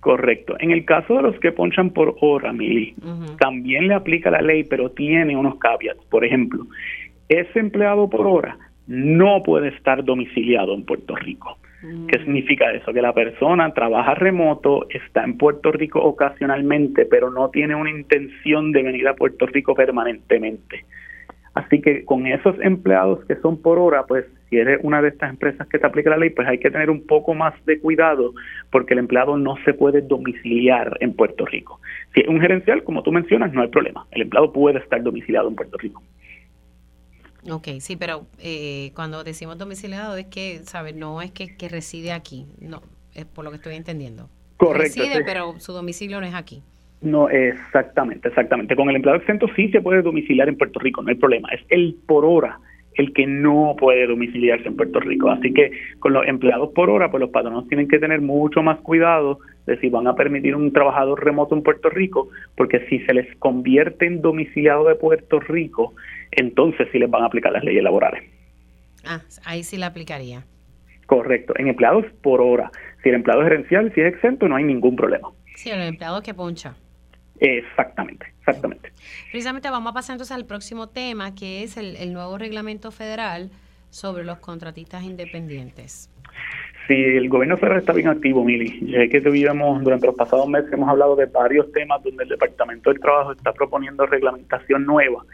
Correcto. 0.06 0.54
En 0.60 0.70
el 0.70 0.84
caso 0.84 1.16
de 1.16 1.22
los 1.22 1.40
que 1.40 1.50
ponchan 1.50 1.90
por 1.90 2.14
hora, 2.20 2.52
Mili, 2.52 2.94
también 3.40 3.88
le 3.88 3.94
aplica 3.94 4.30
la 4.30 4.40
ley, 4.40 4.62
pero 4.62 4.88
tiene 4.92 5.36
unos 5.36 5.58
caveats. 5.58 6.04
Por 6.04 6.24
ejemplo, 6.24 6.64
ese 7.28 7.58
empleado 7.58 8.08
por 8.08 8.24
hora 8.24 8.56
no 8.86 9.42
puede 9.42 9.70
estar 9.70 10.04
domiciliado 10.04 10.74
en 10.74 10.84
Puerto 10.84 11.16
Rico. 11.16 11.58
¿Qué 12.06 12.20
significa 12.20 12.70
eso? 12.70 12.92
Que 12.92 13.02
la 13.02 13.12
persona 13.14 13.68
trabaja 13.74 14.14
remoto, 14.14 14.86
está 14.90 15.24
en 15.24 15.38
Puerto 15.38 15.72
Rico 15.72 16.00
ocasionalmente, 16.00 17.04
pero 17.04 17.32
no 17.32 17.50
tiene 17.50 17.74
una 17.74 17.90
intención 17.90 18.70
de 18.70 18.84
venir 18.84 19.08
a 19.08 19.14
Puerto 19.14 19.46
Rico 19.46 19.74
permanentemente. 19.74 20.84
Así 21.56 21.80
que 21.80 22.04
con 22.04 22.26
esos 22.26 22.54
empleados 22.60 23.24
que 23.24 23.34
son 23.36 23.56
por 23.62 23.78
hora, 23.78 24.04
pues 24.04 24.26
si 24.50 24.58
eres 24.58 24.78
una 24.82 25.00
de 25.00 25.08
estas 25.08 25.30
empresas 25.30 25.66
que 25.68 25.78
te 25.78 25.86
aplica 25.86 26.10
la 26.10 26.18
ley, 26.18 26.28
pues 26.28 26.46
hay 26.46 26.58
que 26.58 26.70
tener 26.70 26.90
un 26.90 27.06
poco 27.06 27.32
más 27.32 27.54
de 27.64 27.80
cuidado 27.80 28.34
porque 28.70 28.92
el 28.92 28.98
empleado 28.98 29.38
no 29.38 29.56
se 29.64 29.72
puede 29.72 30.02
domiciliar 30.02 30.98
en 31.00 31.14
Puerto 31.14 31.46
Rico. 31.46 31.80
Si 32.14 32.20
es 32.20 32.28
un 32.28 32.42
gerencial, 32.42 32.84
como 32.84 33.02
tú 33.02 33.10
mencionas, 33.10 33.54
no 33.54 33.62
hay 33.62 33.68
problema. 33.68 34.06
El 34.10 34.20
empleado 34.20 34.52
puede 34.52 34.80
estar 34.80 35.02
domiciliado 35.02 35.48
en 35.48 35.56
Puerto 35.56 35.78
Rico. 35.78 36.02
Ok, 37.50 37.68
sí, 37.80 37.96
pero 37.96 38.26
eh, 38.38 38.92
cuando 38.94 39.24
decimos 39.24 39.56
domiciliado 39.56 40.14
es 40.18 40.26
que, 40.26 40.58
¿sabes? 40.64 40.94
No 40.94 41.22
es 41.22 41.30
que, 41.30 41.56
que 41.56 41.70
reside 41.70 42.12
aquí, 42.12 42.44
no, 42.60 42.82
es 43.14 43.24
por 43.24 43.46
lo 43.46 43.50
que 43.50 43.56
estoy 43.56 43.76
entendiendo. 43.76 44.28
Correcto. 44.58 45.00
Reside, 45.00 45.16
sí. 45.16 45.22
pero 45.24 45.58
su 45.58 45.72
domicilio 45.72 46.20
no 46.20 46.26
es 46.26 46.34
aquí. 46.34 46.62
No, 47.02 47.28
exactamente, 47.28 48.28
exactamente. 48.28 48.74
Con 48.74 48.88
el 48.88 48.96
empleado 48.96 49.18
exento 49.18 49.46
sí 49.54 49.68
se 49.68 49.80
puede 49.80 50.02
domiciliar 50.02 50.48
en 50.48 50.56
Puerto 50.56 50.78
Rico, 50.80 51.02
no 51.02 51.10
hay 51.10 51.16
problema. 51.16 51.48
Es 51.50 51.60
el 51.68 51.96
por 52.06 52.24
hora 52.24 52.58
el 52.96 53.12
que 53.12 53.26
no 53.26 53.76
puede 53.78 54.06
domiciliarse 54.06 54.68
en 54.68 54.76
Puerto 54.76 55.00
Rico. 55.00 55.30
Así 55.30 55.52
que 55.52 55.70
con 55.98 56.12
los 56.12 56.26
empleados 56.26 56.70
por 56.74 56.90
hora, 56.90 57.10
pues 57.10 57.20
los 57.20 57.30
patronos 57.30 57.68
tienen 57.68 57.88
que 57.88 57.98
tener 57.98 58.20
mucho 58.20 58.62
más 58.62 58.78
cuidado 58.78 59.38
de 59.66 59.78
si 59.80 59.88
van 59.90 60.06
a 60.06 60.14
permitir 60.14 60.54
un 60.56 60.72
trabajador 60.72 61.22
remoto 61.24 61.54
en 61.54 61.62
Puerto 61.62 61.90
Rico, 61.90 62.28
porque 62.56 62.86
si 62.88 63.00
se 63.00 63.12
les 63.12 63.36
convierte 63.36 64.06
en 64.06 64.22
domiciliado 64.22 64.88
de 64.88 64.94
Puerto 64.94 65.40
Rico, 65.40 65.94
entonces 66.30 66.88
sí 66.92 66.98
les 66.98 67.10
van 67.10 67.22
a 67.22 67.26
aplicar 67.26 67.52
las 67.52 67.64
leyes 67.64 67.82
laborales. 67.82 68.24
Ah, 69.04 69.20
ahí 69.44 69.62
sí 69.62 69.76
la 69.76 69.86
aplicaría. 69.86 70.44
Correcto, 71.06 71.54
en 71.56 71.68
empleados 71.68 72.04
por 72.22 72.40
hora. 72.40 72.70
Si 73.02 73.10
el 73.10 73.16
empleado 73.16 73.42
es 73.42 73.48
gerencial, 73.48 73.92
si 73.94 74.00
es 74.00 74.14
exento, 74.14 74.48
no 74.48 74.56
hay 74.56 74.64
ningún 74.64 74.96
problema. 74.96 75.28
Sí, 75.54 75.70
el 75.70 75.80
empleado 75.82 76.22
que 76.22 76.34
poncha. 76.34 76.74
Exactamente, 77.40 78.26
exactamente. 78.38 78.92
Precisamente 79.30 79.70
vamos 79.70 79.90
a 79.90 79.94
pasar 79.94 80.14
entonces 80.14 80.34
al 80.34 80.46
próximo 80.46 80.88
tema, 80.88 81.34
que 81.34 81.62
es 81.62 81.76
el, 81.76 81.96
el 81.96 82.12
nuevo 82.12 82.38
reglamento 82.38 82.90
federal 82.90 83.50
sobre 83.90 84.24
los 84.24 84.38
contratistas 84.38 85.02
independientes. 85.02 86.10
Sí, 86.86 86.94
el 86.94 87.28
gobierno 87.28 87.56
federal 87.56 87.78
está 87.80 87.92
bien 87.92 88.08
activo, 88.08 88.44
Mili. 88.44 88.78
Ya 88.86 89.08
que 89.08 89.20
tuvimos, 89.20 89.82
durante 89.82 90.06
los 90.06 90.14
pasados 90.14 90.48
meses 90.48 90.72
hemos 90.72 90.88
hablado 90.88 91.16
de 91.16 91.26
varios 91.26 91.70
temas 91.72 92.02
donde 92.02 92.22
el 92.24 92.28
Departamento 92.28 92.90
del 92.90 93.00
Trabajo 93.00 93.32
está 93.32 93.52
proponiendo 93.52 94.06
reglamentación 94.06 94.86
nueva. 94.86 95.24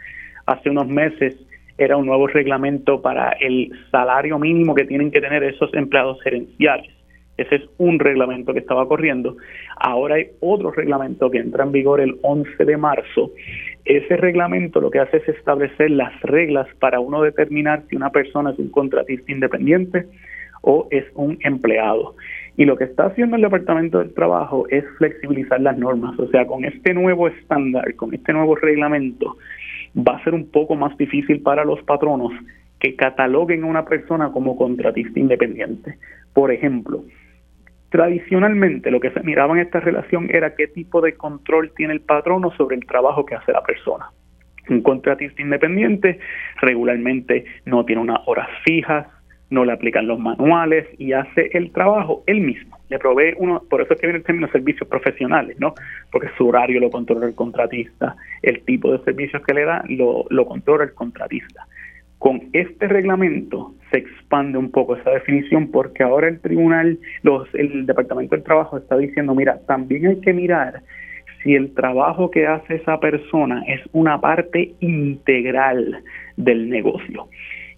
Hace 0.47 0.71
unos 0.71 0.87
meses 0.87 1.35
era 1.77 1.95
un 1.95 2.07
nuevo 2.07 2.27
reglamento 2.27 3.01
para 3.01 3.31
el 3.39 3.71
salario 3.91 4.39
mínimo 4.39 4.73
que 4.73 4.85
tienen 4.85 5.11
que 5.11 5.21
tener 5.21 5.43
esos 5.43 5.71
empleados 5.73 6.21
gerenciales. 6.23 6.91
Ese 7.37 7.55
es 7.55 7.63
un 7.77 7.99
reglamento 7.99 8.53
que 8.53 8.59
estaba 8.59 8.87
corriendo. 8.87 9.37
Ahora 9.77 10.15
hay 10.15 10.27
otro 10.39 10.71
reglamento 10.71 11.31
que 11.31 11.39
entra 11.39 11.63
en 11.63 11.71
vigor 11.71 11.99
el 11.99 12.17
11 12.21 12.63
de 12.63 12.77
marzo. 12.77 13.31
Ese 13.85 14.17
reglamento 14.17 14.79
lo 14.79 14.91
que 14.91 14.99
hace 14.99 15.17
es 15.17 15.29
establecer 15.29 15.91
las 15.91 16.21
reglas 16.21 16.67
para 16.79 16.99
uno 16.99 17.21
determinar 17.21 17.83
si 17.89 17.95
una 17.95 18.11
persona 18.11 18.51
es 18.51 18.59
un 18.59 18.69
contratista 18.69 19.31
independiente 19.31 20.05
o 20.61 20.87
es 20.91 21.05
un 21.15 21.37
empleado. 21.41 22.15
Y 22.55 22.65
lo 22.65 22.77
que 22.77 22.83
está 22.83 23.07
haciendo 23.07 23.35
el 23.35 23.41
Departamento 23.41 23.99
del 23.99 24.13
Trabajo 24.13 24.67
es 24.69 24.85
flexibilizar 24.97 25.59
las 25.59 25.77
normas. 25.77 26.17
O 26.19 26.27
sea, 26.27 26.45
con 26.45 26.65
este 26.65 26.93
nuevo 26.93 27.27
estándar, 27.27 27.95
con 27.95 28.13
este 28.13 28.31
nuevo 28.31 28.55
reglamento, 28.55 29.37
va 29.95 30.17
a 30.17 30.23
ser 30.23 30.33
un 30.33 30.49
poco 30.49 30.75
más 30.75 30.95
difícil 30.97 31.41
para 31.41 31.65
los 31.65 31.81
patronos 31.83 32.31
que 32.79 32.95
cataloguen 32.95 33.63
a 33.63 33.67
una 33.67 33.85
persona 33.85 34.31
como 34.31 34.55
contratista 34.55 35.19
independiente. 35.19 35.97
Por 36.33 36.51
ejemplo, 36.51 37.03
tradicionalmente 37.93 38.89
lo 38.89 38.99
que 38.99 39.11
se 39.11 39.21
miraba 39.21 39.53
en 39.53 39.59
esta 39.59 39.79
relación 39.79 40.27
era 40.33 40.55
qué 40.55 40.65
tipo 40.65 40.99
de 40.99 41.13
control 41.13 41.71
tiene 41.75 41.93
el 41.93 42.01
patrono 42.01 42.49
sobre 42.57 42.75
el 42.75 42.87
trabajo 42.87 43.23
que 43.23 43.35
hace 43.35 43.51
la 43.51 43.61
persona. 43.61 44.09
Un 44.67 44.81
contratista 44.81 45.39
independiente 45.43 46.19
regularmente 46.59 47.45
no 47.65 47.85
tiene 47.85 48.01
unas 48.01 48.21
horas 48.25 48.49
fijas, 48.65 49.05
no 49.51 49.63
le 49.63 49.73
aplican 49.73 50.07
los 50.07 50.17
manuales 50.17 50.87
y 50.97 51.13
hace 51.13 51.51
el 51.53 51.71
trabajo 51.71 52.23
él 52.25 52.41
mismo. 52.41 52.79
Le 52.89 52.97
provee 52.97 53.35
uno, 53.37 53.61
por 53.69 53.81
eso 53.81 53.93
es 53.93 54.01
que 54.01 54.07
viene 54.07 54.17
el 54.17 54.25
término 54.25 54.47
servicios 54.47 54.89
profesionales, 54.89 55.57
¿no? 55.59 55.75
Porque 56.11 56.29
su 56.35 56.47
horario 56.47 56.79
lo 56.79 56.89
controla 56.89 57.27
el 57.27 57.35
contratista, 57.35 58.15
el 58.41 58.61
tipo 58.61 58.91
de 58.91 59.03
servicios 59.03 59.43
que 59.45 59.53
le 59.53 59.65
da 59.65 59.83
lo, 59.87 60.25
lo 60.31 60.47
controla 60.47 60.85
el 60.85 60.95
contratista. 60.95 61.67
Con 62.23 62.41
este 62.53 62.87
reglamento 62.87 63.73
se 63.91 63.97
expande 63.97 64.57
un 64.57 64.71
poco 64.71 64.95
esa 64.95 65.09
definición 65.09 65.69
porque 65.71 66.03
ahora 66.03 66.29
el 66.29 66.39
tribunal, 66.39 66.97
los, 67.21 67.53
el 67.53 67.85
Departamento 67.85 68.33
del 68.33 68.45
Trabajo 68.45 68.77
está 68.77 68.95
diciendo, 68.95 69.35
mira, 69.35 69.59
también 69.67 70.07
hay 70.07 70.21
que 70.21 70.31
mirar 70.31 70.83
si 71.43 71.53
el 71.53 71.73
trabajo 71.73 72.31
que 72.31 72.47
hace 72.47 72.75
esa 72.75 72.97
persona 73.01 73.65
es 73.67 73.81
una 73.91 74.21
parte 74.21 74.71
integral 74.79 76.01
del 76.37 76.69
negocio. 76.69 77.27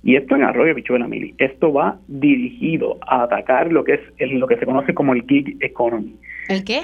Y 0.04 0.16
esto 0.16 0.36
en 0.36 0.44
Arroyo 0.44 0.76
Bichuela 0.76 1.08
Mili, 1.08 1.34
esto 1.40 1.74
va 1.74 1.98
dirigido 2.08 3.00
a 3.08 3.24
atacar 3.24 3.74
lo 3.74 3.84
que 3.84 3.96
es 3.96 4.02
el, 4.20 4.38
lo 4.38 4.46
que 4.46 4.58
se 4.58 4.68
conoce 4.68 4.94
como 4.94 5.14
el 5.14 5.24
gig 5.24 5.58
economy. 5.60 6.16
¿El 6.50 6.64
qué? 6.64 6.82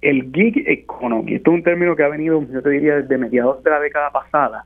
El 0.00 0.30
gig 0.32 0.62
economy. 0.64 1.34
Esto 1.34 1.50
es 1.50 1.56
un 1.56 1.64
término 1.64 1.96
que 1.96 2.04
ha 2.04 2.08
venido, 2.08 2.40
yo 2.52 2.62
te 2.62 2.70
diría, 2.70 2.98
desde 2.98 3.18
mediados 3.18 3.64
de 3.64 3.70
la 3.70 3.80
década 3.80 4.12
pasada. 4.12 4.64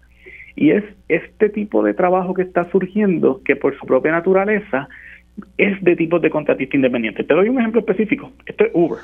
Y 0.57 0.71
es 0.71 0.85
este 1.09 1.49
tipo 1.49 1.83
de 1.83 1.95
trabajo 1.95 2.35
que 2.35 2.43
está 2.43 2.71
surgiendo 2.71 3.41
que 3.45 3.57
por 3.57 3.77
su 3.79 3.87
propia 3.87 4.13
naturaleza 4.13 4.89
es 5.59 5.83
de 5.83 5.97
tipos 5.97 6.23
de 6.23 6.31
contratista 6.31 6.77
independiente. 6.77 7.25
Te 7.25 7.35
doy 7.35 7.49
un 7.49 7.59
ejemplo 7.59 7.81
específico. 7.81 8.31
Esto 8.47 8.65
es 8.65 8.71
Uber. 8.73 9.01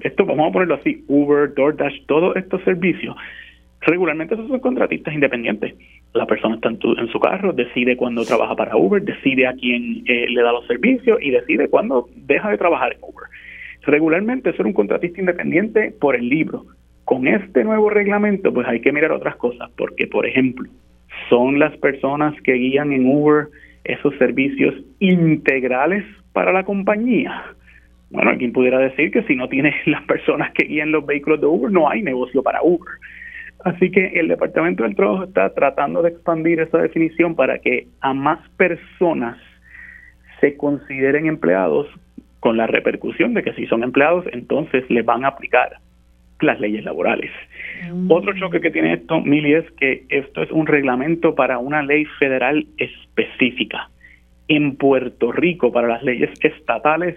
Esto, 0.00 0.24
vamos 0.24 0.48
a 0.48 0.52
ponerlo 0.52 0.74
así, 0.74 1.04
Uber, 1.08 1.54
DoorDash, 1.54 2.06
todos 2.06 2.36
estos 2.36 2.62
servicios 2.64 3.14
regularmente 3.86 4.34
esos 4.34 4.48
son 4.48 4.60
contratistas 4.60 5.14
independientes. 5.14 5.74
La 6.12 6.26
persona 6.26 6.56
está 6.56 6.68
en, 6.68 7.08
su 7.08 7.20
carro, 7.20 7.52
decide 7.52 7.96
cuándo 7.96 8.24
trabaja 8.24 8.54
para 8.54 8.76
Uber, 8.76 9.02
decide 9.02 9.46
a 9.46 9.54
quién 9.54 10.04
eh, 10.06 10.26
le 10.28 10.42
da 10.42 10.52
los 10.52 10.66
servicios 10.66 11.18
y 11.20 11.30
decide 11.30 11.68
cuándo 11.68 12.08
deja 12.14 12.50
de 12.50 12.58
trabajar 12.58 12.92
en 12.92 12.98
Uber. 13.02 13.28
Regularmente 13.82 14.50
eso 14.50 14.62
un 14.62 14.72
contratista 14.72 15.20
independiente 15.20 15.94
por 16.00 16.16
el 16.16 16.28
libro. 16.28 16.66
Con 17.04 17.26
este 17.26 17.64
nuevo 17.64 17.90
reglamento, 17.90 18.52
pues 18.52 18.66
hay 18.66 18.80
que 18.80 18.92
mirar 18.92 19.12
otras 19.12 19.36
cosas, 19.36 19.70
porque, 19.76 20.06
por 20.06 20.26
ejemplo, 20.26 20.70
son 21.28 21.58
las 21.58 21.76
personas 21.78 22.34
que 22.42 22.52
guían 22.52 22.92
en 22.92 23.06
Uber 23.06 23.48
esos 23.84 24.16
servicios 24.16 24.74
integrales 24.98 26.04
para 26.32 26.52
la 26.52 26.64
compañía. 26.64 27.44
Bueno, 28.10 28.30
alguien 28.30 28.52
pudiera 28.52 28.78
decir 28.78 29.10
que 29.10 29.22
si 29.24 29.36
no 29.36 29.48
tiene 29.48 29.74
las 29.86 30.02
personas 30.02 30.52
que 30.52 30.64
guían 30.64 30.92
los 30.92 31.04
vehículos 31.04 31.40
de 31.40 31.46
Uber, 31.46 31.70
no 31.70 31.88
hay 31.88 32.02
negocio 32.02 32.42
para 32.42 32.62
Uber. 32.62 32.94
Así 33.64 33.90
que 33.90 34.06
el 34.14 34.28
Departamento 34.28 34.82
del 34.82 34.94
Trabajo 34.94 35.24
está 35.24 35.52
tratando 35.54 36.02
de 36.02 36.10
expandir 36.10 36.60
esa 36.60 36.78
definición 36.78 37.34
para 37.34 37.58
que 37.58 37.88
a 38.00 38.12
más 38.12 38.46
personas 38.56 39.38
se 40.40 40.56
consideren 40.56 41.26
empleados 41.26 41.88
con 42.40 42.58
la 42.58 42.66
repercusión 42.66 43.32
de 43.32 43.42
que 43.42 43.54
si 43.54 43.66
son 43.66 43.82
empleados, 43.82 44.26
entonces 44.32 44.84
les 44.90 45.04
van 45.04 45.24
a 45.24 45.28
aplicar 45.28 45.78
las 46.40 46.60
leyes 46.60 46.84
laborales. 46.84 47.30
Mm. 47.90 48.10
Otro 48.10 48.32
choque 48.34 48.60
que 48.60 48.70
tiene 48.70 48.94
esto, 48.94 49.20
Mili, 49.20 49.54
es 49.54 49.70
que 49.72 50.04
esto 50.08 50.42
es 50.42 50.50
un 50.50 50.66
reglamento 50.66 51.34
para 51.34 51.58
una 51.58 51.82
ley 51.82 52.04
federal 52.18 52.66
específica. 52.76 53.90
En 54.48 54.76
Puerto 54.76 55.32
Rico, 55.32 55.72
para 55.72 55.88
las 55.88 56.02
leyes 56.02 56.30
estatales, 56.42 57.16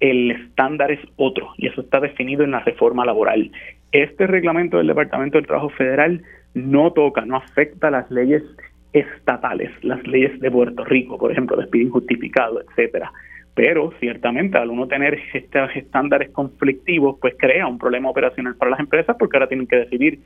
el 0.00 0.30
estándar 0.30 0.90
es 0.90 1.00
otro 1.16 1.50
y 1.56 1.68
eso 1.68 1.82
está 1.82 2.00
definido 2.00 2.44
en 2.44 2.52
la 2.52 2.60
reforma 2.60 3.04
laboral. 3.04 3.50
Este 3.92 4.26
reglamento 4.26 4.78
del 4.78 4.88
Departamento 4.88 5.38
del 5.38 5.46
Trabajo 5.46 5.68
Federal 5.70 6.22
no 6.54 6.92
toca, 6.92 7.24
no 7.24 7.36
afecta 7.36 7.90
las 7.90 8.10
leyes 8.10 8.42
estatales, 8.92 9.70
las 9.82 10.04
leyes 10.06 10.38
de 10.40 10.50
Puerto 10.50 10.84
Rico, 10.84 11.18
por 11.18 11.30
ejemplo, 11.30 11.56
despido 11.56 11.86
injustificado, 11.86 12.62
etcétera. 12.62 13.12
Pero 13.54 13.92
ciertamente 14.00 14.56
al 14.56 14.70
uno 14.70 14.88
tener 14.88 15.18
estos 15.34 15.70
estándares 15.74 16.30
conflictivos, 16.30 17.18
pues 17.20 17.34
crea 17.38 17.66
un 17.66 17.78
problema 17.78 18.08
operacional 18.08 18.56
para 18.56 18.70
las 18.70 18.80
empresas 18.80 19.16
porque 19.18 19.36
ahora 19.36 19.48
tienen 19.48 19.66
que 19.66 19.76
decidir 19.76 20.20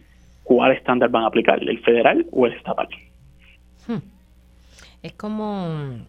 cuál 0.44 0.72
estándar 0.72 1.10
van 1.10 1.24
a 1.24 1.26
aplicar, 1.26 1.60
el 1.60 1.80
federal 1.80 2.24
o 2.30 2.46
el 2.46 2.52
estatal. 2.52 2.88
Hmm. 3.88 3.98
Es 5.02 5.12
como 5.14 6.06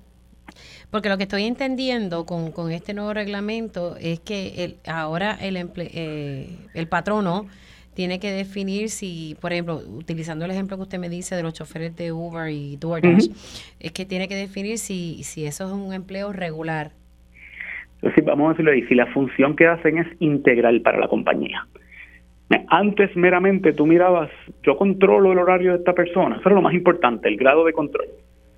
porque 0.90 1.10
lo 1.10 1.18
que 1.18 1.24
estoy 1.24 1.44
entendiendo 1.44 2.26
con, 2.26 2.52
con 2.52 2.72
este 2.72 2.94
nuevo 2.94 3.14
reglamento 3.14 3.98
es 4.00 4.20
que 4.20 4.64
el, 4.64 4.78
ahora 4.86 5.38
el, 5.42 5.58
emple, 5.58 5.90
eh, 5.94 6.50
el 6.74 6.88
patrono 6.88 7.48
tiene 7.94 8.20
que 8.20 8.32
definir 8.32 8.90
si, 8.90 9.36
por 9.42 9.52
ejemplo, 9.52 9.82
utilizando 9.88 10.46
el 10.46 10.52
ejemplo 10.52 10.78
que 10.78 10.84
usted 10.84 11.00
me 11.00 11.10
dice 11.10 11.36
de 11.36 11.44
los 11.44 11.54
choferes 11.54 11.96
de 11.96 12.12
Uber 12.12 12.50
y 12.52 12.78
DoorDash, 12.78 13.28
uh 13.28 13.32
-huh. 13.32 13.74
es 13.80 13.92
que 13.92 14.06
tiene 14.06 14.28
que 14.28 14.36
definir 14.36 14.78
si, 14.78 15.24
si 15.24 15.46
eso 15.46 15.66
es 15.66 15.72
un 15.72 15.94
empleo 15.94 16.32
regular. 16.32 16.92
Entonces, 17.98 18.26
vamos 18.26 18.48
a 18.48 18.50
decirlo 18.52 18.72
ahí, 18.72 18.84
si 18.84 18.96
la 18.96 19.08
función 19.08 19.56
que 19.56 19.68
hacen 19.68 19.98
es 19.98 20.08
integral 20.20 20.82
para 20.82 21.00
la 21.00 21.08
compañía. 21.08 21.66
Antes 22.70 23.16
meramente 23.16 23.74
tú 23.74 23.86
mirabas, 23.86 24.30
yo 24.64 24.78
controlo 24.78 25.32
el 25.32 25.40
horario 25.40 25.72
de 25.72 25.78
esta 25.80 25.94
persona, 25.94 26.38
eso 26.38 26.48
era 26.48 26.56
lo 26.56 26.62
más 26.62 26.74
importante, 26.74 27.28
el 27.28 27.38
grado 27.38 27.66
de 27.66 27.74
control. 27.74 28.08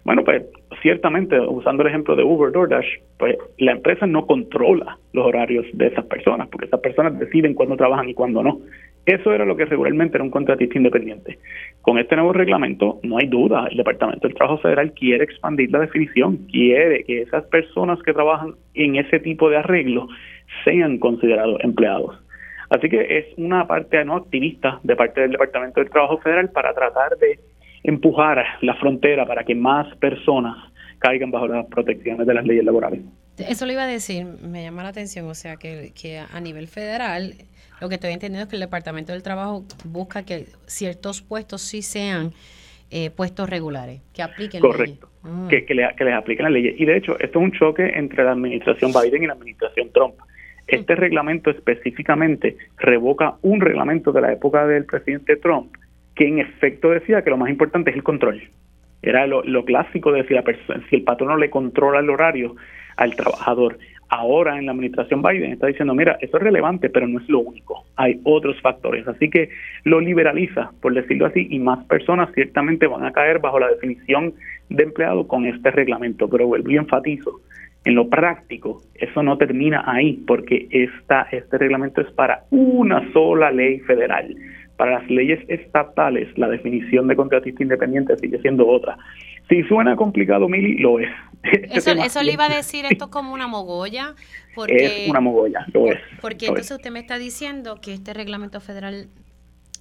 Bueno, 0.03 0.23
pues 0.23 0.43
ciertamente, 0.81 1.39
usando 1.39 1.83
el 1.83 1.89
ejemplo 1.89 2.15
de 2.15 2.23
Uber, 2.23 2.51
DoorDash, 2.51 2.87
pues 3.17 3.37
la 3.57 3.73
empresa 3.73 4.07
no 4.07 4.25
controla 4.25 4.97
los 5.13 5.25
horarios 5.25 5.65
de 5.73 5.87
esas 5.87 6.05
personas, 6.05 6.47
porque 6.49 6.65
esas 6.65 6.79
personas 6.79 7.19
deciden 7.19 7.53
cuándo 7.53 7.77
trabajan 7.77 8.09
y 8.09 8.13
cuándo 8.13 8.41
no. 8.41 8.59
Eso 9.05 9.33
era 9.33 9.45
lo 9.45 9.55
que 9.55 9.65
regularmente 9.65 10.17
era 10.17 10.23
un 10.23 10.29
contratista 10.29 10.77
independiente. 10.77 11.39
Con 11.81 11.97
este 11.97 12.15
nuevo 12.15 12.33
reglamento, 12.33 12.99
no 13.03 13.17
hay 13.17 13.27
duda, 13.27 13.67
el 13.71 13.77
Departamento 13.77 14.27
del 14.27 14.35
Trabajo 14.35 14.59
Federal 14.59 14.93
quiere 14.93 15.23
expandir 15.23 15.71
la 15.71 15.79
definición, 15.79 16.37
quiere 16.51 17.03
que 17.05 17.21
esas 17.21 17.43
personas 17.45 17.99
que 18.03 18.13
trabajan 18.13 18.53
en 18.75 18.97
ese 18.97 19.19
tipo 19.19 19.49
de 19.49 19.57
arreglo 19.57 20.07
sean 20.63 20.99
considerados 20.99 21.59
empleados. 21.63 22.19
Así 22.69 22.87
que 22.87 23.17
es 23.17 23.25
una 23.37 23.65
parte 23.65 24.03
no 24.05 24.15
activista 24.15 24.79
de 24.83 24.95
parte 24.95 25.21
del 25.21 25.31
Departamento 25.31 25.79
del 25.79 25.89
Trabajo 25.89 26.19
Federal 26.19 26.49
para 26.51 26.73
tratar 26.73 27.17
de 27.17 27.39
empujar 27.83 28.45
la 28.61 28.75
frontera 28.75 29.25
para 29.25 29.43
que 29.43 29.55
más 29.55 29.87
personas 29.97 30.55
caigan 30.99 31.31
bajo 31.31 31.47
las 31.47 31.65
protecciones 31.67 32.27
de 32.27 32.33
las 32.33 32.45
leyes 32.45 32.63
laborales. 32.63 33.01
Eso 33.37 33.65
lo 33.65 33.71
iba 33.71 33.83
a 33.83 33.87
decir, 33.87 34.25
me 34.25 34.63
llama 34.63 34.83
la 34.83 34.89
atención, 34.89 35.25
o 35.27 35.33
sea, 35.33 35.55
que 35.55 36.19
a 36.31 36.41
nivel 36.41 36.67
federal 36.67 37.33
lo 37.81 37.89
que 37.89 37.95
estoy 37.95 38.11
entendiendo 38.11 38.43
es 38.43 38.49
que 38.49 38.55
el 38.55 38.61
Departamento 38.61 39.11
del 39.11 39.23
Trabajo 39.23 39.63
busca 39.85 40.23
que 40.23 40.45
ciertos 40.65 41.21
puestos 41.21 41.61
sí 41.61 41.81
sean 41.81 42.31
eh, 42.91 43.09
puestos 43.11 43.49
regulares, 43.49 44.01
que 44.13 44.21
apliquen 44.21 44.61
Correcto, 44.61 45.09
mm. 45.23 45.47
que, 45.47 45.65
que, 45.65 45.75
que 45.95 46.03
les 46.03 46.13
apliquen 46.13 46.43
las 46.43 46.53
leyes. 46.53 46.79
Y 46.79 46.85
de 46.85 46.97
hecho, 46.97 47.19
esto 47.19 47.39
es 47.39 47.45
un 47.45 47.51
choque 47.51 47.91
entre 47.95 48.23
la 48.23 48.31
administración 48.31 48.91
Biden 48.91 49.23
y 49.23 49.27
la 49.27 49.33
administración 49.33 49.91
Trump. 49.93 50.15
Este 50.67 50.95
mm. 50.95 50.97
reglamento 50.97 51.49
específicamente 51.49 52.57
revoca 52.77 53.35
un 53.41 53.61
reglamento 53.61 54.11
de 54.11 54.21
la 54.21 54.33
época 54.33 54.65
del 54.67 54.85
presidente 54.85 55.35
Trump 55.37 55.75
que 56.19 56.27
en 56.27 56.39
efecto 56.39 56.89
decía 56.89 57.23
que 57.23 57.29
lo 57.29 57.37
más 57.37 57.49
importante 57.49 57.91
es 57.91 57.95
el 57.95 58.03
control. 58.03 58.41
Era 59.01 59.25
lo, 59.25 59.63
clásico 59.63 60.11
de 60.11 60.27
si, 60.27 60.33
la 60.33 60.43
si 60.89 60.97
el 60.97 61.03
patrono 61.03 61.37
le 61.37 61.49
controla 61.49 61.99
el 61.99 62.09
horario 62.09 62.57
al 62.97 63.15
trabajador. 63.15 63.79
Ahora 64.09 64.57
en 64.57 64.65
la 64.65 64.71
administración 64.71 65.21
Biden 65.21 65.51
está 65.51 65.67
diciendo, 65.67 65.93
mira, 65.93 66.17
eso 66.19 66.37
es 66.37 66.43
relevante, 66.43 66.89
pero 66.89 67.07
no 67.07 67.19
es 67.19 67.29
lo 67.29 67.39
único. 67.39 67.85
Hay 67.95 68.19
otros 68.23 68.59
factores. 68.59 69.07
Así 69.07 69.29
que 69.29 69.49
lo 69.83 69.99
liberaliza, 69.99 70.71
por 70.81 70.95
decirlo 70.95 71.27
así, 71.27 71.47
y 71.49 71.59
más 71.59 71.85
personas 71.85 72.29
ciertamente 72.33 72.87
van 72.87 73.05
a 73.05 73.11
caer 73.11 73.39
bajo 73.39 73.59
la 73.59 73.69
definición 73.69 74.33
de 74.69 74.83
empleado 74.83 75.27
con 75.27 75.45
este 75.45 75.69
reglamento. 75.69 76.27
Pero 76.27 76.47
vuelvo 76.47 76.71
y 76.71 76.77
enfatizo, 76.77 77.39
en 77.85 77.95
lo 77.95 78.09
práctico, 78.09 78.81
eso 78.95 79.23
no 79.23 79.37
termina 79.37 79.83
ahí, 79.85 80.21
porque 80.27 80.67
esta, 80.71 81.27
este 81.31 81.57
reglamento 81.57 82.01
es 82.01 82.11
para 82.11 82.43
una 82.49 83.11
sola 83.13 83.51
ley 83.51 83.79
federal. 83.79 84.35
Para 84.79 85.01
las 85.01 85.09
leyes 85.09 85.43
estatales, 85.49 86.29
la 86.37 86.47
definición 86.47 87.09
de 87.09 87.17
contratista 87.17 87.61
independiente 87.61 88.17
sigue 88.17 88.39
siendo 88.39 88.65
otra. 88.65 88.97
Si 89.49 89.61
suena 89.63 89.97
complicado, 89.97 90.47
Mili, 90.47 90.77
lo 90.77 91.01
es. 91.01 91.09
Este 91.43 91.91
eso, 91.91 92.23
le 92.23 92.31
iba 92.31 92.45
a 92.45 92.49
decir 92.49 92.85
esto 92.89 93.09
como 93.09 93.33
una 93.33 93.47
mogolla. 93.47 94.15
Porque, 94.55 95.03
es 95.03 95.09
una 95.09 95.19
mogolla, 95.19 95.65
lo 95.73 95.87
es. 95.87 95.99
Porque 96.21 96.45
entonces 96.45 96.71
usted 96.71 96.91
me 96.91 96.99
está 96.99 97.17
diciendo 97.17 97.81
que 97.81 97.93
este 97.93 98.13
reglamento 98.13 98.61
federal 98.61 99.09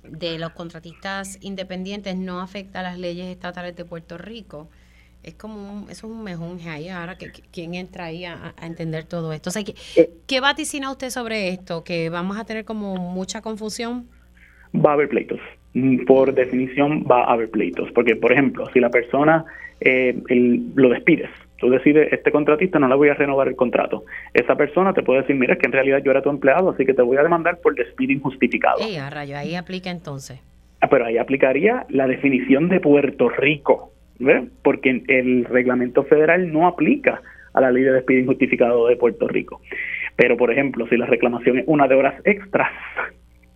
de 0.02 0.36
los 0.40 0.50
contratistas 0.50 1.38
independientes 1.42 2.16
no 2.16 2.40
afecta 2.40 2.80
a 2.80 2.82
las 2.82 2.98
leyes 2.98 3.28
estatales 3.28 3.76
de 3.76 3.84
Puerto 3.84 4.18
Rico. 4.18 4.68
Es 5.22 5.34
como 5.34 5.74
un, 5.74 5.82
eso 5.90 6.08
es 6.08 6.12
un 6.12 6.24
mejunje 6.24 6.70
ahí 6.70 6.88
ahora 6.88 7.16
que, 7.16 7.30
quién 7.52 7.74
entra 7.74 8.06
ahí 8.06 8.24
a, 8.24 8.52
entender 8.62 9.04
todo 9.04 9.32
esto. 9.32 9.50
O 9.50 9.52
sea, 9.52 9.62
¿qué, 9.62 9.76
eh. 9.94 10.10
¿qué 10.26 10.40
vaticina 10.40 10.90
usted 10.90 11.10
sobre 11.10 11.50
esto? 11.50 11.84
¿Que 11.84 12.10
vamos 12.10 12.36
a 12.36 12.44
tener 12.44 12.64
como 12.64 12.96
mucha 12.96 13.42
confusión? 13.42 14.08
Va 14.74 14.90
a 14.90 14.94
haber 14.94 15.08
pleitos 15.08 15.40
Mm, 15.74 16.06
por 16.06 16.34
definición 16.34 17.04
va 17.10 17.24
a 17.24 17.34
haber 17.34 17.50
pleitos. 17.50 17.90
Porque, 17.92 18.16
por 18.16 18.32
ejemplo, 18.32 18.66
si 18.72 18.80
la 18.80 18.90
persona 18.90 19.44
eh, 19.80 20.16
lo 20.74 20.88
despides, 20.88 21.30
tú 21.58 21.68
decides, 21.68 22.12
este 22.12 22.32
contratista 22.32 22.78
no 22.78 22.88
le 22.88 22.94
voy 22.94 23.10
a 23.10 23.14
renovar 23.14 23.48
el 23.48 23.56
contrato. 23.56 24.04
Esa 24.32 24.56
persona 24.56 24.92
te 24.94 25.02
puede 25.02 25.20
decir, 25.20 25.36
mira, 25.36 25.54
es 25.54 25.58
que 25.58 25.66
en 25.66 25.72
realidad 25.72 26.02
yo 26.02 26.10
era 26.10 26.22
tu 26.22 26.30
empleado, 26.30 26.70
así 26.70 26.84
que 26.84 26.94
te 26.94 27.02
voy 27.02 27.16
a 27.18 27.22
demandar 27.22 27.58
por 27.60 27.74
despido 27.74 28.12
injustificado. 28.12 28.80
Ey, 28.80 28.96
a 28.96 29.10
rayo, 29.10 29.36
ahí 29.36 29.54
aplica 29.54 29.90
entonces. 29.90 30.40
Ah, 30.80 30.88
pero 30.88 31.04
ahí 31.04 31.18
aplicaría 31.18 31.86
la 31.90 32.06
definición 32.06 32.68
de 32.68 32.80
Puerto 32.80 33.28
Rico, 33.28 33.92
¿ve? 34.18 34.48
porque 34.62 35.02
el 35.08 35.44
reglamento 35.44 36.04
federal 36.04 36.52
no 36.52 36.66
aplica 36.66 37.20
a 37.52 37.60
la 37.60 37.70
ley 37.70 37.82
de 37.82 37.92
despido 37.92 38.20
injustificado 38.20 38.86
de 38.86 38.96
Puerto 38.96 39.26
Rico. 39.26 39.60
Pero, 40.16 40.36
por 40.36 40.50
ejemplo, 40.50 40.86
si 40.88 40.96
la 40.96 41.06
reclamación 41.06 41.58
es 41.58 41.64
una 41.66 41.88
de 41.88 41.94
horas 41.94 42.14
extras, 42.24 42.70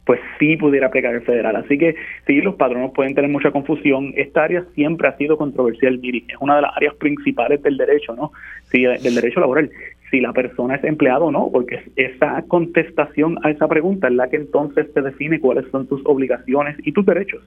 pues 0.05 0.21
sí 0.39 0.57
pudiera 0.57 0.89
aplicar 0.89 1.15
el 1.15 1.23
federal. 1.23 1.57
Así 1.57 1.79
que 1.79 1.95
sí, 2.27 2.41
los 2.41 2.57
patronos 2.57 2.93
pueden 2.93 3.15
tener 3.15 3.31
mucha 3.31 3.51
confusión. 3.51 4.13
Esta 4.17 4.45
área 4.45 4.65
siempre 4.75 5.09
ha 5.09 5.17
sido 5.17 5.37
controversial, 5.37 5.99
Miri. 5.99 6.25
Es 6.29 6.37
una 6.41 6.57
de 6.57 6.63
las 6.63 6.77
áreas 6.77 6.95
principales 6.97 7.63
del 7.63 7.77
derecho, 7.77 8.15
¿no? 8.15 8.33
Sí, 8.65 8.83
del 8.83 9.15
derecho 9.15 9.41
laboral. 9.41 9.71
Si 10.11 10.21
la 10.21 10.33
persona 10.33 10.75
es 10.75 10.85
empleado 10.85 11.27
o 11.27 11.31
no, 11.31 11.49
porque 11.51 11.83
esa 11.97 12.43
contestación 12.49 13.39
a 13.43 13.51
esa 13.51 13.69
pregunta 13.69 14.09
es 14.09 14.15
la 14.15 14.29
que 14.29 14.37
entonces 14.37 14.93
te 14.93 15.01
define 15.01 15.41
cuáles 15.41 15.71
son 15.71 15.87
tus 15.87 16.03
obligaciones 16.05 16.77
y 16.85 16.93
tus 16.93 17.07
derechos 17.07 17.43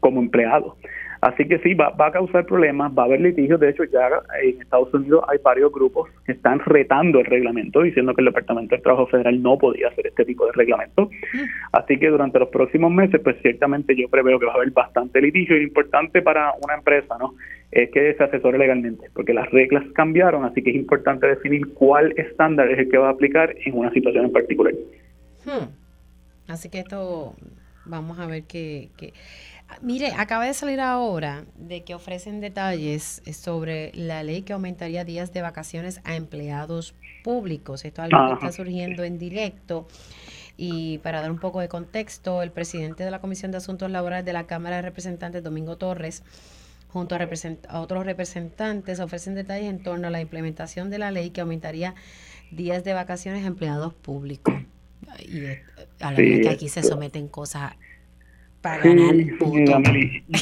como 0.00 0.20
empleado. 0.20 0.76
Así 1.22 1.46
que 1.46 1.60
sí, 1.60 1.74
va, 1.74 1.90
va, 1.90 2.08
a 2.08 2.10
causar 2.12 2.44
problemas, 2.46 2.90
va 2.98 3.04
a 3.04 3.06
haber 3.06 3.20
litigios. 3.20 3.60
De 3.60 3.70
hecho, 3.70 3.84
ya 3.84 4.08
en 4.42 4.60
Estados 4.60 4.92
Unidos 4.92 5.22
hay 5.28 5.38
varios 5.38 5.72
grupos 5.72 6.10
que 6.26 6.32
están 6.32 6.58
retando 6.58 7.20
el 7.20 7.26
reglamento, 7.26 7.82
diciendo 7.82 8.12
que 8.12 8.22
el 8.22 8.26
Departamento 8.26 8.74
del 8.74 8.82
Trabajo 8.82 9.06
Federal 9.06 9.40
no 9.40 9.56
podía 9.56 9.86
hacer 9.86 10.08
este 10.08 10.24
tipo 10.24 10.46
de 10.46 10.52
reglamento. 10.52 11.10
Así 11.70 11.96
que 12.00 12.08
durante 12.08 12.40
los 12.40 12.48
próximos 12.48 12.90
meses, 12.90 13.20
pues 13.22 13.36
ciertamente 13.40 13.94
yo 13.94 14.08
preveo 14.08 14.40
que 14.40 14.46
va 14.46 14.52
a 14.52 14.56
haber 14.56 14.72
bastante 14.72 15.20
litigio. 15.20 15.56
Y 15.56 15.62
importante 15.62 16.22
para 16.22 16.54
una 16.60 16.74
empresa, 16.74 17.16
¿no? 17.20 17.36
Es 17.70 17.88
que 17.92 18.14
se 18.14 18.24
asesore 18.24 18.58
legalmente, 18.58 19.08
porque 19.14 19.32
las 19.32 19.48
reglas 19.52 19.84
cambiaron, 19.94 20.44
así 20.44 20.60
que 20.60 20.70
es 20.70 20.76
importante 20.76 21.28
definir 21.28 21.72
cuál 21.74 22.12
estándar 22.16 22.68
es 22.68 22.80
el 22.80 22.90
que 22.90 22.98
va 22.98 23.06
a 23.06 23.12
aplicar 23.12 23.54
en 23.64 23.78
una 23.78 23.92
situación 23.92 24.24
en 24.24 24.32
particular. 24.32 24.74
Hmm. 25.44 25.70
Así 26.48 26.68
que 26.68 26.80
esto, 26.80 27.36
vamos 27.86 28.18
a 28.18 28.26
ver 28.26 28.42
qué... 28.42 28.88
qué 28.98 29.12
Mire, 29.80 30.12
acaba 30.16 30.44
de 30.44 30.54
salir 30.54 30.80
ahora 30.80 31.44
de 31.56 31.82
que 31.84 31.94
ofrecen 31.94 32.40
detalles 32.40 33.22
sobre 33.32 33.92
la 33.94 34.22
ley 34.22 34.42
que 34.42 34.52
aumentaría 34.52 35.04
días 35.04 35.32
de 35.32 35.42
vacaciones 35.42 36.00
a 36.04 36.16
empleados 36.16 36.94
públicos. 37.24 37.84
Esto 37.84 38.02
es 38.02 38.12
algo 38.12 38.28
que 38.28 38.46
está 38.46 38.52
surgiendo 38.52 39.04
en 39.04 39.18
directo. 39.18 39.86
Y 40.56 40.98
para 40.98 41.20
dar 41.22 41.30
un 41.30 41.38
poco 41.38 41.60
de 41.60 41.68
contexto, 41.68 42.42
el 42.42 42.50
presidente 42.50 43.04
de 43.04 43.10
la 43.10 43.20
Comisión 43.20 43.50
de 43.50 43.56
Asuntos 43.56 43.90
Laborales 43.90 44.24
de 44.24 44.32
la 44.32 44.46
Cámara 44.46 44.76
de 44.76 44.82
Representantes, 44.82 45.42
Domingo 45.42 45.76
Torres, 45.76 46.22
junto 46.88 47.16
a, 47.16 47.80
otros 47.80 48.04
representantes, 48.04 49.00
ofrecen 49.00 49.34
detalles 49.34 49.70
en 49.70 49.82
torno 49.82 50.08
a 50.08 50.10
la 50.10 50.20
implementación 50.20 50.90
de 50.90 50.98
la 50.98 51.10
ley 51.10 51.30
que 51.30 51.40
aumentaría 51.40 51.94
días 52.50 52.84
de 52.84 52.92
vacaciones 52.92 53.44
a 53.44 53.46
empleados 53.46 53.94
públicos. 53.94 54.54
Y 55.20 55.46
a 56.00 56.10
la 56.10 56.16
vez 56.16 56.42
que 56.42 56.48
aquí 56.50 56.68
se 56.68 56.82
someten 56.82 57.28
cosas 57.28 57.72
para 58.62 58.82
ganar 58.82 59.14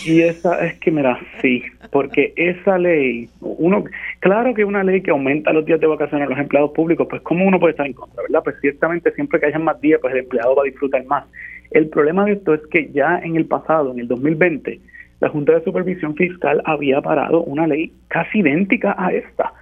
y 0.04 0.20
esa 0.20 0.64
es 0.66 0.78
que, 0.78 0.90
mira, 0.90 1.18
sí, 1.40 1.62
porque 1.90 2.32
esa 2.36 2.78
ley, 2.78 3.28
uno, 3.40 3.84
claro 4.20 4.54
que 4.54 4.64
una 4.64 4.84
ley 4.84 5.00
que 5.00 5.10
aumenta 5.10 5.52
los 5.52 5.64
días 5.64 5.80
de 5.80 5.86
vacaciones 5.86 6.26
a 6.26 6.30
los 6.30 6.38
empleados 6.38 6.72
públicos, 6.72 7.06
pues 7.08 7.22
cómo 7.22 7.46
uno 7.46 7.58
puede 7.58 7.72
estar 7.72 7.86
en 7.86 7.94
contra, 7.94 8.22
¿verdad? 8.22 8.42
Pues 8.44 8.56
ciertamente 8.60 9.10
siempre 9.12 9.40
que 9.40 9.46
haya 9.46 9.58
más 9.58 9.80
días, 9.80 10.00
pues 10.00 10.12
el 10.12 10.20
empleado 10.20 10.54
va 10.54 10.62
a 10.62 10.66
disfrutar 10.66 11.04
más. 11.06 11.24
El 11.70 11.88
problema 11.88 12.24
de 12.26 12.32
esto 12.32 12.54
es 12.54 12.60
que 12.70 12.90
ya 12.92 13.18
en 13.18 13.36
el 13.36 13.46
pasado, 13.46 13.92
en 13.92 14.00
el 14.00 14.08
2020, 14.08 14.80
la 15.20 15.28
Junta 15.28 15.52
de 15.54 15.64
Supervisión 15.64 16.14
Fiscal 16.14 16.62
había 16.64 17.00
parado 17.00 17.42
una 17.44 17.66
ley 17.66 17.92
casi 18.08 18.40
idéntica 18.40 18.94
a 18.98 19.12
esta. 19.12 19.52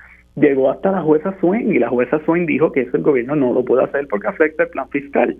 Llegó 0.40 0.70
hasta 0.70 0.92
la 0.92 1.02
jueza 1.02 1.34
Swain 1.40 1.72
y 1.72 1.78
la 1.78 1.88
jueza 1.88 2.20
Swain 2.24 2.46
dijo 2.46 2.70
que 2.70 2.82
eso 2.82 2.96
el 2.96 3.02
gobierno 3.02 3.34
no 3.34 3.52
lo 3.52 3.64
puede 3.64 3.84
hacer 3.84 4.06
porque 4.08 4.28
afecta 4.28 4.64
el 4.64 4.70
plan 4.70 4.88
fiscal 4.90 5.36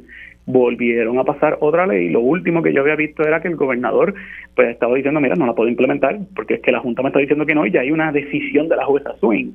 volvieron 0.49 1.19
a 1.19 1.25
pasar 1.25 1.59
otra 1.61 1.87
ley. 1.87 2.09
Lo 2.09 2.21
último 2.21 2.63
que 2.63 2.73
yo 2.73 2.81
había 2.81 2.97
visto 2.97 3.23
era 3.23 3.41
que 3.41 3.49
el 3.49 3.57
gobernador 3.57 4.15
pues 4.57 4.71
estaba 4.71 4.95
diciendo, 4.95 5.21
mira, 5.21 5.35
no 5.37 5.47
la 5.47 5.55
puedo 5.55 5.69
implementar 5.69 6.19
porque 6.35 6.55
es 6.55 6.61
que 6.63 6.73
la 6.73 6.81
Junta 6.81 7.03
me 7.03 7.09
está 7.09 7.21
diciendo 7.21 7.45
que 7.45 7.55
no 7.55 7.67
y 7.67 7.71
ya 7.71 7.81
hay 7.81 7.91
una 7.91 8.11
decisión 8.11 8.69
de 8.69 8.77
la 8.77 8.87
jueza 8.87 9.15
Swing. 9.21 9.53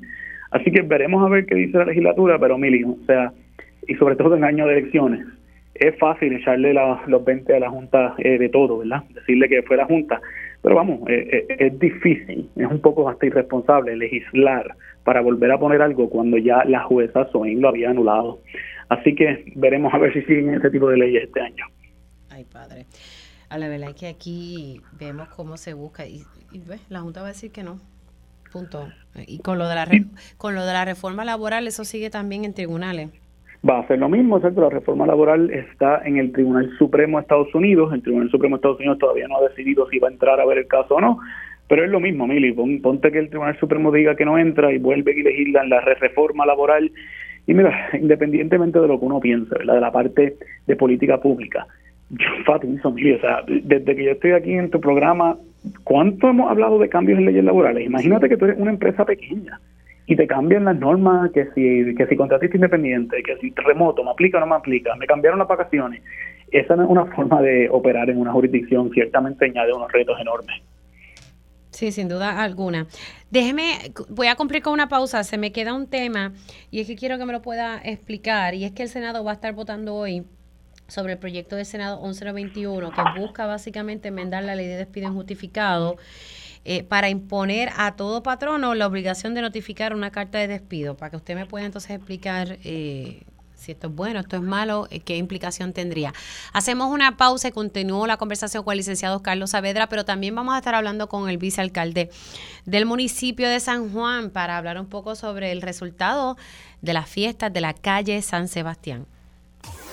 Así 0.52 0.70
que 0.70 0.82
veremos 0.82 1.26
a 1.26 1.28
ver 1.28 1.46
qué 1.46 1.56
dice 1.56 1.78
la 1.78 1.86
legislatura, 1.86 2.38
pero 2.38 2.56
Mili, 2.56 2.84
o 2.84 2.96
sea, 3.06 3.32
y 3.88 3.94
sobre 3.96 4.14
todo 4.14 4.36
en 4.36 4.44
año 4.44 4.68
de 4.68 4.78
elecciones, 4.78 5.26
es 5.74 5.98
fácil 5.98 6.32
echarle 6.32 6.72
los 7.08 7.24
20 7.24 7.56
a 7.56 7.58
la 7.58 7.70
Junta 7.70 8.14
eh, 8.18 8.38
de 8.38 8.48
todo, 8.48 8.78
¿verdad? 8.78 9.02
Decirle 9.12 9.48
que 9.48 9.62
fue 9.62 9.76
la 9.76 9.86
Junta. 9.86 10.20
Pero 10.62 10.76
vamos, 10.76 11.00
eh, 11.08 11.44
eh, 11.48 11.56
es 11.58 11.78
difícil, 11.78 12.48
es 12.54 12.66
un 12.66 12.80
poco 12.80 13.08
hasta 13.08 13.26
irresponsable 13.26 13.96
legislar 13.96 14.76
para 15.04 15.20
volver 15.20 15.52
a 15.52 15.58
poner 15.58 15.82
algo 15.82 16.08
cuando 16.10 16.38
ya 16.38 16.64
la 16.64 16.82
jueza 16.84 17.28
Swing 17.30 17.58
lo 17.60 17.68
había 17.68 17.90
anulado. 17.90 18.40
Así 18.88 19.14
que 19.14 19.52
veremos 19.54 19.92
a 19.94 19.98
ver 19.98 20.12
si 20.12 20.22
siguen 20.22 20.54
ese 20.54 20.70
tipo 20.70 20.88
de 20.88 20.96
leyes 20.96 21.24
este 21.24 21.40
año. 21.40 21.66
Ay, 22.30 22.44
padre. 22.44 22.86
A 23.48 23.58
la 23.58 23.68
verdad 23.68 23.90
es 23.90 23.94
que 23.94 24.08
aquí 24.08 24.80
vemos 24.98 25.28
cómo 25.28 25.56
se 25.56 25.74
busca 25.74 26.06
y, 26.06 26.24
la 26.88 27.00
Junta 27.00 27.20
va 27.20 27.28
a 27.28 27.32
decir 27.32 27.52
que 27.52 27.62
no. 27.62 27.78
Punto. 28.52 28.88
Y 29.26 29.40
con 29.40 29.58
lo 29.58 29.68
de 29.68 29.74
la 29.74 29.86
con 30.36 30.54
lo 30.54 30.64
de 30.64 30.72
la 30.72 30.84
reforma 30.84 31.24
laboral 31.24 31.66
eso 31.66 31.84
sigue 31.84 32.10
también 32.10 32.44
en 32.44 32.54
tribunales. 32.54 33.10
Va 33.68 33.80
a 33.80 33.86
ser 33.86 33.98
lo 33.98 34.08
mismo, 34.08 34.38
¿cierto? 34.40 34.60
La 34.60 34.68
reforma 34.68 35.06
laboral 35.06 35.50
está 35.50 36.02
en 36.04 36.18
el 36.18 36.32
Tribunal 36.32 36.70
Supremo 36.78 37.16
de 37.16 37.22
Estados 37.22 37.54
Unidos. 37.54 37.92
El 37.94 38.02
Tribunal 38.02 38.30
Supremo 38.30 38.56
de 38.56 38.58
Estados 38.58 38.78
Unidos 38.78 38.98
todavía 38.98 39.26
no 39.26 39.38
ha 39.38 39.48
decidido 39.48 39.88
si 39.88 39.98
va 39.98 40.08
a 40.08 40.12
entrar 40.12 40.38
a 40.38 40.44
ver 40.44 40.58
el 40.58 40.66
caso 40.66 40.96
o 40.96 41.00
no. 41.00 41.18
Pero 41.68 41.84
es 41.84 41.90
lo 41.90 42.00
mismo, 42.00 42.26
Mili. 42.26 42.52
Ponte 42.52 43.10
que 43.10 43.18
el 43.18 43.30
Tribunal 43.30 43.58
Supremo 43.58 43.90
diga 43.90 44.16
que 44.16 44.24
no 44.24 44.38
entra 44.38 44.72
y 44.72 44.78
vuelve 44.78 45.12
a 45.12 45.24
legislar 45.24 45.66
la 45.66 45.80
reforma 45.80 46.44
laboral 46.44 46.90
y 47.46 47.54
mira, 47.54 47.88
independientemente 48.00 48.80
de 48.80 48.88
lo 48.88 48.98
que 48.98 49.06
uno 49.06 49.20
piense, 49.20 49.54
¿verdad? 49.58 49.74
de 49.74 49.80
la 49.80 49.92
parte 49.92 50.36
de 50.66 50.76
política 50.76 51.20
pública, 51.20 51.66
yo 52.10 52.26
enfatizo, 52.38 52.88
o 52.88 53.20
sea, 53.20 53.42
desde 53.46 53.96
que 53.96 54.04
yo 54.04 54.10
estoy 54.12 54.32
aquí 54.32 54.52
en 54.52 54.70
tu 54.70 54.80
programa, 54.80 55.36
¿cuánto 55.84 56.28
hemos 56.28 56.50
hablado 56.50 56.78
de 56.78 56.88
cambios 56.88 57.18
en 57.18 57.26
leyes 57.26 57.44
laborales? 57.44 57.86
Imagínate 57.86 58.28
que 58.28 58.36
tú 58.36 58.46
eres 58.46 58.58
una 58.58 58.70
empresa 58.70 59.04
pequeña 59.04 59.60
y 60.06 60.16
te 60.16 60.26
cambian 60.26 60.64
las 60.64 60.78
normas, 60.78 61.30
que 61.32 61.46
si, 61.54 61.94
que 61.94 62.06
si 62.06 62.16
contratista 62.16 62.56
independiente, 62.56 63.22
que 63.22 63.36
si 63.36 63.52
remoto, 63.56 64.04
me 64.04 64.10
aplica 64.10 64.36
o 64.36 64.40
no 64.40 64.46
me 64.46 64.56
aplica, 64.56 64.94
me 64.96 65.06
cambiaron 65.06 65.38
las 65.38 65.48
vacaciones. 65.48 66.02
Esa 66.50 66.76
no 66.76 66.84
es 66.84 66.90
una 66.90 67.06
forma 67.06 67.40
de 67.40 67.68
operar 67.70 68.10
en 68.10 68.18
una 68.18 68.30
jurisdicción, 68.32 68.90
ciertamente 68.90 69.46
añade 69.46 69.72
unos 69.72 69.90
retos 69.90 70.20
enormes. 70.20 70.62
Sí, 71.74 71.90
sin 71.90 72.08
duda 72.08 72.40
alguna. 72.40 72.86
Déjeme, 73.32 73.92
voy 74.08 74.28
a 74.28 74.36
cumplir 74.36 74.62
con 74.62 74.72
una 74.72 74.88
pausa, 74.88 75.24
se 75.24 75.38
me 75.38 75.50
queda 75.50 75.74
un 75.74 75.88
tema 75.88 76.32
y 76.70 76.80
es 76.80 76.86
que 76.86 76.94
quiero 76.94 77.18
que 77.18 77.26
me 77.26 77.32
lo 77.32 77.42
pueda 77.42 77.80
explicar 77.82 78.54
y 78.54 78.64
es 78.64 78.70
que 78.70 78.84
el 78.84 78.88
Senado 78.88 79.24
va 79.24 79.32
a 79.32 79.34
estar 79.34 79.52
votando 79.54 79.96
hoy 79.96 80.24
sobre 80.86 81.14
el 81.14 81.18
proyecto 81.18 81.56
del 81.56 81.66
Senado 81.66 81.96
1191 81.96 82.92
que 82.92 83.20
busca 83.20 83.46
básicamente 83.46 84.08
enmendar 84.08 84.44
la 84.44 84.54
ley 84.54 84.68
de 84.68 84.76
despido 84.76 85.08
injustificado 85.08 85.96
eh, 86.64 86.84
para 86.84 87.08
imponer 87.08 87.70
a 87.76 87.96
todo 87.96 88.22
patrono 88.22 88.76
la 88.76 88.86
obligación 88.86 89.34
de 89.34 89.42
notificar 89.42 89.94
una 89.94 90.12
carta 90.12 90.38
de 90.38 90.46
despido, 90.46 90.96
para 90.96 91.10
que 91.10 91.16
usted 91.16 91.34
me 91.34 91.46
pueda 91.46 91.66
entonces 91.66 91.90
explicar 91.90 92.56
eh, 92.62 93.24
si 93.64 93.72
esto 93.72 93.88
es 93.88 93.94
bueno, 93.94 94.20
esto 94.20 94.36
es 94.36 94.42
malo, 94.42 94.86
eh, 94.90 95.00
qué 95.00 95.16
implicación 95.16 95.72
tendría. 95.72 96.12
Hacemos 96.52 96.92
una 96.92 97.16
pausa 97.16 97.48
y 97.48 97.52
continúo 97.52 98.06
la 98.06 98.16
conversación 98.16 98.62
con 98.62 98.72
el 98.72 98.78
licenciado 98.78 99.22
Carlos 99.22 99.50
Saavedra, 99.50 99.88
pero 99.88 100.04
también 100.04 100.34
vamos 100.34 100.54
a 100.54 100.58
estar 100.58 100.74
hablando 100.74 101.08
con 101.08 101.28
el 101.28 101.38
vicealcalde 101.38 102.10
del 102.64 102.86
municipio 102.86 103.48
de 103.48 103.60
San 103.60 103.92
Juan 103.92 104.30
para 104.30 104.58
hablar 104.58 104.78
un 104.78 104.86
poco 104.86 105.14
sobre 105.16 105.52
el 105.52 105.62
resultado 105.62 106.36
de 106.82 106.92
las 106.92 107.08
fiestas 107.08 107.52
de 107.52 107.60
la 107.60 107.72
calle 107.74 108.20
San 108.22 108.48
Sebastián. 108.48 109.06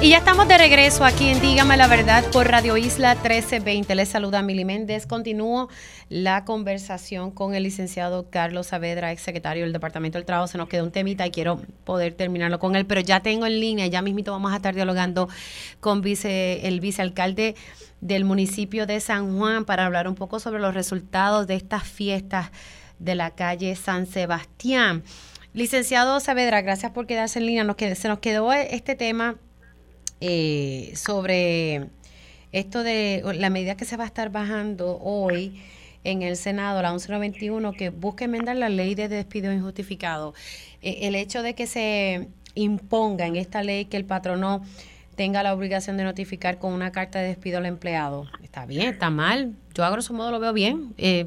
Y 0.00 0.10
ya 0.10 0.18
estamos 0.18 0.46
de 0.46 0.56
regreso 0.56 1.04
aquí 1.04 1.28
en 1.28 1.40
Dígame 1.40 1.76
la 1.76 1.88
Verdad 1.88 2.24
por 2.30 2.46
Radio 2.46 2.76
Isla 2.76 3.14
1320. 3.14 3.96
Les 3.96 4.08
saluda 4.08 4.42
Mili 4.42 4.64
Méndez. 4.64 5.06
Continúo 5.06 5.68
la 6.08 6.44
conversación 6.44 7.32
con 7.32 7.56
el 7.56 7.64
licenciado 7.64 8.30
Carlos 8.30 8.68
Saavedra, 8.68 9.10
ex 9.10 9.22
secretario 9.22 9.64
del 9.64 9.72
Departamento 9.72 10.16
del 10.16 10.24
Trabajo. 10.24 10.46
Se 10.46 10.56
nos 10.56 10.68
quedó 10.68 10.84
un 10.84 10.92
temita 10.92 11.26
y 11.26 11.32
quiero 11.32 11.60
poder 11.82 12.14
terminarlo 12.14 12.60
con 12.60 12.76
él, 12.76 12.86
pero 12.86 13.00
ya 13.00 13.20
tengo 13.20 13.44
en 13.44 13.58
línea, 13.58 13.88
ya 13.88 14.00
mismito 14.00 14.30
vamos 14.30 14.52
a 14.52 14.56
estar 14.56 14.72
dialogando 14.72 15.28
con 15.80 16.00
vice, 16.00 16.68
el 16.68 16.78
vicealcalde 16.78 17.56
del 18.00 18.24
municipio 18.24 18.86
de 18.86 19.00
San 19.00 19.36
Juan 19.36 19.64
para 19.64 19.84
hablar 19.84 20.06
un 20.06 20.14
poco 20.14 20.38
sobre 20.38 20.60
los 20.60 20.74
resultados 20.74 21.48
de 21.48 21.56
estas 21.56 21.82
fiestas 21.82 22.52
de 23.00 23.16
la 23.16 23.32
calle 23.32 23.74
San 23.74 24.06
Sebastián. 24.06 25.02
Licenciado 25.54 26.20
Saavedra, 26.20 26.60
gracias 26.62 26.92
por 26.92 27.08
quedarse 27.08 27.40
en 27.40 27.46
línea. 27.46 27.64
Nos 27.64 27.76
se 27.76 28.06
nos 28.06 28.20
quedó 28.20 28.52
este 28.52 28.94
tema 28.94 29.38
eh, 30.20 30.92
sobre 30.96 31.88
esto 32.52 32.82
de 32.82 33.22
la 33.36 33.50
medida 33.50 33.76
que 33.76 33.84
se 33.84 33.96
va 33.96 34.04
a 34.04 34.06
estar 34.06 34.30
bajando 34.30 34.98
hoy 35.00 35.60
en 36.04 36.22
el 36.22 36.36
Senado, 36.36 36.80
la 36.80 36.90
1191, 36.90 37.72
que 37.72 37.90
busca 37.90 38.24
enmendar 38.24 38.56
la 38.56 38.68
ley 38.68 38.94
de 38.94 39.08
despido 39.08 39.52
injustificado. 39.52 40.34
Eh, 40.82 41.00
el 41.02 41.14
hecho 41.14 41.42
de 41.42 41.54
que 41.54 41.66
se 41.66 42.28
imponga 42.54 43.26
en 43.26 43.36
esta 43.36 43.62
ley 43.62 43.84
que 43.84 43.96
el 43.96 44.04
patrono 44.04 44.62
tenga 45.16 45.42
la 45.42 45.52
obligación 45.52 45.96
de 45.96 46.04
notificar 46.04 46.58
con 46.58 46.72
una 46.72 46.92
carta 46.92 47.18
de 47.18 47.28
despido 47.28 47.58
al 47.58 47.66
empleado. 47.66 48.26
¿Está 48.42 48.66
bien? 48.66 48.88
¿Está 48.88 49.10
mal? 49.10 49.54
Yo 49.74 49.84
a 49.84 49.90
grosso 49.90 50.14
modo 50.14 50.30
lo 50.30 50.38
veo 50.38 50.52
bien. 50.52 50.94
Eh, 50.96 51.26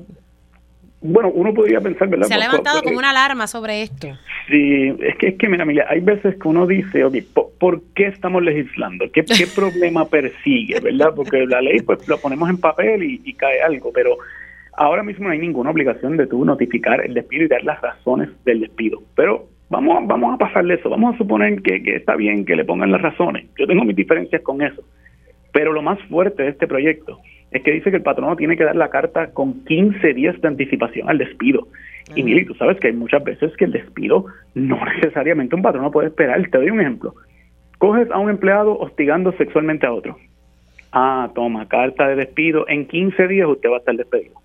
bueno, 1.02 1.32
uno 1.34 1.52
podría 1.52 1.82
pensar, 1.82 2.08
¿verdad? 2.08 2.28
Se 2.28 2.36
ha 2.36 2.38
levantado 2.38 2.84
como 2.84 3.00
una 3.00 3.10
alarma 3.10 3.48
sobre 3.48 3.82
esto. 3.82 4.08
Sí, 4.48 4.94
es 5.00 5.16
que, 5.18 5.30
es 5.30 5.38
que 5.38 5.50
mira, 5.50 5.66
mira, 5.66 5.88
hay 5.90 6.00
veces 6.00 6.36
que 6.36 6.48
uno 6.48 6.68
dice, 6.68 7.04
ok, 7.04 7.16
¿por, 7.60 7.82
qué 7.96 8.06
estamos 8.06 8.44
legislando? 8.44 9.06
¿Qué, 9.12 9.26
qué 9.26 9.48
problema 9.56 10.06
persigue, 10.06 10.80
verdad? 10.80 11.14
Porque 11.16 11.46
la 11.48 11.60
ley, 11.62 11.82
pues 11.82 12.08
lo 12.08 12.20
ponemos 12.20 12.50
en 12.50 12.58
papel 12.58 13.04
y, 13.04 13.34
cae 13.34 13.62
algo, 13.64 13.92
pero 13.92 14.18
ahora 14.74 15.02
mismo 15.02 15.26
no 15.26 15.32
hay 15.32 15.40
ninguna 15.40 15.72
obligación 15.72 16.18
de 16.18 16.28
tú 16.28 16.46
notificar 16.46 17.04
el 17.04 17.16
despido 17.16 17.46
y 17.46 17.48
dar 17.48 17.64
las 17.64 17.82
razones 17.82 18.30
del 18.46 18.60
despido. 18.60 19.02
Pero 19.16 19.48
vamos, 19.70 20.06
vamos 20.06 20.36
a 20.36 20.38
pasarle 20.38 20.76
eso, 20.76 20.90
vamos 20.90 21.16
a 21.16 21.18
suponer 21.18 21.64
que, 21.64 21.82
que 21.82 21.96
está 21.96 22.16
bien 22.16 22.46
que 22.46 22.56
le 22.56 22.64
pongan 22.64 22.92
las 22.92 23.02
razones. 23.02 23.48
Yo 23.58 23.66
tengo 23.66 23.84
mis 23.86 23.96
diferencias 23.96 24.44
con 24.44 24.62
eso. 24.62 24.84
Pero 25.52 25.74
lo 25.74 25.82
más 25.82 26.00
fuerte 26.10 26.44
de 26.44 26.50
este 26.50 26.68
proyecto 26.68 27.20
es 27.52 27.64
que 27.64 27.72
dice 27.72 27.92
que 27.92 27.98
el 27.98 28.04
patrono 28.04 28.36
tiene 28.36 28.56
que 28.56 28.64
dar 28.64 28.76
la 28.76 28.90
carta 28.90 29.32
con 29.34 29.66
15 29.66 30.14
días 30.14 30.40
de 30.40 30.48
anticipación 30.48 31.10
al 31.10 31.18
despido. 31.18 31.68
Y 32.16 32.24
Mili, 32.24 32.46
tú 32.46 32.54
sabes 32.56 32.80
que 32.80 32.88
hay 32.88 32.94
muchas 32.94 33.24
veces 33.24 33.56
que 33.58 33.66
el 33.66 33.74
despido 33.74 34.26
no 34.56 34.80
necesariamente 34.96 35.56
un 35.56 35.62
patrono 35.62 35.92
puede 35.92 36.08
esperar. 36.08 36.42
Te 36.50 36.58
doy 36.58 36.70
un 36.70 36.80
ejemplo. 36.80 37.14
Coges 37.78 38.10
a 38.12 38.20
un 38.20 38.30
empleado 38.30 38.78
hostigando 38.80 39.34
sexualmente 39.34 39.86
a 39.86 39.92
otro. 39.92 40.18
Ah, 40.94 41.30
toma, 41.36 41.68
carta 41.68 42.08
de 42.08 42.16
despido. 42.16 42.66
En 42.68 42.88
15 42.88 43.28
días 43.28 43.48
usted 43.48 43.70
va 43.70 43.76
a 43.76 43.80
estar 43.80 43.96
despedido. 43.96 44.36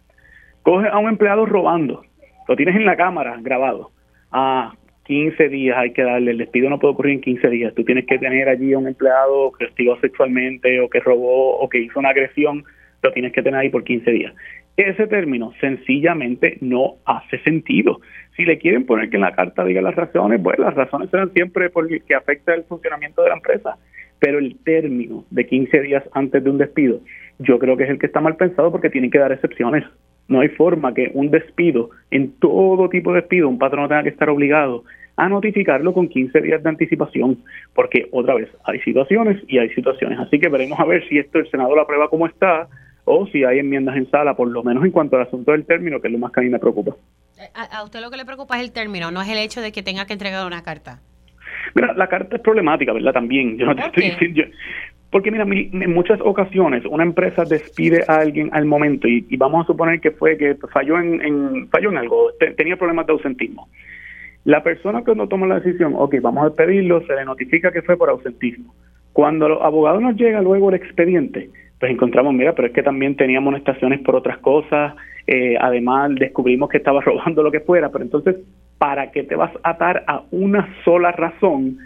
Coges 0.63 0.91
a 0.93 0.99
un 0.99 1.09
empleado 1.09 1.47
robando. 1.47 2.03
Lo 2.49 2.57
tienes 2.57 2.75
en 2.75 2.87
la 2.87 2.97
cámara 2.97 3.37
grabado. 3.41 3.91
Ah, 4.33 4.75
15 5.05 5.49
días 5.49 5.79
hay 5.79 5.93
que 5.93 6.03
darle. 6.03 6.33
El 6.33 6.39
despido 6.39 6.69
no 6.71 6.81
puede 6.81 6.95
ocurrir 6.95 7.15
en 7.15 7.21
15 7.21 7.49
días. 7.51 7.75
Tú 7.75 7.85
tienes 7.85 8.07
que 8.07 8.19
tener 8.19 8.49
allí 8.49 8.73
a 8.73 8.79
un 8.79 8.89
empleado 8.89 9.53
que 9.53 9.67
hostigó 9.67 9.97
sexualmente 10.01 10.81
o 10.81 10.89
que 10.89 10.99
robó 10.99 11.59
o 11.59 11.69
que 11.69 11.79
hizo 11.79 12.01
una 12.01 12.11
agresión 12.11 12.65
lo 13.03 13.13
tienes 13.13 13.33
que 13.33 13.43
tener 13.43 13.61
ahí 13.61 13.69
por 13.69 13.85
15 13.85 14.11
días. 14.11 14.35
Ese 14.77 15.07
término 15.07 15.53
sencillamente 15.61 16.59
no 16.61 16.97
hace 17.07 17.39
sentido. 17.39 18.01
Si 18.37 18.45
le 18.45 18.59
quieren 18.59 18.85
poner 18.85 19.09
que 19.09 19.17
en 19.17 19.23
la 19.23 19.35
carta 19.35 19.65
diga 19.65 19.81
las 19.81 19.95
razones, 19.95 20.41
pues 20.43 20.59
las 20.59 20.75
razones 20.75 21.09
serán 21.11 21.33
siempre 21.33 21.71
porque 21.71 22.15
afecta 22.15 22.55
el 22.55 22.65
funcionamiento 22.65 23.23
de 23.23 23.31
la 23.31 23.37
empresa. 23.37 23.79
Pero 24.19 24.39
el 24.39 24.59
término 24.65 25.25
de 25.31 25.47
15 25.47 25.81
días 25.81 26.05
antes 26.13 26.45
de 26.45 26.51
un 26.51 26.59
despido, 26.59 27.01
yo 27.39 27.59
creo 27.59 27.77
que 27.77 27.85
es 27.85 27.91
el 27.91 27.99
que 27.99 28.07
está 28.07 28.21
mal 28.21 28.37
pensado 28.37 28.71
porque 28.71 28.91
tienen 28.91 29.11
que 29.11 29.19
dar 29.19 29.33
excepciones. 29.33 29.85
No 30.29 30.41
hay 30.41 30.49
forma 30.49 30.93
que 30.93 31.11
un 31.15 31.31
despido, 31.31 31.91
en 32.11 32.33
todo 32.39 32.89
tipo 32.91 33.13
de 33.13 33.21
despido, 33.21 33.49
un 33.49 33.59
patrón 33.59 33.89
tenga 33.89 34.03
que 34.03 34.11
estar 34.11 34.29
obligado 34.29 34.85
a 35.17 35.29
notificarlo 35.29 35.95
con 35.95 36.09
15 36.09 36.41
días 36.43 36.63
de 36.63 36.69
anticipación, 36.69 37.39
porque 37.75 38.09
otra 38.11 38.35
vez 38.35 38.51
hay 38.65 38.81
situaciones 38.81 39.43
y 39.49 39.59
hay 39.59 39.71
situaciones. 39.71 40.19
Así 40.19 40.39
que 40.39 40.51
veremos 40.51 40.79
a 40.79 40.85
ver 40.85 41.09
si 41.09 41.19
esto 41.19 41.39
el 41.39 41.51
Senado 41.51 41.75
lo 41.75 41.83
aprueba 41.83 42.09
como 42.09 42.27
está 42.27 42.69
o 43.07 43.27
si 43.29 43.45
hay 43.45 43.61
enmiendas 43.61 43.97
en 43.97 44.11
sala, 44.11 44.37
por 44.37 44.49
lo 44.49 44.63
menos 44.63 44.85
en 44.85 44.91
cuanto 44.91 45.17
al 45.17 45.23
asunto 45.23 45.53
del 45.53 45.65
término, 45.65 46.01
que 46.01 46.09
es 46.09 46.13
lo 46.13 46.19
más 46.19 46.33
que 46.33 46.41
a 46.41 46.43
mí 46.43 46.51
me 46.51 46.59
preocupa. 46.59 46.95
A, 47.55 47.85
usted 47.85 48.01
lo 48.01 48.11
que 48.11 48.17
le 48.17 48.25
preocupa 48.25 48.57
es 48.57 48.65
el 48.65 48.73
término, 48.73 49.11
no 49.11 49.23
es 49.23 49.29
el 49.29 49.39
hecho 49.39 49.61
de 49.61 49.73
que 49.73 49.83
tenga 49.83 50.07
que 50.07 50.13
entregar 50.13 50.47
una 50.47 50.63
carta. 50.63 50.99
Mira, 51.75 51.95
la 51.95 52.09
carta 52.09 52.37
es 52.37 52.43
problemática, 52.43 52.93
¿verdad? 52.93 53.13
También. 53.13 53.57
Yo 53.59 53.67
no 53.67 53.77
te 53.77 53.83
estoy 53.83 54.11
diciendo. 54.11 54.43
porque 55.11 55.31
mira, 55.31 55.45
en 55.45 55.95
muchas 55.95 56.21
ocasiones 56.21 56.85
una 56.85 57.05
empresa 57.05 57.45
despide 57.45 58.05
a 58.09 58.17
alguien 58.17 58.51
al 58.53 58.65
momento 58.65 59.07
y, 59.07 59.25
vamos 59.37 59.65
a 59.65 59.67
suponer 59.69 60.01
que 60.01 60.11
fue 60.11 60.37
que 60.37 60.57
falló 60.73 60.99
en, 60.99 61.69
falló 61.69 61.91
en 61.91 61.99
algo, 61.99 62.33
tenía 62.57 62.77
problemas 62.77 63.07
de 63.07 63.13
ausentismo. 63.13 63.69
La 64.45 64.63
persona 64.63 65.05
que 65.05 65.15
no 65.15 65.29
toma 65.29 65.47
la 65.47 65.61
decisión, 65.61 65.95
ok, 65.97 66.17
vamos 66.21 66.43
a 66.43 66.49
despedirlo, 66.49 67.07
se 67.07 67.15
le 67.15 67.25
notifica 67.25 67.71
que 67.71 67.83
fue 67.83 67.97
por 67.97 68.11
ausentismo. 68.11 68.75
Cuando 69.13 69.49
los 69.49 69.63
abogados 69.63 70.03
nos 70.03 70.17
llega 70.17 70.41
luego 70.43 70.69
el 70.69 70.77
expediente, 70.77 71.51
pues 71.79 71.93
encontramos, 71.93 72.33
mira, 72.35 72.55
pero 72.55 72.69
es 72.69 72.75
que 72.75 72.83
también 72.83 73.17
tenía 73.17 73.39
amonestaciones 73.39 74.01
por 74.01 74.17
otras 74.17 74.39
cosas, 74.39 74.95
eh, 75.27 75.57
además 75.61 76.13
descubrimos 76.15 76.71
que 76.71 76.79
estaba 76.79 77.01
robando 77.05 77.43
lo 77.43 77.51
que 77.51 77.61
fuera, 77.61 77.91
pero 77.91 78.05
entonces, 78.05 78.37
¿para 78.79 79.11
qué 79.11 79.25
te 79.25 79.37
vas 79.37 79.53
a 79.63 79.71
atar 79.71 80.05
a 80.07 80.23
una 80.31 80.69
sola 80.85 81.13
razón 81.13 81.79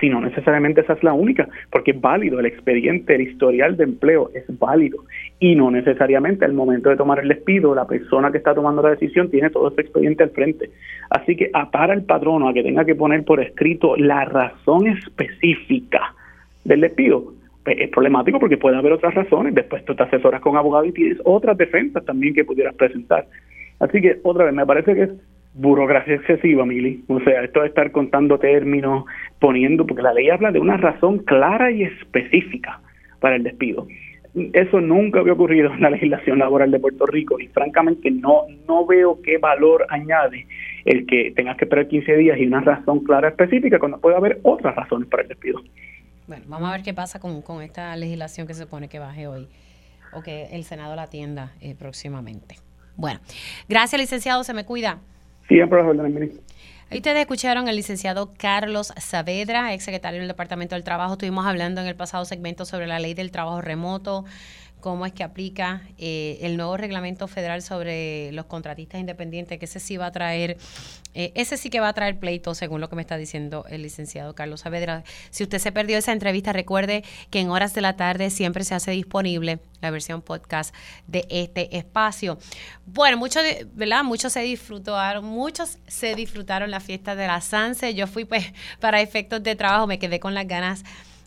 si 0.00 0.08
no 0.08 0.20
necesariamente 0.20 0.80
esa 0.80 0.92
es 0.94 1.02
la 1.02 1.12
única? 1.12 1.48
Porque 1.70 1.92
es 1.92 2.00
válido, 2.00 2.38
el 2.38 2.46
expediente, 2.46 3.14
el 3.14 3.22
historial 3.22 3.76
de 3.76 3.84
empleo 3.84 4.30
es 4.34 4.44
válido 4.58 5.04
y 5.40 5.56
no 5.56 5.70
necesariamente 5.70 6.44
al 6.44 6.52
momento 6.52 6.90
de 6.90 6.96
tomar 6.96 7.18
el 7.18 7.28
despido, 7.28 7.74
la 7.74 7.86
persona 7.86 8.30
que 8.30 8.38
está 8.38 8.54
tomando 8.54 8.82
la 8.82 8.90
decisión 8.90 9.28
tiene 9.30 9.50
todo 9.50 9.70
ese 9.70 9.80
expediente 9.80 10.22
al 10.22 10.30
frente. 10.30 10.70
Así 11.10 11.34
que 11.34 11.50
atar 11.52 11.90
al 11.90 12.02
patrono 12.02 12.48
a 12.48 12.54
que 12.54 12.62
tenga 12.62 12.84
que 12.84 12.94
poner 12.94 13.24
por 13.24 13.40
escrito 13.40 13.96
la 13.96 14.24
razón 14.24 14.86
específica 14.86 16.14
del 16.64 16.80
despido, 16.80 17.32
es 17.66 17.90
problemático 17.90 18.40
porque 18.40 18.56
puede 18.56 18.76
haber 18.76 18.92
otras 18.92 19.14
razones. 19.14 19.54
Después 19.54 19.84
tú 19.84 19.94
te 19.94 20.02
asesoras 20.02 20.40
con 20.40 20.56
abogado 20.56 20.84
y 20.84 20.92
tienes 20.92 21.18
otras 21.24 21.56
defensas 21.56 22.04
también 22.04 22.34
que 22.34 22.44
pudieras 22.44 22.74
presentar. 22.74 23.26
Así 23.78 24.00
que, 24.00 24.18
otra 24.22 24.44
vez, 24.44 24.54
me 24.54 24.66
parece 24.66 24.94
que 24.94 25.02
es 25.02 25.10
burocracia 25.54 26.14
excesiva, 26.14 26.64
Mili. 26.64 27.04
O 27.08 27.20
sea, 27.20 27.42
esto 27.42 27.60
de 27.60 27.68
estar 27.68 27.90
contando 27.92 28.38
términos, 28.38 29.04
poniendo, 29.38 29.86
porque 29.86 30.02
la 30.02 30.14
ley 30.14 30.30
habla 30.30 30.50
de 30.50 30.60
una 30.60 30.76
razón 30.76 31.18
clara 31.18 31.70
y 31.70 31.82
específica 31.82 32.80
para 33.20 33.36
el 33.36 33.42
despido. 33.42 33.86
eso 34.54 34.80
nunca 34.80 35.20
había 35.20 35.34
ocurrido 35.34 35.72
en 35.72 35.82
la 35.82 35.90
legislación 35.90 36.38
laboral 36.38 36.70
de 36.70 36.80
Puerto 36.80 37.06
Rico 37.06 37.38
y 37.38 37.48
francamente 37.48 38.10
no, 38.10 38.44
no 38.66 38.86
veo 38.86 39.20
qué 39.22 39.36
valor 39.38 39.84
añade 39.90 40.46
el 40.86 41.06
que 41.06 41.32
tengas 41.36 41.56
que 41.58 41.66
esperar 41.66 41.86
15 41.86 42.16
días 42.16 42.38
y 42.38 42.46
una 42.46 42.60
razón 42.60 43.00
clara 43.04 43.28
específica 43.28 43.78
cuando 43.78 44.00
puede 44.00 44.16
haber 44.16 44.38
otras 44.42 44.74
razones 44.74 45.08
para 45.08 45.22
el 45.22 45.28
despido. 45.28 45.60
Bueno, 46.26 46.44
vamos 46.46 46.68
a 46.68 46.72
ver 46.72 46.82
qué 46.82 46.94
pasa 46.94 47.18
con, 47.18 47.42
con 47.42 47.62
esta 47.62 47.94
legislación 47.96 48.46
que 48.46 48.54
se 48.54 48.62
supone 48.62 48.88
que 48.88 48.98
baje 48.98 49.26
hoy 49.26 49.48
o 50.12 50.22
que 50.22 50.46
el 50.52 50.64
Senado 50.64 50.94
la 50.94 51.02
atienda 51.02 51.52
eh, 51.60 51.74
próximamente. 51.74 52.56
Bueno, 52.96 53.20
gracias 53.68 54.00
licenciado, 54.00 54.44
se 54.44 54.54
me 54.54 54.64
cuida. 54.64 54.98
Siempre 55.48 55.82
las 55.82 55.88
órdenes, 55.88 56.34
ustedes 56.90 57.20
escucharon 57.20 57.68
al 57.68 57.76
licenciado 57.76 58.32
Carlos 58.36 58.92
Saavedra, 58.96 59.72
ex 59.72 59.84
secretario 59.84 60.20
del 60.20 60.28
Departamento 60.28 60.74
del 60.74 60.84
Trabajo. 60.84 61.14
Estuvimos 61.14 61.46
hablando 61.46 61.80
en 61.80 61.86
el 61.86 61.96
pasado 61.96 62.24
segmento 62.24 62.64
sobre 62.64 62.86
la 62.86 62.98
ley 62.98 63.14
del 63.14 63.30
trabajo 63.30 63.60
remoto, 63.60 64.24
cómo 64.82 65.06
es 65.06 65.14
que 65.14 65.22
aplica 65.22 65.80
eh, 65.96 66.38
el 66.42 66.58
nuevo 66.58 66.76
reglamento 66.76 67.28
federal 67.28 67.62
sobre 67.62 68.30
los 68.32 68.44
contratistas 68.44 69.00
independientes, 69.00 69.58
que 69.58 69.64
ese 69.64 69.80
sí 69.80 69.96
va 69.96 70.06
a 70.06 70.12
traer, 70.12 70.58
eh, 71.14 71.32
ese 71.34 71.56
sí 71.56 71.70
que 71.70 71.80
va 71.80 71.88
a 71.88 71.92
traer 71.94 72.18
pleito, 72.18 72.54
según 72.54 72.82
lo 72.82 72.90
que 72.90 72.96
me 72.96 73.02
está 73.02 73.16
diciendo 73.16 73.64
el 73.70 73.82
licenciado 73.82 74.34
Carlos 74.34 74.60
Saavedra. 74.60 75.04
Si 75.30 75.44
usted 75.44 75.58
se 75.58 75.72
perdió 75.72 75.96
esa 75.96 76.12
entrevista, 76.12 76.52
recuerde 76.52 77.04
que 77.30 77.40
en 77.40 77.48
horas 77.48 77.72
de 77.72 77.80
la 77.80 77.96
tarde 77.96 78.28
siempre 78.28 78.64
se 78.64 78.74
hace 78.74 78.90
disponible 78.90 79.60
la 79.80 79.90
versión 79.90 80.20
podcast 80.20 80.74
de 81.06 81.24
este 81.30 81.76
espacio. 81.78 82.38
Bueno, 82.84 83.16
muchos, 83.16 83.42
¿verdad? 83.72 84.04
Muchos 84.04 84.32
se 84.32 84.40
disfrutaron, 84.40 85.24
muchos 85.24 85.78
se 85.86 86.14
disfrutaron 86.14 86.70
la 86.70 86.80
fiesta 86.80 87.14
de 87.14 87.28
la 87.28 87.40
Sanse. 87.40 87.94
Yo 87.94 88.06
fui 88.06 88.24
pues 88.24 88.52
para 88.80 89.00
efectos 89.00 89.42
de 89.42 89.54
trabajo, 89.54 89.86
me 89.86 89.98
quedé 89.98 90.20
con 90.20 90.34
las 90.34 90.46
ganas 90.46 90.84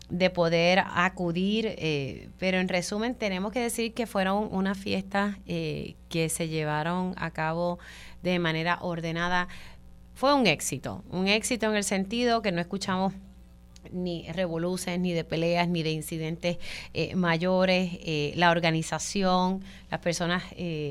de 0.08 0.30
poder 0.30 0.84
acudir, 0.94 1.74
eh, 1.78 2.28
pero 2.38 2.58
en 2.58 2.68
resumen 2.68 3.14
tenemos 3.14 3.52
que 3.52 3.60
decir 3.60 3.92
que 3.92 4.06
fueron 4.06 4.48
unas 4.52 4.78
fiestas 4.78 5.36
eh, 5.46 5.96
que 6.08 6.28
se 6.28 6.48
llevaron 6.48 7.14
a 7.16 7.30
cabo 7.32 7.78
de 8.22 8.38
manera 8.38 8.78
ordenada. 8.82 9.48
Fue 10.14 10.32
un 10.32 10.46
éxito, 10.46 11.04
un 11.10 11.26
éxito 11.28 11.66
en 11.66 11.76
el 11.76 11.84
sentido 11.84 12.40
que 12.40 12.52
no 12.52 12.60
escuchamos 12.60 13.14
ni 13.92 14.30
revoluciones, 14.32 15.00
ni 15.00 15.12
de 15.12 15.22
peleas, 15.22 15.68
ni 15.68 15.82
de 15.82 15.90
incidentes 15.90 16.58
eh, 16.92 17.14
mayores. 17.14 17.98
la 18.36 18.50
organización, 18.50 19.62
las 19.90 20.00
personas, 20.00 20.42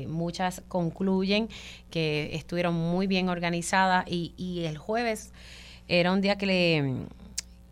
muchas 0.08 0.62
concluyen 0.68 1.48
que 1.90 2.30
estuvieron 2.34 2.74
muy 2.74 3.06
bien 3.06 3.28
organizadas 3.28 4.06
y, 4.08 4.32
y 4.36 4.64
el 4.64 4.78
jueves 4.78 5.32
era 5.88 6.12
un 6.12 6.20
día 6.20 6.36
que 6.36 6.46
le 6.46 7.06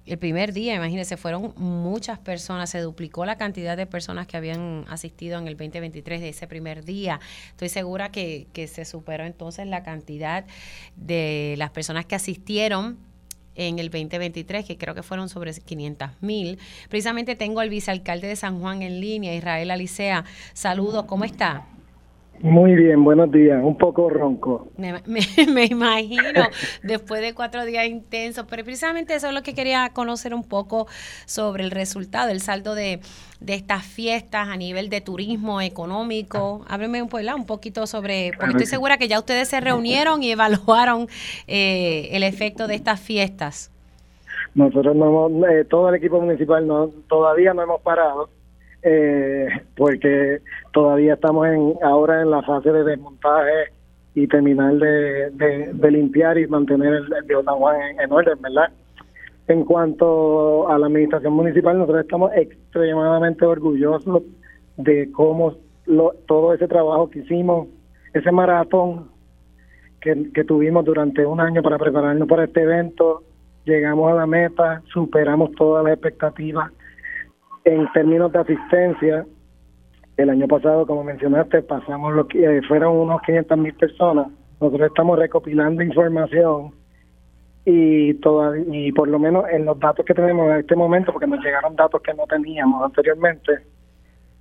el 0.06 0.18
primer 0.18 0.52
día, 0.52 0.74
imagínense, 0.74 1.16
fueron 1.16 1.54
muchas 1.56 2.18
personas, 2.18 2.68
se 2.70 2.80
duplicó 2.80 3.24
la 3.24 3.36
cantidad 3.36 3.76
de 3.76 3.86
personas 3.86 4.26
que 4.26 4.36
habían 4.36 4.84
asistido 4.88 5.38
en 5.38 5.48
el 5.48 5.56
2023 5.56 6.20
de 6.20 6.28
ese 6.28 6.46
primer 6.46 6.84
día. 6.84 7.20
Estoy 7.48 7.70
segura 7.70 8.10
que, 8.10 8.46
que 8.52 8.66
se 8.66 8.84
superó 8.84 9.24
entonces 9.24 9.66
la 9.66 9.82
cantidad 9.82 10.44
de 10.96 11.54
las 11.56 11.70
personas 11.70 12.04
que 12.04 12.14
asistieron 12.14 12.98
en 13.54 13.78
el 13.78 13.90
2023, 13.90 14.66
que 14.66 14.76
creo 14.76 14.94
que 14.94 15.02
fueron 15.02 15.28
sobre 15.28 15.52
500 15.54 16.10
mil. 16.20 16.58
Precisamente 16.88 17.36
tengo 17.36 17.60
al 17.60 17.70
vicealcalde 17.70 18.26
de 18.26 18.36
San 18.36 18.60
Juan 18.60 18.82
en 18.82 19.00
línea, 19.00 19.34
Israel 19.34 19.70
Alicea. 19.70 20.24
Saludos, 20.52 21.04
¿cómo 21.06 21.24
está? 21.24 21.66
Muy 22.40 22.74
bien, 22.74 23.02
buenos 23.04 23.30
días. 23.32 23.62
Un 23.62 23.78
poco 23.78 24.10
ronco. 24.10 24.68
Me, 24.76 24.92
me, 25.48 25.64
imagino, 25.64 26.22
después 26.82 27.22
de 27.22 27.34
cuatro 27.34 27.64
días 27.64 27.86
intensos, 27.86 28.44
pero 28.48 28.64
precisamente 28.64 29.14
eso 29.14 29.28
es 29.28 29.34
lo 29.34 29.42
que 29.42 29.54
quería 29.54 29.90
conocer 29.94 30.34
un 30.34 30.44
poco 30.44 30.86
sobre 31.24 31.64
el 31.64 31.70
resultado, 31.70 32.30
el 32.30 32.40
saldo 32.40 32.74
de, 32.74 33.00
de 33.40 33.54
estas 33.54 33.84
fiestas 33.84 34.48
a 34.48 34.56
nivel 34.56 34.90
de 34.90 35.00
turismo 35.00 35.60
económico. 35.60 36.64
Hábleme 36.68 37.02
un, 37.02 37.08
un 37.12 37.46
poquito 37.46 37.86
sobre, 37.86 38.32
porque 38.36 38.52
estoy 38.52 38.66
segura 38.66 38.98
que 38.98 39.08
ya 39.08 39.18
ustedes 39.18 39.48
se 39.48 39.60
reunieron 39.60 40.22
y 40.22 40.30
evaluaron 40.32 41.08
eh, 41.46 42.08
el 42.12 42.22
efecto 42.22 42.66
de 42.66 42.74
estas 42.74 43.00
fiestas. 43.00 43.70
Nosotros 44.54 44.94
no 44.94 45.06
hemos, 45.06 45.50
eh, 45.50 45.64
todo 45.64 45.88
el 45.88 45.96
equipo 45.96 46.20
municipal 46.20 46.66
no, 46.66 46.88
todavía 47.08 47.54
no 47.54 47.62
hemos 47.62 47.80
parado 47.80 48.28
eh, 48.84 49.48
porque 49.76 50.40
todavía 50.72 51.14
estamos 51.14 51.46
en 51.48 51.74
ahora 51.82 52.20
en 52.20 52.30
la 52.30 52.42
fase 52.42 52.70
de 52.70 52.84
desmontaje 52.84 53.72
y 54.14 54.26
terminar 54.28 54.74
de, 54.74 55.90
limpiar 55.90 56.36
y 56.38 56.46
mantener 56.46 56.92
el, 56.92 57.04
el 57.04 57.44
San 57.44 57.54
Juan 57.56 57.76
en, 57.98 58.12
orden, 58.12 58.40
¿verdad? 58.42 58.70
En 59.48 59.64
cuanto 59.64 60.68
a 60.68 60.78
la 60.78 60.86
administración 60.86 61.32
municipal, 61.32 61.78
nosotros 61.78 62.04
estamos 62.04 62.30
extremadamente 62.34 63.46
orgullosos 63.46 64.22
de 64.76 65.10
cómo 65.12 65.54
lo, 65.86 66.12
todo 66.26 66.52
ese 66.52 66.68
trabajo 66.68 67.08
que 67.08 67.20
hicimos, 67.20 67.68
ese 68.12 68.30
maratón 68.30 69.08
que 70.00 70.44
tuvimos 70.44 70.84
durante 70.84 71.24
un 71.24 71.40
año 71.40 71.62
para 71.62 71.78
prepararnos 71.78 72.28
para 72.28 72.44
este 72.44 72.60
evento, 72.60 73.22
llegamos 73.64 74.12
a 74.12 74.14
la 74.14 74.26
meta, 74.26 74.82
superamos 74.92 75.52
todas 75.52 75.82
las 75.82 75.94
expectativas 75.94 76.70
en 77.64 77.90
términos 77.92 78.32
de 78.32 78.38
asistencia, 78.38 79.26
el 80.16 80.30
año 80.30 80.46
pasado, 80.46 80.86
como 80.86 81.02
mencionaste, 81.02 81.62
pasamos 81.62 82.14
lo 82.14 82.28
que 82.28 82.44
eh, 82.44 82.62
fueron 82.68 82.96
unos 82.96 83.20
500 83.22 83.58
mil 83.58 83.74
personas. 83.74 84.28
Nosotros 84.60 84.86
estamos 84.88 85.18
recopilando 85.18 85.82
información 85.82 86.70
y 87.64 88.14
todavía, 88.14 88.64
y 88.70 88.92
por 88.92 89.08
lo 89.08 89.18
menos 89.18 89.46
en 89.50 89.64
los 89.64 89.80
datos 89.80 90.06
que 90.06 90.14
tenemos 90.14 90.48
en 90.50 90.58
este 90.58 90.76
momento, 90.76 91.12
porque 91.12 91.26
nos 91.26 91.42
llegaron 91.42 91.74
datos 91.74 92.00
que 92.02 92.14
no 92.14 92.24
teníamos 92.26 92.84
anteriormente, 92.84 93.52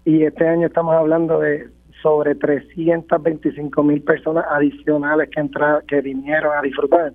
y 0.04 0.22
este 0.22 0.46
año 0.46 0.66
estamos 0.66 0.94
hablando 0.94 1.40
de 1.40 1.66
sobre 2.02 2.34
325 2.34 3.82
mil 3.82 4.02
personas 4.02 4.44
adicionales 4.50 5.28
que 5.30 5.40
entraron, 5.40 5.82
que 5.86 6.00
vinieron 6.00 6.56
a 6.56 6.62
disfrutar. 6.62 7.12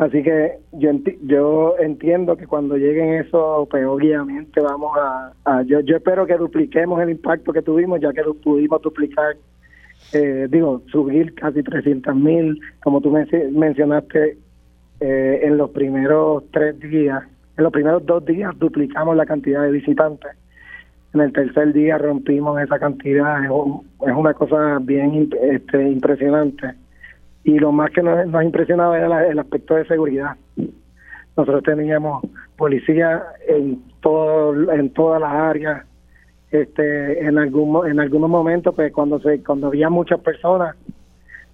Así 0.00 0.22
que 0.22 0.54
yo 0.72 0.92
yo 1.24 1.74
entiendo 1.78 2.34
que 2.34 2.46
cuando 2.46 2.78
lleguen 2.78 3.22
eso, 3.22 3.68
pues 3.70 3.84
obviamente 3.84 4.58
vamos 4.58 4.96
a, 4.96 5.62
yo, 5.64 5.80
yo 5.80 5.96
espero 5.96 6.26
que 6.26 6.38
dupliquemos 6.38 7.02
el 7.02 7.10
impacto 7.10 7.52
que 7.52 7.60
tuvimos, 7.60 8.00
ya 8.00 8.10
que 8.14 8.22
pudimos 8.42 8.80
duplicar, 8.80 9.36
eh, 10.14 10.48
digo, 10.50 10.80
subir 10.90 11.34
casi 11.34 11.62
300 11.62 12.16
mil, 12.16 12.58
como 12.82 13.02
tú 13.02 13.10
mencionaste, 13.10 14.38
eh, 15.00 15.40
en 15.42 15.58
los 15.58 15.68
primeros 15.68 16.44
tres 16.50 16.80
días, 16.80 17.22
en 17.58 17.64
los 17.64 17.72
primeros 17.72 18.06
dos 18.06 18.24
días 18.24 18.58
duplicamos 18.58 19.14
la 19.14 19.26
cantidad 19.26 19.64
de 19.64 19.70
visitantes. 19.70 20.30
En 21.12 21.20
el 21.20 21.30
tercer 21.30 21.74
día 21.74 21.98
rompimos 21.98 22.58
esa 22.58 22.78
cantidad, 22.78 23.44
es, 23.44 23.50
es 23.50 24.14
una 24.16 24.32
cosa 24.32 24.78
bien 24.80 25.28
este, 25.42 25.90
impresionante 25.90 26.68
y 27.44 27.58
lo 27.58 27.72
más 27.72 27.90
que 27.90 28.02
nos, 28.02 28.26
nos 28.26 28.44
impresionaba 28.44 28.98
era 28.98 29.26
el 29.26 29.38
aspecto 29.38 29.74
de 29.74 29.86
seguridad. 29.86 30.36
Nosotros 31.36 31.62
teníamos 31.62 32.24
policía 32.56 33.22
en 33.48 33.82
todo, 34.00 34.72
en 34.72 34.90
todas 34.90 35.20
las 35.20 35.32
áreas. 35.32 35.86
Este, 36.50 37.24
en 37.24 37.38
algún 37.38 37.88
en 37.88 38.00
algunos 38.00 38.28
momentos, 38.28 38.74
pues 38.74 38.92
cuando 38.92 39.20
se 39.20 39.40
cuando 39.42 39.68
había 39.68 39.88
muchas 39.88 40.18
personas, 40.18 40.74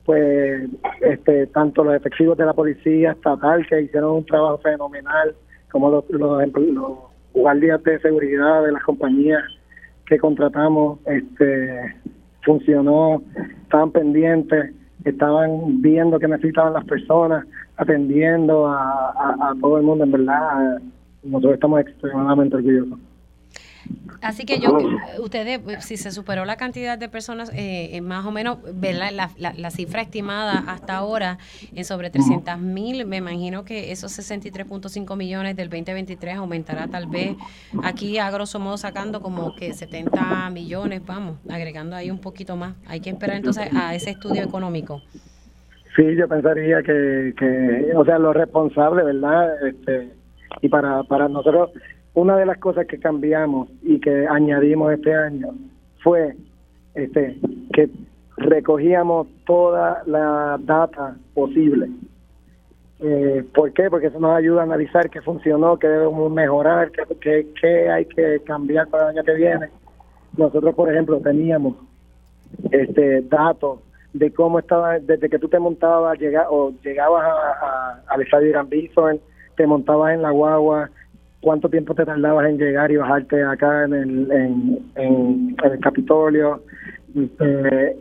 pues 0.07 0.71
este 1.03 1.49
tanto 1.49 1.85
los 1.85 1.95
efectivos 1.95 2.39
de 2.39 2.47
la 2.47 2.55
policía 2.55 3.13
estatal 3.13 3.67
que 3.67 3.83
hicieron 3.83 4.13
un 4.13 4.25
trabajo 4.25 4.57
fenomenal, 4.59 5.35
como 5.71 5.91
los, 5.91 6.09
los, 6.09 6.49
los 6.55 6.99
guardias 7.35 7.83
de 7.85 7.99
seguridad 8.01 8.65
de 8.65 8.73
las 8.73 8.83
compañías 8.85 9.43
que 10.07 10.19
contratamos, 10.19 10.99
este 11.05 11.95
funcionó, 12.43 13.23
estaban 13.65 13.91
pendientes 13.91 14.73
estaban 15.11 15.81
viendo 15.83 16.19
que 16.19 16.29
necesitaban 16.29 16.73
las 16.73 16.85
personas, 16.85 17.47
atendiendo 17.77 18.67
a, 18.69 19.55
todo 19.61 19.79
el 19.79 19.85
mundo, 19.85 20.05
en 20.05 20.13
verdad, 20.13 20.79
nosotros 21.23 21.55
estamos 21.55 21.81
extremadamente 21.81 22.57
orgullosos. 22.57 22.99
Así 24.23 24.45
que 24.45 24.59
yo, 24.59 24.77
ustedes, 25.21 25.61
si 25.85 25.97
se 25.97 26.11
superó 26.11 26.45
la 26.45 26.57
cantidad 26.57 26.99
de 26.99 27.09
personas, 27.09 27.51
eh, 27.55 28.01
más 28.01 28.25
o 28.27 28.33
menos, 28.33 28.59
La, 28.83 29.31
la, 29.37 29.71
cifra 29.71 30.03
estimada 30.03 30.65
hasta 30.67 30.97
ahora 30.97 31.39
en 31.75 31.85
sobre 31.85 32.11
300 32.11 32.59
mil, 32.59 33.07
me 33.07 33.19
imagino 33.19 33.65
que 33.65 33.93
esos 33.93 34.19
63.5 34.19 35.17
millones 35.17 35.57
del 35.57 35.69
2023 35.69 36.37
aumentará 36.37 36.89
tal 36.89 37.07
vez 37.07 37.37
aquí 37.83 38.19
a 38.19 38.31
grosso 38.31 38.59
modo 38.59 38.79
sacando 38.79 39.21
como 39.21 39.55
que 39.55 39.75
70 39.75 40.51
millones, 40.51 41.03
vamos, 41.05 41.39
agregando 41.49 41.95
ahí 41.95 42.11
un 42.11 42.21
poquito 42.21 42.57
más. 42.57 42.75
Hay 42.87 43.01
que 43.01 43.11
esperar 43.11 43.37
entonces 43.37 43.69
a 43.75 43.95
ese 43.95 44.11
estudio 44.11 44.43
económico. 44.43 45.03
Sí, 45.95 46.15
yo 46.17 46.29
pensaría 46.29 46.83
que, 46.83 47.35
que 47.39 47.93
o 47.95 48.05
sea, 48.05 48.19
lo 48.19 48.33
responsable, 48.33 49.03
¿verdad? 49.03 49.67
Este, 49.67 50.13
y 50.63 50.69
para, 50.69 51.03
para 51.05 51.29
nosotros 51.29 51.71
una 52.17 52.39
de 52.39 52.47
las 52.47 52.57
cosas 52.59 52.87
que 52.87 52.99
cambiamos 52.99 53.69
y 53.83 54.01
que 54.01 54.27
añadimos 54.27 54.93
este 54.95 55.15
año 55.15 55.49
fue 56.03 56.35
este 56.95 57.39
que 57.75 57.91
recogíamos 58.39 59.27
toda 59.45 60.03
la 60.07 60.59
data 60.61 61.15
posible. 61.35 61.91
Eh, 63.01 63.45
¿Por 63.55 63.71
qué? 63.75 63.91
Porque 63.91 64.07
eso 64.07 64.19
nos 64.19 64.35
ayuda 64.35 64.63
a 64.63 64.65
analizar 64.65 65.11
qué 65.11 65.21
funcionó, 65.21 65.79
qué 65.79 65.89
debemos 65.89 66.33
mejorar, 66.33 66.91
qué, 67.21 67.47
qué, 67.61 67.91
hay 67.91 68.07
que 68.07 68.41
cambiar 68.47 68.89
para 68.89 69.11
el 69.11 69.19
año 69.19 69.25
que 69.25 69.35
viene. 69.35 69.69
Nosotros, 70.39 70.75
por 70.75 70.91
ejemplo, 70.91 71.21
teníamos 71.21 71.77
este 72.71 73.21
datos 73.23 73.81
de 74.15 74.33
cómo 74.33 74.59
estaba, 74.59 74.99
desde 75.01 75.29
que 75.29 75.39
tú 75.39 75.49
te 75.49 75.59
montabas 75.59 76.19
llegar, 76.19 76.47
o 76.49 76.73
llegabas 76.83 77.25
a, 77.25 78.01
al 78.09 78.23
estadio 78.23 78.53
Gran 78.53 78.71
Bison, 78.71 79.21
te 79.55 79.67
montabas 79.67 80.15
en 80.15 80.23
la 80.23 80.31
guagua, 80.31 80.91
cuánto 81.47 81.69
tiempo 81.69 81.95
te 81.95 82.05
tardabas 82.05 82.49
en 82.49 82.59
llegar 82.59 82.91
y 82.91 82.97
bajarte 82.97 83.41
acá 83.41 83.85
en 83.85 83.95
el, 83.95 84.33
en, 84.97 85.57
el 85.63 85.79
Capitolio. 85.79 86.61
Este, 87.15 87.97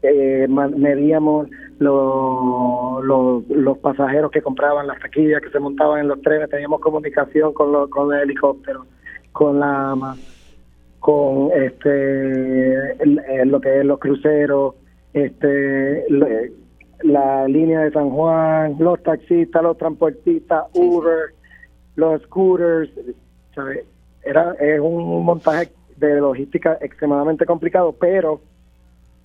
eh, 0.00 0.48
medíamos 0.48 1.50
los, 1.78 3.46
los, 3.50 3.76
pasajeros 3.76 4.30
que 4.30 4.40
compraban 4.40 4.86
las 4.86 4.98
taquillas, 5.00 5.42
que 5.42 5.50
se 5.50 5.58
montaban 5.58 6.00
en 6.00 6.08
los 6.08 6.22
trenes, 6.22 6.48
teníamos 6.48 6.80
comunicación 6.80 7.52
con, 7.52 7.72
los 7.72 7.90
con 7.90 8.10
el 8.14 8.22
helicóptero, 8.22 8.86
con 9.32 9.60
la 9.60 10.16
con 10.98 11.50
este 11.52 12.96
lo 13.44 13.60
que 13.60 13.80
es 13.80 13.84
los 13.84 13.98
cruceros, 13.98 14.76
este 15.12 16.06
la 17.02 17.46
línea 17.48 17.80
de 17.80 17.92
San 17.92 18.08
Juan, 18.08 18.76
los 18.78 19.02
taxistas, 19.02 19.62
los 19.62 19.76
transportistas, 19.76 20.64
Uber, 20.72 21.34
los 21.96 22.22
scooters, 22.22 22.90
Era, 24.24 24.54
es 24.60 24.80
un 24.80 25.24
montaje 25.24 25.72
de 25.96 26.20
logística 26.20 26.78
extremadamente 26.80 27.46
complicado, 27.46 27.94
pero 27.98 28.40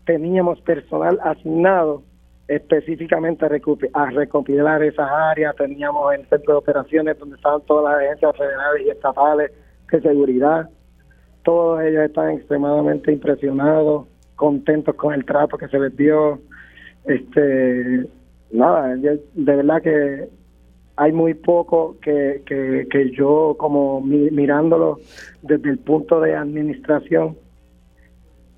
teníamos 0.06 0.60
personal 0.62 1.20
asignado 1.24 2.04
específicamente 2.48 3.46
a, 3.94 4.10
recopilar 4.10 4.82
esas 4.82 5.10
áreas, 5.10 5.56
teníamos 5.56 6.14
el 6.14 6.26
centro 6.30 6.54
de 6.54 6.60
operaciones 6.60 7.20
donde 7.20 7.36
estaban 7.36 7.62
todas 7.62 7.92
las 7.92 8.04
agencias 8.06 8.38
federales 8.38 8.86
y 8.86 8.90
estatales 8.90 9.52
de 9.92 10.02
seguridad, 10.02 10.70
todos 11.44 11.82
ellos 11.82 12.04
están 12.04 12.32
extremadamente 12.32 13.12
impresionados, 13.12 14.08
contentos 14.36 14.96
con 14.96 15.14
el 15.14 15.26
trato 15.26 15.58
que 15.58 15.68
se 15.68 15.80
les 15.80 15.96
dio, 15.98 16.40
este, 17.06 18.06
nada, 18.52 18.96
de 18.96 19.20
verdad 19.56 19.82
que 19.82 20.30
hay 20.98 21.12
muy 21.12 21.36
poco 21.36 21.96
que, 22.02 22.42
que, 22.46 23.12
yo 23.12 23.56
como 23.58 24.02
mirándolo 24.02 25.00
desde 25.44 25.70
el 25.70 25.78
punto 25.78 26.20
de 26.20 26.36
administración, 26.36 27.38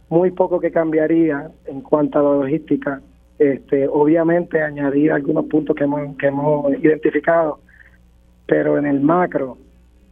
muy 0.07 0.31
poco 0.31 0.59
que 0.59 0.71
cambiaría 0.71 1.51
en 1.65 1.81
cuanto 1.81 2.19
a 2.19 2.23
la 2.23 2.45
logística. 2.45 3.01
Este, 3.37 3.87
obviamente 3.87 4.61
añadir 4.61 5.11
algunos 5.11 5.45
puntos 5.45 5.75
que 5.75 5.83
hemos, 5.83 6.17
que 6.17 6.27
hemos 6.27 6.73
identificado, 6.73 7.59
pero 8.47 8.77
en 8.77 8.85
el 8.85 9.01
macro 9.01 9.57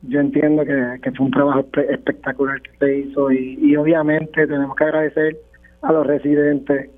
yo 0.03 0.19
entiendo 0.19 0.63
que, 0.63 0.99
que 1.01 1.11
fue 1.11 1.25
un 1.25 1.31
trabajo 1.31 1.65
espectacular 1.89 2.61
que 2.61 2.71
se 2.77 2.97
hizo 2.99 3.31
y, 3.31 3.57
y 3.61 3.75
obviamente 3.75 4.47
tenemos 4.47 4.75
que 4.75 4.83
agradecer 4.83 5.37
a 5.81 5.91
los 5.91 6.05
residentes, 6.05 6.89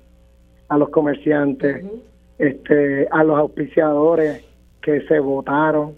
a 0.68 0.76
los 0.76 0.90
comerciantes, 0.90 1.84
este, 2.38 3.08
a 3.10 3.24
los 3.24 3.38
auspiciadores 3.38 4.49
que 4.82 5.02
se 5.02 5.18
votaron 5.18 5.94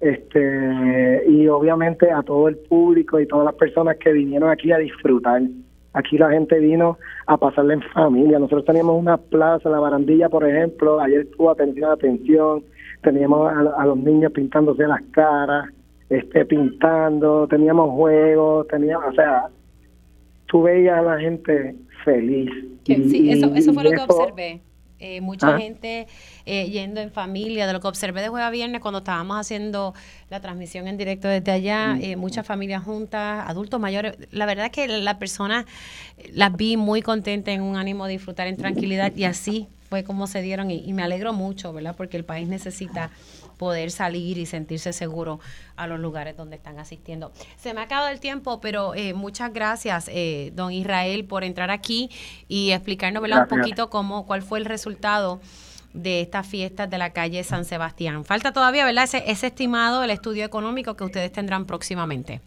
este 0.00 1.24
y 1.28 1.48
obviamente 1.48 2.10
a 2.10 2.22
todo 2.22 2.48
el 2.48 2.56
público 2.56 3.18
y 3.18 3.26
todas 3.26 3.46
las 3.46 3.54
personas 3.54 3.96
que 3.96 4.12
vinieron 4.12 4.50
aquí 4.50 4.72
a 4.72 4.78
disfrutar. 4.78 5.42
Aquí 5.94 6.18
la 6.18 6.30
gente 6.30 6.58
vino 6.58 6.98
a 7.26 7.38
pasarla 7.38 7.72
en 7.72 7.82
familia. 7.94 8.38
Nosotros 8.38 8.66
teníamos 8.66 9.00
una 9.00 9.16
plaza, 9.16 9.70
la 9.70 9.80
barandilla, 9.80 10.28
por 10.28 10.46
ejemplo, 10.46 11.00
ayer 11.00 11.26
tuvo 11.34 11.50
atención, 11.50 11.90
atención. 11.90 12.64
Teníamos 13.02 13.50
a, 13.50 13.86
los 13.86 13.96
niños 13.96 14.32
pintándose 14.32 14.86
las 14.86 15.00
caras, 15.12 15.70
este 16.10 16.44
pintando, 16.44 17.46
teníamos 17.48 17.90
juegos, 17.92 18.68
teníamos, 18.68 19.06
o 19.08 19.12
sea, 19.12 19.46
tú 20.46 20.62
veías 20.62 20.98
a 20.98 21.02
la 21.02 21.18
gente 21.18 21.74
feliz. 22.04 22.50
Sí, 22.84 23.30
eso, 23.30 23.54
eso 23.54 23.72
fue 23.72 23.84
lo 23.84 23.90
que 23.90 24.02
observé. 24.02 24.60
Eh, 24.98 25.20
mucha 25.20 25.54
ah. 25.54 25.58
gente 25.58 26.06
eh, 26.46 26.70
yendo 26.70 27.00
en 27.00 27.10
familia, 27.10 27.66
de 27.66 27.72
lo 27.74 27.80
que 27.80 27.86
observé 27.86 28.22
de 28.22 28.28
jueves 28.28 28.46
a 28.46 28.50
viernes 28.50 28.80
cuando 28.80 28.98
estábamos 28.98 29.36
haciendo 29.38 29.92
la 30.30 30.40
transmisión 30.40 30.88
en 30.88 30.96
directo 30.96 31.28
desde 31.28 31.52
allá, 31.52 31.94
mm. 31.94 32.02
eh, 32.02 32.16
muchas 32.16 32.46
familias 32.46 32.82
juntas, 32.82 33.44
adultos 33.46 33.78
mayores. 33.78 34.16
La 34.30 34.46
verdad 34.46 34.66
es 34.66 34.72
que 34.72 34.88
las 34.88 35.16
personas 35.16 35.66
las 36.32 36.56
vi 36.56 36.78
muy 36.78 37.02
contentas 37.02 37.54
en 37.54 37.60
un 37.60 37.76
ánimo 37.76 38.06
de 38.06 38.12
disfrutar 38.12 38.46
en 38.46 38.56
tranquilidad 38.56 39.14
y 39.14 39.24
así 39.24 39.68
fue 39.90 40.02
como 40.02 40.26
se 40.26 40.40
dieron 40.40 40.70
y, 40.70 40.82
y 40.84 40.92
me 40.94 41.02
alegro 41.02 41.32
mucho, 41.32 41.72
¿verdad? 41.72 41.94
Porque 41.94 42.16
el 42.16 42.24
país 42.24 42.48
necesita 42.48 43.10
poder 43.56 43.90
salir 43.90 44.38
y 44.38 44.46
sentirse 44.46 44.92
seguro 44.92 45.40
a 45.76 45.86
los 45.86 46.00
lugares 46.00 46.36
donde 46.36 46.56
están 46.56 46.78
asistiendo. 46.78 47.32
Se 47.56 47.74
me 47.74 47.80
ha 47.80 47.84
acabado 47.84 48.08
el 48.08 48.20
tiempo, 48.20 48.60
pero 48.60 48.94
eh, 48.94 49.14
muchas 49.14 49.52
gracias, 49.52 50.10
eh, 50.12 50.52
don 50.54 50.72
Israel, 50.72 51.24
por 51.24 51.44
entrar 51.44 51.70
aquí 51.70 52.10
y 52.48 52.72
explicarnos 52.72 53.22
un 53.22 53.48
poquito 53.48 53.90
cómo, 53.90 54.26
cuál 54.26 54.42
fue 54.42 54.58
el 54.58 54.64
resultado 54.64 55.40
de 55.92 56.20
estas 56.20 56.46
fiestas 56.46 56.90
de 56.90 56.98
la 56.98 57.10
calle 57.10 57.42
San 57.42 57.64
Sebastián. 57.64 58.24
Falta 58.24 58.52
todavía, 58.52 58.84
¿verdad? 58.84 59.04
Ese, 59.04 59.24
ese 59.30 59.46
estimado, 59.48 60.04
el 60.04 60.10
estudio 60.10 60.44
económico 60.44 60.94
que 60.94 61.04
ustedes 61.04 61.32
tendrán 61.32 61.64
próximamente. 61.64 62.40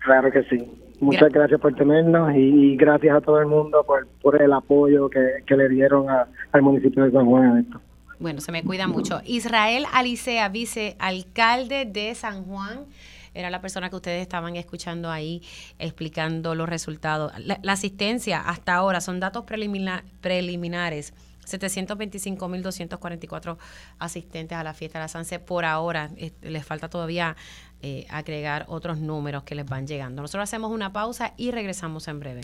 Claro 0.00 0.30
que 0.30 0.42
sí. 0.44 0.58
Muchas 1.00 1.32
gracias 1.32 1.60
por 1.60 1.74
tenernos 1.74 2.32
y, 2.34 2.76
gracias 2.76 3.16
a 3.16 3.20
todo 3.20 3.40
el 3.40 3.46
mundo 3.46 3.84
por, 3.84 4.06
por 4.22 4.40
el 4.40 4.52
apoyo 4.52 5.10
que, 5.10 5.56
le 5.56 5.68
dieron 5.68 6.06
al 6.08 6.62
municipio 6.62 7.04
de 7.04 7.10
San 7.10 7.26
Juan 7.26 7.50
en 7.50 7.58
esto. 7.58 7.80
Bueno, 8.24 8.40
se 8.40 8.50
me 8.52 8.62
cuida 8.62 8.86
mucho. 8.86 9.20
Israel 9.26 9.84
Alicea, 9.92 10.48
vicealcalde 10.48 11.84
de 11.84 12.14
San 12.14 12.46
Juan 12.46 12.86
era 13.34 13.50
la 13.50 13.60
persona 13.60 13.90
que 13.90 13.96
ustedes 13.96 14.22
estaban 14.22 14.56
escuchando 14.56 15.10
ahí 15.10 15.42
explicando 15.78 16.54
los 16.54 16.66
resultados. 16.66 17.34
La, 17.38 17.58
asistencia 17.70 18.40
hasta 18.40 18.76
ahora 18.76 19.02
son 19.02 19.20
datos 19.20 19.44
preliminares 19.44 21.12
725.244 21.44 23.58
asistentes 23.98 24.56
a 24.56 24.64
la 24.64 24.72
fiesta 24.72 25.00
de 25.00 25.04
la 25.04 25.08
Sanse 25.08 25.38
por 25.38 25.66
ahora. 25.66 26.08
Les 26.40 26.64
falta 26.64 26.88
todavía 26.88 27.36
eh, 27.86 28.06
agregar 28.08 28.64
otros 28.68 28.98
números 28.98 29.44
que 29.44 29.54
les 29.54 29.66
van 29.66 29.86
llegando. 29.86 30.22
Nosotros 30.22 30.44
hacemos 30.44 30.70
una 30.70 30.90
pausa 30.90 31.34
y 31.36 31.50
regresamos 31.50 32.08
en 32.08 32.18
breve. 32.18 32.40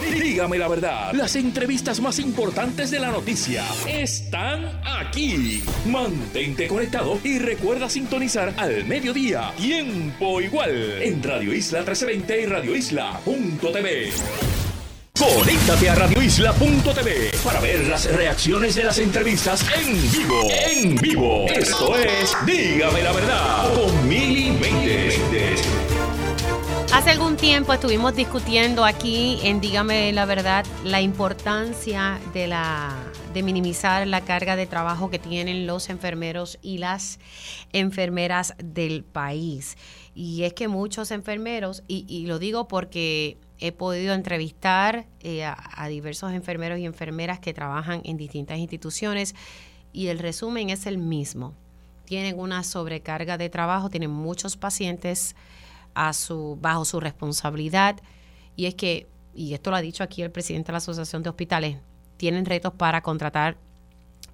Dígame 0.00 0.58
la 0.58 0.68
verdad, 0.68 1.12
las 1.12 1.34
entrevistas 1.34 2.00
más 2.00 2.20
importantes 2.20 2.92
de 2.92 3.00
la 3.00 3.10
noticia 3.10 3.64
están 3.88 4.64
aquí. 4.84 5.60
Mantente 5.86 6.68
conectado 6.68 7.18
y 7.24 7.40
recuerda 7.40 7.90
sintonizar 7.90 8.54
al 8.56 8.84
mediodía, 8.84 9.50
tiempo 9.56 10.40
igual, 10.40 11.02
en 11.02 11.20
Radio 11.20 11.52
Isla 11.52 11.80
1320 11.80 12.42
y 12.42 12.46
Radio 12.46 12.76
Isla.tv. 12.76 14.65
Conéctate 15.18 15.88
a 15.88 15.94
radioisla.tv 15.94 17.30
para 17.42 17.58
ver 17.60 17.86
las 17.86 18.04
reacciones 18.12 18.74
de 18.74 18.84
las 18.84 18.98
entrevistas 18.98 19.64
en 19.74 19.94
vivo. 20.12 20.42
En 20.50 20.94
vivo. 20.96 21.46
Esto 21.48 21.96
es 21.96 22.36
Dígame 22.44 23.02
la 23.02 23.12
verdad 23.12 23.74
con 23.74 24.08
Mili 24.08 24.52
Hace 26.92 27.10
algún 27.10 27.36
tiempo 27.36 27.72
estuvimos 27.72 28.14
discutiendo 28.14 28.84
aquí 28.84 29.38
en 29.42 29.62
Dígame 29.62 30.12
la 30.12 30.26
verdad 30.26 30.66
la 30.84 31.00
importancia 31.00 32.20
de 32.34 32.48
la 32.48 32.94
de 33.32 33.42
minimizar 33.42 34.06
la 34.06 34.20
carga 34.20 34.54
de 34.54 34.66
trabajo 34.66 35.08
que 35.08 35.18
tienen 35.18 35.66
los 35.66 35.88
enfermeros 35.88 36.58
y 36.60 36.76
las 36.76 37.20
enfermeras 37.72 38.54
del 38.58 39.02
país. 39.02 39.78
Y 40.14 40.44
es 40.44 40.52
que 40.52 40.68
muchos 40.68 41.10
enfermeros, 41.10 41.82
y, 41.86 42.06
y 42.08 42.26
lo 42.26 42.38
digo 42.38 42.66
porque 42.68 43.38
he 43.58 43.72
podido 43.72 44.14
entrevistar 44.14 45.06
eh, 45.20 45.44
a, 45.44 45.88
diversos 45.88 46.32
enfermeros 46.32 46.78
y 46.78 46.84
enfermeras 46.84 47.40
que 47.40 47.54
trabajan 47.54 48.02
en 48.04 48.16
distintas 48.16 48.58
instituciones 48.58 49.34
y 49.92 50.08
el 50.08 50.18
resumen 50.18 50.70
es 50.70 50.86
el 50.86 50.98
mismo. 50.98 51.54
Tienen 52.04 52.38
una 52.38 52.62
sobrecarga 52.62 53.38
de 53.38 53.48
trabajo, 53.48 53.90
tienen 53.90 54.10
muchos 54.10 54.56
pacientes 54.56 55.34
bajo 55.94 56.84
su 56.84 57.00
responsabilidad 57.00 57.96
y 58.54 58.66
es 58.66 58.74
que, 58.74 59.06
y 59.34 59.54
esto 59.54 59.70
lo 59.70 59.76
ha 59.76 59.80
dicho 59.80 60.04
aquí 60.04 60.22
el 60.22 60.30
presidente 60.30 60.66
de 60.66 60.72
la 60.72 60.78
Asociación 60.78 61.22
de 61.22 61.30
Hospitales, 61.30 61.78
tienen 62.18 62.44
retos 62.44 62.74
para 62.74 63.02
contratar 63.02 63.56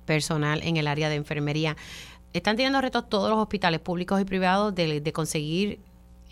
personal 0.04 0.60
en 0.64 0.76
el 0.76 0.88
área 0.88 1.08
de 1.08 1.14
enfermería. 1.14 1.76
Están 2.32 2.56
teniendo 2.56 2.80
retos 2.80 3.08
todos 3.08 3.30
los 3.30 3.38
hospitales 3.38 3.80
públicos 3.80 4.20
y 4.20 4.24
privados 4.24 4.74
de 4.74 5.12
conseguir 5.12 5.78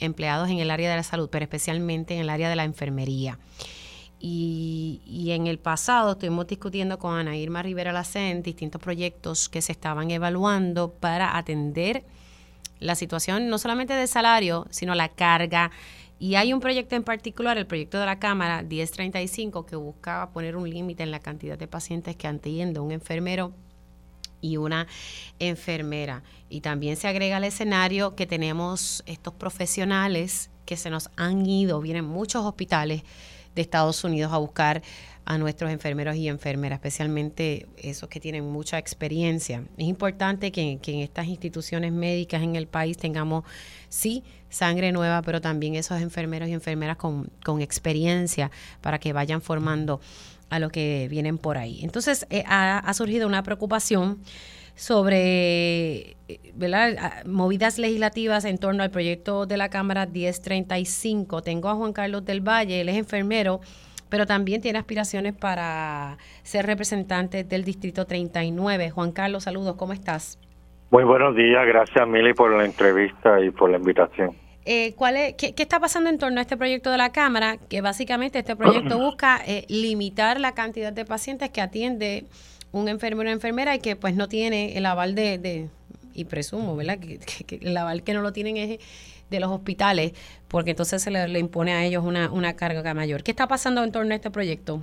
empleados 0.01 0.51
en 0.51 0.59
el 0.59 0.71
área 0.71 0.91
de 0.91 0.97
la 0.97 1.03
salud, 1.03 1.29
pero 1.31 1.45
especialmente 1.45 2.15
en 2.15 2.21
el 2.21 2.31
área 2.31 2.49
de 2.49 2.57
la 2.57 2.65
enfermería. 2.65 3.39
Y, 4.23 5.31
en 5.31 5.47
el 5.47 5.59
pasado 5.59 6.13
estuvimos 6.13 6.47
discutiendo 6.47 6.99
con 6.99 7.15
Ana 7.15 7.37
Irma 7.37 7.63
Rivera 7.63 7.93
Lacen 7.93 8.43
distintos 8.43 8.81
proyectos 8.81 9.49
que 9.49 9.63
se 9.63 9.73
estaban 9.73 10.11
evaluando 10.11 10.93
para 10.93 11.39
atender 11.39 12.05
la 12.81 12.95
situación 12.95 13.49
no 13.49 13.57
solamente 13.59 13.95
de 13.95 14.07
salario, 14.07 14.67
sino 14.71 14.95
la 14.95 15.09
carga. 15.09 15.71
Y 16.19 16.35
hay 16.35 16.53
un 16.53 16.61
proyecto 16.61 16.97
en 16.97 17.03
particular, 17.03 17.57
el 17.57 17.67
proyecto 17.67 17.99
de 17.99 18.05
la 18.05 18.19
Cámara 18.19 18.63
1035, 18.63 19.65
que 19.65 19.77
buscaba 19.77 20.33
poner 20.33 20.55
un 20.55 20.69
límite 20.69 21.03
en 21.03 21.11
la 21.11 21.21
cantidad 21.21 21.57
de 21.57 21.67
pacientes 21.67 22.15
que 22.17 22.27
atiende 22.27 22.79
un 22.79 22.93
enfermero 22.93 23.55
y 24.41 24.57
una 24.57 24.87
enfermera. 25.39 26.23
Y 26.49 26.61
también 26.61 26.97
se 26.97 27.09
agrega 27.09 27.37
al 27.37 27.45
escenario 27.45 28.15
que 28.15 28.27
tenemos 28.27 29.03
estos 29.07 29.35
profesionales 29.35 30.51
que 30.65 30.77
se 30.77 30.91
nos 30.91 31.11
han 31.17 31.47
ido, 31.47 31.81
vienen 31.81 32.05
muchos 32.05 32.45
hospitales 32.45 33.03
de 33.55 33.63
Estados 33.63 34.05
Unidos 34.05 34.33
a 34.33 34.39
buscar 34.39 34.83
a 35.25 35.39
nuestros 35.39 35.71
enfermeros 35.71 36.17
y 36.17 36.29
enfermeras, 36.29 36.79
especialmente 36.79 37.69
esos 37.77 38.09
que 38.09 38.21
tienen 38.21 38.51
mucha 38.51 38.79
experiencia. 38.79 39.65
Es 39.77 39.87
importante 39.87 40.51
que, 40.51 40.81
en 40.85 41.01
estas 41.01 41.27
instituciones 41.27 41.93
médicas 41.93 42.43
en 42.43 42.57
el 42.57 42.67
país 42.67 42.97
tengamos, 42.97 43.45
sí, 43.89 44.25
sangre 44.49 44.93
nueva, 44.93 45.23
pero 45.23 45.41
también 45.41 45.77
esos 45.77 46.01
enfermeros 46.01 46.49
y 46.49 46.53
enfermeras 46.53 46.97
con, 46.97 47.31
con 47.45 47.61
experiencia 47.61 48.51
para 48.81 48.99
que 48.99 49.13
vayan 49.13 49.41
formando 49.41 50.01
a 50.51 50.59
lo 50.59 50.71
que 50.71 51.09
vienen 51.09 51.39
por 51.39 51.57
ahí. 51.57 51.81
Entonces, 51.83 52.27
eh, 52.31 52.45
ha, 52.47 52.93
surgido 52.93 53.27
una 53.27 53.43
preocupación 53.43 54.19
sobre 54.75 56.17
¿verdad? 56.55 57.25
movidas 57.25 57.79
legislativas 57.79 58.45
en 58.45 58.59
torno 58.59 58.83
al 58.83 58.91
proyecto 58.91 59.47
de 59.47 59.57
la 59.57 59.69
Cámara 59.69 60.07
1035. 60.07 61.43
Tengo 61.43 61.69
a 61.69 61.75
Juan 61.75 61.93
Carlos 61.93 62.25
del 62.25 62.41
Valle, 62.41 62.81
él 62.81 62.89
es 62.89 62.97
enfermero, 62.97 63.61
pero 64.09 64.27
también 64.27 64.61
tiene 64.61 64.79
aspiraciones 64.79 65.35
para 65.35 66.19
ser 66.43 66.67
representante 66.67 67.45
del 67.45 67.65
Distrito 67.65 68.07
39. 68.07 68.91
Juan 68.91 69.13
Carlos, 69.13 69.45
saludos, 69.45 69.77
¿cómo 69.77 69.93
estás? 69.93 70.39
Muy 70.91 71.05
buenos 71.05 71.37
días, 71.37 71.65
gracias 71.67 72.09
Mili 72.09 72.35
por 72.35 72.53
la 72.53 72.65
entrevista 72.65 73.41
y 73.41 73.51
por 73.51 73.71
la 73.71 73.77
invitación. 73.77 74.50
Eh, 74.67 74.95
¿cuál 74.95 75.17
es, 75.17 75.35
qué, 75.35 75.55
está 75.57 75.81
pasando 75.81 76.11
en 76.11 76.19
torno 76.19 76.39
a 76.39 76.43
este 76.43 76.57
proyecto 76.57 76.91
de 76.91 76.99
la 76.99 77.13
Cámara? 77.13 77.57
Que 77.69 77.81
básicamente 77.81 78.39
este 78.39 78.57
proyecto 78.57 78.99
busca 78.99 79.41
eh, 79.47 79.65
limitar 79.69 80.39
la 80.39 80.53
cantidad 80.53 80.93
de 80.93 81.05
pacientes 81.05 81.51
que 81.51 81.61
atiende 81.61 82.25
un 82.73 82.89
enfermero 82.89 83.31
o 83.31 83.33
enfermera 83.33 83.75
y 83.75 83.81
que 83.81 83.97
pues 83.97 84.15
no 84.15 84.29
tiene 84.29 84.77
el 84.77 84.87
aval 84.87 85.15
de, 85.15 85.69
y 86.15 86.25
presumo, 86.25 86.77
¿verdad? 86.77 86.99
Que, 86.99 87.59
el 87.61 87.77
aval 87.77 88.03
que 88.03 88.13
no 88.13 88.23
lo 88.23 88.33
tienen 88.33 88.57
es 88.57 88.79
de 89.31 89.41
los 89.41 89.51
hospitales, 89.51 90.13
porque 90.49 90.71
entonces 90.71 91.03
se 91.03 91.11
le, 91.11 91.39
impone 91.39 91.73
a 91.73 91.85
ellos 91.85 92.05
una, 92.05 92.31
una 92.31 92.55
carga 92.57 92.95
mayor. 92.95 93.23
¿Qué 93.23 93.31
está 93.31 93.47
pasando 93.47 93.83
en 93.83 93.93
torno 93.93 94.13
a 94.13 94.17
este 94.17 94.31
proyecto? 94.31 94.83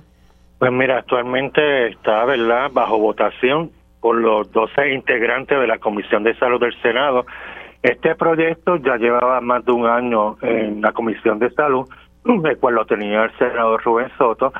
Pues 0.58 0.72
mira, 0.72 0.98
actualmente 0.98 1.88
está, 1.88 2.24
¿verdad?, 2.24 2.70
bajo 2.72 2.98
votación 2.98 3.70
por 4.00 4.16
los 4.16 4.50
12 4.52 4.92
integrantes 4.92 5.58
de 5.58 5.66
la 5.66 5.78
Comisión 5.78 6.24
de 6.24 6.34
Salud 6.36 6.60
del 6.60 6.74
Senado 6.82 7.26
este 7.82 8.14
proyecto 8.16 8.76
ya 8.76 8.96
llevaba 8.96 9.40
más 9.40 9.64
de 9.64 9.72
un 9.72 9.86
año 9.86 10.36
en 10.42 10.80
la 10.80 10.92
Comisión 10.92 11.38
de 11.38 11.50
Salud, 11.50 11.88
el 12.24 12.58
cual 12.58 12.74
lo 12.74 12.86
tenía 12.86 13.24
el 13.24 13.38
senador 13.38 13.82
Rubén 13.84 14.10
Soto. 14.18 14.52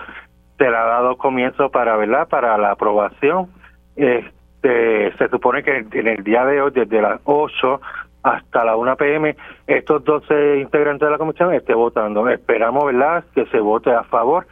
Se 0.57 0.65
le 0.65 0.77
ha 0.77 0.85
dado 0.85 1.17
comienzo 1.17 1.71
para, 1.71 1.97
¿verdad? 1.97 2.29
para 2.29 2.57
la 2.59 2.73
aprobación. 2.73 3.49
Este, 3.97 5.17
se 5.17 5.29
supone 5.29 5.63
que 5.63 5.87
en 5.93 6.09
el 6.09 6.23
día 6.23 6.45
de 6.45 6.61
hoy, 6.61 6.71
desde 6.73 7.03
las 7.03 7.21
8 7.25 7.81
hasta 8.23 8.65
la 8.65 8.77
1 8.77 8.97
pm, 8.97 9.37
estos 9.67 10.05
12 10.05 10.59
integrantes 10.59 11.07
de 11.07 11.13
la 11.13 11.19
comisión 11.19 11.53
estén 11.55 11.77
votando. 11.77 12.29
Esperamos, 12.29 12.85
¿verdad?, 12.87 13.25
que 13.35 13.47
se 13.47 13.61
vote 13.61 13.91
a 13.91 14.05
favor. 14.05 14.47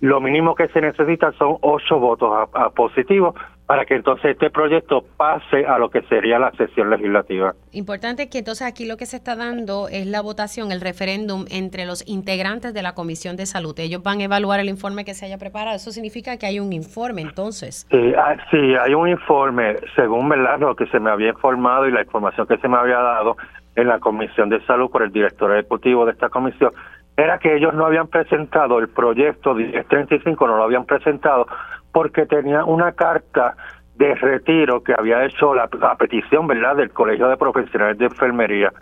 Lo 0.00 0.20
mínimo 0.20 0.54
que 0.54 0.68
se 0.68 0.80
necesita 0.80 1.32
son 1.32 1.56
8 1.60 1.98
votos 1.98 2.48
a 2.52 2.70
positivos 2.70 3.34
para 3.68 3.84
que 3.84 3.96
entonces 3.96 4.30
este 4.30 4.48
proyecto 4.48 5.04
pase 5.18 5.66
a 5.66 5.78
lo 5.78 5.90
que 5.90 6.00
sería 6.04 6.38
la 6.38 6.50
sesión 6.52 6.88
legislativa. 6.88 7.52
Importante 7.72 8.30
que 8.30 8.38
entonces 8.38 8.66
aquí 8.66 8.86
lo 8.86 8.96
que 8.96 9.04
se 9.04 9.16
está 9.16 9.36
dando 9.36 9.88
es 9.88 10.06
la 10.06 10.22
votación, 10.22 10.72
el 10.72 10.80
referéndum 10.80 11.44
entre 11.50 11.84
los 11.84 12.02
integrantes 12.08 12.72
de 12.72 12.80
la 12.80 12.94
Comisión 12.94 13.36
de 13.36 13.44
Salud. 13.44 13.78
Ellos 13.78 14.02
van 14.02 14.20
a 14.20 14.24
evaluar 14.24 14.58
el 14.58 14.70
informe 14.70 15.04
que 15.04 15.12
se 15.12 15.26
haya 15.26 15.36
preparado. 15.36 15.76
Eso 15.76 15.90
significa 15.90 16.38
que 16.38 16.46
hay 16.46 16.60
un 16.60 16.72
informe 16.72 17.20
entonces. 17.20 17.86
Sí, 17.90 18.14
ah, 18.16 18.36
hay 18.80 18.94
un 18.94 19.06
informe, 19.06 19.76
según 19.94 20.30
¿verdad? 20.30 20.60
lo 20.60 20.74
que 20.74 20.86
se 20.86 20.98
me 20.98 21.10
había 21.10 21.28
informado 21.28 21.86
y 21.86 21.92
la 21.92 22.00
información 22.00 22.46
que 22.46 22.56
se 22.56 22.68
me 22.68 22.78
había 22.78 23.00
dado 23.00 23.36
en 23.76 23.86
la 23.86 23.98
Comisión 23.98 24.48
de 24.48 24.64
Salud 24.64 24.90
por 24.90 25.02
el 25.02 25.12
director 25.12 25.52
ejecutivo 25.52 26.06
de 26.06 26.12
esta 26.12 26.30
comisión, 26.30 26.72
era 27.18 27.38
que 27.38 27.54
ellos 27.56 27.74
no 27.74 27.84
habían 27.84 28.06
presentado 28.06 28.78
el 28.78 28.88
proyecto 28.88 29.52
1035, 29.52 30.46
no 30.46 30.56
lo 30.56 30.62
habían 30.62 30.86
presentado 30.86 31.46
porque 31.92 32.26
tenía 32.26 32.64
una 32.64 32.92
carta 32.92 33.56
de 33.96 34.14
retiro 34.14 34.82
que 34.82 34.94
había 34.96 35.24
hecho 35.24 35.54
la, 35.54 35.68
petición, 35.96 36.46
¿verdad?, 36.46 36.76
del 36.76 36.90
Colegio 36.90 37.28
de 37.28 37.36
Profesionales 37.36 37.98
de 37.98 38.06
Enfermería, 38.06 38.72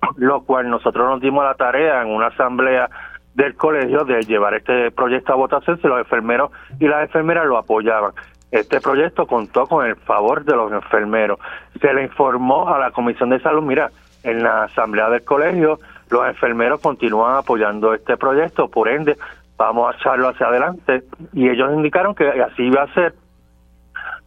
lo 0.16 0.42
cual 0.42 0.70
nosotros 0.70 1.08
nos 1.08 1.20
dimos 1.20 1.44
la 1.44 1.54
tarea 1.54 2.02
en 2.02 2.08
una 2.08 2.28
asamblea 2.28 2.88
del 3.34 3.54
colegio 3.54 4.04
de 4.04 4.22
llevar 4.22 4.54
este 4.54 4.90
proyecto 4.90 5.32
a 5.32 5.36
votación 5.36 5.80
si 5.80 5.88
los 5.88 5.98
enfermeros 5.98 6.50
y 6.78 6.86
las 6.86 7.02
enfermeras 7.02 7.46
lo 7.46 7.58
apoyaban. 7.58 8.12
Este 8.50 8.80
proyecto 8.80 9.26
contó 9.26 9.66
con 9.66 9.86
el 9.86 9.96
favor 9.96 10.44
de 10.44 10.54
los 10.54 10.70
enfermeros. 10.72 11.38
Se 11.80 11.92
le 11.94 12.02
informó 12.02 12.68
a 12.68 12.78
la 12.78 12.90
Comisión 12.90 13.30
de 13.30 13.40
Salud, 13.40 13.62
mira, 13.62 13.90
en 14.22 14.42
la 14.42 14.64
asamblea 14.64 15.08
del 15.08 15.24
colegio 15.24 15.78
los 16.12 16.26
enfermeros 16.26 16.80
continúan 16.80 17.36
apoyando 17.36 17.94
este 17.94 18.16
proyecto, 18.18 18.68
por 18.68 18.88
ende 18.88 19.16
vamos 19.62 19.94
a 19.94 19.98
echarlo 19.98 20.28
hacia 20.28 20.46
adelante. 20.46 21.04
Y 21.32 21.48
ellos 21.48 21.70
indicaron 21.72 22.14
que 22.14 22.28
así 22.28 22.62
iba 22.62 22.82
a 22.82 22.94
ser, 22.94 23.14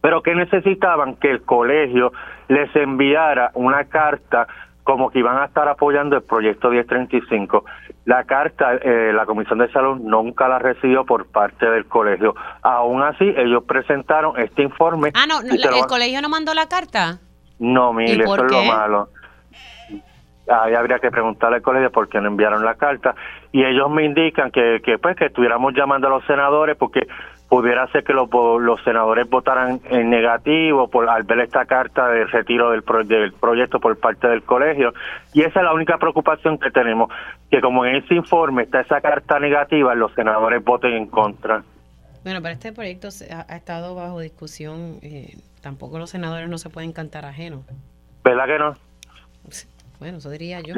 pero 0.00 0.22
que 0.22 0.34
necesitaban 0.34 1.16
que 1.16 1.30
el 1.30 1.42
colegio 1.42 2.12
les 2.48 2.74
enviara 2.76 3.50
una 3.54 3.84
carta 3.84 4.46
como 4.84 5.10
que 5.10 5.18
iban 5.18 5.36
a 5.38 5.46
estar 5.46 5.66
apoyando 5.68 6.14
el 6.16 6.22
proyecto 6.22 6.70
1035. 6.70 7.64
La 8.04 8.22
carta, 8.22 8.74
eh, 8.74 9.12
la 9.12 9.26
Comisión 9.26 9.58
de 9.58 9.70
Salud 9.72 9.98
nunca 9.98 10.46
la 10.46 10.60
recibió 10.60 11.04
por 11.04 11.26
parte 11.26 11.68
del 11.68 11.86
colegio. 11.86 12.36
Aún 12.62 13.02
así, 13.02 13.24
ellos 13.36 13.64
presentaron 13.64 14.38
este 14.38 14.62
informe. 14.62 15.10
Ah, 15.14 15.26
no, 15.26 15.40
¿el 15.40 15.86
colegio 15.88 16.22
no 16.22 16.28
mandó 16.28 16.54
la 16.54 16.68
carta? 16.68 17.18
No, 17.58 17.92
mire, 17.92 18.22
eso 18.22 18.46
es 18.46 18.52
lo 18.52 18.62
malo 18.62 19.08
ahí 20.48 20.74
habría 20.74 20.98
que 20.98 21.10
preguntarle 21.10 21.56
al 21.56 21.62
colegio 21.62 21.90
por 21.90 22.08
qué 22.08 22.20
no 22.20 22.28
enviaron 22.28 22.64
la 22.64 22.74
carta. 22.74 23.14
Y 23.52 23.64
ellos 23.64 23.90
me 23.90 24.04
indican 24.04 24.50
que, 24.50 24.80
que 24.84 24.98
pues 24.98 25.16
que 25.16 25.26
estuviéramos 25.26 25.74
llamando 25.74 26.08
a 26.08 26.10
los 26.10 26.24
senadores 26.26 26.76
porque 26.76 27.06
pudiera 27.48 27.86
ser 27.88 28.02
que 28.04 28.12
los, 28.12 28.28
los 28.32 28.82
senadores 28.82 29.28
votaran 29.28 29.80
en 29.90 30.10
negativo 30.10 30.88
por 30.88 31.08
al 31.08 31.22
ver 31.22 31.40
esta 31.40 31.64
carta 31.64 32.08
de 32.08 32.24
retiro 32.26 32.70
del, 32.70 32.82
del 33.06 33.32
proyecto 33.32 33.78
por 33.78 33.98
parte 33.98 34.28
del 34.28 34.42
colegio. 34.42 34.92
Y 35.32 35.42
esa 35.42 35.60
es 35.60 35.64
la 35.64 35.72
única 35.72 35.98
preocupación 35.98 36.58
que 36.58 36.70
tenemos 36.70 37.10
que 37.50 37.60
como 37.60 37.84
en 37.86 37.96
ese 37.96 38.14
informe 38.14 38.64
está 38.64 38.80
esa 38.80 39.00
carta 39.00 39.38
negativa 39.38 39.94
los 39.94 40.12
senadores 40.14 40.62
voten 40.64 40.92
en 40.94 41.06
contra. 41.06 41.62
Bueno 42.24 42.40
pero 42.42 42.54
este 42.54 42.72
proyecto 42.72 43.08
ha, 43.30 43.46
ha 43.48 43.56
estado 43.56 43.94
bajo 43.94 44.18
discusión 44.18 44.98
eh, 45.02 45.36
tampoco 45.60 45.98
los 45.98 46.10
senadores 46.10 46.48
no 46.48 46.58
se 46.58 46.70
pueden 46.70 46.92
cantar 46.92 47.24
ajenos 47.24 47.64
verdad 48.24 48.46
que 48.46 48.58
no 48.58 48.74
bueno 49.98 50.18
eso 50.18 50.30
diría 50.30 50.60
yo 50.60 50.74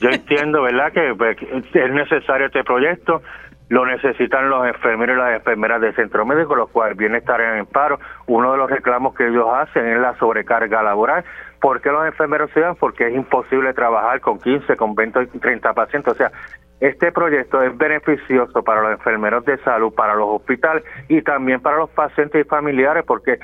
yo, 0.00 0.08
entiendo 0.08 0.62
verdad 0.62 0.92
que 0.92 1.14
pues, 1.16 1.36
es 1.74 1.92
necesario 1.92 2.46
este 2.46 2.64
proyecto 2.64 3.22
lo 3.68 3.84
necesitan 3.84 4.48
los 4.48 4.66
enfermeros 4.66 5.16
y 5.16 5.20
las 5.20 5.34
enfermeras 5.36 5.80
del 5.80 5.94
centro 5.94 6.24
médico, 6.24 6.56
los 6.56 6.70
cuales 6.70 6.96
bien 6.96 7.14
estarían 7.14 7.58
en 7.58 7.66
paro. 7.66 7.98
Uno 8.26 8.52
de 8.52 8.58
los 8.58 8.70
reclamos 8.70 9.14
que 9.14 9.28
ellos 9.28 9.46
hacen 9.52 9.86
es 9.86 10.00
la 10.00 10.16
sobrecarga 10.18 10.82
laboral. 10.82 11.24
¿Por 11.60 11.80
qué 11.80 11.90
los 11.90 12.06
enfermeros 12.06 12.50
se 12.52 12.60
dan? 12.60 12.76
Porque 12.76 13.08
es 13.08 13.14
imposible 13.14 13.74
trabajar 13.74 14.20
con 14.20 14.38
15, 14.38 14.74
con 14.76 14.94
20, 14.94 15.26
30 15.26 15.72
pacientes. 15.74 16.12
O 16.14 16.16
sea, 16.16 16.32
este 16.80 17.12
proyecto 17.12 17.60
es 17.62 17.76
beneficioso 17.76 18.62
para 18.62 18.82
los 18.82 18.92
enfermeros 18.92 19.44
de 19.44 19.58
salud, 19.58 19.92
para 19.92 20.14
los 20.14 20.28
hospitales 20.28 20.84
y 21.08 21.20
también 21.22 21.60
para 21.60 21.76
los 21.76 21.90
pacientes 21.90 22.46
y 22.46 22.48
familiares, 22.48 23.04
porque 23.06 23.38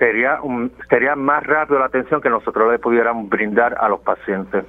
sería, 0.00 0.40
un, 0.40 0.72
sería 0.88 1.14
más 1.14 1.44
rápido 1.44 1.78
la 1.78 1.86
atención 1.86 2.20
que 2.20 2.30
nosotros 2.30 2.72
le 2.72 2.78
pudiéramos 2.78 3.28
brindar 3.28 3.76
a 3.78 3.88
los 3.88 4.00
pacientes. 4.00 4.64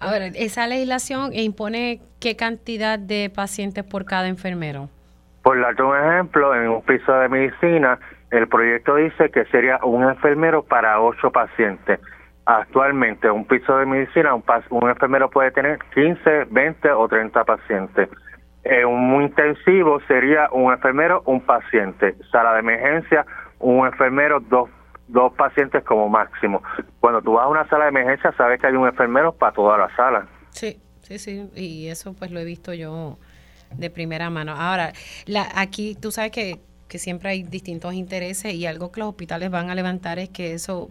Ahora, 0.00 0.26
esa 0.26 0.66
legislación 0.66 1.32
impone 1.32 2.00
qué 2.20 2.36
cantidad 2.36 2.98
de 2.98 3.30
pacientes 3.34 3.84
por 3.84 4.04
cada 4.04 4.28
enfermero. 4.28 4.90
Por 5.42 5.60
darte 5.60 5.82
un 5.82 5.96
ejemplo, 5.96 6.54
en 6.54 6.68
un 6.68 6.82
piso 6.82 7.12
de 7.12 7.28
medicina, 7.28 7.98
el 8.32 8.48
proyecto 8.48 8.96
dice 8.96 9.30
que 9.30 9.44
sería 9.46 9.78
un 9.84 10.02
enfermero 10.02 10.64
para 10.64 11.00
ocho 11.00 11.30
pacientes. 11.30 12.00
Actualmente, 12.44 13.30
un 13.30 13.44
piso 13.44 13.78
de 13.78 13.86
medicina, 13.86 14.34
un, 14.34 14.42
un 14.70 14.90
enfermero 14.90 15.30
puede 15.30 15.52
tener 15.52 15.78
15, 15.94 16.46
20 16.50 16.90
o 16.90 17.06
30 17.06 17.44
pacientes. 17.44 18.08
En 18.64 18.86
un 18.86 19.22
intensivo 19.22 20.00
sería 20.08 20.48
un 20.50 20.72
enfermero, 20.72 21.22
un 21.26 21.40
paciente. 21.40 22.16
Sala 22.32 22.54
de 22.54 22.60
emergencia, 22.60 23.24
un 23.58 23.86
enfermero, 23.86 24.40
dos 24.40 24.68
dos 25.08 25.32
pacientes 25.34 25.84
como 25.84 26.08
máximo. 26.08 26.62
Cuando 27.00 27.22
tú 27.22 27.34
vas 27.34 27.44
a 27.44 27.48
una 27.48 27.68
sala 27.68 27.84
de 27.84 27.90
emergencia, 27.90 28.32
sabes 28.36 28.60
que 28.60 28.66
hay 28.66 28.74
un 28.74 28.86
enfermero 28.86 29.32
para 29.32 29.52
toda 29.52 29.78
la 29.78 29.94
sala. 29.94 30.26
Sí, 30.50 30.80
sí, 31.02 31.18
sí, 31.18 31.48
y 31.54 31.88
eso 31.88 32.14
pues 32.14 32.30
lo 32.30 32.40
he 32.40 32.44
visto 32.44 32.74
yo 32.74 33.18
de 33.74 33.90
primera 33.90 34.30
mano. 34.30 34.52
Ahora, 34.52 34.92
la, 35.26 35.46
aquí 35.54 35.94
tú 35.94 36.10
sabes 36.10 36.30
que, 36.30 36.60
que 36.88 36.98
siempre 36.98 37.30
hay 37.30 37.42
distintos 37.42 37.94
intereses 37.94 38.54
y 38.54 38.66
algo 38.66 38.92
que 38.92 39.00
los 39.00 39.10
hospitales 39.10 39.50
van 39.50 39.70
a 39.70 39.74
levantar 39.74 40.18
es 40.18 40.28
que 40.28 40.54
eso 40.54 40.90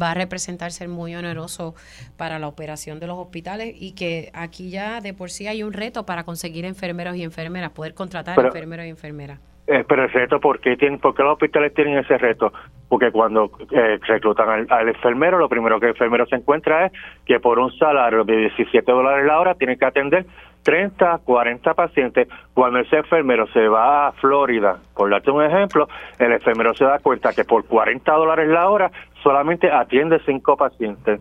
va 0.00 0.12
a 0.12 0.14
representar 0.14 0.72
ser 0.72 0.88
muy 0.88 1.14
oneroso 1.14 1.74
para 2.16 2.38
la 2.38 2.48
operación 2.48 3.00
de 3.00 3.06
los 3.06 3.18
hospitales 3.18 3.74
y 3.78 3.92
que 3.92 4.30
aquí 4.32 4.70
ya 4.70 5.00
de 5.00 5.14
por 5.14 5.30
sí 5.30 5.46
hay 5.46 5.62
un 5.62 5.72
reto 5.72 6.04
para 6.06 6.24
conseguir 6.24 6.64
enfermeros 6.64 7.16
y 7.16 7.22
enfermeras, 7.22 7.70
poder 7.70 7.94
contratar 7.94 8.38
enfermeros 8.38 8.86
y 8.86 8.90
enfermeras. 8.90 9.40
Eh, 9.66 9.84
pero 9.86 10.04
el 10.04 10.12
reto, 10.12 10.38
¿por 10.38 10.60
qué, 10.60 10.76
tienen, 10.76 11.00
¿por 11.00 11.18
los 11.18 11.32
hospitales 11.32 11.74
tienen 11.74 11.98
ese 11.98 12.16
reto? 12.18 12.52
Porque 12.88 13.10
cuando 13.10 13.50
eh, 13.72 13.98
reclutan 14.06 14.66
al, 14.70 14.88
enfermero, 14.88 15.38
lo 15.38 15.48
primero 15.48 15.80
que 15.80 15.86
el 15.86 15.92
enfermero 15.92 16.24
se 16.26 16.36
encuentra 16.36 16.86
es 16.86 16.92
que 17.24 17.40
por 17.40 17.58
un 17.58 17.72
salario 17.76 18.22
de 18.22 18.36
17 18.36 18.92
dólares 18.92 19.26
la 19.26 19.40
hora 19.40 19.54
tiene 19.54 19.76
que 19.76 19.84
atender 19.84 20.24
30, 20.62 21.18
40 21.24 21.74
pacientes. 21.74 22.28
Cuando 22.54 22.78
ese 22.78 22.98
enfermero 22.98 23.48
se 23.48 23.66
va 23.66 24.08
a 24.08 24.12
Florida, 24.12 24.78
por 24.94 25.10
darte 25.10 25.32
un 25.32 25.42
ejemplo, 25.42 25.88
el 26.20 26.30
enfermero 26.30 26.72
se 26.74 26.84
da 26.84 27.00
cuenta 27.00 27.32
que 27.32 27.44
por 27.44 27.66
40 27.66 28.12
dólares 28.12 28.48
la 28.48 28.68
hora 28.68 28.92
solamente 29.20 29.68
atiende 29.68 30.20
5 30.24 30.56
pacientes. 30.56 31.20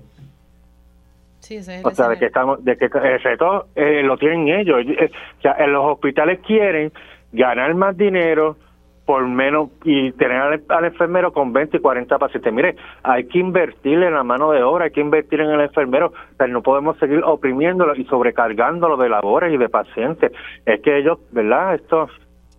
Sí, 1.39 1.57
ese 1.57 1.81
o 1.83 1.91
sea, 1.91 2.09
de 2.09 2.17
que, 2.17 2.25
estamos, 2.25 2.63
de 2.63 2.75
que 2.75 2.85
el 2.85 3.21
reto 3.21 3.67
eh, 3.75 4.01
lo 4.03 4.17
tienen 4.17 4.47
ellos. 4.49 4.83
O 4.83 5.41
sea, 5.41 5.55
en 5.59 5.73
los 5.73 5.85
hospitales 5.85 6.39
quieren 6.45 6.91
ganar 7.35 7.73
más 7.75 7.95
dinero 7.95 8.57
por 9.05 9.27
menos 9.27 9.69
y 9.83 10.11
tener 10.13 10.63
al, 10.67 10.85
enfermero 10.85 11.31
con 11.31 11.53
20 11.53 11.77
y 11.77 11.79
40 11.79 12.17
pacientes. 12.17 12.51
Mire, 12.51 12.75
hay 13.03 13.27
que 13.27 13.37
invertir 13.37 14.01
en 14.01 14.13
la 14.13 14.23
mano 14.23 14.51
de 14.51 14.63
obra, 14.63 14.85
hay 14.85 14.91
que 14.91 15.01
invertir 15.01 15.41
en 15.41 15.51
el 15.51 15.61
enfermero. 15.61 16.07
O 16.07 16.35
sea, 16.37 16.47
no 16.47 16.63
podemos 16.63 16.97
seguir 16.97 17.23
oprimiéndolo 17.23 17.95
y 17.95 18.05
sobrecargándolo 18.05 18.97
de 18.97 19.09
labores 19.09 19.53
y 19.53 19.57
de 19.57 19.69
pacientes. 19.69 20.31
Es 20.65 20.81
que 20.81 20.97
ellos, 20.97 21.19
¿verdad? 21.31 21.75
Esto 21.75 22.07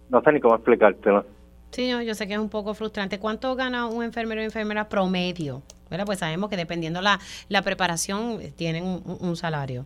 no 0.09 0.23
sé 0.23 0.33
ni 0.33 0.41
cómo 0.41 0.55
explicártelo. 0.55 1.25
Sí, 1.71 1.91
yo, 1.91 2.15
sé 2.15 2.29
que 2.29 2.35
es 2.35 2.39
un 2.39 2.49
poco 2.49 2.75
frustrante. 2.75 3.19
¿Cuánto 3.19 3.55
gana 3.57 3.87
un 3.87 4.05
enfermero 4.05 4.41
o 4.41 4.45
enfermera 4.45 4.89
promedio? 4.89 5.63
¿Verdad? 5.91 6.07
Pues 6.07 6.21
sabemos 6.21 6.49
que 6.49 6.57
dependiendo 6.57 7.03
la, 7.03 7.19
la 7.49 7.63
preparación 7.63 8.39
tienen 8.57 9.03
un 9.05 9.37
salario. 9.37 9.85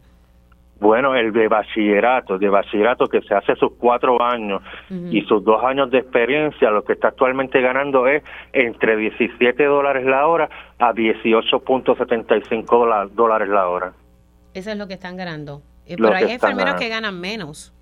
Bueno, 0.81 1.15
el 1.15 1.33
de 1.33 1.47
bachillerato, 1.47 2.39
de 2.39 2.49
bachillerato 2.49 3.07
que 3.07 3.21
se 3.21 3.35
hace 3.35 3.55
sus 3.57 3.73
cuatro 3.79 4.23
años 4.23 4.63
y 4.89 5.21
sus 5.23 5.45
dos 5.45 5.63
años 5.63 5.91
de 5.91 5.99
experiencia, 5.99 6.71
lo 6.71 6.85
que 6.85 6.95
está 6.95 7.09
actualmente 7.09 7.61
ganando 7.61 8.07
es 8.07 8.23
entre 8.55 8.97
17 8.97 9.63
dólares 9.65 10.07
la 10.07 10.27
hora 10.27 10.49
a 10.79 10.95
18.75 10.95 13.11
dólares 13.11 13.49
la 13.49 13.69
hora. 13.69 13.93
Eso 14.55 14.71
es 14.71 14.79
lo 14.79 14.89
que 14.89 14.95
están 14.95 15.19
ganando. 15.19 15.61
Eh, 15.87 15.97
pero 15.97 16.15
hay 16.15 16.33
enfermeros 16.33 16.77
que 16.77 16.89
ganan 16.89 17.21
menos. 17.21 17.75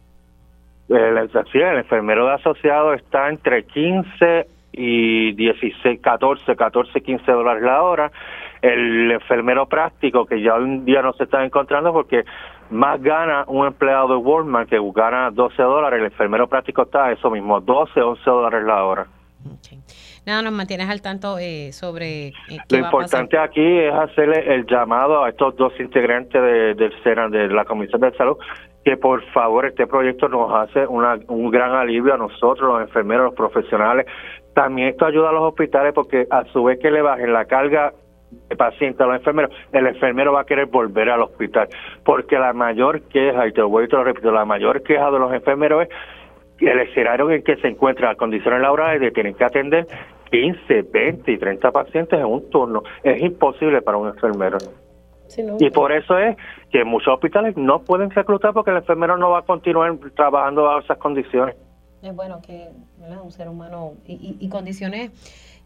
El, 0.88 1.30
sí, 1.52 1.58
el 1.58 1.78
enfermero 1.78 2.26
de 2.26 2.34
asociado 2.34 2.94
está 2.94 3.28
entre 3.28 3.64
15 3.64 4.46
y 4.72 5.32
16, 5.32 6.00
14, 6.00 6.56
14, 6.56 7.00
15 7.00 7.32
dólares 7.32 7.62
la 7.62 7.82
hora. 7.82 8.10
El 8.62 9.10
enfermero 9.10 9.66
práctico, 9.66 10.26
que 10.26 10.42
ya 10.42 10.54
hoy 10.54 10.64
en 10.64 10.84
día 10.84 11.02
no 11.02 11.12
se 11.12 11.24
está 11.24 11.44
encontrando 11.44 11.92
porque 11.92 12.24
más 12.70 13.00
gana 13.02 13.44
un 13.46 13.66
empleado 13.66 14.08
de 14.08 14.16
Walmart 14.16 14.68
que 14.68 14.78
gana 14.94 15.30
12 15.30 15.62
dólares, 15.62 16.00
el 16.00 16.06
enfermero 16.06 16.48
práctico 16.48 16.82
está 16.82 17.06
a 17.06 17.12
eso 17.12 17.30
mismo, 17.30 17.60
12, 17.60 18.00
11 18.00 18.22
dólares 18.24 18.64
la 18.64 18.84
hora. 18.84 19.06
Nada, 20.26 20.42
nos 20.42 20.52
mantienes 20.52 20.90
al 20.90 21.00
tanto 21.00 21.38
eh, 21.38 21.72
sobre... 21.72 22.28
Eh, 22.28 22.58
Lo 22.70 22.78
importante 22.78 23.38
aquí 23.38 23.78
es 23.78 23.94
hacerle 23.94 24.54
el 24.54 24.66
llamado 24.66 25.24
a 25.24 25.30
estos 25.30 25.56
dos 25.56 25.72
integrantes 25.80 26.42
de, 26.42 26.74
del 26.74 26.92
SENA, 27.02 27.28
de 27.28 27.48
la 27.48 27.64
Comisión 27.64 28.00
de 28.00 28.12
Salud, 28.12 28.36
que 28.84 28.96
por 28.96 29.22
favor 29.32 29.66
este 29.66 29.86
proyecto 29.86 30.28
nos 30.28 30.52
hace 30.52 30.86
una, 30.86 31.18
un 31.28 31.50
gran 31.50 31.72
alivio 31.72 32.14
a 32.14 32.18
nosotros, 32.18 32.60
los 32.60 32.82
enfermeros, 32.82 33.26
los 33.26 33.34
profesionales. 33.34 34.06
También 34.54 34.88
esto 34.88 35.06
ayuda 35.06 35.30
a 35.30 35.32
los 35.32 35.42
hospitales 35.42 35.92
porque 35.94 36.26
a 36.30 36.44
su 36.52 36.64
vez 36.64 36.78
que 36.78 36.90
le 36.90 37.00
bajen 37.00 37.32
la 37.32 37.46
carga 37.46 37.94
de 38.30 38.56
paciente 38.56 39.02
a 39.02 39.06
los 39.06 39.16
enfermeros, 39.16 39.50
el 39.72 39.86
enfermero 39.86 40.32
va 40.32 40.42
a 40.42 40.44
querer 40.44 40.66
volver 40.66 41.10
al 41.10 41.22
hospital, 41.22 41.68
porque 42.04 42.38
la 42.38 42.52
mayor 42.52 43.02
queja, 43.02 43.46
y 43.46 43.52
te 43.52 43.60
lo 43.60 43.68
voy 43.68 43.84
y 43.84 43.88
te 43.88 43.96
lo 43.96 44.04
repito, 44.04 44.30
la 44.30 44.44
mayor 44.44 44.82
queja 44.82 45.10
de 45.10 45.18
los 45.18 45.32
enfermeros 45.32 45.86
es 45.86 45.88
el 46.60 46.80
escenario 46.80 47.30
en 47.30 47.42
que 47.42 47.56
se 47.56 47.68
encuentran 47.68 48.10
las 48.10 48.18
condiciones 48.18 48.60
laborales 48.60 49.00
de 49.00 49.10
tener 49.10 49.34
que 49.34 49.44
atender 49.44 49.86
15, 50.30 50.82
20 50.82 51.32
y 51.32 51.38
30 51.38 51.70
pacientes 51.70 52.18
en 52.18 52.26
un 52.26 52.50
turno. 52.50 52.82
Es 53.02 53.22
imposible 53.22 53.80
para 53.80 53.96
un 53.96 54.08
enfermero. 54.08 54.58
Y 55.60 55.70
por 55.70 55.92
eso 55.92 56.18
es 56.18 56.36
que 56.70 56.84
muchos 56.84 57.14
hospitales 57.14 57.56
no 57.56 57.82
pueden 57.82 58.10
reclutar 58.10 58.52
porque 58.52 58.70
el 58.70 58.78
enfermero 58.78 59.16
no 59.16 59.30
va 59.30 59.40
a 59.40 59.42
continuar 59.42 59.96
trabajando 60.16 60.64
bajo 60.64 60.80
esas 60.80 60.98
condiciones. 60.98 61.54
Es 62.02 62.14
bueno 62.14 62.40
que 62.44 62.68
un 63.22 63.30
ser 63.30 63.48
humano 63.48 63.92
y 64.06 64.48
condiciones 64.48 65.10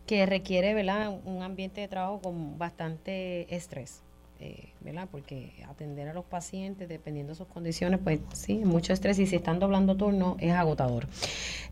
que 0.06 0.26
requiere 0.26 0.74
¿verdad? 0.74 1.12
un 1.24 1.42
ambiente 1.42 1.80
de 1.80 1.88
trabajo 1.88 2.20
con 2.20 2.58
bastante 2.58 3.54
estrés. 3.54 4.02
Eh, 4.44 4.70
¿verdad? 4.80 5.06
Porque 5.08 5.52
atender 5.68 6.08
a 6.08 6.14
los 6.14 6.24
pacientes, 6.24 6.88
dependiendo 6.88 7.32
de 7.32 7.36
sus 7.36 7.46
condiciones, 7.46 8.00
pues 8.02 8.18
sí, 8.32 8.56
mucho 8.64 8.92
estrés 8.92 9.16
y 9.20 9.26
si 9.28 9.36
están 9.36 9.60
doblando 9.60 9.96
turno 9.96 10.36
es 10.40 10.52
agotador. 10.52 11.06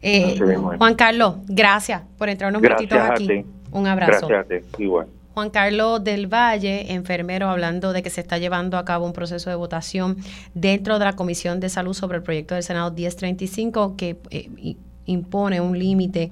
Eh, 0.03 0.39
Juan 0.79 0.95
Carlos, 0.95 1.39
gracias 1.49 2.03
por 2.17 2.29
entrar 2.29 2.51
unos 2.51 2.63
minutitos 2.63 2.97
aquí. 2.97 3.45
Un 3.73 3.89
abrazo. 3.89 4.29
Gracias 4.29 4.63
a 4.65 4.77
ti, 4.77 4.85
igual. 4.85 5.09
Juan 5.35 5.51
Carlos 5.51 6.05
del 6.05 6.27
Valle, 6.27 6.93
enfermero, 6.93 7.49
hablando 7.49 7.93
de 7.93 8.05
que 8.05 8.11
se 8.11 8.21
está 8.21 8.39
llevando 8.39 8.79
a 8.79 8.85
cabo 8.85 9.05
un 9.05 9.13
proceso 9.13 9.51
de 9.51 9.57
votación 9.57 10.17
dentro 10.55 11.01
de 11.01 11.05
la 11.05 11.15
Comisión 11.15 11.59
de 11.59 11.69
Salud 11.71 11.95
sobre 11.95 12.19
el 12.19 12.23
proyecto 12.23 12.55
del 12.55 12.63
Senado 12.63 12.93
1035 12.93 13.97
que 13.97 14.17
eh, 14.31 14.77
impone 15.07 15.61
un 15.61 15.77
límite 15.77 16.31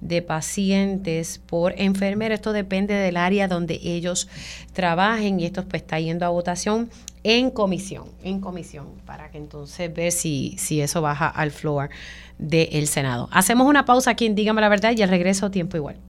de 0.00 0.22
pacientes 0.22 1.40
por 1.46 1.74
enfermera. 1.78 2.34
Esto 2.34 2.52
depende 2.52 2.94
del 2.94 3.16
área 3.16 3.48
donde 3.48 3.80
ellos 3.82 4.28
trabajen 4.72 5.40
y 5.40 5.46
esto 5.46 5.64
pues 5.64 5.82
está 5.82 5.98
yendo 5.98 6.24
a 6.26 6.28
votación 6.28 6.90
en 7.24 7.50
comisión, 7.50 8.06
en 8.22 8.40
comisión, 8.40 8.86
para 9.04 9.30
que 9.30 9.38
entonces 9.38 9.92
ver 9.92 10.12
si, 10.12 10.54
si 10.58 10.80
eso 10.80 11.02
baja 11.02 11.28
al 11.28 11.50
floor 11.50 11.90
del 12.38 12.86
Senado. 12.86 13.28
Hacemos 13.32 13.66
una 13.66 13.84
pausa 13.84 14.12
aquí 14.12 14.26
en 14.26 14.34
Dígame 14.34 14.60
la 14.60 14.68
Verdad 14.68 14.94
y 14.96 15.02
al 15.02 15.08
regreso 15.08 15.50
tiempo 15.50 15.76
igual. 15.76 15.96